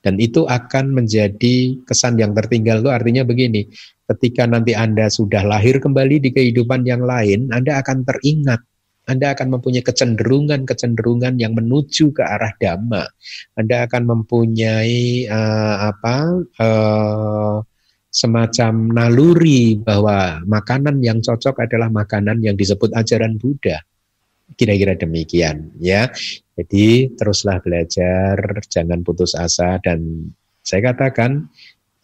Dan 0.01 0.21
itu 0.21 0.45
akan 0.45 0.93
menjadi 0.93 1.77
kesan 1.83 2.21
yang 2.21 2.31
tertinggal 2.37 2.85
itu 2.85 2.91
artinya 2.93 3.25
begini, 3.25 3.65
ketika 4.07 4.45
nanti 4.45 4.77
Anda 4.77 5.09
sudah 5.09 5.43
lahir 5.43 5.81
kembali 5.81 6.23
di 6.23 6.29
kehidupan 6.31 6.85
yang 6.87 7.03
lain, 7.03 7.49
Anda 7.51 7.81
akan 7.81 8.05
teringat 8.07 8.61
anda 9.07 9.31
akan 9.31 9.55
mempunyai 9.55 9.87
kecenderungan-kecenderungan 9.87 11.39
yang 11.39 11.55
menuju 11.55 12.11
ke 12.11 12.19
arah 12.27 12.51
dhamma. 12.59 13.07
Anda 13.55 13.87
akan 13.87 14.03
mempunyai 14.03 15.23
uh, 15.31 15.95
apa 15.95 16.15
uh, 16.59 17.57
semacam 18.11 18.73
naluri 18.91 19.79
bahwa 19.79 20.43
makanan 20.43 20.99
yang 20.99 21.23
cocok 21.23 21.63
adalah 21.63 21.87
makanan 21.87 22.43
yang 22.43 22.59
disebut 22.59 22.91
ajaran 22.99 23.39
Buddha. 23.39 23.79
Kira-kira 24.55 24.95
demikian 24.95 25.75
ya. 25.81 26.07
Jadi 26.57 27.13
teruslah 27.13 27.61
belajar, 27.61 28.39
jangan 28.65 29.03
putus 29.05 29.37
asa 29.37 29.77
dan 29.83 30.31
saya 30.63 30.89
katakan 30.93 31.51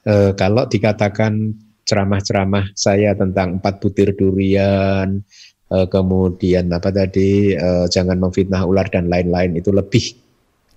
eh, 0.05 0.31
kalau 0.37 0.67
dikatakan 0.69 1.55
ceramah-ceramah 1.83 2.71
saya 2.77 3.15
tentang 3.17 3.59
empat 3.59 3.81
butir 3.81 4.13
durian, 4.13 5.23
eh, 5.71 5.87
kemudian 5.89 6.69
apa 6.69 6.93
tadi 6.93 7.55
eh, 7.55 7.85
jangan 7.89 8.19
memfitnah 8.21 8.61
ular 8.67 8.87
dan 8.91 9.09
lain-lain 9.09 9.57
itu 9.57 9.73
lebih 9.73 10.13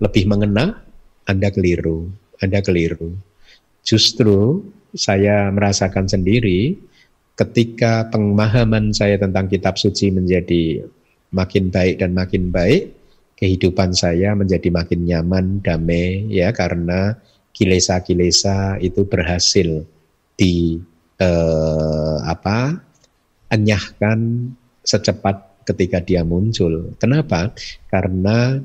lebih 0.00 0.24
mengena, 0.28 0.82
Anda 1.28 1.52
keliru, 1.52 2.08
Anda 2.40 2.60
keliru. 2.60 3.16
Justru 3.86 4.64
saya 4.96 5.52
merasakan 5.52 6.08
sendiri 6.08 6.74
ketika 7.36 8.08
pemahaman 8.08 8.96
saya 8.96 9.20
tentang 9.20 9.46
kitab 9.46 9.76
suci 9.76 10.08
menjadi 10.08 10.80
makin 11.36 11.68
baik 11.68 12.00
dan 12.00 12.16
makin 12.16 12.48
baik, 12.48 12.96
kehidupan 13.36 13.92
saya 13.92 14.32
menjadi 14.32 14.72
makin 14.72 15.04
nyaman, 15.04 15.60
damai 15.60 16.24
ya 16.32 16.48
karena 16.56 17.20
kilesa-kilesa 17.52 18.80
itu 18.80 19.04
berhasil 19.04 19.84
di 20.40 20.80
eh, 21.20 22.16
apa? 22.24 22.80
enyahkan 23.46 24.50
secepat 24.82 25.62
ketika 25.62 26.02
dia 26.02 26.26
muncul. 26.26 26.98
Kenapa? 26.98 27.54
Karena 27.86 28.58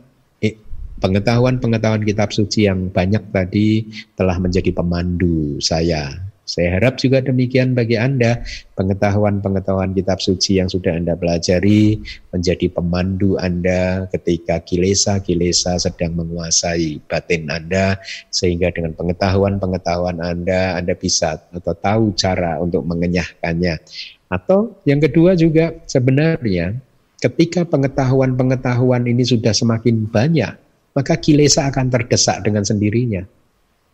Pengetahuan-pengetahuan 1.01 2.05
kitab 2.05 2.29
suci 2.29 2.69
yang 2.69 2.93
banyak 2.93 3.33
tadi 3.33 3.89
telah 4.13 4.37
menjadi 4.37 4.69
pemandu 4.69 5.57
saya. 5.57 6.13
Saya 6.51 6.75
harap 6.75 6.99
juga 6.99 7.23
demikian 7.23 7.71
bagi 7.71 7.95
Anda, 7.95 8.43
pengetahuan-pengetahuan 8.75 9.95
kitab 9.95 10.19
suci 10.19 10.59
yang 10.59 10.67
sudah 10.67 10.99
Anda 10.99 11.15
pelajari 11.15 11.95
menjadi 12.35 12.67
pemandu 12.75 13.39
Anda 13.39 14.11
ketika 14.11 14.59
kilesa-kilesa 14.59 15.79
sedang 15.79 16.19
menguasai 16.19 17.07
batin 17.07 17.47
Anda, 17.47 17.95
sehingga 18.35 18.67
dengan 18.75 18.91
pengetahuan-pengetahuan 18.99 20.19
Anda, 20.19 20.75
Anda 20.75 20.91
bisa 20.91 21.39
atau 21.55 21.71
tahu 21.71 22.19
cara 22.19 22.59
untuk 22.59 22.83
mengenyahkannya. 22.83 23.79
Atau 24.27 24.75
yang 24.83 24.99
kedua 24.99 25.39
juga 25.39 25.79
sebenarnya 25.87 26.75
ketika 27.23 27.63
pengetahuan-pengetahuan 27.63 29.07
ini 29.07 29.23
sudah 29.23 29.55
semakin 29.55 30.03
banyak, 30.03 30.51
maka 30.91 31.15
kilesa 31.15 31.71
akan 31.71 31.87
terdesak 31.87 32.43
dengan 32.43 32.67
sendirinya. 32.67 33.23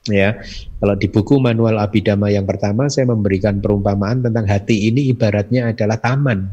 Ya, 0.07 0.39
kalau 0.79 0.95
di 0.95 1.11
buku 1.11 1.35
manual 1.39 1.75
abidama 1.83 2.31
yang 2.31 2.47
pertama 2.47 2.87
saya 2.87 3.11
memberikan 3.11 3.59
perumpamaan 3.59 4.23
tentang 4.23 4.47
hati 4.47 4.87
ini 4.87 5.11
ibaratnya 5.11 5.75
adalah 5.75 5.99
taman. 5.99 6.47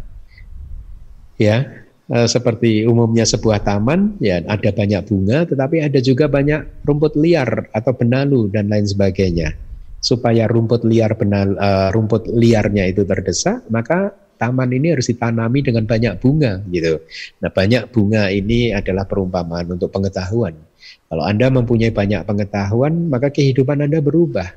Ya, 1.38 1.86
e, 2.10 2.18
seperti 2.26 2.82
umumnya 2.86 3.22
sebuah 3.26 3.62
taman, 3.62 4.18
ya 4.18 4.42
ada 4.42 4.70
banyak 4.74 5.02
bunga, 5.06 5.46
tetapi 5.46 5.86
ada 5.86 5.98
juga 6.02 6.26
banyak 6.26 6.86
rumput 6.86 7.14
liar 7.14 7.70
atau 7.70 7.94
benalu 7.94 8.50
dan 8.50 8.66
lain 8.70 8.86
sebagainya. 8.86 9.54
Supaya 10.02 10.50
rumput 10.50 10.82
liar 10.82 11.14
benal, 11.14 11.54
e, 11.54 11.68
rumput 11.94 12.26
liarnya 12.30 12.90
itu 12.90 13.06
terdesak, 13.06 13.66
maka 13.70 14.14
taman 14.34 14.70
ini 14.74 14.92
harus 14.92 15.08
ditanami 15.08 15.62
dengan 15.62 15.86
banyak 15.86 16.18
bunga 16.18 16.60
gitu. 16.68 17.00
Nah, 17.38 17.50
banyak 17.54 17.88
bunga 17.94 18.28
ini 18.34 18.74
adalah 18.74 19.06
perumpamaan 19.06 19.78
untuk 19.78 19.94
pengetahuan. 19.94 20.54
Kalau 21.08 21.24
Anda 21.24 21.52
mempunyai 21.52 21.92
banyak 21.92 22.24
pengetahuan, 22.24 23.12
maka 23.12 23.30
kehidupan 23.30 23.84
Anda 23.84 24.00
berubah. 24.00 24.50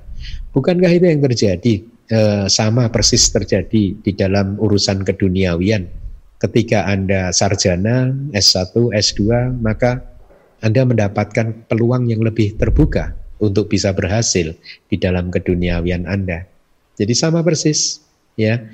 Bukankah 0.55 0.89
itu 0.89 1.05
yang 1.05 1.21
terjadi? 1.21 1.73
E, 2.07 2.19
sama 2.47 2.87
persis 2.87 3.27
terjadi 3.29 3.93
di 3.99 4.11
dalam 4.15 4.55
urusan 4.57 5.03
keduniawian. 5.03 5.85
Ketika 6.39 6.87
Anda 6.87 7.35
sarjana 7.35 8.13
S1, 8.31 8.73
S2, 8.73 9.53
maka 9.59 10.01
Anda 10.63 10.87
mendapatkan 10.87 11.67
peluang 11.69 12.09
yang 12.09 12.23
lebih 12.23 12.55
terbuka 12.55 13.13
untuk 13.37 13.69
bisa 13.69 13.93
berhasil 13.93 14.55
di 14.89 14.95
dalam 14.97 15.29
keduniawian 15.29 16.09
Anda. 16.09 16.47
Jadi 16.97 17.13
sama 17.13 17.45
persis, 17.45 18.01
ya. 18.33 18.65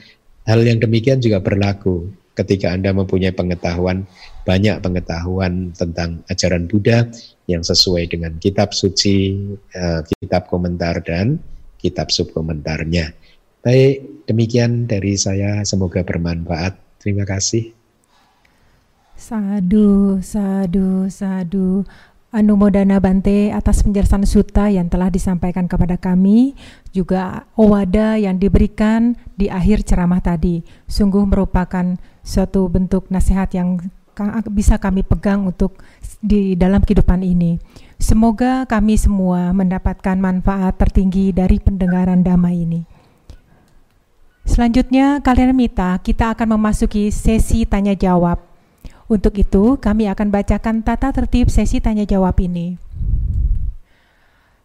Hal 0.44 0.64
yang 0.64 0.80
demikian 0.80 1.24
juga 1.24 1.40
berlaku 1.40 2.12
ketika 2.36 2.72
Anda 2.72 2.92
mempunyai 2.92 3.32
pengetahuan, 3.32 4.08
banyak 4.44 4.84
pengetahuan 4.84 5.72
tentang 5.72 6.24
ajaran 6.28 6.68
Buddha 6.68 7.08
yang 7.48 7.64
sesuai 7.64 8.08
dengan 8.08 8.36
kitab 8.40 8.72
suci, 8.72 9.36
eh, 9.76 10.02
kitab 10.08 10.48
komentar, 10.48 11.04
dan 11.04 11.40
kitab 11.80 12.08
subkomentarnya. 12.10 13.12
Baik, 13.64 14.28
demikian 14.28 14.88
dari 14.88 15.16
saya. 15.16 15.64
Semoga 15.64 16.04
bermanfaat. 16.04 16.76
Terima 17.00 17.28
kasih. 17.28 17.72
Sadu, 19.16 20.20
sadu, 20.20 21.08
sadu. 21.08 21.88
Anumodana 22.34 22.98
Bante 22.98 23.54
atas 23.54 23.86
penjelasan 23.86 24.26
suta 24.26 24.66
yang 24.66 24.90
telah 24.90 25.14
disampaikan 25.14 25.70
kepada 25.70 26.02
kami, 26.02 26.58
juga 26.90 27.46
owada 27.54 28.18
yang 28.18 28.42
diberikan 28.42 29.14
di 29.38 29.54
akhir 29.54 29.86
ceramah 29.86 30.18
tadi. 30.18 30.66
Sungguh 30.90 31.30
merupakan 31.30 31.94
suatu 32.26 32.66
bentuk 32.74 33.08
nasihat 33.14 33.54
yang 33.54 33.78
bisa 34.54 34.78
kami 34.78 35.02
pegang 35.02 35.50
untuk 35.50 35.82
di 36.24 36.56
dalam 36.56 36.82
kehidupan 36.82 37.22
ini. 37.26 37.60
Semoga 38.00 38.68
kami 38.68 39.00
semua 39.00 39.52
mendapatkan 39.56 40.20
manfaat 40.20 40.76
tertinggi 40.76 41.32
dari 41.32 41.60
pendengaran 41.60 42.20
damai 42.24 42.68
ini. 42.68 42.82
Selanjutnya, 44.44 45.24
kalian 45.24 45.56
minta 45.56 45.96
kita 46.04 46.36
akan 46.36 46.60
memasuki 46.60 47.08
sesi 47.16 47.64
tanya 47.64 47.96
jawab. 47.96 48.44
Untuk 49.08 49.40
itu, 49.40 49.80
kami 49.80 50.12
akan 50.12 50.28
bacakan 50.32 50.84
tata 50.84 51.16
tertib 51.16 51.48
sesi 51.48 51.80
tanya 51.80 52.04
jawab 52.04 52.36
ini. 52.44 52.76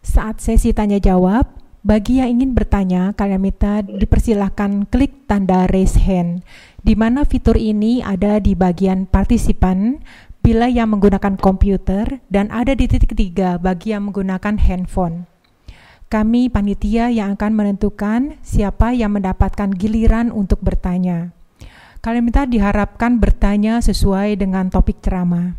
Saat 0.02 0.42
sesi 0.42 0.74
tanya 0.74 0.98
jawab, 0.98 1.46
bagi 1.88 2.20
yang 2.20 2.36
ingin 2.36 2.52
bertanya, 2.52 3.16
kalian 3.16 3.48
minta 3.48 3.80
dipersilahkan 3.80 4.92
klik 4.92 5.24
tanda 5.24 5.64
raise 5.72 5.96
hand, 5.96 6.44
di 6.84 6.92
mana 6.92 7.24
fitur 7.24 7.56
ini 7.56 8.04
ada 8.04 8.36
di 8.44 8.52
bagian 8.52 9.08
partisipan 9.08 10.04
bila 10.44 10.68
yang 10.68 10.92
menggunakan 10.92 11.40
komputer 11.40 12.20
dan 12.28 12.52
ada 12.52 12.76
di 12.76 12.84
titik 12.84 13.16
ketiga 13.16 13.56
bagi 13.56 13.96
yang 13.96 14.04
menggunakan 14.04 14.60
handphone. 14.60 15.24
Kami 16.12 16.52
panitia 16.52 17.08
yang 17.08 17.40
akan 17.40 17.56
menentukan 17.56 18.36
siapa 18.44 18.92
yang 18.92 19.16
mendapatkan 19.16 19.72
giliran 19.72 20.28
untuk 20.28 20.60
bertanya. 20.60 21.32
Kalian 22.04 22.28
minta 22.28 22.44
diharapkan 22.44 23.16
bertanya 23.16 23.80
sesuai 23.80 24.36
dengan 24.36 24.68
topik 24.68 25.00
ceramah. 25.00 25.56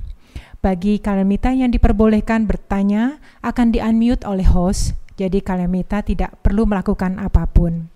Bagi 0.62 1.02
kalian 1.02 1.26
minta 1.26 1.50
yang 1.50 1.74
diperbolehkan 1.74 2.46
bertanya 2.46 3.18
akan 3.42 3.74
di-unmute 3.74 4.30
oleh 4.30 4.46
host, 4.46 4.94
jadi 5.20 5.44
kalian 5.44 5.68
minta 5.68 6.00
tidak 6.00 6.40
perlu 6.40 6.64
melakukan 6.64 7.20
apa 7.20 7.44
pun. 7.52 7.92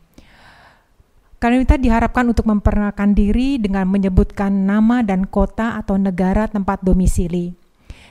Kalian 1.40 1.64
minta 1.64 1.80
diharapkan 1.80 2.28
untuk 2.28 2.44
memperkenalkan 2.44 3.16
diri 3.16 3.56
dengan 3.60 3.88
menyebutkan 3.88 4.52
nama 4.68 5.00
dan 5.00 5.24
kota 5.24 5.80
atau 5.80 5.95
negara 5.95 6.52
tempat 6.52 6.84
domisili. 6.84 7.56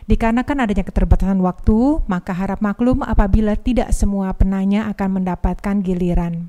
Dikarenakan 0.09 0.65
adanya 0.65 0.85
keterbatasan 0.89 1.41
waktu, 1.45 2.01
maka 2.09 2.33
harap 2.33 2.65
maklum 2.65 3.05
apabila 3.05 3.53
tidak 3.57 3.93
semua 3.93 4.33
penanya 4.33 4.89
akan 4.89 5.21
mendapatkan 5.21 5.85
giliran 5.85 6.49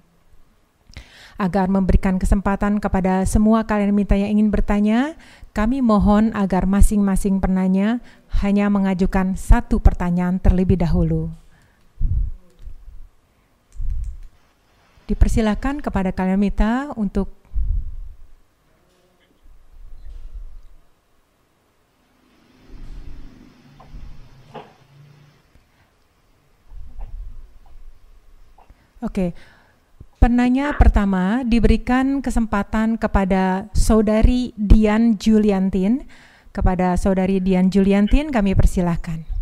agar 1.38 1.66
memberikan 1.70 2.22
kesempatan 2.22 2.78
kepada 2.78 3.26
semua 3.26 3.66
kalian 3.66 3.94
minta 3.94 4.14
yang 4.14 4.38
ingin 4.38 4.54
bertanya, 4.54 5.18
kami 5.52 5.82
mohon 5.82 6.34
agar 6.34 6.70
masing-masing 6.70 7.42
penanya 7.42 8.02
hanya 8.42 8.70
mengajukan 8.70 9.38
satu 9.38 9.82
pertanyaan 9.82 10.38
terlebih 10.38 10.78
dahulu. 10.78 11.34
Dipersilakan 15.10 15.84
kepada 15.84 16.16
kalian 16.16 16.40
minta 16.40 16.92
untuk 16.96 17.30
Oke, 29.04 29.36
okay. 29.36 29.54
Penanya 30.24 30.72
pertama 30.80 31.44
diberikan 31.44 32.24
kesempatan 32.24 32.96
kepada 32.96 33.68
Saudari 33.76 34.56
Dian 34.56 35.20
Juliantin. 35.20 36.08
Kepada 36.56 36.96
Saudari 36.96 37.44
Dian 37.44 37.68
Juliantin 37.68 38.32
kami 38.32 38.56
persilahkan. 38.56 39.33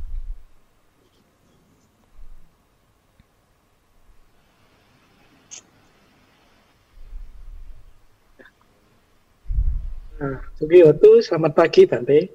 Nah, 10.21 10.37
waktu 10.61 11.09
selamat 11.25 11.51
pagi 11.57 11.89
Bante. 11.89 12.29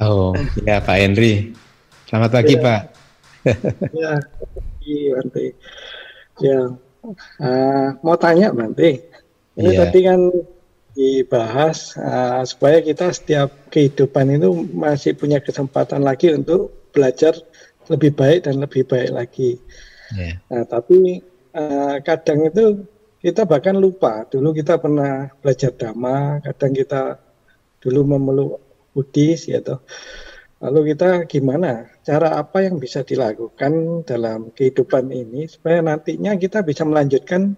Oh, 0.00 0.32
ya 0.64 0.80
Pak 0.80 0.96
Henry. 0.96 1.52
Selamat 2.08 2.30
pagi 2.32 2.56
ya. 2.56 2.64
Pak. 2.64 2.82
ya, 4.00 4.12
pagi 4.56 4.96
Bante. 5.12 5.46
Ya, 6.40 6.60
Uh, 7.40 7.96
mau 8.04 8.12
tanya 8.20 8.52
nanti, 8.52 9.00
ini 9.56 9.72
yeah. 9.72 9.88
tadi 9.88 9.98
kan 10.04 10.20
dibahas 10.92 11.96
uh, 11.96 12.44
supaya 12.44 12.84
kita 12.84 13.08
setiap 13.08 13.48
kehidupan 13.72 14.36
itu 14.36 14.68
masih 14.76 15.16
punya 15.16 15.40
kesempatan 15.40 16.04
lagi 16.04 16.28
untuk 16.36 16.68
belajar 16.92 17.32
lebih 17.88 18.12
baik 18.12 18.44
dan 18.44 18.60
lebih 18.60 18.84
baik 18.84 19.16
lagi. 19.16 19.56
Yeah. 20.12 20.44
Nah, 20.52 20.68
tapi 20.68 21.24
uh, 21.56 22.04
kadang 22.04 22.52
itu 22.52 22.84
kita 23.20 23.44
bahkan 23.44 23.76
lupa. 23.76 24.24
Dulu 24.26 24.56
kita 24.56 24.80
pernah 24.80 25.28
belajar 25.44 25.70
dhamma, 25.76 26.40
kadang 26.40 26.72
kita 26.72 27.20
dulu 27.80 28.00
memeluk 28.16 28.52
Buddhis 28.96 29.46
gitu. 29.46 29.80
Lalu 30.60 30.92
kita 30.92 31.24
gimana? 31.24 31.88
Cara 32.04 32.36
apa 32.36 32.60
yang 32.60 32.76
bisa 32.76 33.00
dilakukan 33.00 34.04
dalam 34.04 34.52
kehidupan 34.52 35.08
ini 35.08 35.48
supaya 35.48 35.80
nantinya 35.80 36.36
kita 36.36 36.60
bisa 36.60 36.84
melanjutkan 36.84 37.56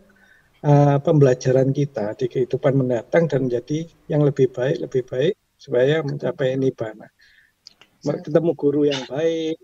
uh, 0.62 1.02
pembelajaran 1.02 1.74
kita 1.74 2.14
di 2.14 2.30
kehidupan 2.30 2.78
mendatang 2.78 3.26
dan 3.26 3.50
menjadi 3.50 3.90
yang 4.06 4.22
lebih 4.22 4.54
baik, 4.54 4.86
lebih 4.86 5.02
baik 5.02 5.34
supaya 5.58 6.02
mencapai 6.02 6.54
nibbana. 6.54 7.10
Ketemu 8.02 8.50
guru 8.54 8.82
yang 8.86 9.02
baik, 9.06 9.58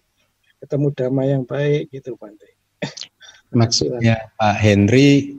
ketemu 0.63 0.87
dhamma 0.95 1.23
yang 1.27 1.43
baik 1.47 1.91
gitu 1.95 2.19
Bante. 2.19 2.55
Maksudnya 3.55 4.35
Pak 4.35 4.57
Henry 4.61 5.39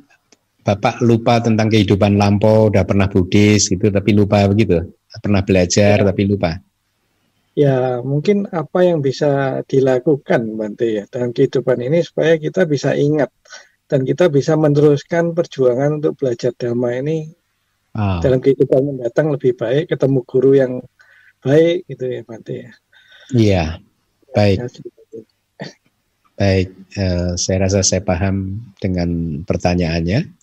Bapak 0.70 1.02
lupa 1.02 1.42
tentang 1.42 1.66
kehidupan 1.74 2.14
lampau, 2.14 2.70
udah 2.70 2.86
pernah 2.86 3.10
Buddhis 3.10 3.74
gitu 3.74 3.90
tapi 3.90 4.14
lupa 4.14 4.46
begitu. 4.46 4.86
Pernah 5.10 5.42
belajar 5.42 6.06
ya. 6.06 6.06
tapi 6.06 6.30
lupa 6.30 6.62
ya 7.60 8.00
mungkin 8.00 8.48
apa 8.56 8.88
yang 8.88 9.04
bisa 9.04 9.62
dilakukan 9.68 10.56
Bante 10.56 10.88
ya 10.88 11.04
dalam 11.12 11.36
kehidupan 11.36 11.84
ini 11.84 12.00
supaya 12.08 12.40
kita 12.40 12.64
bisa 12.64 12.96
ingat 12.96 13.28
dan 13.92 14.08
kita 14.08 14.32
bisa 14.32 14.56
meneruskan 14.56 15.36
perjuangan 15.36 16.00
untuk 16.00 16.16
belajar 16.16 16.56
dhamma 16.56 16.96
ini 16.96 17.28
oh. 18.00 18.24
dalam 18.24 18.40
kehidupan 18.40 18.96
mendatang 18.96 19.36
lebih 19.36 19.60
baik 19.60 19.92
ketemu 19.92 20.20
guru 20.24 20.52
yang 20.56 20.74
baik 21.44 21.84
gitu 21.92 22.06
ya 22.08 22.22
Bante 22.24 22.56
ya. 22.56 22.72
Iya, 23.30 23.64
baik. 24.34 24.58
Baik, 26.40 26.72
uh, 26.96 27.36
saya 27.36 27.68
rasa 27.68 27.84
saya 27.84 28.00
paham 28.00 28.64
dengan 28.80 29.44
pertanyaannya. 29.44 30.39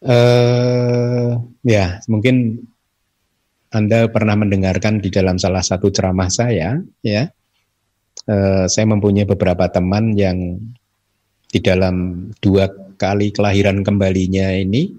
Uh, 0.00 1.36
ya, 1.60 2.00
mungkin 2.08 2.64
anda 3.70 4.10
pernah 4.10 4.34
mendengarkan 4.34 4.98
di 4.98 5.14
dalam 5.14 5.38
salah 5.38 5.62
satu 5.62 5.94
ceramah 5.94 6.26
saya, 6.26 6.82
ya, 7.06 7.30
eh, 8.26 8.64
saya 8.66 8.86
mempunyai 8.90 9.22
beberapa 9.30 9.70
teman 9.70 10.18
yang 10.18 10.58
di 11.46 11.58
dalam 11.62 12.26
dua 12.42 12.66
kali 12.98 13.30
kelahiran 13.30 13.86
kembalinya 13.86 14.50
ini, 14.50 14.90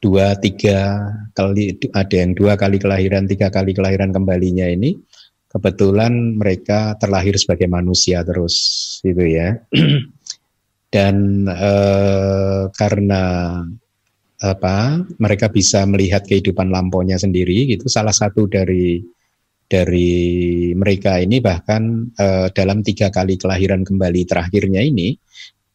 dua 0.00 0.40
tiga 0.40 1.04
kali 1.36 1.76
ada 1.92 2.16
yang 2.16 2.32
dua 2.32 2.56
kali 2.56 2.80
kelahiran, 2.80 3.28
tiga 3.28 3.52
kali 3.52 3.76
kelahiran 3.76 4.08
kembalinya 4.08 4.64
ini, 4.64 4.96
kebetulan 5.52 6.40
mereka 6.40 6.96
terlahir 6.96 7.36
sebagai 7.36 7.68
manusia 7.68 8.24
terus, 8.24 8.56
gitu 9.04 9.20
ya. 9.20 9.52
Dan 10.94 11.44
eh, 11.44 12.62
karena 12.72 13.22
apa 14.38 15.02
mereka 15.18 15.50
bisa 15.50 15.82
melihat 15.82 16.22
kehidupan 16.22 16.70
lampaunya 16.70 17.18
sendiri 17.18 17.66
gitu. 17.66 17.90
Salah 17.90 18.14
satu 18.14 18.46
dari 18.46 19.02
dari 19.68 20.10
mereka 20.72 21.20
ini 21.20 21.44
bahkan 21.44 22.08
eh, 22.16 22.48
dalam 22.56 22.80
tiga 22.80 23.12
kali 23.12 23.36
kelahiran 23.36 23.84
kembali 23.84 24.24
terakhirnya 24.24 24.80
ini 24.80 25.12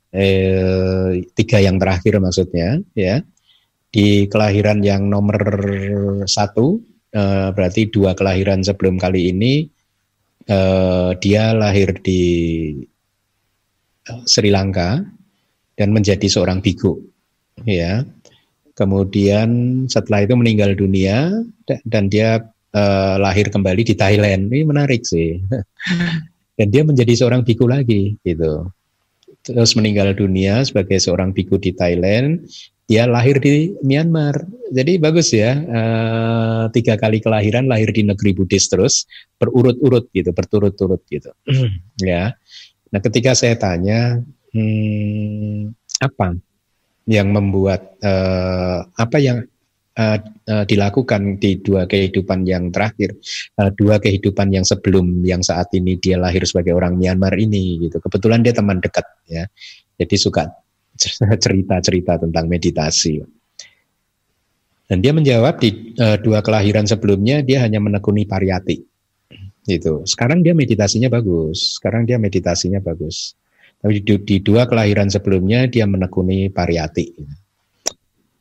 eh, 0.09 1.21
tiga 1.37 1.61
yang 1.61 1.77
terakhir 1.77 2.17
maksudnya 2.17 2.81
ya 2.97 3.21
di 3.93 4.25
kelahiran 4.25 4.81
yang 4.81 5.05
nomor 5.05 5.45
satu 6.25 6.81
eh, 7.13 7.49
berarti 7.53 7.93
dua 7.93 8.17
kelahiran 8.17 8.65
sebelum 8.65 8.97
kali 8.97 9.29
ini 9.29 9.69
eh, 10.49 11.11
dia 11.21 11.53
lahir 11.53 11.93
di 12.01 12.23
Sri 14.25 14.49
Lanka 14.49 15.05
dan 15.77 15.89
menjadi 15.93 16.25
seorang 16.25 16.65
biku 16.65 16.97
ya 17.61 18.01
Kemudian 18.73 19.49
setelah 19.85 20.25
itu 20.25 20.33
meninggal 20.33 20.73
dunia 20.73 21.45
dan 21.85 22.09
dia 22.09 22.41
uh, 22.73 23.15
lahir 23.21 23.53
kembali 23.53 23.85
di 23.85 23.93
Thailand. 23.93 24.49
Ini 24.49 24.65
menarik 24.65 25.05
sih. 25.05 25.37
dan 26.57 26.67
dia 26.69 26.81
menjadi 26.81 27.13
seorang 27.13 27.45
biku 27.45 27.69
lagi 27.69 28.17
gitu. 28.25 28.69
Terus 29.43 29.75
meninggal 29.77 30.15
dunia 30.17 30.65
sebagai 30.65 30.97
seorang 30.97 31.35
biku 31.35 31.61
di 31.61 31.75
Thailand. 31.75 32.49
Dia 32.89 33.07
lahir 33.07 33.39
di 33.39 33.77
Myanmar. 33.85 34.41
Jadi 34.73 34.97
bagus 34.97 35.31
ya. 35.31 35.53
Uh, 35.53 36.63
tiga 36.73 36.97
kali 36.97 37.21
kelahiran 37.21 37.69
lahir 37.69 37.93
di 37.93 38.03
negeri 38.03 38.33
Buddhis 38.33 38.67
terus 38.67 39.05
berurut-urut 39.37 40.09
gitu, 40.11 40.33
berturut-turut 40.33 41.01
gitu. 41.13 41.29
ya. 42.01 42.33
Nah, 42.89 42.99
ketika 43.01 43.33
saya 43.33 43.57
tanya, 43.57 44.21
hmm, 44.53 45.73
apa 46.01 46.37
yang 47.03 47.35
membuat 47.35 47.99
uh, 47.99 48.87
apa 48.95 49.17
yang 49.19 49.43
uh, 49.99 50.17
uh, 50.49 50.63
dilakukan 50.65 51.37
di 51.37 51.59
dua 51.59 51.85
kehidupan 51.85 52.47
yang 52.47 52.71
terakhir, 52.71 53.15
uh, 53.59 53.69
dua 53.75 53.99
kehidupan 53.99 54.53
yang 54.55 54.65
sebelum 54.65 55.21
yang 55.21 55.43
saat 55.43 55.69
ini 55.75 55.99
dia 55.99 56.15
lahir 56.17 56.43
sebagai 56.47 56.73
orang 56.73 56.95
Myanmar 56.95 57.35
ini 57.35 57.87
gitu. 57.87 57.99
Kebetulan 57.99 58.41
dia 58.41 58.53
teman 58.55 58.79
dekat 58.79 59.05
ya, 59.27 59.43
jadi 59.99 60.15
suka 60.15 60.43
cerita-cerita 61.43 62.21
tentang 62.21 62.45
meditasi. 62.47 63.23
Dan 64.83 64.99
dia 64.99 65.15
menjawab 65.15 65.57
di 65.63 65.95
uh, 65.97 66.19
dua 66.19 66.43
kelahiran 66.43 66.85
sebelumnya 66.85 67.41
dia 67.41 67.63
hanya 67.63 67.79
menekuni 67.79 68.27
pariyati. 68.27 68.83
Gitu. 69.63 70.03
Sekarang 70.03 70.43
dia 70.43 70.51
meditasinya 70.51 71.07
bagus. 71.07 71.79
Sekarang 71.79 72.03
dia 72.03 72.19
meditasinya 72.19 72.83
bagus. 72.83 73.31
Tapi 73.83 73.99
di, 73.99 74.15
di 74.23 74.39
dua 74.39 74.63
kelahiran 74.63 75.11
sebelumnya 75.11 75.67
dia 75.67 75.83
menekuni 75.83 76.47
pariyati. 76.47 77.19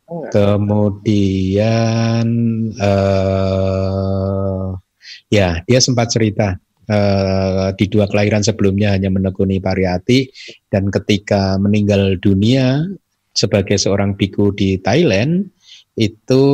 Oh, 0.07 0.31
Kemudian 0.31 2.27
uh, 2.79 4.71
ya 5.27 5.59
dia 5.67 5.81
sempat 5.83 6.15
cerita 6.15 6.55
uh, 6.87 7.75
di 7.75 7.91
dua 7.91 8.07
kelahiran 8.07 8.47
sebelumnya 8.47 8.95
hanya 8.95 9.11
menekuni 9.11 9.59
pariyati 9.59 10.31
dan 10.71 10.95
ketika 10.95 11.59
meninggal 11.59 12.23
dunia 12.23 12.87
sebagai 13.35 13.83
seorang 13.83 14.15
biku 14.15 14.55
di 14.55 14.79
Thailand 14.79 15.49
itu 15.99 16.45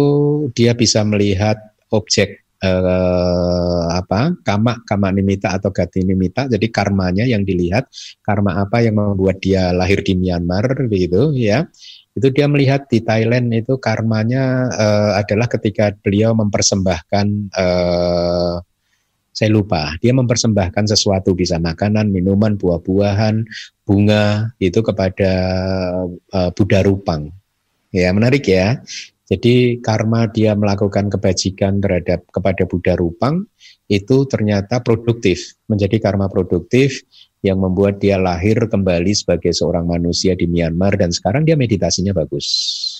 dia 0.57 0.73
bisa 0.73 1.05
melihat 1.05 1.61
objek 1.93 2.48
eh, 2.63 3.85
apa 3.95 4.35
kama 4.43 4.83
kama 4.83 5.09
nimita 5.15 5.55
atau 5.55 5.71
gati 5.71 6.03
nimita. 6.03 6.51
Jadi 6.51 6.67
karmanya 6.71 7.25
yang 7.27 7.43
dilihat 7.47 7.91
karma 8.23 8.63
apa 8.63 8.83
yang 8.83 8.99
membuat 8.99 9.39
dia 9.43 9.71
lahir 9.75 10.03
di 10.03 10.15
Myanmar 10.19 10.87
begitu 10.91 11.35
ya. 11.35 11.67
Itu 12.19 12.35
dia 12.35 12.51
melihat 12.51 12.91
di 12.91 12.99
Thailand 12.99 13.55
itu 13.55 13.79
karmanya 13.79 14.71
eh, 14.75 15.13
adalah 15.23 15.47
ketika 15.47 15.95
beliau 16.03 16.35
mempersembahkan 16.35 17.27
eh, 17.55 18.57
saya 19.39 19.55
lupa 19.55 19.95
dia 20.03 20.11
mempersembahkan 20.11 20.91
sesuatu 20.91 21.31
bisa 21.31 21.63
makanan 21.63 22.11
minuman 22.11 22.59
buah-buahan 22.59 23.47
bunga 23.87 24.51
itu 24.59 24.83
kepada 24.83 25.33
uh, 26.35 26.51
Buddha 26.51 26.83
Rupang. 26.83 27.31
Ya 27.95 28.11
menarik 28.11 28.51
ya 28.51 28.83
jadi 29.29 29.77
karma 29.85 30.25
dia 30.33 30.57
melakukan 30.57 31.13
kebajikan 31.13 31.85
terhadap 31.85 32.25
kepada 32.33 32.65
Buddha 32.65 32.97
Rupang 32.97 33.45
itu 33.89 34.25
ternyata 34.25 34.81
produktif, 34.81 35.57
menjadi 35.69 36.01
karma 36.01 36.33
produktif 36.33 37.05
yang 37.45 37.61
membuat 37.61 38.01
dia 38.01 38.17
lahir 38.17 38.57
kembali 38.57 39.13
sebagai 39.13 39.53
seorang 39.53 39.85
manusia 39.85 40.33
di 40.33 40.49
Myanmar 40.49 40.97
dan 40.97 41.13
sekarang 41.13 41.45
dia 41.45 41.55
meditasinya 41.61 42.17
bagus. 42.17 42.49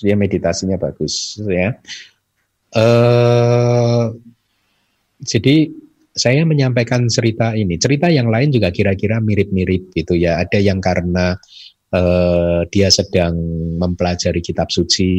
Dia 0.05 0.13
meditasinya 0.13 0.77
bagus 0.77 1.37
ya. 1.43 1.75
Uh, 2.77 4.13
jadi 5.25 5.73
saya 6.13 6.45
menyampaikan 6.45 7.09
cerita 7.09 7.57
ini. 7.57 7.75
Cerita 7.81 8.07
yang 8.07 8.29
lain 8.29 8.53
juga 8.53 8.69
kira-kira 8.69 9.17
mirip-mirip 9.17 9.93
gitu 9.97 10.13
ya. 10.13 10.39
Ada 10.41 10.61
yang 10.61 10.77
karena 10.77 11.37
uh, 11.93 12.61
dia 12.69 12.89
sedang 12.93 13.35
mempelajari 13.79 14.41
kitab 14.43 14.69
suci 14.69 15.11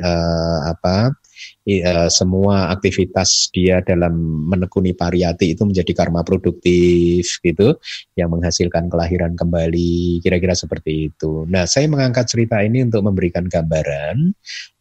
uh, 0.00 0.58
apa 0.70 1.12
uh, 1.12 2.08
semua 2.08 2.72
aktivitas 2.72 3.50
dia 3.52 3.82
dalam 3.84 4.14
menekuni 4.48 4.96
pariyati 4.96 5.52
itu 5.52 5.66
menjadi 5.66 5.92
karma 5.92 6.22
produktif 6.22 7.40
gitu 7.42 7.76
yang 8.16 8.32
menghasilkan 8.32 8.88
kelahiran 8.88 9.34
kembali 9.36 10.22
kira-kira 10.22 10.56
seperti 10.56 11.12
itu. 11.12 11.44
Nah, 11.50 11.68
saya 11.68 11.90
mengangkat 11.90 12.30
cerita 12.30 12.62
ini 12.62 12.86
untuk 12.86 13.04
memberikan 13.04 13.44
gambaran 13.46 14.32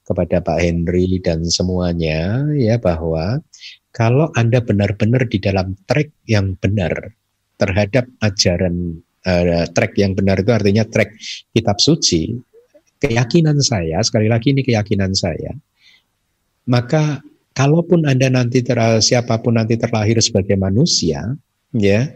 kepada 0.06 0.38
Pak 0.46 0.62
Henry 0.62 1.18
dan 1.18 1.42
semuanya 1.50 2.46
ya 2.54 2.78
bahwa 2.78 3.42
kalau 3.90 4.30
Anda 4.38 4.62
benar-benar 4.62 5.26
di 5.26 5.42
dalam 5.42 5.74
track 5.90 6.14
yang 6.30 6.54
benar 6.62 7.16
terhadap 7.56 8.06
ajaran 8.20 9.02
uh, 9.26 9.66
track 9.74 9.98
yang 10.00 10.14
benar 10.14 10.40
itu 10.40 10.54
artinya 10.54 10.86
track 10.86 11.18
kitab 11.52 11.78
suci, 11.82 12.34
keyakinan 13.02 13.60
saya 13.60 14.00
sekali 14.06 14.32
lagi 14.32 14.54
ini 14.54 14.62
keyakinan 14.64 15.12
saya 15.12 15.54
maka 16.66 17.22
kalaupun 17.54 18.10
Anda 18.10 18.30
nanti 18.30 18.66
ter, 18.66 18.78
siapa 19.00 19.40
pun 19.42 19.58
nanti 19.58 19.78
terlahir 19.78 20.18
sebagai 20.20 20.58
manusia, 20.58 21.34
ya, 21.78 22.10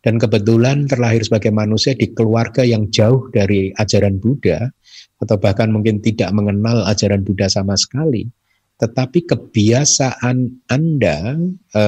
dan 0.00 0.16
kebetulan 0.16 0.88
terlahir 0.88 1.20
sebagai 1.20 1.52
manusia 1.52 1.92
di 1.92 2.10
keluarga 2.16 2.64
yang 2.64 2.88
jauh 2.88 3.28
dari 3.30 3.70
ajaran 3.76 4.16
Buddha 4.16 4.72
atau 5.20 5.36
bahkan 5.36 5.68
mungkin 5.68 6.00
tidak 6.00 6.32
mengenal 6.32 6.88
ajaran 6.88 7.20
Buddha 7.20 7.46
sama 7.52 7.76
sekali, 7.76 8.24
tetapi 8.80 9.28
kebiasaan 9.28 10.64
Anda 10.72 11.36
e, 11.70 11.84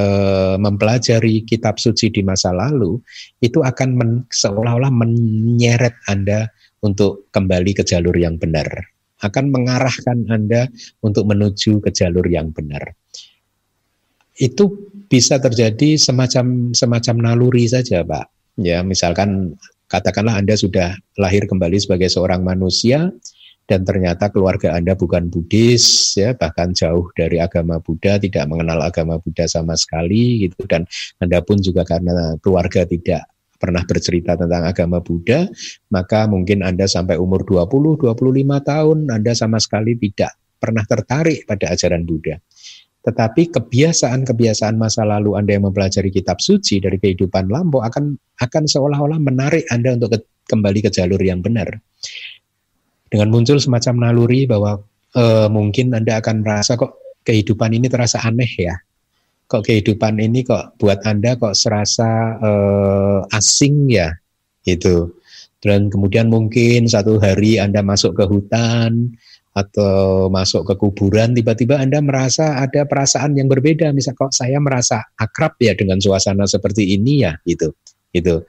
mempelajari 0.61 1.49
kitab 1.49 1.81
suci 1.81 2.13
di 2.13 2.21
masa 2.21 2.53
lalu 2.53 3.01
itu 3.41 3.65
akan 3.65 3.89
men, 3.97 4.11
seolah-olah 4.29 4.93
menyeret 4.93 5.97
Anda 6.07 6.53
untuk 6.85 7.33
kembali 7.33 7.81
ke 7.81 7.83
jalur 7.83 8.13
yang 8.15 8.37
benar 8.37 8.93
akan 9.23 9.55
mengarahkan 9.55 10.27
Anda 10.29 10.67
untuk 11.01 11.31
menuju 11.31 11.79
ke 11.79 11.91
jalur 11.95 12.27
yang 12.27 12.51
benar. 12.51 12.93
Itu 14.35 14.91
bisa 15.07 15.39
terjadi 15.39 15.95
semacam 15.95 16.75
semacam 16.75 17.17
naluri 17.31 17.71
saja, 17.71 18.03
Pak. 18.03 18.59
Ya, 18.59 18.83
misalkan 18.83 19.55
katakanlah 19.87 20.43
Anda 20.43 20.59
sudah 20.59 20.99
lahir 21.17 21.47
kembali 21.47 21.79
sebagai 21.79 22.11
seorang 22.11 22.43
manusia 22.43 23.15
dan 23.73 23.89
ternyata 23.89 24.29
keluarga 24.29 24.77
Anda 24.77 24.93
bukan 24.93 25.33
Buddhis 25.33 26.13
ya 26.13 26.37
bahkan 26.37 26.77
jauh 26.77 27.09
dari 27.17 27.41
agama 27.41 27.81
Buddha 27.81 28.21
tidak 28.21 28.45
mengenal 28.53 28.85
agama 28.85 29.17
Buddha 29.17 29.49
sama 29.49 29.73
sekali 29.81 30.45
gitu 30.45 30.69
dan 30.69 30.85
Anda 31.25 31.41
pun 31.41 31.57
juga 31.65 31.89
karena 31.89 32.37
keluarga 32.45 32.85
tidak 32.85 33.33
pernah 33.57 33.87
bercerita 33.87 34.35
tentang 34.35 34.67
agama 34.67 34.99
Buddha, 34.99 35.47
maka 35.95 36.27
mungkin 36.27 36.67
Anda 36.67 36.91
sampai 36.91 37.15
umur 37.15 37.47
20, 37.47 37.95
25 38.11 38.19
tahun 38.43 38.99
Anda 39.07 39.33
sama 39.39 39.63
sekali 39.63 39.95
tidak 39.95 40.35
pernah 40.59 40.83
tertarik 40.83 41.47
pada 41.47 41.71
ajaran 41.71 42.03
Buddha. 42.03 42.43
Tetapi 43.03 43.55
kebiasaan-kebiasaan 43.55 44.75
masa 44.75 45.07
lalu 45.07 45.39
Anda 45.39 45.55
yang 45.55 45.71
mempelajari 45.71 46.11
kitab 46.11 46.43
suci 46.43 46.83
dari 46.83 46.99
kehidupan 46.99 47.47
lampau 47.47 47.87
akan 47.87 48.19
akan 48.43 48.63
seolah-olah 48.67 49.23
menarik 49.23 49.63
Anda 49.71 49.95
untuk 49.95 50.19
ke, 50.19 50.19
kembali 50.51 50.87
ke 50.87 50.91
jalur 50.91 51.23
yang 51.23 51.39
benar. 51.39 51.71
Dengan 53.13 53.29
muncul 53.29 53.61
semacam 53.61 54.09
naluri 54.09 54.49
bahwa 54.49 54.81
e, 55.13 55.25
mungkin 55.53 55.93
Anda 55.93 56.25
akan 56.25 56.41
merasa 56.41 56.81
kok 56.81 56.97
kehidupan 57.29 57.77
ini 57.77 57.93
terasa 57.93 58.25
aneh 58.25 58.49
ya. 58.57 58.75
Kok 59.53 59.69
kehidupan 59.69 60.17
ini 60.17 60.49
kok 60.49 60.81
buat 60.81 61.05
Anda 61.05 61.37
kok 61.37 61.53
serasa 61.53 62.41
uh, 62.41 63.21
asing 63.37 63.93
ya 63.93 64.17
itu. 64.65 65.13
Dan 65.61 65.93
kemudian 65.93 66.33
mungkin 66.33 66.89
satu 66.89 67.21
hari 67.21 67.61
Anda 67.61 67.85
masuk 67.85 68.17
ke 68.17 68.25
hutan 68.25 69.13
atau 69.53 70.33
masuk 70.33 70.73
ke 70.73 70.75
kuburan 70.81 71.37
tiba-tiba 71.37 71.77
Anda 71.77 72.01
merasa 72.01 72.65
ada 72.65 72.89
perasaan 72.89 73.37
yang 73.37 73.53
berbeda. 73.53 73.93
Misal 73.93 74.17
kok 74.17 74.33
saya 74.33 74.57
merasa 74.57 75.05
akrab 75.21 75.61
ya 75.61 75.77
dengan 75.77 76.01
suasana 76.01 76.49
seperti 76.49 76.97
ini 76.97 77.29
ya 77.29 77.37
gitu 77.45 77.77
gitu 78.13 78.45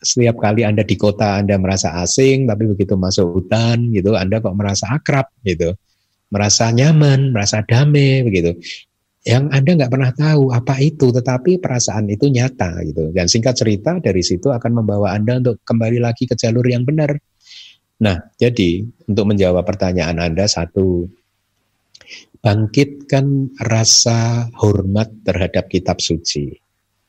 setiap 0.00 0.36
kali 0.40 0.64
Anda 0.64 0.84
di 0.84 0.96
kota 0.98 1.40
Anda 1.40 1.56
merasa 1.56 1.96
asing 2.00 2.44
tapi 2.48 2.68
begitu 2.68 2.96
masuk 2.96 3.40
hutan 3.40 3.92
gitu 3.92 4.16
Anda 4.16 4.40
kok 4.40 4.56
merasa 4.56 4.92
akrab 4.92 5.28
gitu 5.44 5.76
merasa 6.28 6.68
nyaman 6.74 7.32
merasa 7.32 7.62
damai 7.64 8.26
begitu 8.26 8.56
yang 9.26 9.50
Anda 9.50 9.74
nggak 9.74 9.90
pernah 9.90 10.14
tahu 10.14 10.54
apa 10.54 10.78
itu, 10.78 11.10
tetapi 11.10 11.58
perasaan 11.58 12.06
itu 12.06 12.30
nyata 12.30 12.78
gitu. 12.86 13.10
Dan 13.10 13.26
singkat 13.26 13.58
cerita 13.58 13.98
dari 13.98 14.22
situ 14.22 14.54
akan 14.54 14.70
membawa 14.80 15.18
Anda 15.18 15.42
untuk 15.42 15.66
kembali 15.66 15.98
lagi 15.98 16.30
ke 16.30 16.38
jalur 16.38 16.62
yang 16.62 16.86
benar. 16.86 17.18
Nah, 18.06 18.22
jadi 18.38 18.86
untuk 19.10 19.26
menjawab 19.26 19.66
pertanyaan 19.66 20.22
Anda 20.22 20.46
satu, 20.46 21.10
bangkitkan 22.38 23.58
rasa 23.66 24.46
hormat 24.62 25.10
terhadap 25.26 25.66
kitab 25.74 25.98
suci. 25.98 26.54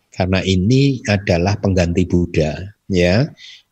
Karena 0.10 0.42
ini 0.42 1.06
adalah 1.06 1.62
pengganti 1.62 2.10
Buddha, 2.10 2.58
ya. 2.92 3.28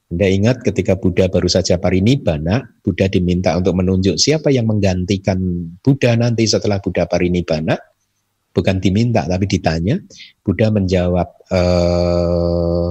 Anda 0.05 0.27
ingat 0.29 0.61
ketika 0.61 0.93
Buddha 0.95 1.25
baru 1.25 1.49
saja 1.49 1.81
parinibbana, 1.81 2.61
Buddha 2.85 3.09
diminta 3.09 3.57
untuk 3.57 3.73
menunjuk 3.73 4.21
siapa 4.21 4.53
yang 4.53 4.69
menggantikan 4.69 5.41
Buddha 5.81 6.13
nanti 6.13 6.45
setelah 6.45 6.77
Buddha 6.77 7.09
parinibbana 7.09 7.73
bukan 8.55 8.79
diminta 8.79 9.27
tapi 9.27 9.49
ditanya, 9.49 9.99
Buddha 10.39 10.71
menjawab 10.71 11.27
eh, 11.51 12.89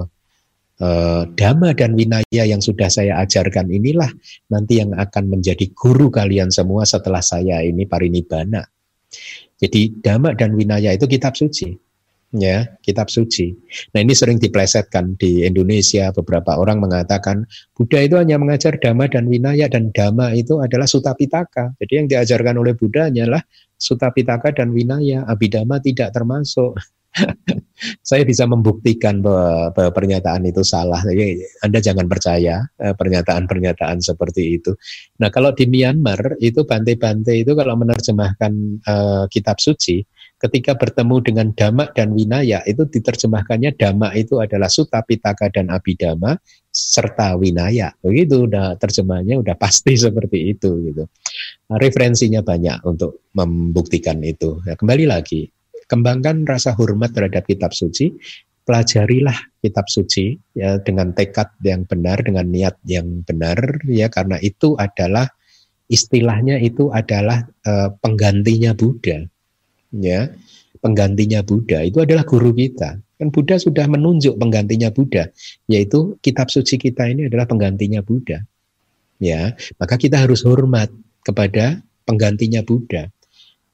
eh, 0.83 1.23
dhamma 1.33 1.71
dan 1.73 1.97
winaya 1.97 2.43
yang 2.45 2.61
sudah 2.61 2.93
saya 2.93 3.23
ajarkan 3.25 3.73
inilah 3.73 4.11
nanti 4.53 4.85
yang 4.85 4.93
akan 4.93 5.39
menjadi 5.39 5.71
guru 5.73 6.13
kalian 6.13 6.53
semua 6.53 6.85
setelah 6.85 7.25
saya 7.25 7.65
ini 7.65 7.89
parinibbana. 7.89 8.61
Jadi 9.55 10.03
dhamma 10.03 10.35
dan 10.35 10.53
winaya 10.59 10.93
itu 10.93 11.07
kitab 11.07 11.39
suci 11.39 11.84
ya 12.35 12.66
kitab 12.82 13.06
suci. 13.11 13.55
Nah 13.94 14.02
ini 14.02 14.12
sering 14.12 14.43
diplesetkan 14.43 15.15
di 15.15 15.47
Indonesia. 15.47 16.11
Beberapa 16.11 16.59
orang 16.59 16.82
mengatakan 16.82 17.47
Buddha 17.74 18.02
itu 18.02 18.19
hanya 18.19 18.36
mengajar 18.36 18.77
dhamma 18.78 19.06
dan 19.06 19.31
winaya 19.31 19.70
dan 19.70 19.94
dhamma 19.94 20.35
itu 20.35 20.59
adalah 20.59 20.90
sutapitaka. 20.90 21.78
Jadi 21.78 21.93
yang 21.94 22.06
diajarkan 22.11 22.59
oleh 22.59 22.74
Buddha 22.74 23.06
hanyalah 23.06 23.43
sutapitaka 23.78 24.51
dan 24.55 24.74
winaya. 24.74 25.23
Abhidhamma 25.31 25.78
tidak 25.78 26.11
termasuk. 26.11 26.74
Saya 28.02 28.27
bisa 28.27 28.43
membuktikan 28.43 29.23
bahwa, 29.23 29.70
bahwa 29.70 29.90
pernyataan 29.94 30.51
itu 30.51 30.66
salah. 30.66 30.98
Jadi 31.06 31.39
Anda 31.62 31.78
jangan 31.78 32.11
percaya 32.11 32.66
eh, 32.82 32.90
pernyataan-pernyataan 32.90 34.02
seperti 34.02 34.59
itu. 34.59 34.74
Nah 35.23 35.31
kalau 35.31 35.55
di 35.55 35.70
Myanmar 35.70 36.35
itu 36.43 36.66
Bante-Bante 36.66 37.31
itu 37.39 37.55
kalau 37.55 37.78
menerjemahkan 37.78 38.52
uh, 38.82 39.24
kitab 39.31 39.62
suci 39.62 40.02
ketika 40.43 40.77
bertemu 40.77 41.16
dengan 41.24 41.47
dhamma 41.55 41.90
dan 41.94 42.12
winaya 42.12 42.61
itu 42.66 42.85
diterjemahkannya 42.85 43.74
dhamma 43.78 44.12
itu 44.19 44.43
adalah 44.43 44.69
sutta 44.69 45.01
pitaka 45.06 45.48
dan 45.51 45.70
abhidhamma 45.70 46.36
serta 46.74 47.39
winaya. 47.39 47.94
Begitu 48.02 48.51
udah 48.51 48.77
terjemahnya 48.77 49.40
udah 49.40 49.55
pasti 49.55 49.94
seperti 50.05 50.55
itu 50.56 50.70
gitu. 50.90 51.05
Nah, 51.70 51.78
referensinya 51.81 52.43
banyak 52.43 52.82
untuk 52.85 53.31
membuktikan 53.32 54.20
itu. 54.27 54.61
Ya, 54.66 54.74
kembali 54.74 55.06
lagi 55.09 55.48
kembangkan 55.89 56.48
rasa 56.48 56.73
hormat 56.73 57.12
terhadap 57.12 57.44
kitab 57.44 57.77
suci 57.77 58.12
pelajarilah 58.65 59.36
kitab 59.61 59.85
suci 59.93 60.40
ya 60.56 60.81
dengan 60.81 61.12
tekad 61.12 61.52
yang 61.61 61.85
benar 61.85 62.24
dengan 62.24 62.48
niat 62.48 62.81
yang 62.89 63.20
benar 63.28 63.61
ya 63.85 64.09
karena 64.09 64.40
itu 64.40 64.73
adalah 64.81 65.28
istilahnya 65.93 66.56
itu 66.65 66.89
adalah 66.89 67.44
uh, 67.69 67.93
penggantinya 68.01 68.73
Buddha 68.73 69.28
ya 69.95 70.35
penggantinya 70.85 71.41
Buddha 71.41 71.81
itu 71.87 72.05
adalah 72.05 72.29
guru 72.29 72.53
kita. 72.53 73.01
Kan 73.01 73.29
Buddha 73.31 73.57
sudah 73.57 73.89
menunjuk 73.89 74.37
penggantinya 74.37 74.93
Buddha, 74.93 75.31
yaitu 75.71 76.19
kitab 76.21 76.53
suci 76.53 76.77
kita 76.77 77.09
ini 77.09 77.31
adalah 77.31 77.49
penggantinya 77.49 78.05
Buddha. 78.05 78.45
Ya, 79.23 79.55
maka 79.81 79.95
kita 79.97 80.21
harus 80.21 80.43
hormat 80.43 80.91
kepada 81.25 81.81
penggantinya 82.05 82.61
Buddha. 82.61 83.09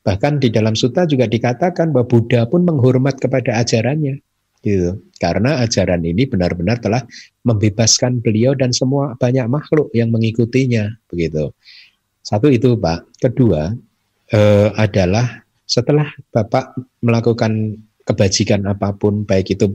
Bahkan 0.07 0.41
di 0.41 0.49
dalam 0.53 0.79
suta 0.79 1.05
juga 1.05 1.27
dikatakan 1.27 1.91
bahwa 1.91 2.07
Buddha 2.07 2.47
pun 2.47 2.63
menghormat 2.63 3.19
kepada 3.19 3.59
ajarannya. 3.59 4.21
Gitu. 4.61 5.01
Karena 5.17 5.65
ajaran 5.65 6.05
ini 6.05 6.29
benar-benar 6.29 6.81
telah 6.85 7.05
membebaskan 7.49 8.21
beliau 8.21 8.53
dan 8.53 8.77
semua 8.77 9.17
banyak 9.17 9.49
makhluk 9.49 9.89
yang 9.97 10.13
mengikutinya, 10.13 10.89
begitu. 11.09 11.53
Satu 12.21 12.53
itu, 12.53 12.77
Pak. 12.77 13.09
Kedua 13.21 13.73
eh, 14.33 14.69
adalah 14.77 15.45
setelah 15.71 16.11
Bapak 16.35 16.75
melakukan 16.99 17.79
kebajikan 18.03 18.67
apa 18.67 18.91
pun, 18.99 19.23
baik 19.23 19.55
itu 19.55 19.71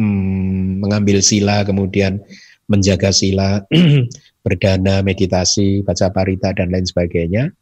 hmm, 0.00 0.80
mengambil 0.80 1.20
sila, 1.20 1.68
kemudian 1.68 2.24
menjaga 2.64 3.12
sila, 3.12 3.60
berdana, 4.44 5.04
meditasi, 5.04 5.84
baca 5.84 6.08
parita, 6.08 6.56
dan 6.56 6.72
lain 6.72 6.88
sebagainya, 6.88 7.52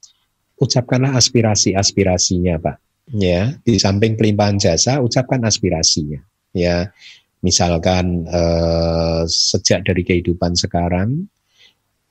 ucapkanlah 0.62 1.18
aspirasi-aspirasinya, 1.18 2.62
Pak. 2.62 2.76
Ya, 3.10 3.58
di 3.66 3.74
samping 3.82 4.14
pelimpahan 4.14 4.62
jasa, 4.62 5.02
ucapkan 5.02 5.42
aspirasinya. 5.42 6.22
Ya, 6.54 6.94
misalkan 7.42 8.30
eh, 8.30 9.26
sejak 9.26 9.82
dari 9.82 10.06
kehidupan 10.06 10.54
sekarang, 10.54 11.26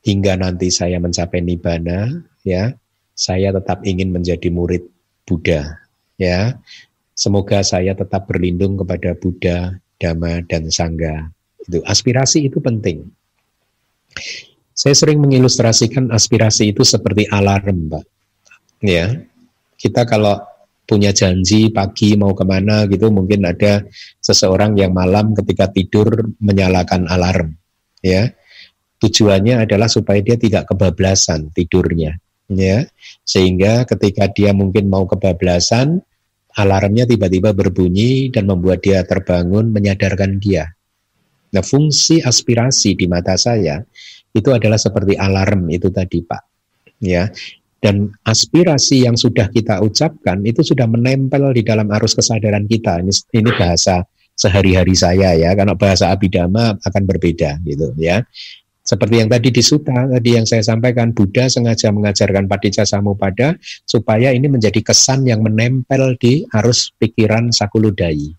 hingga 0.04 0.36
nanti 0.40 0.72
saya 0.72 0.98
mencapai 1.00 1.44
nibbana 1.44 2.24
ya 2.48 2.72
saya 3.16 3.52
tetap 3.52 3.84
ingin 3.84 4.16
menjadi 4.16 4.48
murid 4.48 4.88
Buddha 5.30 5.78
ya. 6.18 6.58
Semoga 7.14 7.62
saya 7.62 7.94
tetap 7.94 8.26
berlindung 8.26 8.80
kepada 8.80 9.14
Buddha 9.14 9.78
Dhamma 10.02 10.42
dan 10.50 10.72
Sangha. 10.74 11.30
Itu 11.62 11.86
aspirasi 11.86 12.50
itu 12.50 12.58
penting. 12.58 13.06
Saya 14.74 14.96
sering 14.96 15.22
mengilustrasikan 15.22 16.10
aspirasi 16.10 16.74
itu 16.74 16.82
seperti 16.82 17.30
alarm 17.30 17.94
Pak 17.94 18.06
ya 18.84 19.12
kita 19.76 20.08
kalau 20.08 20.40
punya 20.88 21.14
janji 21.14 21.70
pagi 21.70 22.18
mau 22.18 22.34
ke 22.34 22.42
mana 22.48 22.90
gitu 22.90 23.14
mungkin 23.14 23.46
ada 23.46 23.86
seseorang 24.24 24.74
yang 24.80 24.96
malam 24.96 25.38
ketika 25.38 25.70
tidur 25.70 26.34
menyalakan 26.42 27.06
alarm 27.06 27.56
ya. 28.02 28.32
Tujuannya 29.00 29.64
adalah 29.64 29.88
supaya 29.88 30.20
dia 30.20 30.36
tidak 30.36 30.68
kebablasan 30.68 31.56
tidurnya 31.56 32.20
ya 32.50 32.86
sehingga 33.24 33.86
ketika 33.86 34.26
dia 34.34 34.52
mungkin 34.52 34.90
mau 34.90 35.06
kebablasan 35.06 36.02
alarmnya 36.58 37.06
tiba-tiba 37.06 37.54
berbunyi 37.54 38.34
dan 38.34 38.50
membuat 38.50 38.82
dia 38.82 39.06
terbangun 39.06 39.70
menyadarkan 39.70 40.42
dia. 40.42 40.74
Nah 41.54 41.64
fungsi 41.64 42.22
aspirasi 42.26 42.98
di 42.98 43.06
mata 43.06 43.38
saya 43.38 43.82
itu 44.34 44.50
adalah 44.54 44.78
seperti 44.78 45.18
alarm 45.18 45.70
itu 45.70 45.94
tadi 45.94 46.26
Pak. 46.26 46.44
Ya 47.00 47.30
dan 47.80 48.12
aspirasi 48.28 49.08
yang 49.08 49.16
sudah 49.16 49.48
kita 49.48 49.80
ucapkan 49.80 50.44
itu 50.44 50.66
sudah 50.66 50.84
menempel 50.84 51.56
di 51.56 51.64
dalam 51.64 51.88
arus 51.96 52.18
kesadaran 52.18 52.68
kita. 52.68 53.00
Ini 53.00 53.14
ini 53.40 53.50
bahasa 53.56 54.04
sehari-hari 54.36 54.98
saya 54.98 55.32
ya. 55.38 55.56
Karena 55.56 55.80
bahasa 55.80 56.12
abidama 56.12 56.76
akan 56.76 57.04
berbeda 57.08 57.62
gitu 57.64 57.96
ya 57.96 58.26
seperti 58.90 59.22
yang 59.22 59.30
tadi 59.30 59.54
di 59.54 59.62
Suta, 59.62 60.10
tadi 60.10 60.34
yang 60.34 60.50
saya 60.50 60.66
sampaikan, 60.66 61.14
Buddha 61.14 61.46
sengaja 61.46 61.94
mengajarkan 61.94 62.50
Padicca 62.50 62.90
Samupada 62.90 63.54
supaya 63.86 64.34
ini 64.34 64.50
menjadi 64.50 64.82
kesan 64.82 65.30
yang 65.30 65.46
menempel 65.46 66.18
di 66.18 66.42
arus 66.58 66.90
pikiran 66.98 67.54
Sakuludai. 67.54 68.34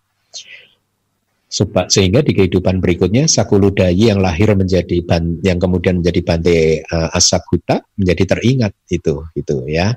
Sehingga 1.87 2.27
di 2.27 2.35
kehidupan 2.35 2.83
berikutnya 2.83 3.31
Sakuludai 3.31 3.95
yang 3.95 4.19
lahir 4.19 4.51
menjadi 4.59 4.99
yang 5.47 5.63
kemudian 5.63 6.03
menjadi 6.03 6.19
Bante 6.27 6.83
uh, 6.83 7.15
Asakuta 7.15 7.87
menjadi 7.95 8.35
teringat 8.35 8.75
itu, 8.91 9.23
itu 9.39 9.57
ya. 9.71 9.95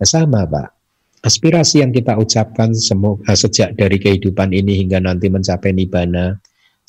Nah, 0.00 0.08
sama 0.08 0.48
Pak. 0.48 0.80
Aspirasi 1.20 1.84
yang 1.84 1.92
kita 1.92 2.16
ucapkan 2.16 2.72
semua, 2.72 3.20
uh, 3.20 3.36
sejak 3.36 3.76
dari 3.76 4.00
kehidupan 4.00 4.56
ini 4.56 4.80
hingga 4.80 4.96
nanti 5.04 5.28
mencapai 5.28 5.76
nibbana, 5.76 6.40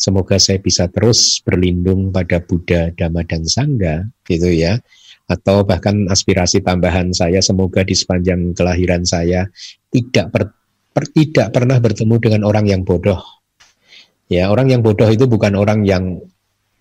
Semoga 0.02 0.42
saya 0.42 0.58
bisa 0.58 0.90
terus 0.90 1.46
berlindung 1.46 2.10
pada 2.10 2.42
Buddha, 2.42 2.90
Dhamma, 2.90 3.22
dan 3.22 3.46
Sangha, 3.46 4.10
gitu 4.26 4.50
ya. 4.50 4.82
Atau 5.30 5.62
bahkan 5.62 6.10
aspirasi 6.10 6.66
tambahan 6.66 7.14
saya, 7.14 7.38
semoga 7.38 7.86
di 7.86 7.94
sepanjang 7.94 8.58
kelahiran 8.58 9.06
saya 9.06 9.46
tidak 9.94 10.34
per, 10.34 10.44
per, 10.90 11.06
tidak 11.14 11.54
pernah 11.54 11.78
bertemu 11.78 12.18
dengan 12.18 12.42
orang 12.50 12.66
yang 12.66 12.82
bodoh. 12.82 13.22
Ya, 14.26 14.50
orang 14.50 14.74
yang 14.74 14.82
bodoh 14.82 15.06
itu 15.06 15.30
bukan 15.30 15.54
orang 15.54 15.86
yang 15.86 16.18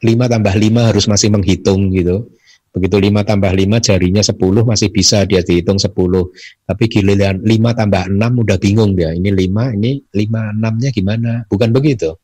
lima 0.00 0.24
tambah 0.24 0.56
lima 0.56 0.88
harus 0.88 1.04
masih 1.04 1.28
menghitung 1.28 1.92
gitu. 1.92 2.24
Begitu 2.72 2.96
lima 3.02 3.26
tambah 3.26 3.50
lima 3.50 3.82
jarinya 3.82 4.22
sepuluh 4.22 4.62
masih 4.62 4.88
bisa 4.88 5.28
dia 5.28 5.44
dihitung 5.44 5.76
sepuluh. 5.76 6.32
Tapi 6.64 6.88
giliran 6.88 7.42
lima 7.44 7.76
tambah 7.76 8.08
enam 8.08 8.40
udah 8.40 8.56
bingung 8.56 8.96
dia. 8.96 9.12
Ini 9.12 9.28
lima 9.28 9.76
ini 9.76 9.98
lima 10.16 10.56
enamnya 10.56 10.88
gimana? 10.88 11.44
Bukan 11.50 11.68
begitu. 11.68 12.16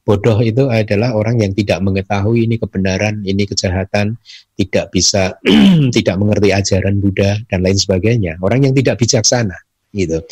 Bodoh 0.00 0.40
itu 0.40 0.66
adalah 0.72 1.12
orang 1.12 1.44
yang 1.44 1.52
tidak 1.52 1.84
mengetahui 1.84 2.48
ini 2.48 2.56
kebenaran, 2.56 3.20
ini 3.22 3.44
kejahatan, 3.44 4.16
tidak 4.56 4.88
bisa, 4.90 5.36
tidak 5.96 6.16
mengerti 6.16 6.50
ajaran 6.56 6.98
Buddha 6.98 7.36
dan 7.52 7.60
lain 7.60 7.76
sebagainya. 7.76 8.40
Orang 8.40 8.64
yang 8.64 8.72
tidak 8.72 8.96
bijaksana, 8.96 9.54
gitu. 9.92 10.24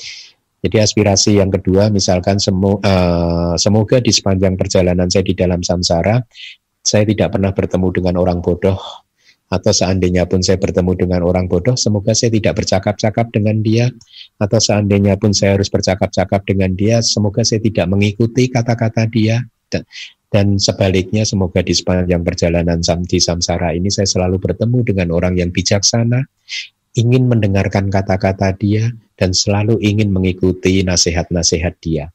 Jadi 0.59 0.77
aspirasi 0.83 1.39
yang 1.39 1.55
kedua, 1.55 1.87
misalkan 1.93 2.43
semu, 2.43 2.83
uh, 2.83 3.55
semoga 3.55 4.03
di 4.03 4.11
sepanjang 4.11 4.59
perjalanan 4.59 5.07
saya 5.07 5.23
di 5.23 5.39
dalam 5.39 5.63
samsara, 5.63 6.19
saya 6.83 7.05
tidak 7.07 7.39
pernah 7.39 7.55
bertemu 7.55 7.89
dengan 7.95 8.15
orang 8.19 8.43
bodoh, 8.43 8.81
atau 9.49 9.73
seandainya 9.73 10.27
pun 10.27 10.43
saya 10.43 10.59
bertemu 10.59 10.93
dengan 10.99 11.21
orang 11.23 11.47
bodoh, 11.47 11.79
semoga 11.79 12.11
saya 12.13 12.35
tidak 12.35 12.59
bercakap-cakap 12.59 13.31
dengan 13.31 13.63
dia, 13.63 13.87
atau 14.43 14.59
seandainya 14.59 15.15
pun 15.15 15.31
saya 15.31 15.55
harus 15.55 15.71
bercakap-cakap 15.71 16.43
dengan 16.43 16.75
dia, 16.75 17.01
semoga 17.07 17.47
saya 17.47 17.63
tidak 17.63 17.87
mengikuti 17.87 18.51
kata-kata 18.51 19.07
dia, 19.07 19.39
dan, 19.69 19.83
dan 20.29 20.47
sebaliknya 20.61 21.25
semoga 21.25 21.65
di 21.65 21.73
sepanjang 21.73 22.21
perjalanan 22.21 22.81
di 22.83 23.19
samsara 23.21 23.73
ini 23.73 23.89
saya 23.89 24.05
selalu 24.05 24.37
bertemu 24.41 24.79
dengan 24.85 25.09
orang 25.17 25.41
yang 25.41 25.49
bijaksana, 25.49 26.25
ingin 26.97 27.31
mendengarkan 27.31 27.89
kata-kata 27.89 28.53
dia 28.57 28.93
dan 29.17 29.33
selalu 29.33 29.81
ingin 29.81 30.13
mengikuti 30.13 30.85
nasihat-nasihat 30.85 31.75
dia. 31.81 32.13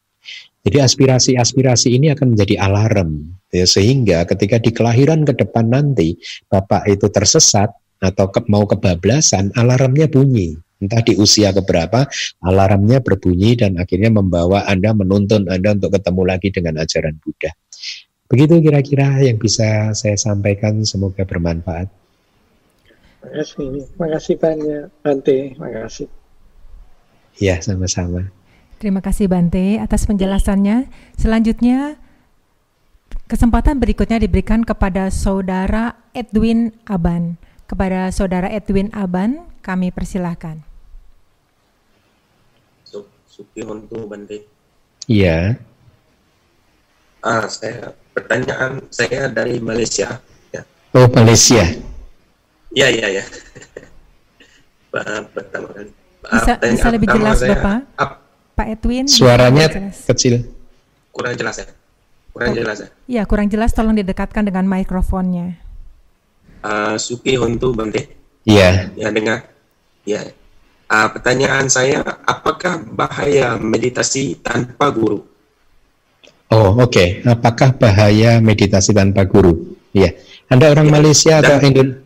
Jadi 0.63 0.79
aspirasi-aspirasi 0.79 1.91
ini 1.91 2.07
akan 2.15 2.37
menjadi 2.37 2.55
alarm 2.63 3.35
ya, 3.51 3.67
sehingga 3.67 4.23
ketika 4.23 4.63
di 4.63 4.71
kelahiran 4.71 5.27
ke 5.27 5.35
depan 5.35 5.67
nanti 5.67 6.15
Bapak 6.47 6.87
itu 6.87 7.11
tersesat 7.11 7.67
atau 7.99 8.31
ke, 8.31 8.47
mau 8.47 8.63
kebablasan, 8.63 9.51
alarmnya 9.59 10.07
bunyi 10.07 10.55
entah 10.85 11.01
di 11.01 11.15
usia 11.15 11.55
keberapa, 11.55 12.05
alarmnya 12.43 12.99
berbunyi 12.99 13.55
dan 13.55 13.79
akhirnya 13.79 14.11
membawa 14.11 14.67
Anda 14.67 14.91
menuntun 14.91 15.47
Anda 15.47 15.73
untuk 15.79 15.95
ketemu 15.95 16.21
lagi 16.27 16.49
dengan 16.51 16.83
ajaran 16.83 17.15
Buddha. 17.23 17.51
Begitu 18.27 18.65
kira-kira 18.65 19.21
yang 19.21 19.37
bisa 19.37 19.93
saya 19.93 20.17
sampaikan, 20.17 20.81
semoga 20.83 21.21
bermanfaat. 21.21 21.85
Terima 23.23 23.39
kasih, 23.39 23.69
terima 23.87 24.07
kasih 24.11 24.35
banyak 24.35 24.83
Bante, 24.99 25.37
terima 25.53 25.69
kasih. 25.69 26.07
Ya, 27.39 27.55
sama-sama. 27.61 28.29
Terima 28.81 28.99
kasih 28.99 29.31
Bante 29.31 29.79
atas 29.79 30.03
penjelasannya. 30.03 30.91
Selanjutnya, 31.15 31.95
kesempatan 33.31 33.79
berikutnya 33.79 34.19
diberikan 34.19 34.65
kepada 34.65 35.07
Saudara 35.07 35.95
Edwin 36.11 36.75
Aban. 36.83 37.39
Kepada 37.63 38.11
Saudara 38.11 38.51
Edwin 38.51 38.91
Aban, 38.91 39.47
kami 39.63 39.89
persilahkan. 39.89 40.72
Sukihon 43.33 43.89
tuh 43.89 44.05
Bante. 44.05 44.45
Iya. 45.09 45.57
Ah, 47.25 47.49
saya 47.49 47.97
pertanyaan 48.13 48.85
saya 48.93 49.25
dari 49.25 49.57
Malaysia. 49.57 50.21
Ya. 50.53 50.61
Oh, 50.93 51.09
Malaysia. 51.09 51.65
Iya, 52.77 52.87
iya, 52.93 53.07
iya. 53.09 53.23
pertama 55.33 55.67
kali. 55.73 55.89
Bisa, 56.23 56.51
bisa 56.61 56.87
lebih 56.93 57.09
jelas 57.09 57.41
saya, 57.41 57.57
Bapak? 57.57 57.79
Ap, 57.97 58.11
Pak 58.53 58.67
Edwin. 58.77 59.09
Suaranya 59.09 59.65
kecil. 60.13 60.45
Kurang 61.09 61.33
jelas 61.33 61.57
ya? 61.57 61.67
Kurang 62.29 62.53
oh, 62.53 62.57
jelas 62.61 62.77
ya? 62.85 62.89
Iya, 63.09 63.23
kurang 63.25 63.49
jelas. 63.49 63.73
Tolong 63.73 63.97
didekatkan 63.97 64.45
dengan 64.45 64.69
mikrofonnya. 64.69 65.57
Uh, 66.61 67.01
Suki 67.01 67.33
Hontu 67.41 67.73
Bante. 67.73 68.13
Iya. 68.45 68.93
Ya, 68.93 69.09
dengar. 69.09 69.49
Ya, 70.05 70.21
Uh, 70.93 71.09
pertanyaan 71.09 71.65
saya, 71.73 72.05
apakah 72.21 72.77
bahaya 72.85 73.57
meditasi 73.57 74.37
tanpa 74.45 74.93
guru? 74.93 75.25
Oh, 76.53 76.69
oke. 76.77 76.93
Okay. 76.93 77.07
Apakah 77.25 77.73
bahaya 77.73 78.37
meditasi 78.37 78.93
tanpa 78.93 79.25
guru? 79.25 79.73
Iya. 79.89 80.13
Anda 80.53 80.69
orang 80.69 80.85
ya, 80.85 80.93
Malaysia 80.93 81.33
atau 81.41 81.57
Indonesia? 81.65 81.97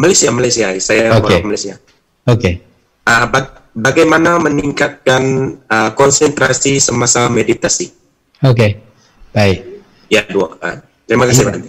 Malaysia, 0.00 0.28
Malaysia. 0.32 0.66
Saya 0.80 1.12
okay. 1.12 1.36
orang 1.36 1.52
Malaysia. 1.52 1.76
Oke. 2.24 2.40
Okay. 2.40 2.54
Uh, 3.04 3.28
ba 3.28 3.40
bagaimana 3.76 4.40
meningkatkan 4.40 5.22
uh, 5.68 5.92
konsentrasi 5.92 6.80
semasa 6.80 7.28
meditasi? 7.28 7.92
Oke. 8.48 8.56
Okay. 8.56 8.70
Baik. 9.36 9.84
Ya, 10.08 10.24
dua. 10.24 10.56
Uh, 10.56 10.80
terima 11.04 11.28
kasih, 11.28 11.52
Pak. 11.52 11.68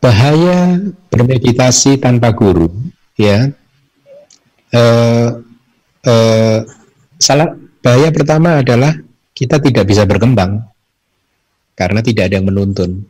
Bahaya 0.00 0.88
bermeditasi 1.12 2.00
tanpa 2.00 2.32
guru, 2.32 2.72
ya 3.20 3.52
eh, 4.70 5.28
eh, 6.06 6.58
salah 7.20 7.48
bahaya 7.80 8.08
pertama 8.14 8.62
adalah 8.62 8.94
kita 9.34 9.58
tidak 9.62 9.84
bisa 9.88 10.04
berkembang 10.04 10.62
karena 11.74 12.00
tidak 12.04 12.28
ada 12.30 12.34
yang 12.38 12.48
menuntun 12.48 13.04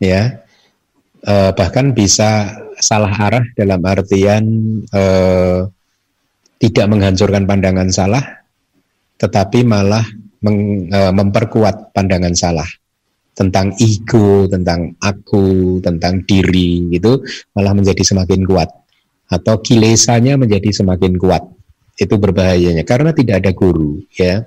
ya. 0.00 0.42
Eh, 1.26 1.50
bahkan 1.58 1.90
bisa 1.90 2.54
salah 2.78 3.10
arah 3.10 3.44
dalam 3.58 3.82
artian 3.82 4.44
eh, 4.86 5.60
tidak 6.56 6.86
menghancurkan 6.86 7.44
pandangan 7.48 7.90
salah 7.90 8.22
tetapi 9.16 9.64
malah 9.64 10.04
meng, 10.44 10.86
eh, 10.92 11.12
memperkuat 11.12 11.96
pandangan 11.96 12.36
salah 12.36 12.68
tentang 13.36 13.74
ego, 13.76 14.48
tentang 14.48 14.96
aku, 14.96 15.80
tentang 15.84 16.24
diri 16.24 16.88
gitu 16.94 17.20
malah 17.52 17.74
menjadi 17.74 18.00
semakin 18.00 18.46
kuat 18.46 18.70
atau 19.26 19.58
kilesanya 19.60 20.38
menjadi 20.38 20.70
semakin 20.70 21.18
kuat. 21.18 21.42
Itu 21.96 22.20
berbahayanya 22.20 22.84
karena 22.84 23.10
tidak 23.16 23.44
ada 23.44 23.50
guru 23.56 24.04
ya. 24.12 24.44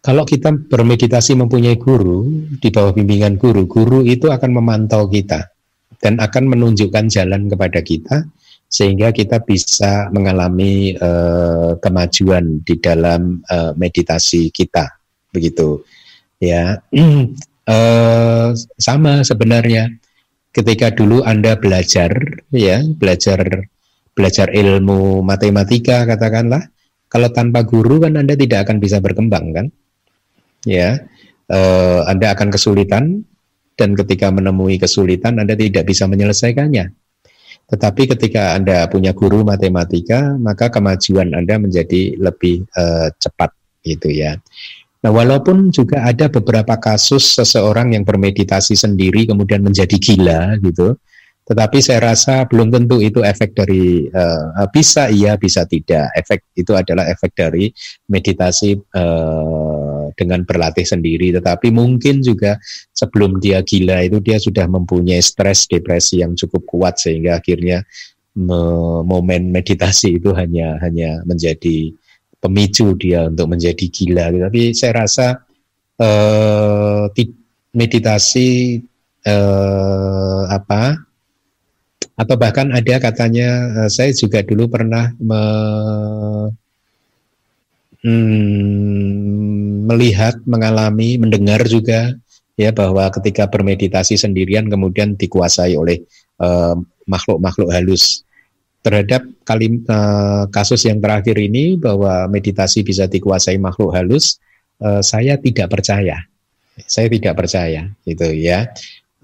Kalau 0.00 0.22
kita 0.22 0.54
bermeditasi 0.54 1.34
mempunyai 1.34 1.74
guru 1.74 2.46
di 2.62 2.70
bawah 2.70 2.94
bimbingan 2.94 3.34
guru, 3.34 3.66
guru 3.66 4.06
itu 4.06 4.30
akan 4.30 4.50
memantau 4.54 5.10
kita. 5.10 5.52
dan 5.96 6.20
akan 6.20 6.52
menunjukkan 6.52 7.08
jalan 7.08 7.48
kepada 7.48 7.80
kita 7.80 8.28
sehingga 8.66 9.14
kita 9.14 9.40
bisa 9.46 10.10
mengalami 10.10 10.92
uh, 10.98 11.78
kemajuan 11.78 12.60
di 12.66 12.76
dalam 12.82 13.40
uh, 13.46 13.72
meditasi 13.78 14.50
kita 14.50 14.90
begitu 15.30 15.86
ya 16.42 16.82
uh, 16.92 18.50
sama 18.86 19.22
sebenarnya 19.22 19.94
ketika 20.50 20.90
dulu 20.90 21.22
anda 21.22 21.54
belajar 21.54 22.10
ya 22.50 22.82
belajar 22.82 23.70
belajar 24.16 24.48
ilmu 24.48 25.20
matematika 25.20 26.08
katakanlah. 26.08 26.72
Kalau 27.06 27.28
tanpa 27.30 27.62
guru 27.62 28.02
kan 28.02 28.16
anda 28.16 28.34
tidak 28.34 28.66
akan 28.66 28.80
bisa 28.80 28.98
berkembang 28.98 29.52
kan? 29.52 29.66
Ya 30.64 31.04
uh, 31.52 32.08
anda 32.08 32.32
akan 32.32 32.48
kesulitan 32.50 33.22
dan 33.76 33.92
ketika 33.92 34.32
menemui 34.32 34.80
kesulitan 34.80 35.36
anda 35.36 35.52
tidak 35.52 35.84
bisa 35.84 36.08
menyelesaikannya. 36.08 36.96
Tetapi 37.66 38.14
ketika 38.14 38.54
Anda 38.54 38.86
punya 38.86 39.10
guru 39.10 39.42
matematika, 39.42 40.38
maka 40.38 40.70
kemajuan 40.70 41.34
Anda 41.34 41.58
menjadi 41.58 42.14
lebih 42.14 42.62
uh, 42.78 43.10
cepat 43.18 43.50
gitu 43.82 44.06
ya. 44.06 44.38
Nah, 45.02 45.10
walaupun 45.10 45.74
juga 45.74 46.06
ada 46.06 46.30
beberapa 46.30 46.78
kasus 46.78 47.38
seseorang 47.38 47.94
yang 47.94 48.06
bermeditasi 48.06 48.78
sendiri 48.78 49.26
kemudian 49.26 49.62
menjadi 49.66 49.98
gila 49.98 50.58
gitu, 50.62 50.94
tetapi 51.46 51.78
saya 51.78 52.10
rasa 52.10 52.42
belum 52.50 52.74
tentu 52.74 52.98
itu 52.98 53.22
efek 53.22 53.54
dari 53.54 54.10
uh, 54.10 54.66
bisa 54.74 55.06
iya 55.06 55.38
bisa 55.38 55.62
tidak. 55.62 56.10
Efek 56.18 56.42
itu 56.58 56.74
adalah 56.74 57.06
efek 57.06 57.38
dari 57.38 57.70
meditasi 58.10 58.74
uh, 58.74 60.10
dengan 60.18 60.42
berlatih 60.42 60.82
sendiri. 60.82 61.30
Tetapi 61.38 61.70
mungkin 61.70 62.18
juga 62.18 62.58
sebelum 62.90 63.38
dia 63.38 63.62
gila 63.62 64.02
itu 64.02 64.18
dia 64.18 64.42
sudah 64.42 64.66
mempunyai 64.66 65.22
stres 65.22 65.70
depresi 65.70 66.18
yang 66.26 66.34
cukup 66.34 66.66
kuat 66.66 66.98
sehingga 66.98 67.38
akhirnya 67.38 67.86
me 68.34 68.60
momen 69.06 69.54
meditasi 69.54 70.18
itu 70.18 70.34
hanya 70.34 70.82
hanya 70.82 71.22
menjadi 71.30 71.94
pemicu 72.42 72.98
dia 72.98 73.30
untuk 73.30 73.54
menjadi 73.54 73.86
gila. 73.86 74.50
Tapi 74.50 74.74
saya 74.74 74.98
rasa 74.98 75.46
uh, 76.02 77.06
meditasi 77.70 78.82
uh, 79.22 80.50
apa 80.50 81.05
atau 82.16 82.34
bahkan 82.40 82.72
ada 82.72 82.96
katanya 82.96 83.48
uh, 83.84 83.90
saya 83.92 84.10
juga 84.16 84.40
dulu 84.40 84.72
pernah 84.72 85.12
me, 85.20 85.40
hmm, 88.00 89.86
melihat, 89.86 90.40
mengalami, 90.48 91.20
mendengar 91.20 91.62
juga 91.68 92.16
ya 92.56 92.72
bahwa 92.72 93.12
ketika 93.12 93.46
bermeditasi 93.46 94.16
sendirian 94.16 94.66
kemudian 94.72 95.12
dikuasai 95.14 95.76
oleh 95.76 96.00
eh, 96.40 96.74
makhluk-makhluk 97.06 97.68
uh, 97.70 97.74
halus. 97.76 98.24
Terhadap 98.80 99.26
kali 99.42 99.82
uh, 99.90 100.46
kasus 100.48 100.86
yang 100.86 101.02
terakhir 101.02 101.36
ini 101.36 101.74
bahwa 101.76 102.30
meditasi 102.30 102.86
bisa 102.86 103.10
dikuasai 103.10 103.58
makhluk 103.58 103.92
halus 103.92 104.38
uh, 104.80 105.02
saya 105.02 105.36
tidak 105.36 105.68
percaya. 105.68 106.22
Saya 106.86 107.10
tidak 107.10 107.34
percaya 107.34 107.90
gitu 108.06 108.30
ya. 108.30 108.70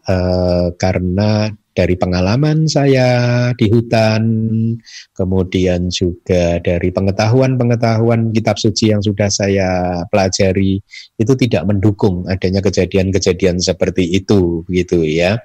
Uh, 0.03 0.75
karena 0.75 1.55
dari 1.73 1.97
pengalaman 1.97 2.69
saya 2.69 3.09
di 3.57 3.67
hutan, 3.73 4.23
kemudian 5.17 5.89
juga 5.89 6.61
dari 6.61 6.93
pengetahuan-pengetahuan 6.93 8.33
kitab 8.33 8.61
suci 8.61 8.93
yang 8.93 9.01
sudah 9.01 9.33
saya 9.33 10.01
pelajari, 10.09 10.81
itu 11.17 11.33
tidak 11.37 11.65
mendukung 11.65 12.29
adanya 12.29 12.61
kejadian-kejadian 12.61 13.61
seperti 13.61 14.09
itu, 14.13 14.65
begitu 14.69 15.01
ya. 15.05 15.41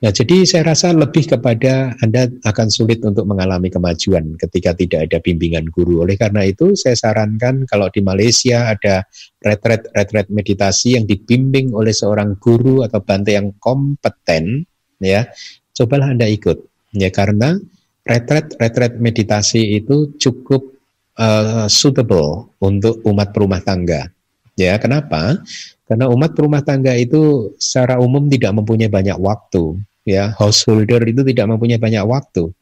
Nah, 0.00 0.08
jadi 0.08 0.48
saya 0.48 0.72
rasa 0.72 0.96
lebih 0.96 1.28
kepada 1.28 1.92
Anda 2.00 2.32
akan 2.48 2.72
sulit 2.72 3.04
untuk 3.04 3.28
mengalami 3.28 3.68
kemajuan 3.68 4.32
ketika 4.40 4.72
tidak 4.72 5.12
ada 5.12 5.20
bimbingan 5.20 5.68
guru. 5.68 6.00
Oleh 6.00 6.16
karena 6.16 6.48
itu, 6.48 6.72
saya 6.72 6.96
sarankan 6.96 7.68
kalau 7.68 7.92
di 7.92 8.00
Malaysia 8.00 8.72
ada 8.72 9.04
retret 9.44 9.92
retret 9.92 10.32
meditasi 10.32 10.96
yang 10.96 11.04
dibimbing 11.04 11.76
oleh 11.76 11.92
seorang 11.92 12.40
guru 12.40 12.80
atau 12.80 13.04
bante 13.04 13.36
yang 13.36 13.52
kompeten, 13.60 14.64
ya 15.00 15.26
cobalah 15.74 16.12
anda 16.12 16.28
ikut. 16.28 16.62
Ya 16.94 17.10
karena 17.10 17.58
retret 18.04 18.54
retret 18.60 19.00
meditasi 19.00 19.80
itu 19.80 20.12
cukup 20.20 20.76
uh, 21.18 21.66
suitable 21.66 22.52
untuk 22.62 23.00
umat 23.08 23.34
rumah 23.34 23.58
tangga. 23.64 24.12
Ya 24.54 24.76
kenapa? 24.76 25.40
Karena 25.88 26.06
umat 26.12 26.36
rumah 26.38 26.62
tangga 26.62 26.94
itu 26.94 27.50
secara 27.58 27.98
umum 27.98 28.28
tidak 28.30 28.54
mempunyai 28.54 28.92
banyak 28.92 29.18
waktu. 29.18 29.80
Ya 30.04 30.32
householder 30.36 31.02
itu 31.08 31.24
tidak 31.26 31.50
mempunyai 31.50 31.80
banyak 31.80 32.04
waktu 32.04 32.52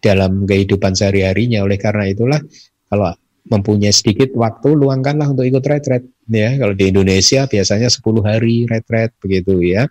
dalam 0.00 0.48
kehidupan 0.48 0.96
sehari 0.96 1.22
harinya 1.22 1.60
oleh 1.60 1.76
karena 1.76 2.08
itulah 2.08 2.40
kalau 2.88 3.12
mempunyai 3.48 3.94
sedikit 3.94 4.34
waktu 4.36 4.76
luangkanlah 4.76 5.32
untuk 5.32 5.48
ikut 5.48 5.64
retret 5.64 6.04
ya 6.28 6.54
kalau 6.60 6.74
di 6.76 6.92
Indonesia 6.92 7.48
biasanya 7.48 7.88
10 7.88 8.02
hari 8.20 8.68
retret 8.68 9.16
begitu 9.22 9.60
ya 9.64 9.88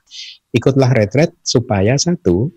ikutlah 0.54 0.90
retret 0.94 1.34
supaya 1.46 1.98
satu 1.98 2.50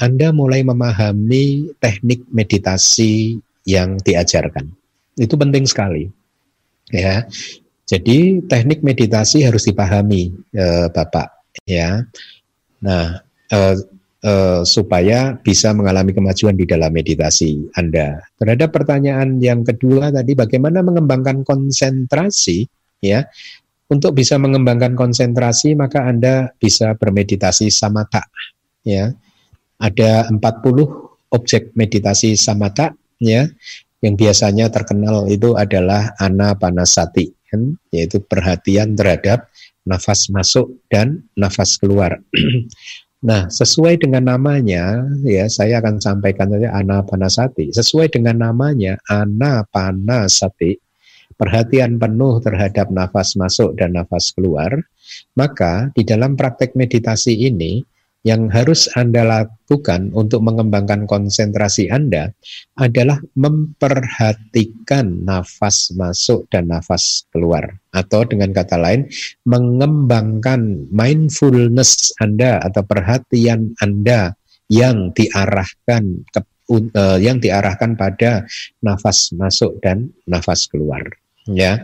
Anda 0.00 0.32
mulai 0.32 0.64
memahami 0.64 1.76
teknik 1.76 2.24
meditasi 2.32 3.36
yang 3.68 4.00
diajarkan. 4.00 4.72
Itu 5.20 5.36
penting 5.36 5.68
sekali. 5.68 6.08
Ya. 6.88 7.28
Jadi 7.84 8.40
teknik 8.46 8.80
meditasi 8.80 9.44
harus 9.44 9.66
dipahami 9.68 10.32
eh, 10.56 10.88
Bapak 10.88 11.28
ya. 11.68 12.06
Nah, 12.80 13.20
eh, 13.52 13.76
eh, 14.24 14.62
supaya 14.64 15.36
bisa 15.40 15.72
mengalami 15.72 16.12
kemajuan 16.12 16.56
di 16.56 16.64
dalam 16.68 16.92
meditasi 16.92 17.72
Anda. 17.76 18.20
Terhadap 18.36 18.72
pertanyaan 18.72 19.40
yang 19.40 19.64
kedua 19.64 20.12
tadi 20.12 20.36
bagaimana 20.36 20.84
mengembangkan 20.84 21.42
konsentrasi 21.44 22.68
ya. 23.00 23.24
Untuk 23.90 24.14
bisa 24.14 24.38
mengembangkan 24.38 24.94
konsentrasi 24.94 25.74
maka 25.74 26.06
Anda 26.06 26.54
bisa 26.62 26.94
bermeditasi 26.94 27.72
samata 27.74 28.22
ya. 28.86 29.10
Ada 29.80 30.30
40 30.30 30.38
objek 31.34 31.74
meditasi 31.74 32.36
samata 32.36 32.94
ya 33.18 33.48
yang 34.00 34.14
biasanya 34.16 34.72
terkenal 34.72 35.28
itu 35.28 35.56
adalah 35.56 36.16
anapanasati 36.16 37.36
kan 37.52 37.76
yaitu 37.92 38.22
perhatian 38.24 38.96
terhadap 38.96 39.50
nafas 39.84 40.30
masuk 40.32 40.80
dan 40.88 41.24
nafas 41.36 41.76
keluar. 41.76 42.20
nah, 43.20 43.48
sesuai 43.48 44.00
dengan 44.00 44.36
namanya 44.36 45.04
ya 45.24 45.46
saya 45.46 45.80
akan 45.80 46.00
sampaikan 46.00 46.48
saja 46.52 46.72
anapanasati. 46.72 47.72
Sesuai 47.72 48.08
dengan 48.12 48.50
namanya 48.50 48.96
anapanasati 49.08 50.80
perhatian 51.40 51.96
penuh 51.96 52.36
terhadap 52.44 52.92
nafas 52.92 53.32
masuk 53.40 53.72
dan 53.80 53.96
nafas 53.96 54.28
keluar, 54.36 54.76
maka 55.32 55.88
di 55.96 56.04
dalam 56.04 56.36
praktek 56.36 56.76
meditasi 56.76 57.48
ini 57.48 57.80
yang 58.20 58.52
harus 58.52 58.84
Anda 58.92 59.24
lakukan 59.24 60.12
untuk 60.12 60.44
mengembangkan 60.44 61.08
konsentrasi 61.08 61.88
Anda 61.88 62.36
adalah 62.76 63.16
memperhatikan 63.32 65.24
nafas 65.24 65.96
masuk 65.96 66.44
dan 66.52 66.68
nafas 66.68 67.24
keluar. 67.32 67.80
Atau 67.96 68.28
dengan 68.28 68.52
kata 68.52 68.76
lain, 68.76 69.08
mengembangkan 69.48 70.92
mindfulness 70.92 72.12
Anda 72.20 72.60
atau 72.60 72.84
perhatian 72.84 73.72
Anda 73.80 74.36
yang 74.70 75.16
diarahkan 75.16 76.02
ke, 76.30 76.40
uh, 76.70 77.18
yang 77.18 77.40
diarahkan 77.40 77.96
pada 77.96 78.44
nafas 78.84 79.32
masuk 79.34 79.80
dan 79.80 80.12
nafas 80.28 80.68
keluar 80.68 81.02
ya. 81.48 81.82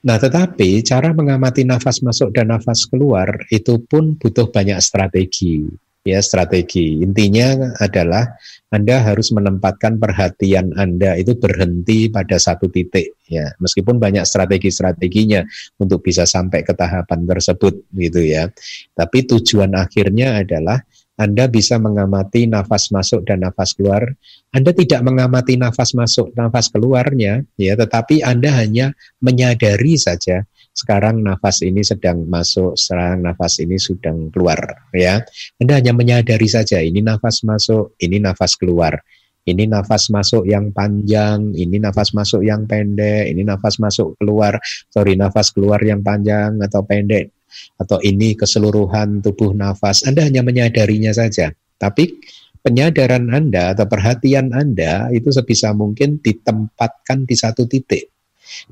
Nah, 0.00 0.16
tetapi 0.16 0.80
cara 0.80 1.12
mengamati 1.12 1.60
nafas 1.68 2.00
masuk 2.00 2.32
dan 2.32 2.48
nafas 2.48 2.88
keluar 2.88 3.28
itu 3.52 3.76
pun 3.84 4.16
butuh 4.16 4.48
banyak 4.48 4.80
strategi. 4.80 5.68
Ya, 6.00 6.24
strategi. 6.24 7.04
Intinya 7.04 7.76
adalah 7.76 8.24
Anda 8.72 9.04
harus 9.04 9.28
menempatkan 9.36 10.00
perhatian 10.00 10.72
Anda 10.72 11.20
itu 11.20 11.36
berhenti 11.36 12.08
pada 12.08 12.40
satu 12.40 12.72
titik 12.72 13.20
ya. 13.28 13.52
Meskipun 13.60 14.00
banyak 14.00 14.24
strategi-strateginya 14.24 15.44
untuk 15.76 16.00
bisa 16.00 16.24
sampai 16.24 16.64
ke 16.64 16.72
tahapan 16.72 17.28
tersebut 17.28 17.84
gitu 17.92 18.24
ya. 18.24 18.48
Tapi 18.96 19.28
tujuan 19.28 19.76
akhirnya 19.76 20.40
adalah 20.40 20.80
anda 21.20 21.52
bisa 21.52 21.76
mengamati 21.76 22.48
nafas 22.48 22.88
masuk 22.88 23.28
dan 23.28 23.44
nafas 23.44 23.76
keluar. 23.76 24.08
Anda 24.56 24.72
tidak 24.72 25.04
mengamati 25.04 25.60
nafas 25.60 25.92
masuk, 25.92 26.32
nafas 26.32 26.72
keluarnya, 26.72 27.44
ya, 27.60 27.76
tetapi 27.76 28.24
Anda 28.24 28.56
hanya 28.56 28.96
menyadari 29.20 30.00
saja 30.00 30.48
sekarang 30.72 31.20
nafas 31.20 31.60
ini 31.60 31.84
sedang 31.84 32.24
masuk, 32.24 32.72
sekarang 32.72 33.20
nafas 33.20 33.60
ini 33.60 33.76
sedang 33.76 34.32
keluar, 34.32 34.88
ya. 34.96 35.20
Anda 35.60 35.76
hanya 35.76 35.92
menyadari 35.92 36.48
saja 36.48 36.80
ini 36.80 37.04
nafas 37.04 37.44
masuk, 37.44 38.00
ini 38.00 38.16
nafas 38.16 38.56
keluar. 38.56 38.96
Ini 39.40 39.68
nafas 39.68 40.12
masuk 40.12 40.44
yang 40.48 40.72
panjang, 40.72 41.52
ini 41.56 41.80
nafas 41.80 42.12
masuk 42.12 42.44
yang 42.44 42.64
pendek, 42.68 43.28
ini 43.28 43.44
nafas 43.44 43.80
masuk 43.80 44.16
keluar, 44.20 44.60
sorry 44.92 45.16
nafas 45.16 45.52
keluar 45.52 45.80
yang 45.80 46.04
panjang 46.04 46.60
atau 46.60 46.84
pendek 46.84 47.39
atau 47.78 47.98
ini 48.02 48.36
keseluruhan 48.36 49.24
tubuh 49.24 49.52
nafas. 49.56 50.04
Anda 50.04 50.26
hanya 50.26 50.44
menyadarinya 50.44 51.14
saja. 51.14 51.50
Tapi 51.80 52.20
penyadaran 52.60 53.32
Anda 53.32 53.72
atau 53.72 53.88
perhatian 53.88 54.52
Anda 54.52 55.08
itu 55.10 55.32
sebisa 55.32 55.72
mungkin 55.72 56.20
ditempatkan 56.20 57.24
di 57.24 57.34
satu 57.36 57.64
titik. 57.64 58.12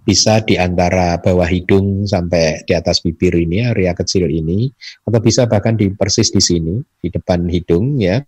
Bisa 0.03 0.43
di 0.43 0.59
antara 0.59 1.23
bawah 1.23 1.47
hidung 1.47 2.03
sampai 2.03 2.67
di 2.67 2.75
atas 2.75 2.99
bibir 2.99 3.31
ini, 3.39 3.63
area 3.63 3.95
kecil 3.95 4.27
ini, 4.27 4.67
atau 5.07 5.23
bisa 5.23 5.47
bahkan 5.47 5.79
di 5.79 5.87
persis 5.95 6.35
di 6.35 6.43
sini, 6.43 6.83
di 6.99 7.09
depan 7.15 7.47
hidung 7.47 7.95
ya. 7.95 8.19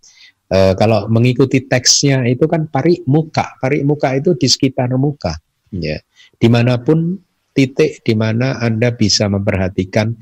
E, 0.47 0.57
kalau 0.79 1.11
mengikuti 1.11 1.67
teksnya 1.67 2.23
itu 2.23 2.47
kan 2.47 2.71
parik 2.71 3.03
muka, 3.03 3.59
parik 3.59 3.83
muka 3.83 4.15
itu 4.15 4.31
di 4.39 4.47
sekitar 4.47 4.95
muka, 4.95 5.35
ya. 5.75 5.99
Di 6.39 6.47
mana 6.47 6.79
pun 6.79 7.19
titik 7.51 8.03
di 8.07 8.15
mana 8.15 8.59
Anda 8.63 8.95
bisa 8.95 9.27
memperhatikan, 9.27 10.15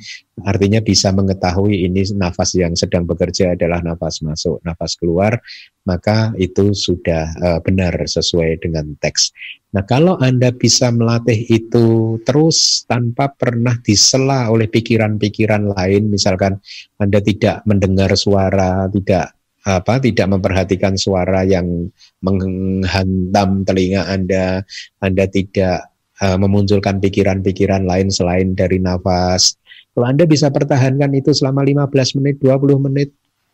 artinya 0.46 0.82
bisa 0.82 1.14
mengetahui 1.14 1.86
ini 1.86 2.02
nafas 2.18 2.58
yang 2.58 2.74
sedang 2.74 3.06
bekerja 3.06 3.54
adalah 3.54 3.82
nafas 3.86 4.26
masuk, 4.26 4.58
nafas 4.66 4.98
keluar, 4.98 5.38
maka 5.86 6.34
itu 6.42 6.74
sudah 6.74 7.30
uh, 7.42 7.60
benar 7.62 7.94
sesuai 7.96 8.62
dengan 8.66 8.98
teks. 8.98 9.30
Nah, 9.70 9.86
kalau 9.86 10.18
Anda 10.18 10.50
bisa 10.50 10.90
melatih 10.90 11.46
itu 11.46 12.18
terus 12.26 12.90
tanpa 12.90 13.30
pernah 13.30 13.78
disela 13.86 14.50
oleh 14.50 14.66
pikiran-pikiran 14.66 15.70
lain, 15.78 16.10
misalkan 16.10 16.58
Anda 16.98 17.22
tidak 17.22 17.62
mendengar 17.70 18.10
suara, 18.18 18.90
tidak 18.90 19.38
apa 19.68 20.00
tidak 20.00 20.28
memperhatikan 20.32 20.96
suara 20.96 21.44
yang 21.44 21.92
menghantam 22.24 23.68
telinga 23.68 24.08
Anda, 24.08 24.64
Anda 25.04 25.30
tidak 25.30 25.99
uh, 26.22 26.38
memunculkan 26.38 27.00
pikiran-pikiran 27.00 27.84
lain 27.84 28.08
selain 28.12 28.56
dari 28.56 28.80
nafas. 28.80 29.56
Kalau 29.96 30.06
Anda 30.06 30.24
bisa 30.30 30.54
pertahankan 30.54 31.12
itu 31.18 31.36
selama 31.36 31.66
15 31.66 32.20
menit, 32.22 32.36
20 32.40 32.86
menit, 32.88 33.10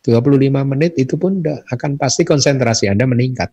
25 0.06 0.62
menit 0.62 0.92
itu 0.94 1.18
pun 1.18 1.42
akan 1.42 1.98
pasti 1.98 2.22
konsentrasi 2.22 2.86
Anda 2.86 3.10
meningkat. 3.10 3.50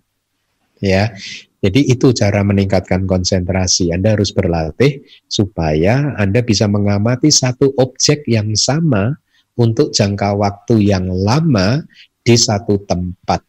Ya. 0.84 1.15
Jadi 1.64 1.88
itu 1.88 2.11
cara 2.11 2.44
meningkatkan 2.44 3.07
konsentrasi. 3.07 3.95
Anda 3.95 4.19
harus 4.19 4.35
berlatih 4.35 4.99
supaya 5.31 6.11
Anda 6.19 6.44
bisa 6.44 6.68
mengamati 6.68 7.31
satu 7.31 7.72
objek 7.80 8.27
yang 8.27 8.52
sama 8.60 9.15
untuk 9.56 9.95
jangka 9.95 10.35
waktu 10.35 10.91
yang 10.91 11.07
lama 11.07 11.88
di 12.19 12.35
satu 12.35 12.84
tempat, 12.84 13.40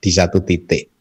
di 0.00 0.10
satu 0.10 0.40
titik. 0.40 0.97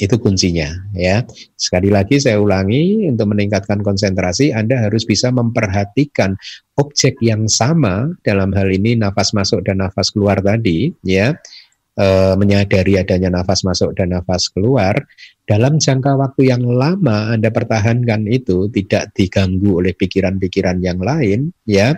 Itu 0.00 0.16
kuncinya 0.16 0.72
ya. 0.96 1.20
Sekali 1.60 1.92
lagi 1.92 2.16
saya 2.16 2.40
ulangi 2.40 3.04
untuk 3.04 3.36
meningkatkan 3.36 3.84
konsentrasi 3.84 4.48
Anda 4.56 4.88
harus 4.88 5.04
bisa 5.04 5.28
memperhatikan 5.28 6.40
objek 6.80 7.20
yang 7.20 7.44
sama 7.52 8.08
dalam 8.24 8.56
hal 8.56 8.72
ini 8.72 8.96
nafas 8.96 9.36
masuk 9.36 9.60
dan 9.68 9.84
nafas 9.84 10.08
keluar 10.08 10.40
tadi 10.40 10.88
ya. 11.04 11.36
E, 12.00 12.06
menyadari 12.40 12.96
adanya 12.96 13.28
nafas 13.28 13.60
masuk 13.60 13.92
dan 13.92 14.16
nafas 14.16 14.48
keluar 14.48 15.04
dalam 15.44 15.76
jangka 15.76 16.16
waktu 16.16 16.48
yang 16.48 16.64
lama 16.64 17.36
Anda 17.36 17.52
pertahankan 17.52 18.24
itu 18.24 18.72
tidak 18.72 19.12
diganggu 19.12 19.84
oleh 19.84 19.92
pikiran-pikiran 19.92 20.80
yang 20.80 20.96
lain 20.96 21.52
ya. 21.68 21.92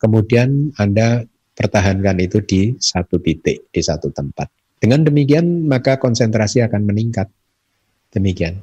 Kemudian 0.00 0.72
Anda 0.80 1.28
pertahankan 1.52 2.16
itu 2.16 2.40
di 2.40 2.72
satu 2.80 3.20
titik, 3.20 3.68
di 3.68 3.82
satu 3.84 4.08
tempat. 4.08 4.48
Dengan 4.80 5.04
demikian 5.04 5.68
maka 5.68 6.00
konsentrasi 6.00 6.64
akan 6.64 6.88
meningkat. 6.88 7.28
Demikian. 8.12 8.60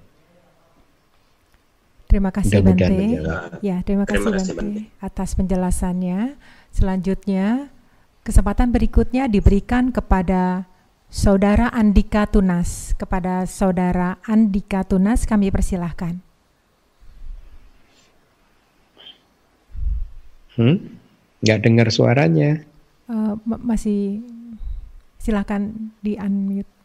Terima 2.09 2.34
kasih 2.34 2.65
Bante. 2.65 2.89
Ya, 3.61 3.85
terima 3.85 4.05
kasih, 4.09 4.26
terima 4.26 4.38
kasih 4.41 4.53
Bante, 4.57 4.81
Bante 4.81 4.97
atas 4.97 5.30
penjelasannya. 5.38 6.34
Selanjutnya, 6.73 7.69
kesempatan 8.26 8.73
berikutnya 8.73 9.30
diberikan 9.30 9.93
kepada 9.93 10.65
Saudara 11.09 11.69
Andika 11.69 12.26
Tunas. 12.26 12.97
Kepada 12.97 13.45
Saudara 13.45 14.17
Andika 14.26 14.81
Tunas 14.85 15.26
kami 15.30 15.53
persilahkan. 15.53 16.17
Hmm? 20.57 20.97
Nggak 21.45 21.59
dengar 21.61 21.88
suaranya. 21.93 22.65
Uh, 23.05 23.38
masih 23.45 24.21
silahkan 25.21 25.73
di 26.01 26.17
unmute. 26.17 26.78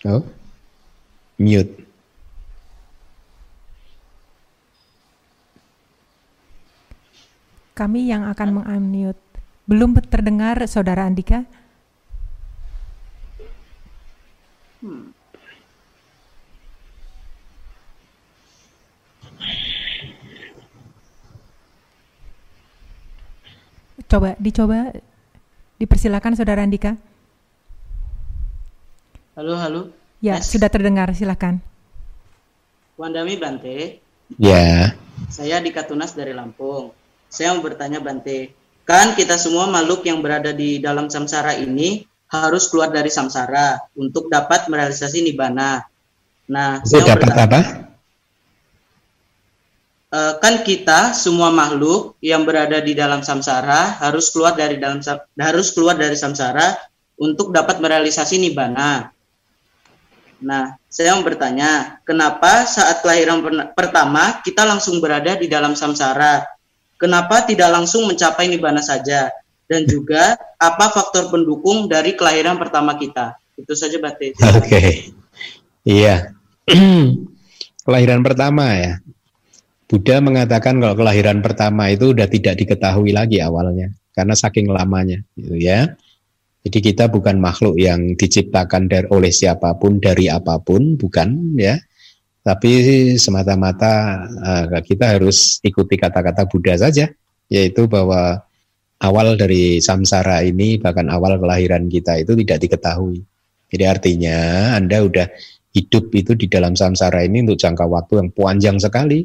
Oh, 0.00 0.24
mute. 1.36 1.84
Kami 7.76 8.08
yang 8.08 8.24
akan 8.28 8.60
mengunmute. 8.60 9.20
Belum 9.68 9.92
terdengar 10.00 10.56
Saudara 10.64 11.04
Andika? 11.04 11.44
Hmm. 14.80 15.12
Coba, 24.08 24.34
dicoba, 24.40 24.96
dipersilakan 25.76 26.40
Saudara 26.40 26.64
Andika. 26.64 26.96
Halo, 29.38 29.54
halo. 29.54 29.80
Ya, 30.18 30.42
Mas. 30.42 30.50
sudah 30.50 30.66
terdengar, 30.66 31.06
silakan. 31.14 31.62
Wandami 32.98 33.38
Bante. 33.38 34.02
Ya. 34.36 34.98
Saya 35.30 35.62
di 35.62 35.70
Katunas 35.70 36.18
dari 36.18 36.34
Lampung. 36.34 36.90
Saya 37.30 37.54
mau 37.54 37.62
bertanya 37.62 38.02
Bante, 38.02 38.50
kan 38.82 39.14
kita 39.14 39.38
semua 39.38 39.70
makhluk 39.70 40.02
yang 40.02 40.18
berada 40.18 40.50
di 40.50 40.82
dalam 40.82 41.06
samsara 41.06 41.54
ini 41.54 42.02
harus 42.26 42.66
keluar 42.66 42.90
dari 42.90 43.06
samsara 43.06 43.78
untuk 43.94 44.26
dapat 44.26 44.66
merealisasi 44.66 45.22
nibbana. 45.22 45.86
Nah, 46.50 46.82
Itu 46.82 46.98
saya 46.98 47.14
dapat 47.14 47.30
bertanya, 47.30 47.46
apa? 47.46 47.60
Uh, 50.10 50.34
kan 50.42 50.66
kita 50.66 51.14
semua 51.14 51.54
makhluk 51.54 52.18
yang 52.18 52.42
berada 52.42 52.82
di 52.82 52.98
dalam 52.98 53.22
samsara 53.22 54.02
harus 54.02 54.34
keluar 54.34 54.58
dari 54.58 54.74
dalam 54.74 54.98
harus 55.38 55.70
keluar 55.70 55.94
dari 55.94 56.18
samsara 56.18 56.74
untuk 57.14 57.54
dapat 57.54 57.78
merealisasi 57.78 58.42
nibbana. 58.42 59.19
Nah, 60.40 60.76
saya 60.88 61.12
mau 61.16 61.24
bertanya, 61.24 62.00
kenapa 62.08 62.64
saat 62.64 63.04
kelahiran 63.04 63.44
pertama 63.76 64.40
kita 64.40 64.64
langsung 64.64 64.98
berada 64.98 65.36
di 65.36 65.46
dalam 65.46 65.76
samsara? 65.76 66.44
Kenapa 66.96 67.44
tidak 67.44 67.72
langsung 67.72 68.08
mencapai 68.08 68.48
nibbana 68.48 68.80
saja? 68.80 69.28
Dan 69.68 69.86
juga 69.86 70.34
apa 70.58 70.90
faktor 70.90 71.30
pendukung 71.30 71.86
dari 71.86 72.16
kelahiran 72.16 72.58
pertama 72.58 72.96
kita? 72.96 73.38
Itu 73.54 73.76
saja 73.76 74.00
Bate. 74.00 74.34
Oke. 74.56 74.66
Okay. 74.66 74.90
Iya. 75.84 76.34
kelahiran 77.86 78.20
pertama 78.24 78.74
ya. 78.76 78.92
Buddha 79.90 80.22
mengatakan 80.22 80.78
kalau 80.78 80.94
kelahiran 80.94 81.42
pertama 81.42 81.90
itu 81.90 82.14
sudah 82.14 82.30
tidak 82.30 82.54
diketahui 82.62 83.10
lagi 83.10 83.42
awalnya 83.42 83.90
karena 84.14 84.34
saking 84.38 84.70
lamanya 84.70 85.18
gitu 85.34 85.58
ya. 85.58 85.98
Jadi 86.60 86.78
kita 86.92 87.08
bukan 87.08 87.40
makhluk 87.40 87.80
yang 87.80 88.14
diciptakan 88.20 88.84
dari, 88.84 89.08
oleh 89.08 89.32
siapa 89.32 89.72
pun 89.80 89.96
dari 89.96 90.28
apa 90.28 90.60
pun, 90.60 91.00
bukan 91.00 91.56
ya. 91.56 91.80
Tapi 92.40 92.72
semata-mata 93.16 94.24
uh, 94.28 94.80
kita 94.80 95.16
harus 95.16 95.60
ikuti 95.64 95.96
kata-kata 95.96 96.44
Buddha 96.48 96.76
saja, 96.76 97.08
yaitu 97.48 97.88
bahwa 97.88 98.44
awal 99.00 99.36
dari 99.40 99.80
samsara 99.80 100.44
ini 100.44 100.76
bahkan 100.76 101.08
awal 101.08 101.40
kelahiran 101.40 101.88
kita 101.88 102.20
itu 102.20 102.36
tidak 102.44 102.58
diketahui. 102.64 103.24
Jadi 103.72 103.84
artinya 103.88 104.36
Anda 104.76 105.04
udah 105.04 105.26
hidup 105.72 106.12
itu 106.12 106.36
di 106.36 106.50
dalam 106.50 106.76
samsara 106.76 107.24
ini 107.24 107.44
untuk 107.44 107.60
jangka 107.60 107.84
waktu 107.88 108.12
yang 108.20 108.28
panjang 108.32 108.76
sekali, 108.76 109.24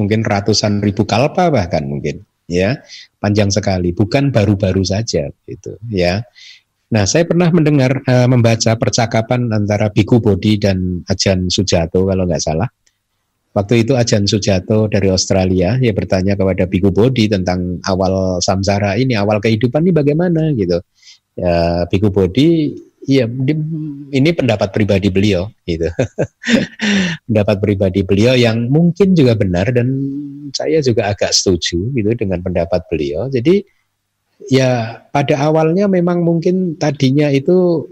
mungkin 0.00 0.24
ratusan 0.24 0.80
ribu 0.82 1.04
kalpa 1.06 1.50
bahkan 1.50 1.86
mungkin 1.86 2.22
ya 2.44 2.76
panjang 3.22 3.48
sekali 3.48 3.96
bukan 3.96 4.28
baru-baru 4.28 4.84
saja 4.84 5.32
gitu 5.48 5.80
ya 5.88 6.20
Nah, 6.94 7.10
saya 7.10 7.26
pernah 7.26 7.50
mendengar 7.50 8.06
uh, 8.06 8.30
membaca 8.30 8.78
percakapan 8.78 9.50
antara 9.50 9.90
Biku 9.90 10.22
Bodhi 10.22 10.62
dan 10.62 11.02
Ajan 11.10 11.50
Sujato 11.50 12.06
kalau 12.06 12.22
nggak 12.22 12.38
salah. 12.38 12.70
Waktu 13.54 13.82
itu 13.82 13.98
Ajan 13.98 14.30
Sujato 14.30 14.86
dari 14.86 15.10
Australia 15.10 15.74
dia 15.74 15.90
bertanya 15.90 16.38
kepada 16.38 16.70
Biku 16.70 16.94
Bodhi 16.94 17.26
tentang 17.26 17.82
awal 17.90 18.38
samsara 18.38 18.94
ini, 18.94 19.18
awal 19.18 19.42
kehidupan 19.42 19.82
ini 19.82 19.90
bagaimana 19.90 20.54
gitu. 20.54 20.78
Ya, 21.34 21.82
Biku 21.90 22.14
Bodhi 22.14 22.78
Iya, 23.04 23.28
ini 24.16 24.30
pendapat 24.32 24.72
pribadi 24.72 25.12
beliau, 25.12 25.52
gitu. 25.68 25.84
pendapat 27.28 27.56
pribadi 27.60 28.00
beliau 28.00 28.32
yang 28.32 28.72
mungkin 28.72 29.12
juga 29.12 29.36
benar 29.36 29.68
dan 29.76 29.92
saya 30.56 30.80
juga 30.80 31.12
agak 31.12 31.36
setuju 31.36 31.92
gitu 31.92 32.10
dengan 32.16 32.40
pendapat 32.40 32.88
beliau. 32.88 33.28
Jadi 33.28 33.60
ya 34.50 35.00
pada 35.12 35.34
awalnya 35.40 35.88
memang 35.88 36.24
mungkin 36.24 36.76
tadinya 36.76 37.30
itu 37.30 37.88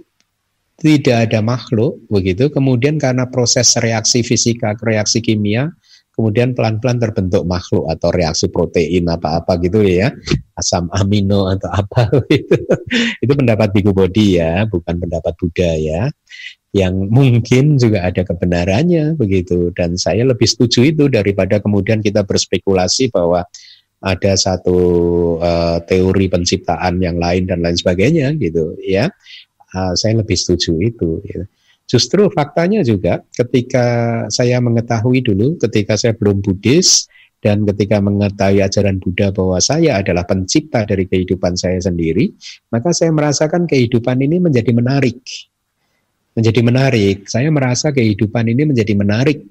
tidak 0.80 1.30
ada 1.30 1.40
makhluk 1.44 2.00
begitu 2.10 2.50
kemudian 2.50 2.98
karena 2.98 3.28
proses 3.30 3.76
reaksi 3.78 4.24
fisika 4.26 4.74
reaksi 4.82 5.22
kimia 5.22 5.70
kemudian 6.12 6.52
pelan-pelan 6.52 7.00
terbentuk 7.00 7.42
makhluk 7.48 7.88
atau 7.88 8.12
reaksi 8.12 8.52
protein 8.52 9.08
apa-apa 9.08 9.56
gitu 9.64 9.80
ya, 9.82 10.12
asam 10.54 10.92
amino 10.92 11.48
atau 11.48 11.72
apa 11.72 12.12
itu. 12.28 12.56
itu 13.24 13.32
pendapat 13.32 13.72
Bigu 13.72 13.96
Bodi 13.96 14.36
ya, 14.36 14.68
bukan 14.68 15.00
pendapat 15.00 15.32
Buddha 15.40 15.72
ya. 15.76 16.02
Yang 16.72 16.94
mungkin 17.12 17.64
juga 17.76 18.08
ada 18.08 18.24
kebenarannya 18.24 19.20
begitu 19.20 19.76
dan 19.76 20.00
saya 20.00 20.24
lebih 20.24 20.48
setuju 20.48 20.88
itu 20.88 21.04
daripada 21.12 21.60
kemudian 21.60 22.00
kita 22.00 22.24
berspekulasi 22.24 23.12
bahwa 23.12 23.44
ada 24.02 24.34
satu 24.34 24.78
uh, 25.38 25.78
teori 25.86 26.26
penciptaan 26.26 26.98
yang 26.98 27.16
lain 27.22 27.46
dan 27.46 27.62
lain 27.62 27.78
sebagainya 27.78 28.34
gitu 28.36 28.74
ya. 28.82 29.06
Uh, 29.72 29.94
saya 29.96 30.20
lebih 30.20 30.36
setuju 30.36 30.76
itu. 30.82 31.22
Gitu. 31.24 31.46
Justru 31.86 32.26
faktanya 32.34 32.82
juga 32.82 33.22
ketika 33.30 33.86
saya 34.28 34.58
mengetahui 34.58 35.22
dulu, 35.22 35.56
ketika 35.62 35.94
saya 35.94 36.12
belum 36.18 36.42
Buddhis 36.42 37.06
dan 37.42 37.66
ketika 37.66 37.98
mengetahui 37.98 38.62
ajaran 38.62 39.02
Buddha 39.02 39.34
bahwa 39.34 39.58
saya 39.58 39.98
adalah 39.98 40.22
pencipta 40.26 40.86
dari 40.86 41.10
kehidupan 41.10 41.58
saya 41.58 41.78
sendiri, 41.82 42.30
maka 42.70 42.94
saya 42.94 43.10
merasakan 43.10 43.66
kehidupan 43.66 44.18
ini 44.22 44.38
menjadi 44.38 44.70
menarik. 44.70 45.20
Menjadi 46.32 46.60
menarik. 46.64 47.28
Saya 47.28 47.52
merasa 47.52 47.92
kehidupan 47.92 48.48
ini 48.48 48.72
menjadi 48.72 48.94
menarik 48.96 49.42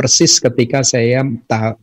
persis 0.00 0.40
ketika 0.40 0.80
saya 0.80 1.20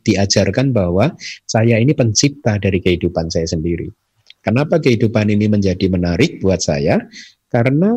diajarkan 0.01 0.73
bahwa 0.73 1.13
saya 1.45 1.77
ini 1.77 1.93
pencipta 1.93 2.57
dari 2.57 2.81
kehidupan 2.81 3.29
saya 3.29 3.45
sendiri. 3.45 3.85
Kenapa 4.41 4.81
kehidupan 4.81 5.29
ini 5.29 5.45
menjadi 5.45 5.85
menarik 5.85 6.41
buat 6.41 6.57
saya? 6.57 6.97
Karena 7.53 7.93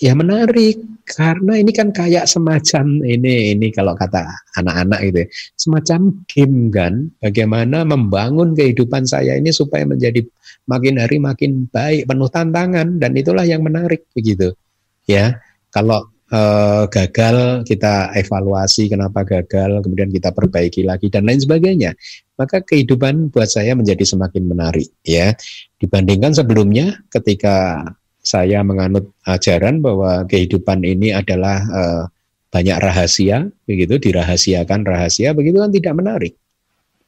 ya 0.00 0.16
menarik 0.16 0.80
karena 1.04 1.60
ini 1.60 1.76
kan 1.76 1.92
kayak 1.92 2.24
semacam 2.24 3.04
ini 3.04 3.52
ini 3.52 3.68
kalau 3.68 3.92
kata 3.92 4.24
anak-anak 4.56 5.00
gitu 5.10 5.18
ya, 5.20 5.28
semacam 5.60 6.00
game 6.24 6.58
kan 6.72 6.94
bagaimana 7.20 7.84
membangun 7.84 8.56
kehidupan 8.56 9.04
saya 9.04 9.36
ini 9.36 9.52
supaya 9.52 9.84
menjadi 9.84 10.24
makin 10.70 10.96
hari 10.96 11.20
makin 11.20 11.68
baik 11.68 12.08
penuh 12.08 12.30
tantangan 12.32 12.96
dan 12.96 13.12
itulah 13.12 13.44
yang 13.44 13.60
menarik 13.60 14.08
begitu 14.16 14.56
ya 15.04 15.36
kalau 15.74 16.06
eh, 16.30 16.84
gagal 16.86 17.66
kita 17.66 18.14
evaluasi 18.14 18.88
kenapa 18.88 19.26
gagal 19.26 19.82
kemudian 19.82 20.10
kita 20.10 20.30
perbaiki 20.30 20.86
lagi 20.86 21.10
dan 21.10 21.26
lain 21.26 21.42
sebagainya 21.42 21.92
maka 22.38 22.64
kehidupan 22.64 23.28
buat 23.34 23.50
saya 23.50 23.76
menjadi 23.76 24.06
semakin 24.06 24.48
menarik 24.48 24.88
ya 25.04 25.34
dibandingkan 25.82 26.32
sebelumnya 26.32 27.02
ketika 27.12 27.84
saya 28.20 28.60
menganut 28.60 29.10
ajaran 29.24 29.80
bahwa 29.80 30.28
kehidupan 30.28 30.84
ini 30.84 31.10
adalah 31.10 31.58
uh, 31.72 32.04
banyak 32.50 32.76
rahasia, 32.82 33.48
begitu 33.64 33.96
dirahasiakan 33.96 34.82
rahasia, 34.84 35.32
begitu 35.32 35.62
kan 35.62 35.72
tidak 35.72 35.94
menarik. 35.96 36.34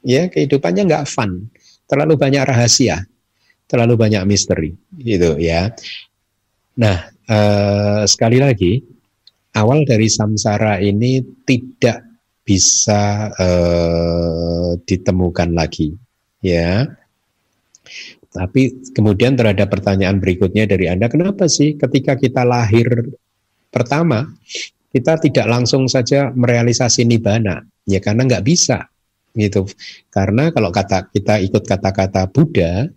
Ya, 0.03 0.27
kehidupannya 0.31 0.89
nggak 0.89 1.07
fun, 1.07 1.51
terlalu 1.87 2.15
banyak 2.19 2.43
rahasia, 2.43 3.07
terlalu 3.67 3.95
banyak 3.99 4.23
misteri, 4.27 4.75
gitu 4.99 5.39
ya. 5.39 5.75
Nah, 6.79 7.11
uh, 7.29 8.03
sekali 8.07 8.39
lagi, 8.39 8.83
awal 9.57 9.85
dari 9.85 10.09
samsara 10.09 10.81
ini 10.81 11.23
tidak 11.45 12.05
bisa 12.43 13.31
uh, 13.31 14.75
ditemukan 14.83 15.55
lagi, 15.55 15.95
ya 16.43 16.89
tapi 18.33 18.81
kemudian 18.97 19.37
terhadap 19.37 19.69
pertanyaan 19.69 20.17
berikutnya 20.17 20.65
dari 20.65 20.89
Anda, 20.89 21.13
kenapa 21.13 21.53
sih 21.53 21.77
ketika 21.77 22.17
kita 22.17 22.49
lahir 22.49 22.89
pertama, 23.69 24.25
kita 24.89 25.21
tidak 25.21 25.47
langsung 25.53 25.85
saja 25.85 26.33
merealisasi 26.33 27.05
nibana? 27.05 27.61
Ya 27.85 28.01
karena 28.01 28.25
nggak 28.25 28.45
bisa 28.49 28.89
gitu. 29.37 29.69
Karena 30.09 30.49
kalau 30.49 30.73
kata 30.73 31.13
kita 31.13 31.45
ikut 31.45 31.69
kata-kata 31.69 32.25
Buddha, 32.33 32.89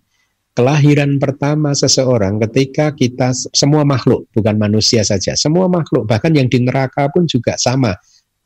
kelahiran 0.56 1.20
pertama 1.20 1.76
seseorang 1.76 2.40
ketika 2.48 2.96
kita 2.96 3.36
semua 3.36 3.84
makhluk 3.84 4.32
bukan 4.32 4.56
manusia 4.56 5.04
saja, 5.04 5.36
semua 5.36 5.68
makhluk 5.68 6.08
bahkan 6.08 6.32
yang 6.32 6.48
di 6.48 6.64
neraka 6.64 7.12
pun 7.12 7.28
juga 7.28 7.60
sama 7.60 7.92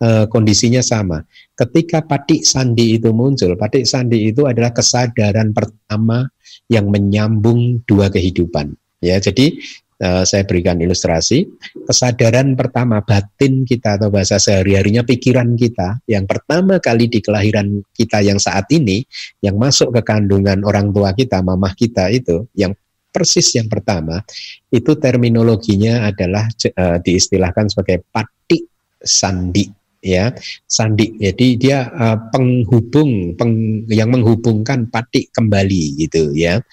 e, 0.01 0.25
kondisinya 0.25 0.81
sama. 0.81 1.21
Ketika 1.53 2.01
patik 2.01 2.41
sandi 2.41 2.97
itu 2.97 3.13
muncul, 3.13 3.53
patik 3.53 3.85
sandi 3.85 4.33
itu 4.33 4.49
adalah 4.49 4.73
kesadaran 4.73 5.53
pertama 5.53 6.25
yang 6.65 6.89
menyambung 6.89 7.85
dua 7.85 8.09
kehidupan. 8.09 8.73
Ya, 8.99 9.21
jadi 9.21 9.55
uh, 10.03 10.23
saya 10.25 10.43
berikan 10.47 10.79
ilustrasi. 10.79 11.47
Kesadaran 11.87 12.55
pertama 12.55 13.03
batin 13.03 13.63
kita 13.63 13.99
atau 13.99 14.09
bahasa 14.11 14.39
sehari-harinya 14.39 15.03
pikiran 15.03 15.55
kita 15.55 16.03
yang 16.09 16.25
pertama 16.25 16.79
kali 16.79 17.07
di 17.07 17.19
kelahiran 17.23 17.83
kita 17.95 18.23
yang 18.23 18.39
saat 18.39 18.67
ini 18.71 19.03
yang 19.43 19.59
masuk 19.59 19.95
ke 19.95 20.01
kandungan 20.03 20.63
orang 20.67 20.91
tua 20.91 21.15
kita, 21.15 21.39
mamah 21.43 21.75
kita 21.75 22.11
itu 22.11 22.47
yang 22.55 22.75
persis 23.09 23.57
yang 23.57 23.65
pertama 23.65 24.21
itu 24.69 24.93
terminologinya 24.93 26.13
adalah 26.13 26.45
uh, 26.77 26.97
diistilahkan 27.01 27.73
sebagai 27.73 28.05
patik 28.13 28.69
sandi 29.01 29.78
ya 29.99 30.31
sandi. 30.65 31.15
Jadi 31.19 31.59
dia 31.59 31.91
uh, 31.91 32.17
penghubung 32.31 33.35
peng, 33.35 33.83
yang 33.91 34.11
menghubungkan 34.11 34.87
patik 34.87 35.31
kembali 35.35 35.99
gitu 35.99 36.31
ya. 36.35 36.63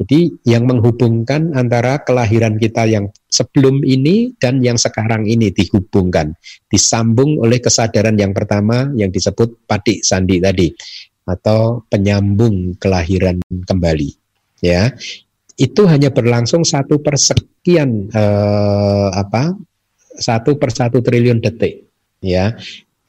Jadi 0.00 0.36
yang 0.44 0.68
menghubungkan 0.68 1.56
antara 1.56 2.02
kelahiran 2.04 2.60
kita 2.60 2.84
yang 2.84 3.08
sebelum 3.32 3.80
ini 3.86 4.36
dan 4.36 4.60
yang 4.60 4.76
sekarang 4.76 5.24
ini 5.24 5.48
dihubungkan 5.48 6.36
disambung 6.68 7.40
oleh 7.40 7.62
kesadaran 7.62 8.18
yang 8.18 8.36
pertama 8.36 8.92
yang 8.98 9.08
disebut 9.08 9.64
patik 9.64 10.04
sandi 10.04 10.42
tadi 10.42 10.68
atau 11.24 11.80
penyambung 11.88 12.76
kelahiran 12.76 13.40
kembali 13.64 14.10
ya. 14.60 14.92
Itu 15.54 15.86
hanya 15.86 16.10
berlangsung 16.10 16.66
satu 16.66 16.98
persekian 16.98 18.10
uh, 18.10 19.14
apa 19.14 19.54
satu 20.18 20.58
per 20.58 20.74
satu 20.74 20.98
triliun 20.98 21.38
detik 21.38 21.93
ya. 22.24 22.56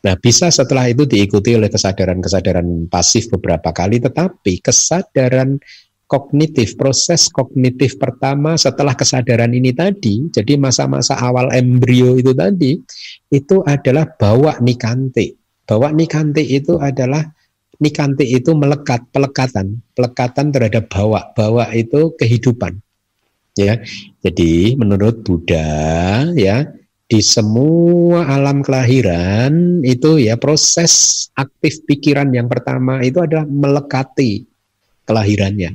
Nah, 0.05 0.13
bisa 0.21 0.53
setelah 0.53 0.85
itu 0.85 1.09
diikuti 1.09 1.57
oleh 1.57 1.71
kesadaran-kesadaran 1.71 2.91
pasif 2.91 3.25
beberapa 3.33 3.73
kali, 3.73 3.97
tetapi 3.97 4.61
kesadaran 4.61 5.57
kognitif, 6.05 6.77
proses 6.77 7.25
kognitif 7.33 7.97
pertama 7.97 8.53
setelah 8.53 8.93
kesadaran 8.93 9.49
ini 9.49 9.73
tadi, 9.73 10.29
jadi 10.29 10.61
masa-masa 10.61 11.17
awal 11.17 11.49
embrio 11.49 12.21
itu 12.21 12.37
tadi, 12.37 12.77
itu 13.33 13.65
adalah 13.65 14.05
bawa 14.05 14.61
nikante. 14.61 15.41
Bawa 15.65 15.89
nikante 15.89 16.45
itu 16.45 16.77
adalah 16.77 17.25
nikante 17.81 18.21
itu 18.21 18.53
melekat, 18.53 19.09
pelekatan, 19.09 19.81
pelekatan 19.97 20.53
terhadap 20.53 20.85
bawa. 20.85 21.33
Bawa 21.33 21.73
itu 21.73 22.13
kehidupan. 22.13 22.77
Ya. 23.57 23.81
Jadi 24.21 24.77
menurut 24.77 25.25
Buddha 25.25 26.29
ya, 26.37 26.69
di 27.05 27.21
semua 27.21 28.25
alam 28.25 28.65
kelahiran 28.65 29.85
itu 29.85 30.17
ya 30.17 30.41
proses 30.41 31.25
aktif 31.37 31.85
pikiran 31.85 32.33
yang 32.33 32.49
pertama 32.49 32.97
itu 33.05 33.21
adalah 33.21 33.45
melekati 33.45 34.41
kelahirannya. 35.05 35.71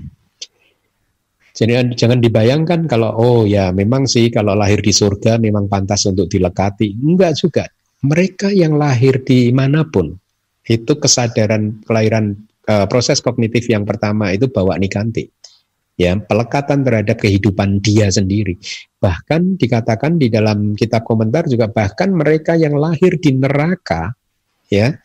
Jadi 1.51 1.93
jangan 1.95 2.19
dibayangkan 2.19 2.87
kalau 2.91 3.15
oh 3.15 3.41
ya 3.47 3.71
memang 3.71 4.11
sih 4.11 4.31
kalau 4.33 4.59
lahir 4.59 4.83
di 4.83 4.91
surga 4.91 5.39
memang 5.39 5.71
pantas 5.71 6.07
untuk 6.11 6.27
dilekati. 6.27 6.99
Enggak 6.99 7.39
juga. 7.39 7.65
Mereka 8.01 8.51
yang 8.51 8.81
lahir 8.81 9.21
di 9.21 9.53
mana 9.53 9.85
pun 9.85 10.17
itu 10.65 10.93
kesadaran 10.97 11.85
kelahiran 11.85 12.33
uh, 12.65 12.89
proses 12.89 13.21
kognitif 13.21 13.69
yang 13.69 13.85
pertama 13.85 14.33
itu 14.33 14.49
bawa 14.49 14.81
nikanti 14.81 15.29
ya 16.01 16.17
pelekatan 16.17 16.81
terhadap 16.81 17.21
kehidupan 17.21 17.85
dia 17.85 18.09
sendiri. 18.09 18.57
Bahkan 19.01 19.61
dikatakan 19.61 20.17
di 20.17 20.33
dalam 20.33 20.73
kitab 20.73 21.05
komentar 21.05 21.45
juga 21.45 21.69
bahkan 21.69 22.13
mereka 22.13 22.57
yang 22.57 22.77
lahir 22.77 23.21
di 23.21 23.37
neraka 23.37 24.13
ya 24.73 24.97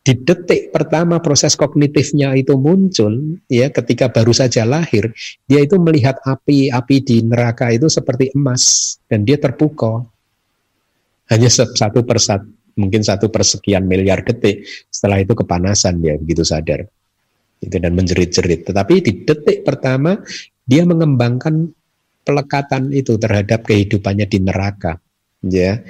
di 0.00 0.16
detik 0.16 0.72
pertama 0.72 1.20
proses 1.20 1.52
kognitifnya 1.60 2.32
itu 2.32 2.56
muncul 2.56 3.36
ya 3.52 3.68
ketika 3.68 4.08
baru 4.08 4.32
saja 4.32 4.64
lahir 4.64 5.12
dia 5.44 5.60
itu 5.60 5.76
melihat 5.76 6.16
api-api 6.24 6.96
di 7.04 7.16
neraka 7.20 7.68
itu 7.68 7.92
seperti 7.92 8.32
emas 8.32 8.96
dan 9.08 9.28
dia 9.28 9.36
terpukau. 9.36 10.08
Hanya 11.30 11.46
satu 11.46 12.02
persatu 12.02 12.48
mungkin 12.74 13.04
satu 13.04 13.28
persekian 13.28 13.84
miliar 13.84 14.24
detik. 14.24 14.66
Setelah 14.88 15.20
itu 15.20 15.36
kepanasan 15.36 16.00
dia 16.00 16.16
begitu 16.16 16.42
sadar 16.42 16.88
itu 17.60 17.76
dan 17.76 17.92
menjerit-jerit. 17.92 18.66
Tetapi 18.66 18.94
di 19.04 19.12
detik 19.22 19.62
pertama 19.62 20.16
dia 20.64 20.82
mengembangkan 20.88 21.68
pelekatan 22.24 22.92
itu 22.92 23.16
terhadap 23.20 23.64
kehidupannya 23.68 24.26
di 24.28 24.38
neraka, 24.40 24.96
ya 25.44 25.80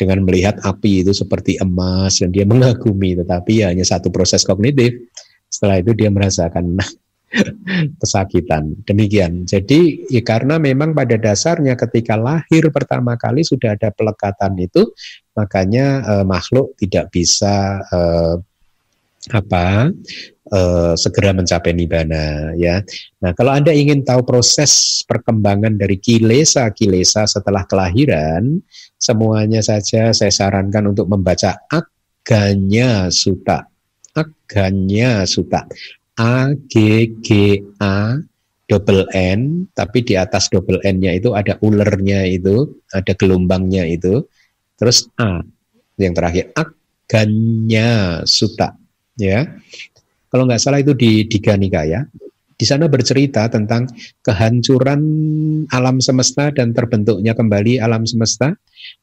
dengan 0.00 0.24
melihat 0.24 0.56
api 0.64 1.04
itu 1.04 1.12
seperti 1.12 1.60
emas 1.60 2.24
dan 2.24 2.32
dia 2.32 2.48
mengagumi, 2.48 3.12
tetapi 3.20 3.60
ya 3.60 3.68
hanya 3.68 3.84
satu 3.84 4.08
proses 4.08 4.40
kognitif. 4.48 4.96
Setelah 5.50 5.84
itu 5.84 5.92
dia 5.92 6.08
merasakan 6.08 6.80
kesakitan. 8.00 8.80
Demikian. 8.88 9.44
Jadi 9.44 10.08
ya 10.08 10.24
karena 10.24 10.56
memang 10.56 10.96
pada 10.96 11.20
dasarnya 11.20 11.76
ketika 11.76 12.16
lahir 12.16 12.72
pertama 12.72 13.20
kali 13.20 13.44
sudah 13.44 13.76
ada 13.76 13.92
pelekatan 13.92 14.56
itu, 14.56 14.88
makanya 15.36 15.86
eh, 16.00 16.24
makhluk 16.24 16.72
tidak 16.80 17.12
bisa 17.12 17.84
eh, 17.92 18.34
apa 19.36 19.92
uh, 20.52 20.94
segera 20.98 21.30
mencapai 21.32 21.72
nibana 21.72 22.52
ya. 22.58 22.82
Nah, 23.22 23.32
kalau 23.34 23.54
Anda 23.54 23.74
ingin 23.74 24.02
tahu 24.02 24.26
proses 24.26 25.02
perkembangan 25.06 25.78
dari 25.78 25.96
kilesa 25.96 26.70
kilesa 26.74 27.26
setelah 27.26 27.64
kelahiran, 27.66 28.60
semuanya 28.98 29.62
saja 29.64 30.10
saya 30.10 30.30
sarankan 30.30 30.90
untuk 30.92 31.06
membaca 31.08 31.56
Aganya 31.70 33.08
Suta. 33.08 33.66
Aganya 34.14 35.24
Suta. 35.24 35.64
A 36.20 36.52
G 36.68 37.06
G 37.24 37.58
A 37.80 38.20
double 38.68 39.08
N, 39.10 39.66
tapi 39.74 40.04
di 40.06 40.14
atas 40.14 40.46
double 40.46 40.78
N-nya 40.86 41.16
itu 41.18 41.34
ada 41.34 41.58
ulernya 41.58 42.22
itu, 42.28 42.70
ada 42.94 43.16
gelombangnya 43.18 43.82
itu. 43.88 44.22
Terus 44.78 45.10
A 45.18 45.42
yang 45.98 46.14
terakhir 46.14 46.52
Aganya 46.54 48.20
Suta 48.28 48.76
ya. 49.18 49.48
Kalau 50.30 50.46
nggak 50.46 50.62
salah 50.62 50.78
itu 50.78 50.94
di 50.94 51.26
Diga 51.26 51.58
Nikaya. 51.58 52.06
Di 52.54 52.68
sana 52.68 52.92
bercerita 52.92 53.48
tentang 53.48 53.88
kehancuran 54.20 55.00
alam 55.72 55.96
semesta 55.98 56.52
dan 56.52 56.76
terbentuknya 56.76 57.32
kembali 57.32 57.80
alam 57.80 58.04
semesta 58.04 58.52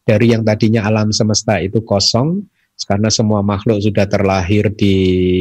dari 0.05 0.29
yang 0.29 0.45
tadinya 0.45 0.85
alam 0.85 1.09
semesta 1.09 1.57
itu 1.57 1.81
kosong 1.81 2.45
karena 2.85 3.09
semua 3.09 3.41
makhluk 3.41 3.81
sudah 3.81 4.05
terlahir 4.05 4.69
di 4.77 4.95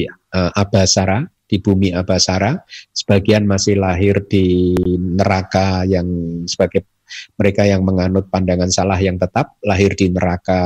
uh, 0.09 0.51
Abasara, 0.57 1.29
di 1.45 1.61
bumi 1.61 1.93
Abasara, 1.93 2.57
sebagian 2.97 3.45
masih 3.45 3.77
lahir 3.77 4.25
di 4.25 4.73
neraka 4.97 5.85
yang 5.85 6.09
sebagai 6.49 6.89
mereka 7.37 7.69
yang 7.69 7.85
menganut 7.85 8.33
pandangan 8.33 8.73
salah 8.73 8.97
yang 8.97 9.21
tetap 9.21 9.61
lahir 9.61 9.93
di 9.93 10.09
neraka 10.09 10.63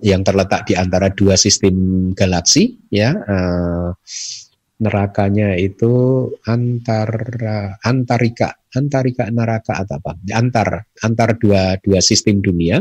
yang 0.00 0.24
terletak 0.24 0.64
di 0.64 0.74
antara 0.76 1.12
dua 1.12 1.36
sistem 1.36 2.10
galaksi 2.16 2.76
ya 2.88 3.12
uh, 3.12 3.92
nerakanya 4.80 5.54
itu 5.60 6.24
antara 6.48 7.76
antarika 7.84 8.56
antarika 8.72 9.28
neraka 9.28 9.84
atau 9.84 10.00
apa? 10.00 10.16
Antar 10.32 10.88
antar 11.04 11.36
dua 11.36 11.76
dua 11.84 12.00
sistem 12.00 12.40
dunia. 12.40 12.80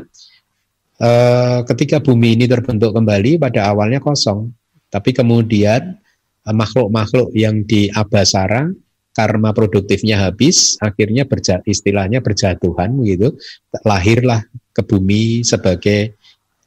Uh, 1.00 1.64
ketika 1.64 2.04
bumi 2.04 2.36
ini 2.36 2.44
terbentuk 2.44 2.92
kembali 2.92 3.40
pada 3.40 3.72
awalnya 3.72 4.04
kosong. 4.04 4.52
Tapi 4.92 5.16
kemudian 5.16 5.96
uh, 6.44 6.56
makhluk-makhluk 6.56 7.32
yang 7.36 7.64
di 7.64 7.88
abasara 7.92 8.68
karma 9.16 9.52
produktifnya 9.52 10.20
habis 10.20 10.80
akhirnya 10.80 11.28
berja, 11.28 11.60
istilahnya 11.68 12.24
berjatuhan 12.24 13.00
gitu 13.04 13.36
lahirlah 13.84 14.44
ke 14.72 14.82
bumi 14.84 15.44
sebagai 15.44 16.19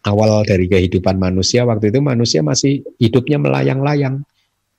awal 0.03 0.43
dari 0.43 0.67
kehidupan 0.67 1.19
manusia 1.19 1.63
waktu 1.63 1.95
itu 1.95 2.03
manusia 2.03 2.43
masih 2.43 2.83
hidupnya 2.99 3.39
melayang-layang. 3.39 4.27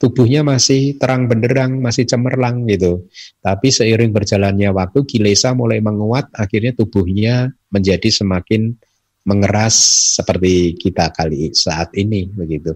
Tubuhnya 0.01 0.43
masih 0.43 0.99
terang 0.99 1.31
benderang 1.31 1.79
masih 1.79 2.03
cemerlang 2.03 2.67
gitu. 2.67 3.07
Tapi 3.39 3.71
seiring 3.71 4.11
berjalannya 4.11 4.75
waktu 4.75 5.07
kilesa 5.07 5.55
mulai 5.55 5.79
menguat 5.79 6.27
akhirnya 6.35 6.75
tubuhnya 6.75 7.55
menjadi 7.71 8.11
semakin 8.11 8.75
mengeras 9.23 9.75
seperti 10.19 10.75
kita 10.75 11.07
kali 11.15 11.55
saat 11.55 11.95
ini 11.95 12.27
begitu. 12.27 12.75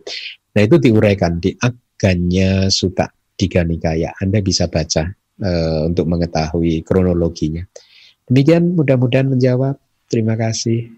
Nah 0.56 0.62
itu 0.64 0.80
diuraikan 0.80 1.44
di 1.44 1.52
Aganya 1.60 2.72
Suta 2.72 3.12
Tiga 3.38 3.62
Nikaya 3.68 4.16
Anda 4.24 4.40
bisa 4.40 4.72
baca 4.72 5.12
e, 5.38 5.52
untuk 5.84 6.08
mengetahui 6.08 6.82
kronologinya. 6.88 7.62
Demikian 8.26 8.74
mudah-mudahan 8.74 9.28
menjawab. 9.28 9.76
Terima 10.08 10.40
kasih 10.40 10.97